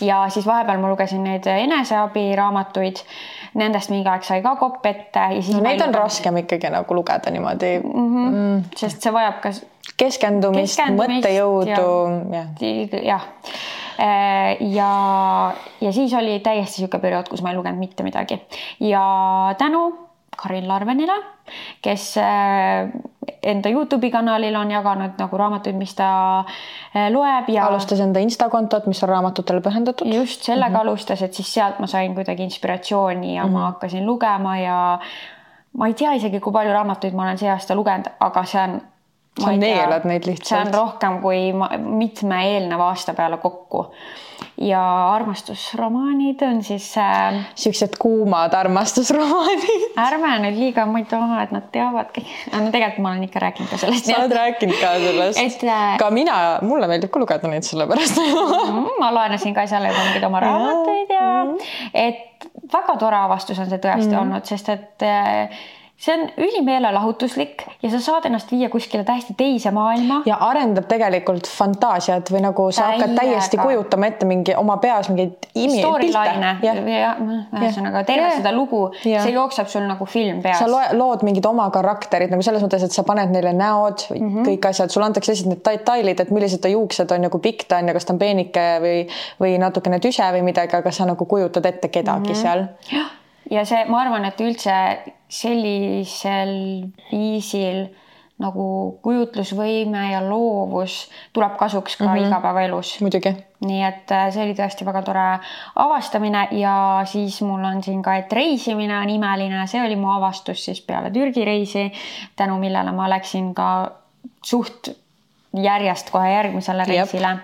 ja 0.00 0.28
siis 0.28 0.46
vahepeal 0.46 0.78
ma 0.78 0.90
lugesin 0.90 1.24
neid 1.24 1.46
eneseabiraamatuid 1.46 2.96
nendest 3.58 3.92
mingi 3.92 4.08
aeg 4.10 4.26
sai 4.26 4.42
ka 4.44 4.54
kopp 4.60 4.86
ette 4.86 5.26
ja 5.36 5.42
siis 5.42 5.56
no, 5.56 5.62
neid 5.66 5.82
on 5.84 5.94
raskem 5.94 6.42
ikkagi 6.42 6.72
nagu 6.74 6.96
lugeda 6.96 7.30
niimoodi 7.34 7.76
mm. 7.78 8.08
-hmm. 8.14 8.34
Mm. 8.40 8.64
sest 8.76 9.02
see 9.02 9.14
vajab 9.14 9.40
ka 9.44 9.54
keskendumist, 10.00 10.80
mõttejõudu 10.98 11.90
ja 12.34 12.46
jah 13.10 13.28
äh, 13.98 14.56
ja, 14.74 14.90
ja 15.80 15.92
siis 15.92 16.14
oli 16.14 16.40
täiesti 16.40 16.82
niisugune 16.82 17.02
periood, 17.02 17.28
kus 17.30 17.42
ma 17.42 17.52
ei 17.52 17.60
lugenud 17.60 17.78
mitte 17.78 18.02
midagi 18.06 18.40
ja 18.80 19.54
tänu 19.58 19.86
Karin 20.36 20.68
Larvenile, 20.68 21.14
kes 21.82 22.16
äh, 22.18 22.90
enda 23.42 23.68
Youtube'i 23.68 24.10
kanalil 24.10 24.56
on 24.56 24.70
jaganud 24.70 25.18
nagu 25.18 25.38
raamatuid, 25.38 25.76
mis 25.76 25.94
ta 25.94 26.08
äh, 26.40 27.10
loeb 27.12 27.48
ja. 27.48 27.66
alustas 27.66 28.00
enda 28.00 28.20
Insta 28.20 28.48
kontot, 28.48 28.86
mis 28.86 29.02
on 29.02 29.08
raamatutele 29.08 29.60
pühendatud. 29.60 30.14
just 30.14 30.42
sellega 30.42 30.68
mm 30.70 30.76
-hmm. 30.76 30.80
alustas, 30.80 31.22
et 31.22 31.34
siis 31.34 31.54
sealt 31.54 31.78
ma 31.78 31.86
sain 31.86 32.14
kuidagi 32.14 32.42
inspiratsiooni 32.42 33.36
ja 33.36 33.42
mm 33.42 33.48
-hmm. 33.48 33.52
ma 33.52 33.58
mhm. 33.58 33.66
hakkasin 33.66 34.06
lugema 34.06 34.58
ja 34.58 34.98
ma 35.72 35.86
ei 35.86 35.94
tea 35.94 36.12
isegi, 36.12 36.40
kui 36.40 36.52
palju 36.52 36.72
raamatuid 36.72 37.14
ma 37.14 37.22
olen 37.22 37.38
see 37.38 37.50
aasta 37.50 37.74
lugenud, 37.74 38.06
aga 38.20 38.44
see 38.44 38.62
on 38.62 38.80
sa 39.40 39.50
neelad 39.56 40.06
neid 40.06 40.26
lihtsalt. 40.28 40.48
see 40.48 40.60
on 40.60 40.74
rohkem 40.74 41.18
kui 41.22 41.52
ma, 41.52 41.70
mitme 41.78 42.38
eelneva 42.54 42.88
aasta 42.92 43.14
peale 43.14 43.38
kokku. 43.42 43.86
Ja 44.60 45.12
armastusromaanid 45.14 46.42
on 46.42 46.62
siis 46.62 46.96
äh,. 46.98 47.34
siuksed 47.54 47.96
kuumad 47.98 48.54
armastusromaanid. 48.54 49.86
ärme 50.06 50.30
nüüd 50.44 50.58
liiga, 50.58 50.86
taha, 51.10 51.42
et 51.42 51.54
nad 51.54 51.66
teavadki. 51.74 52.22
no 52.52 52.70
tegelikult 52.70 53.02
ma 53.02 53.14
olen 53.14 53.26
ikka 53.28 53.42
rääkinud 53.42 53.70
ka 53.70 53.80
sellest. 53.82 54.06
sa 54.06 54.20
oled 54.22 54.36
rääkinud 54.36 54.78
ka 54.80 54.92
sellest 55.02 55.42
et, 55.42 55.66
äh.... 55.66 55.96
ka 55.98 56.10
mina, 56.14 56.36
mulle 56.62 56.88
meeldib 56.90 57.10
ka 57.14 57.22
lugeda 57.22 57.50
neid 57.50 57.66
sellepärast 57.66 58.20
mm, 58.22 58.94
ma 59.02 59.10
laenasin 59.18 59.56
ka 59.56 59.66
seal 59.70 59.88
juba 59.90 60.06
mingeid 60.06 60.28
oma 60.30 60.44
raamatuid 60.44 61.14
ja 61.14 61.28
et 62.06 62.48
väga 62.72 62.96
tore 63.00 63.18
avastus 63.26 63.58
on 63.58 63.70
see 63.70 63.82
tõesti 63.82 64.10
mm 64.10 64.20
olnud, 64.24 64.44
sest 64.46 64.68
et 64.70 65.02
äh, 65.02 65.64
see 65.96 66.14
on 66.14 66.28
ülimeelelahutuslik 66.36 67.62
ja 67.82 67.90
sa 67.90 68.00
saad 68.02 68.24
ennast 68.26 68.50
viia 68.50 68.68
kuskile 68.70 69.04
täiesti 69.04 69.34
teise 69.38 69.70
maailma. 69.70 70.22
ja 70.26 70.36
arendab 70.42 70.88
tegelikult 70.90 71.46
fantaasiat 71.46 72.32
või 72.34 72.42
nagu 72.42 72.66
sa 72.72 72.82
Täiega. 72.82 72.98
hakkad 72.98 73.14
täiesti 73.20 73.60
kujutama 73.60 74.10
ette 74.10 74.26
mingi 74.26 74.56
oma 74.58 74.76
peas 74.82 75.08
mingeid 75.08 75.46
storyline'e 75.54 76.50
ja, 76.66 76.74
ja 76.74 77.14
ühesõnaga 77.20 78.04
terve 78.08 78.26
ja. 78.26 78.34
seda 78.40 78.52
lugu, 78.56 78.82
see 79.04 79.30
jookseb 79.36 79.70
sul 79.70 79.86
nagu 79.86 80.06
film 80.10 80.42
peas. 80.42 80.58
sa 80.58 80.68
loe, 80.70 80.90
lood 80.98 81.22
mingid 81.22 81.46
oma 81.46 81.70
karakterid 81.74 82.34
nagu 82.34 82.42
selles 82.42 82.66
mõttes, 82.66 82.88
et 82.88 82.98
sa 82.98 83.06
paned 83.06 83.30
neile 83.30 83.54
näod 83.54 84.08
mm, 84.10 84.28
-hmm. 84.28 84.50
kõik 84.50 84.70
asjad, 84.74 84.90
sulle 84.90 85.06
antakse 85.06 85.32
lihtsalt 85.32 85.54
need 85.54 85.64
detailid, 85.64 86.20
et 86.20 86.30
millised 86.34 86.60
ta 86.60 86.74
juuksed 86.74 87.10
on 87.14 87.28
ja 87.28 87.30
kui 87.30 87.48
pikk 87.48 87.68
ta 87.70 87.78
on 87.78 87.88
ja 87.88 87.94
kas 87.94 88.04
ta 88.04 88.16
on 88.18 88.18
peenike 88.18 88.68
või, 88.82 89.02
või 89.40 89.58
natukene 89.62 90.02
tüse 90.02 90.26
või 90.36 90.42
midagi, 90.50 90.74
aga 90.76 90.90
sa 90.90 91.06
nagu 91.06 91.24
kujutad 91.24 91.64
ette 91.70 91.88
kedagi 91.88 92.34
mm 92.34 92.34
-hmm. 92.34 92.42
seal. 92.42 92.66
ja 93.50 93.64
see, 93.64 93.84
ma 93.86 94.02
arvan, 94.02 94.24
et 94.24 94.40
üldse 94.40 94.74
sellisel 95.28 96.54
viisil 97.10 97.86
nagu 98.42 98.64
kujutlusvõime 99.02 100.08
ja 100.10 100.20
loovus 100.24 101.04
tuleb 101.32 101.54
kasuks 101.58 101.96
ka 101.96 102.04
mm 102.04 102.10
-hmm. 102.10 102.26
igapäevaelus. 102.26 103.00
muidugi. 103.00 103.36
nii 103.60 103.82
et 103.82 104.10
äh, 104.12 104.32
see 104.32 104.42
oli 104.44 104.54
tõesti 104.54 104.84
väga 104.84 105.02
tore 105.02 105.38
avastamine 105.74 106.48
ja 106.50 107.02
siis 107.04 107.40
mul 107.42 107.64
on 107.64 107.82
siin 107.82 108.02
ka, 108.02 108.16
et 108.16 108.32
reisimine 108.32 108.98
on 108.98 109.10
imeline, 109.10 109.66
see 109.66 109.82
oli 109.82 109.96
mu 109.96 110.10
avastus 110.10 110.64
siis 110.64 110.80
peale 110.80 111.10
Türgi 111.10 111.44
reisi, 111.44 111.92
tänu 112.36 112.58
millele 112.58 112.92
ma 112.92 113.08
läksin 113.10 113.54
ka 113.54 113.90
suht 114.44 114.88
järjest 115.62 116.10
kohe 116.10 116.32
järgmisele 116.32 116.84
reisile. 116.84 117.38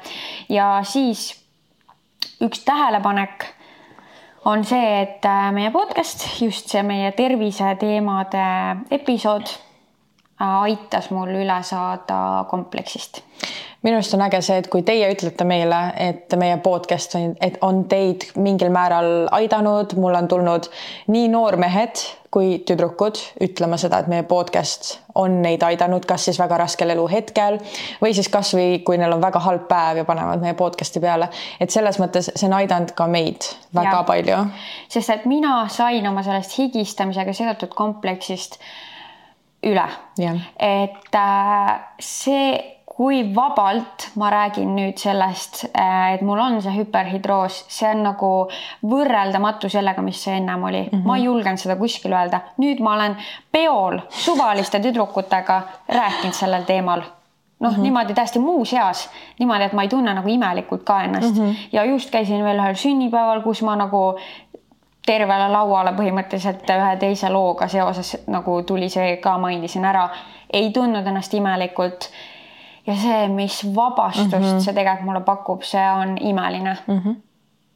ja 0.49 0.81
siis 0.83 1.45
üks 2.43 2.65
tähelepanek 2.65 3.45
on 4.45 4.65
see, 4.65 5.03
et 5.03 5.25
äh, 5.25 5.51
meie 5.53 5.71
podcast, 5.75 6.25
just 6.41 6.71
see 6.73 6.83
meie 6.87 7.13
terviseteemade 7.17 8.45
episood 8.97 9.51
aitas 10.41 11.11
mul 11.11 11.35
üle 11.43 11.59
saada 11.63 12.45
kompleksist. 12.51 13.23
minu 13.83 13.97
arust 13.97 14.15
on 14.15 14.23
äge 14.27 14.43
see, 14.45 14.59
et 14.61 14.69
kui 14.69 14.83
teie 14.85 15.09
ütlete 15.13 15.45
meile, 15.49 15.81
et 15.97 16.35
meie 16.37 16.59
podcast 16.61 17.15
on, 17.17 17.35
et 17.41 17.57
on 17.65 17.85
teid 17.89 18.27
mingil 18.37 18.69
määral 18.73 19.29
aidanud, 19.33 19.95
mul 19.97 20.17
on 20.19 20.29
tulnud 20.29 20.69
nii 21.09 21.29
noormehed 21.33 22.03
kui 22.31 22.61
tüdrukud 22.67 23.19
ütlema 23.43 23.79
seda, 23.81 24.03
et 24.03 24.11
meie 24.11 24.23
podcast 24.29 24.93
on 25.19 25.41
neid 25.43 25.65
aidanud, 25.67 26.05
kas 26.07 26.29
siis 26.29 26.39
väga 26.39 26.61
raskel 26.61 26.93
eluhetkel 26.95 27.57
või 28.03 28.13
siis 28.15 28.29
kasvõi 28.31 28.83
kui 28.87 29.01
neil 29.01 29.17
on 29.17 29.25
väga 29.25 29.41
halb 29.43 29.65
päev 29.71 30.03
ja 30.03 30.05
panevad 30.07 30.45
meie 30.45 30.55
podcast'i 30.59 31.03
peale, 31.03 31.31
et 31.61 31.73
selles 31.75 31.99
mõttes 32.03 32.31
see 32.35 32.47
on 32.47 32.59
aidanud 32.61 32.93
ka 32.95 33.09
meid 33.11 33.49
väga 33.75 33.97
ja. 33.97 34.05
palju. 34.07 34.45
sest 34.93 35.17
et 35.17 35.27
mina 35.31 35.65
sain 35.73 36.07
oma 36.13 36.23
sellest 36.27 36.55
higistamisega 36.61 37.35
seotud 37.35 37.75
kompleksist 37.75 38.61
üle. 39.63 39.87
et 40.59 41.15
äh, 41.15 41.81
see 42.01 42.81
kui 43.01 43.23
vabalt 43.35 44.11
ma 44.21 44.29
räägin 44.31 44.75
nüüd 44.77 44.99
sellest, 45.01 45.63
äh, 45.73 46.15
et 46.15 46.25
mul 46.27 46.41
on 46.43 46.59
see 46.61 46.75
hüperhidroos, 46.75 47.63
see 47.73 47.89
on 47.89 48.03
nagu 48.05 48.33
võrreldamatu 48.91 49.71
sellega, 49.73 50.03
mis 50.05 50.21
see 50.21 50.35
ennem 50.37 50.67
oli 50.69 50.83
mm. 50.83 50.91
-hmm. 50.99 51.07
ma 51.07 51.17
ei 51.17 51.25
julgenud 51.25 51.63
seda 51.63 51.77
kuskil 51.81 52.13
öelda. 52.13 52.43
nüüd 52.59 52.83
ma 52.85 52.95
olen 52.99 53.17
peol 53.53 53.99
suvaliste 54.09 54.81
tüdrukutega 54.81 55.63
rääkinud 55.89 56.37
sellel 56.37 56.69
teemal 56.69 57.03
noh 57.61 57.71
mm 57.71 57.77
-hmm., 57.77 57.83
niimoodi 57.83 58.15
täiesti 58.15 58.39
muuseas, 58.39 59.11
niimoodi, 59.39 59.65
et 59.65 59.73
ma 59.73 59.83
ei 59.83 59.89
tunne 59.89 60.15
nagu 60.15 60.29
imelikult 60.29 60.83
ka 60.83 61.03
ennast 61.03 61.37
mm. 61.37 61.47
-hmm. 61.47 61.57
ja 61.73 61.85
just 61.85 62.11
käisin 62.11 62.45
veel 62.45 62.59
ühel 62.59 62.75
sünnipäeval, 62.75 63.43
kus 63.43 63.63
ma 63.63 63.77
nagu 63.77 64.19
tervele 65.07 65.49
lauale 65.49 65.93
põhimõtteliselt 65.97 66.69
ühe 66.75 66.91
teise 67.01 67.31
looga 67.33 67.69
seoses 67.69 68.17
nagu 68.31 68.61
tuli 68.69 68.91
see 68.93 69.17
ka 69.23 69.39
mainisin 69.39 69.85
ära, 69.89 70.09
ei 70.53 70.71
tundnud 70.75 71.07
ennast 71.07 71.35
imelikult 71.35 72.11
ja 72.87 72.97
see, 72.97 73.29
mis 73.33 73.63
vabastust 73.75 74.33
mm 74.33 74.45
-hmm. 74.45 74.61
see 74.61 74.75
tegelikult 74.75 75.07
mulle 75.07 75.25
pakub, 75.25 75.63
see 75.63 75.87
on 75.93 76.17
imeline 76.21 76.77
mm. 76.87 76.99
-hmm. 76.99 77.17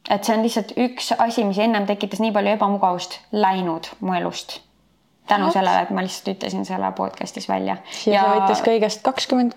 et 0.09 0.23
see 0.23 0.37
on 0.37 0.43
lihtsalt 0.43 0.71
üks 0.77 1.13
asi, 1.17 1.43
mis 1.43 1.59
ennem 1.59 1.85
tekitas 1.85 2.19
nii 2.19 2.31
palju 2.31 2.51
ebamugavust, 2.51 3.19
läinud 3.31 3.91
mu 3.99 4.13
elust. 4.13 4.61
tänu 5.27 5.51
sellele, 5.51 5.81
et 5.81 5.89
ma 5.89 6.01
lihtsalt 6.01 6.35
ütlesin 6.35 6.65
selle 6.65 6.91
podcast'is 6.91 7.49
välja. 7.49 7.77
ja, 8.05 8.13
ja 8.13 8.23
see 8.23 8.39
võttis 8.39 8.65
kõigest 8.65 9.01
kakskümmend 9.01 9.53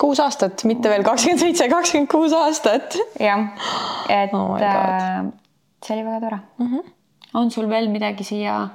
kuus 0.00 0.20
aastat, 0.20 0.64
mitte 0.64 0.88
veel 0.88 1.04
kakskümmend 1.04 1.40
seitse, 1.40 1.68
kakskümmend 1.68 2.08
kuus 2.08 2.32
aastat. 2.32 2.96
jah, 3.20 3.48
et 4.08 4.34
oh 4.34 4.56
äh, 4.56 5.26
see 5.86 5.96
oli 5.96 6.06
väga 6.06 6.20
tore 6.20 6.38
mm. 6.58 6.66
-hmm. 6.66 6.90
on 7.34 7.50
sul 7.50 7.68
veel 7.68 7.88
midagi 7.88 8.24
siia 8.24 8.68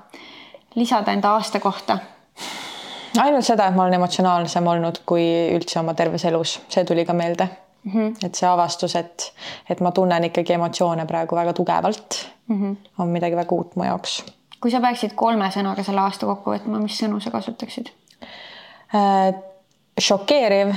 lisada 0.75 1.11
enda 1.11 1.29
aasta 1.29 1.59
kohta? 1.59 1.97
ainult 3.21 3.45
seda, 3.45 3.67
et 3.67 3.75
ma 3.75 3.83
olen 3.83 3.99
emotsionaalsem 3.99 4.67
olnud 4.67 5.01
kui 5.05 5.25
üldse 5.55 5.79
oma 5.79 5.93
terves 5.93 6.25
elus, 6.25 6.59
see 6.69 6.83
tuli 6.85 7.05
ka 7.05 7.13
meelde 7.13 7.47
mm. 7.83 7.91
-hmm. 7.91 8.25
et 8.25 8.35
see 8.35 8.49
avastus, 8.49 8.95
et, 8.95 9.33
et 9.69 9.81
ma 9.81 9.91
tunnen 9.91 10.23
ikkagi 10.23 10.53
emotsioone 10.53 11.05
praegu 11.05 11.35
väga 11.35 11.53
tugevalt 11.53 12.25
mm, 12.47 12.61
-hmm. 12.61 12.75
on 12.99 13.07
midagi 13.07 13.35
väga 13.35 13.55
uut 13.55 13.75
mu 13.75 13.83
jaoks. 13.83 14.23
kui 14.61 14.71
sa 14.71 14.81
peaksid 14.81 15.13
kolme 15.15 15.49
sõnaga 15.49 15.83
selle 15.83 16.01
aasta 16.01 16.25
kokku 16.25 16.51
võtma, 16.51 16.81
mis 16.81 17.01
sõnu 17.03 17.19
sa 17.19 17.31
kasutaksid 17.31 17.89
äh,? 18.95 19.33
šokeeriv 19.99 20.69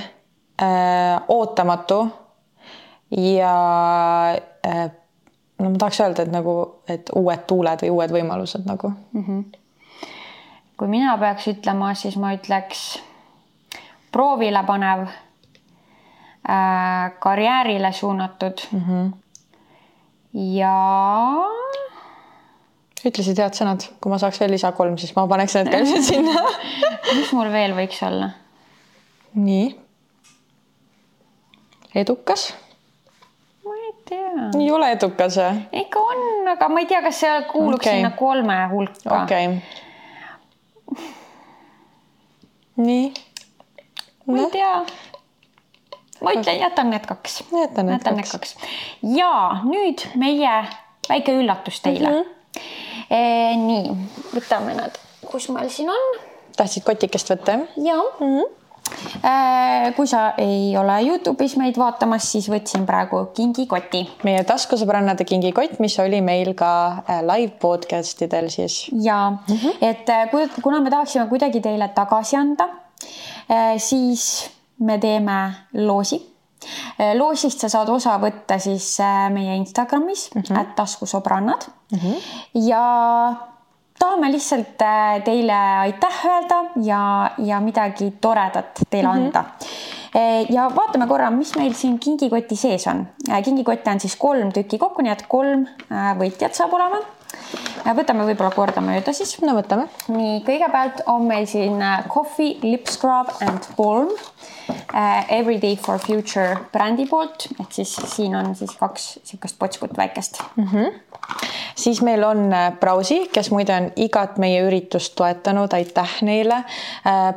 äh,, 0.62 1.22
ootamatu 1.28 2.09
ja 3.10 3.55
äh, 4.66 4.90
no 5.59 5.70
ma 5.70 5.78
tahaks 5.78 6.01
öelda, 6.01 6.22
et 6.22 6.32
nagu, 6.32 6.59
et 6.89 7.10
uued 7.16 7.47
tuuled 7.47 7.82
või 7.82 7.90
uued 7.97 8.12
võimalused 8.18 8.66
nagu 8.68 8.93
mm. 9.12 9.24
-hmm 9.24 9.64
kui 10.78 10.89
mina 10.90 11.16
peaks 11.18 11.48
ütlema, 11.51 11.93
siis 11.98 12.16
ma 12.20 12.32
ütleks 12.36 12.82
proovile 14.14 14.62
panev 14.66 15.06
äh,, 15.09 15.14
karjäärile 17.20 17.93
suunatud 17.93 18.62
mm. 18.72 18.85
-hmm. 18.85 19.10
ja. 20.55 20.76
ütlesid 23.05 23.43
head 23.43 23.59
sõnad, 23.59 23.89
kui 24.01 24.12
ma 24.12 24.18
saaks 24.22 24.40
veel 24.40 24.55
lisa 24.55 24.72
kolm, 24.72 24.98
siis 24.98 25.14
ma 25.16 25.26
paneks 25.26 25.59
need 25.59 25.72
ka 25.72 25.82
ilmselt 25.82 26.09
sinna 26.12 26.47
mis 27.18 27.35
mul 27.35 27.52
veel 27.52 27.74
võiks 27.74 28.01
olla? 28.06 28.30
nii. 29.35 29.74
edukas 31.94 32.52
ei 34.59 34.70
ole 34.70 34.93
edukas 34.94 35.36
või? 35.40 35.60
ikka 35.82 36.06
on, 36.12 36.24
aga 36.55 36.69
ma 36.73 36.81
ei 36.81 36.86
tea, 36.90 37.02
kas 37.02 37.20
see 37.24 37.36
kuuluks 37.52 37.86
okay. 37.86 38.01
sinna 38.01 38.10
kolme 38.16 38.59
hulka. 38.73 39.23
okei 39.23 39.47
okay 39.47 39.85
nii. 42.78 43.12
ma 44.27 44.39
ei 44.39 44.51
tea. 44.51 44.74
ma 46.20 46.32
ütlen, 46.32 46.60
jätan 46.60 46.90
need 46.90 47.06
kaks. 47.06 47.44
jätan 47.52 47.86
need 47.86 47.98
jätan 47.98 48.20
kaks. 48.20 48.32
kaks. 48.32 48.56
ja 49.02 49.32
nüüd 49.66 50.05
meie 50.19 50.55
väike 51.09 51.35
üllatus 51.40 51.82
teile 51.82 52.10
mm. 52.10 52.23
-hmm. 52.23 52.35
E, 53.09 53.19
nii, 53.56 53.93
võtame 54.35 54.74
nad, 54.77 54.97
kus 55.24 55.48
meil 55.48 55.70
siin 55.73 55.90
on. 55.90 56.09
tahtsid 56.56 56.85
kotikest 56.85 57.31
võtta, 57.32 57.59
jah? 57.59 57.77
ja 57.77 57.98
mm. 57.98 58.39
-hmm 58.39 58.57
kui 59.97 60.06
sa 60.06 60.32
ei 60.39 60.77
ole 60.78 61.01
Youtube'is 61.06 61.56
meid 61.60 61.78
vaatamas, 61.81 62.27
siis 62.32 62.48
võtsin 62.51 62.86
praegu 62.86 63.24
kingikoti. 63.35 64.05
meie 64.24 64.44
taskusõbrannade 64.44 65.24
kingikott, 65.28 65.78
mis 65.82 65.98
oli 65.98 66.20
meil 66.24 66.55
ka 66.59 66.70
äh, 67.02 67.23
live 67.27 67.59
podcast 67.60 68.23
idel 68.23 68.51
siis. 68.51 68.89
ja 69.02 69.31
mm, 69.31 69.55
-hmm. 69.55 69.77
et 69.81 70.09
äh, 70.09 70.62
kuna 70.62 70.81
me 70.81 70.90
tahaksime 70.90 71.27
kuidagi 71.28 71.60
teile 71.60 71.89
tagasi 71.94 72.36
anda, 72.36 72.69
siis 73.78 74.51
me 74.78 74.98
teeme 74.98 75.55
loosi 75.73 76.20
loosist 77.15 77.60
sa 77.60 77.69
saad 77.69 77.89
osa 77.89 78.19
võtta 78.19 78.59
siis 78.59 78.98
meie 79.32 79.56
Instagramis 79.56 80.31
mm, 80.35 80.43
-hmm. 80.43 80.74
taskusõbrannad 80.74 81.65
mm. 81.93 81.98
-hmm. 81.98 82.16
ja 82.69 82.82
tahame 83.98 84.32
lihtsalt 84.32 84.82
äh, 84.82 85.18
teile 85.24 85.58
aitäh 85.84 86.24
öelda 86.30 86.62
ja, 86.84 87.30
ja 87.38 87.60
midagi 87.60 88.12
toredat 88.20 88.82
teile 88.90 89.08
mm 89.08 89.14
-hmm. 89.14 89.26
anda. 89.26 89.44
ja 90.48 90.70
vaatame 90.76 91.06
korra, 91.06 91.30
mis 91.30 91.56
meil 91.56 91.74
siin 91.74 91.98
kingikoti 91.98 92.56
sees 92.56 92.86
on. 92.86 93.08
kingikotte 93.44 93.90
on 93.90 94.00
siis 94.00 94.16
kolm 94.16 94.52
tükki 94.52 94.78
kokku, 94.78 95.02
nii 95.02 95.12
et 95.12 95.24
kolm 95.28 95.66
võitjat 96.18 96.54
saab 96.54 96.72
olema 96.72 97.02
võtame 97.96 98.26
võib-olla 98.28 98.50
kordamööda 98.54 99.12
siis. 99.16 99.36
no 99.44 99.54
võtame. 99.56 99.88
nii, 100.12 100.42
kõigepealt 100.46 101.04
on 101.10 101.26
meil 101.28 101.46
siin 101.50 101.80
äh, 101.82 102.04
Coffee 102.10 102.58
Lip 102.62 102.88
Scrub 102.90 103.30
and 103.44 103.68
Balm 103.76 104.10
äh, 104.94 105.24
Everyday 105.38 105.76
for 105.76 106.00
Future 106.02 106.56
brändi 106.72 107.08
poolt, 107.08 107.48
et 107.60 107.72
siis 107.72 107.94
siin 108.14 108.36
on 108.38 108.54
siis 108.58 108.74
kaks 108.78 109.10
niisugust 109.22 109.58
potskut 109.58 109.96
väikest 109.96 110.42
mm. 110.56 110.68
-hmm. 110.72 111.00
Siis 111.76 112.02
meil 112.02 112.24
on 112.24 112.52
äh, 112.52 112.70
Brausi, 112.80 113.22
kes 113.32 113.50
muide 113.55 113.74
on 113.76 113.90
igat 113.96 114.38
meie 114.38 114.62
üritust 114.66 115.16
toetanud, 115.18 115.72
aitäh 115.74 116.18
neile. 116.26 116.62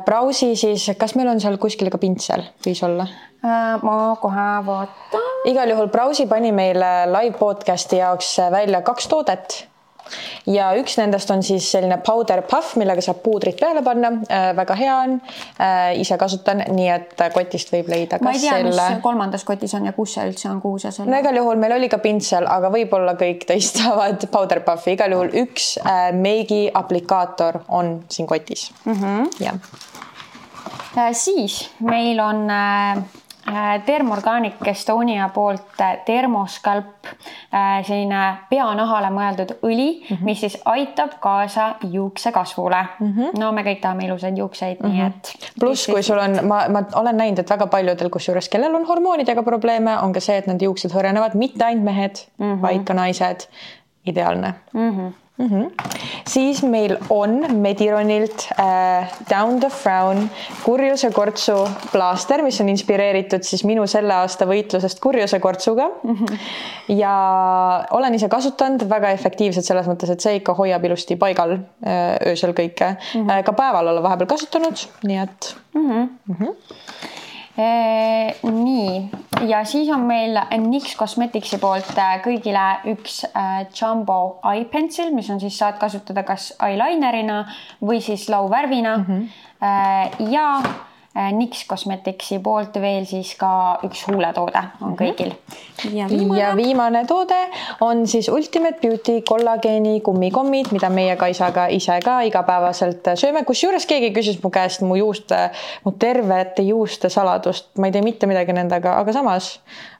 Brausi 0.06 0.54
siis, 0.56 0.88
kas 0.98 1.16
meil 1.18 1.30
on 1.32 1.40
seal 1.40 1.58
kuskil 1.62 1.90
ka 1.92 2.00
pintsel, 2.02 2.46
võis 2.66 2.82
olla? 2.86 3.08
ma 3.42 3.94
kohe 4.22 4.48
vaatan. 4.66 5.24
igal 5.50 5.72
juhul 5.72 5.88
Brausi 5.90 6.28
pani 6.30 6.52
meile 6.54 6.92
live 7.10 7.34
podcast'i 7.40 7.98
jaoks 7.98 8.36
välja 8.54 8.84
kaks 8.86 9.08
toodet 9.10 9.56
ja 10.46 10.72
üks 10.78 10.96
nendest 10.98 11.30
on 11.30 11.42
siis 11.46 11.66
selline 11.72 11.98
powder 12.06 12.42
puff, 12.48 12.76
millega 12.80 13.04
saab 13.04 13.22
puudrit 13.24 13.60
peale 13.60 13.82
panna 13.84 14.12
äh,. 14.28 14.50
väga 14.56 14.76
hea 14.78 14.96
on 15.04 15.14
äh,, 15.20 16.00
ise 16.00 16.18
kasutan, 16.18 16.64
nii 16.72 16.88
et 16.94 17.24
kotist 17.34 17.72
võib 17.74 17.90
leida. 17.92 18.18
ma 18.22 18.34
ei 18.34 18.42
tea 18.42 18.58
selle..., 18.58 18.88
mis 18.96 19.02
kolmandas 19.04 19.46
kotis 19.48 19.74
on 19.78 19.88
ja 19.88 19.94
kus 19.96 20.16
see 20.16 20.26
üldse 20.30 20.50
on, 20.50 20.60
kuhu 20.64 20.82
sa 20.82 20.92
selle. 20.94 21.10
no 21.12 21.22
igal 21.22 21.40
juhul 21.40 21.60
meil 21.62 21.76
oli 21.78 21.90
ka 21.92 22.00
pintsel, 22.02 22.48
aga 22.50 22.72
võib-olla 22.74 23.16
kõik 23.20 23.46
teist 23.48 23.80
saavad 23.82 24.26
powder 24.34 24.62
puff'i, 24.66 24.96
igal 24.98 25.16
juhul 25.16 25.32
üks 25.44 25.74
äh, 25.82 26.04
meigi 26.16 26.64
aplikaator 26.74 27.62
on 27.68 27.98
siin 28.10 28.28
kotis 28.30 28.70
mm. 28.84 29.00
-hmm. 29.00 29.32
jah 29.44 29.58
äh,. 30.96 31.10
siis 31.12 31.62
meil 31.80 32.20
on 32.20 32.48
äh, 32.50 33.21
Äh, 33.48 33.82
Dermorganic 33.86 34.54
Estonia 34.66 35.28
poolt 35.28 35.80
äh, 35.80 35.98
termoskalp, 36.06 37.06
äh, 37.50 37.80
selline 37.82 38.20
peanahale 38.50 39.08
mõeldud 39.10 39.56
õli 39.66 39.88
mm, 39.98 40.04
-hmm. 40.16 40.24
mis 40.28 40.40
siis 40.40 40.58
aitab 40.64 41.16
kaasa 41.20 41.74
juukse 41.90 42.32
kasvule 42.32 42.84
mm. 43.00 43.12
-hmm. 43.12 43.40
no 43.40 43.52
me 43.52 43.64
kõik 43.66 43.80
tahame 43.80 44.04
ilusaid 44.06 44.38
juukseid 44.38 44.78
mm, 44.80 44.86
-hmm. 44.86 44.92
nii 44.92 45.02
mhm. 45.02 45.08
et. 45.08 45.50
pluss, 45.60 45.86
kui 45.86 46.02
sul 46.02 46.18
on, 46.18 46.38
ma, 46.46 46.68
ma 46.68 46.84
olen 46.94 47.16
näinud, 47.16 47.38
et 47.38 47.50
väga 47.50 47.66
paljudel, 47.66 48.10
kusjuures, 48.10 48.48
kellel 48.48 48.74
on 48.74 48.86
hormoonidega 48.86 49.42
probleeme, 49.42 49.98
on 49.98 50.12
ka 50.12 50.20
see, 50.20 50.36
et 50.36 50.46
nende 50.46 50.64
juuksed 50.64 50.94
hõrenevad, 50.94 51.34
mitte 51.34 51.64
ainult 51.64 51.84
mehed 51.84 52.22
mm, 52.38 52.52
-hmm. 52.52 52.62
vaid 52.62 52.84
ka 52.84 52.94
naised. 52.94 53.48
ideaalne 54.06 54.54
mm. 54.72 54.90
-hmm 54.90 55.12
mm. 55.38 55.46
-hmm. 55.46 55.70
siis 56.28 56.62
meil 56.62 56.96
on 57.10 57.56
Medironilt 57.56 58.48
äh, 58.58 59.12
Down 59.30 59.60
the 59.60 59.68
Frown 59.68 60.30
kurjuse 60.64 61.10
kortsu 61.10 61.68
plaaster, 61.92 62.42
mis 62.42 62.60
on 62.60 62.68
inspireeritud 62.68 63.42
siis 63.42 63.64
minu 63.64 63.86
selle 63.86 64.14
aasta 64.14 64.46
võitlusest 64.46 65.00
kurjuse 65.00 65.40
kortsuga 65.40 65.88
mm. 66.02 66.14
-hmm. 66.14 66.38
ja 66.88 67.14
olen 67.90 68.14
ise 68.14 68.28
kasutanud 68.28 68.88
väga 68.88 69.10
efektiivselt 69.10 69.64
selles 69.64 69.86
mõttes, 69.86 70.10
et 70.10 70.20
see 70.20 70.36
ikka 70.40 70.54
hoiab 70.54 70.84
ilusti 70.84 71.16
paigal 71.16 71.52
äh, 71.52 72.16
öösel 72.26 72.52
kõike 72.52 72.94
mm. 73.14 73.26
-hmm. 73.26 73.42
ka 73.42 73.52
päeval 73.52 73.88
olen 73.88 74.02
vahepeal 74.02 74.26
kasutanud, 74.26 74.86
nii 75.04 75.18
et 75.18 75.56
mm. 75.74 75.90
-hmm. 75.90 76.08
Mm 76.26 76.36
-hmm 76.40 77.11
nii, 77.56 79.10
ja 79.48 79.64
siis 79.68 79.90
on 79.92 80.06
meil 80.08 80.38
NYX 80.56 80.96
Cosmeticsi 80.96 81.58
poolt 81.60 81.90
äh, 82.00 82.14
kõigile 82.24 82.62
üks 82.94 83.18
äh, 83.28 83.66
Jumbo 83.76 84.38
Eye 84.48 84.64
Pencil, 84.72 85.12
mis 85.12 85.28
on 85.30 85.40
siis, 85.42 85.58
saad 85.60 85.76
kasutada 85.80 86.24
kas 86.24 86.52
eyelinerina 86.62 87.42
või 87.84 88.00
siis 88.00 88.28
lauvärvina 88.32 88.96
mm. 88.96 89.04
-hmm. 89.04 90.32
ja 90.32 90.46
Äh, 91.16 91.32
NYX 91.32 91.66
Cosmeticsi 91.68 92.38
poolt 92.40 92.78
veel 92.80 93.04
siis 93.04 93.34
ka 93.36 93.48
üks 93.84 94.06
huuletoode 94.08 94.60
on 94.80 94.94
mhm. 94.94 94.96
kõigil. 94.96 95.34
ja 95.92 96.06
viimane, 96.08 96.38
ja 96.40 96.52
viimane 96.56 97.02
toode 97.04 97.36
on 97.84 98.06
siis 98.08 98.30
Ultimate 98.32 98.80
Beauty 98.80 99.18
kollageeni 99.28 100.00
kummikommid, 100.00 100.70
mida 100.72 100.88
meie 100.88 101.16
Kaisaga 101.20 101.66
ise 101.68 101.98
ka 102.00 102.22
igapäevaselt 102.24 103.12
sööme, 103.20 103.44
kusjuures 103.44 103.84
keegi 103.90 104.08
küsis 104.16 104.38
mu 104.40 104.48
käest 104.54 104.80
mu 104.88 104.96
juuste, 104.96 105.50
mu 105.84 105.92
tervete 105.92 106.64
juuste 106.64 107.12
saladust, 107.12 107.68
ma 107.76 107.90
ei 107.90 107.92
tee 107.92 108.04
mitte 108.06 108.30
midagi 108.30 108.56
nendega, 108.56 108.96
aga 109.02 109.12
samas 109.12 109.58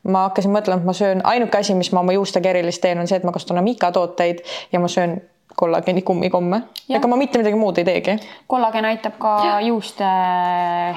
ma 0.08 0.24
hakkasin 0.30 0.56
mõtlema, 0.56 0.80
et 0.80 0.88
ma 0.88 0.96
söön, 0.96 1.20
ainuke 1.28 1.60
asi, 1.60 1.76
mis 1.76 1.92
ma 1.92 2.00
oma 2.00 2.16
juustega 2.16 2.54
erilist 2.54 2.80
teen, 2.80 3.04
on 3.04 3.10
see, 3.10 3.20
et 3.20 3.28
ma 3.28 3.36
kasutan 3.36 3.60
Amika 3.60 3.92
tooteid 3.92 4.40
ja 4.72 4.80
ma 4.80 4.88
söön 4.88 5.18
kollageeni 5.56 6.02
kummikomme. 6.02 6.62
ega 6.88 7.08
ma 7.08 7.16
mitte 7.16 7.40
midagi 7.40 7.58
muud 7.58 7.78
ei 7.78 7.84
teegi. 7.84 8.16
kollagen 8.46 8.84
aitab 8.88 9.18
ka 9.18 9.36
ja. 9.46 9.60
juuste 9.60 10.08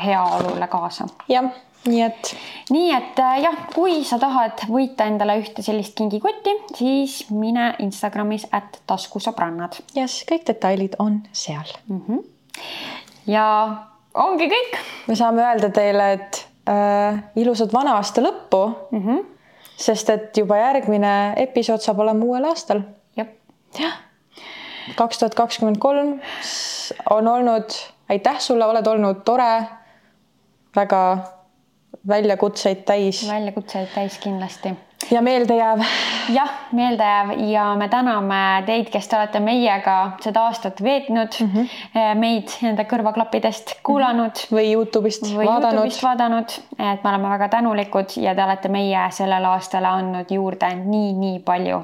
heaolule 0.05 0.67
kaasa. 0.71 1.07
jah, 1.29 1.49
nii 1.87 2.01
et. 2.05 2.31
nii 2.73 2.91
et 2.95 3.19
äh, 3.19 3.35
jah, 3.45 3.57
kui 3.73 3.99
sa 4.07 4.19
tahad 4.21 4.65
võita 4.71 5.07
endale 5.09 5.37
ühte 5.41 5.65
sellist 5.65 5.95
kingikotti, 5.97 6.55
siis 6.77 7.25
mine 7.33 7.73
Instagramis, 7.85 8.47
et 8.55 8.81
taskusõbrannad. 8.87 9.79
jess, 9.97 10.25
kõik 10.29 10.47
detailid 10.47 10.97
on 10.99 11.21
seal 11.31 11.67
mm. 11.87 12.01
-hmm. 12.07 12.23
ja 13.31 13.45
ongi 14.13 14.49
kõik. 14.51 14.81
me 15.07 15.15
saame 15.15 15.45
öelda 15.45 15.69
teile, 15.69 16.11
et 16.19 16.45
äh, 16.69 17.23
ilusat 17.35 17.73
vana 17.73 17.99
aasta 17.99 18.21
lõppu 18.21 18.65
mm. 18.91 19.05
-hmm. 19.05 19.23
sest 19.77 20.09
et 20.09 20.37
juba 20.37 20.57
järgmine 20.57 21.33
episood 21.37 21.81
saab 21.81 21.99
olema 21.99 22.25
uuel 22.25 22.51
aastal. 22.53 22.81
jah 23.75 24.04
kaks 24.95 25.19
tuhat 25.19 25.35
kakskümmend 25.35 25.77
kolm 25.79 26.19
on 27.09 27.27
olnud, 27.27 27.77
aitäh 28.09 28.39
sulle, 28.39 28.65
oled 28.65 28.87
olnud 28.87 29.23
tore, 29.25 29.63
väga 30.75 31.01
väljakutseid 32.07 32.83
täis. 32.85 33.27
väljakutseid 33.29 33.87
täis 33.95 34.17
kindlasti. 34.19 34.73
ja 35.11 35.21
meeldejääv. 35.21 35.81
jah, 36.33 36.51
meeldejääv 36.71 37.31
ja 37.49 37.65
me 37.75 37.89
täname 37.89 38.63
teid, 38.65 38.89
kes 38.93 39.07
te 39.07 39.17
olete 39.17 39.39
meiega 39.39 39.95
seda 40.21 40.45
aastat 40.45 40.83
veetnud 40.83 41.39
mm, 41.41 41.51
-hmm. 41.53 42.15
meid 42.19 42.55
nende 42.61 42.83
kõrvaklappidest 42.83 43.75
kuulanud 43.83 44.31
mm. 44.31 44.47
-hmm. 44.47 44.57
või 44.57 44.71
Youtube'ist 44.73 45.27
või 45.33 45.45
vaadanud. 45.45 45.73
Youtube'ist 45.73 46.03
vaadanud, 46.03 46.57
et 46.79 47.03
me 47.03 47.09
oleme 47.09 47.29
väga 47.29 47.49
tänulikud 47.49 48.17
ja 48.21 48.35
te 48.35 48.43
olete 48.43 48.69
meie 48.69 49.11
sellele 49.11 49.47
aastale 49.47 49.87
andnud 49.87 50.31
juurde 50.31 50.75
nii-nii 50.75 51.39
palju. 51.39 51.83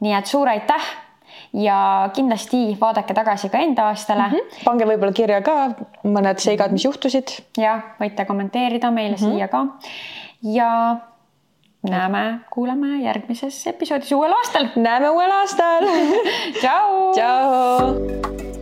nii 0.00 0.14
et 0.14 0.26
suur 0.26 0.48
aitäh 0.48 1.05
ja 1.52 2.10
kindlasti 2.14 2.76
vaadake 2.80 3.14
tagasi 3.14 3.48
ka 3.48 3.58
enda 3.58 3.88
aastale 3.90 4.28
mm. 4.28 4.32
-hmm. 4.32 4.64
pange 4.64 4.86
võib-olla 4.86 5.12
kirja 5.12 5.42
ka 5.42 5.56
mõned 6.04 6.38
seigad, 6.38 6.72
mis 6.72 6.84
juhtusid. 6.84 7.36
ja 7.58 7.80
võite 8.00 8.26
kommenteerida 8.26 8.90
meile 8.90 9.16
mm 9.16 9.22
-hmm. 9.22 9.32
siia 9.32 9.48
ka. 9.48 9.66
ja 10.42 10.96
näeme, 11.90 12.40
kuuleme 12.50 13.02
järgmises 13.02 13.66
episoodis 13.66 14.12
uuel 14.12 14.32
aastal. 14.32 14.68
näeme 14.76 15.10
uuel 15.10 15.30
aastal 15.30 15.84
tšau. 16.60 17.12
tšau. 17.12 18.55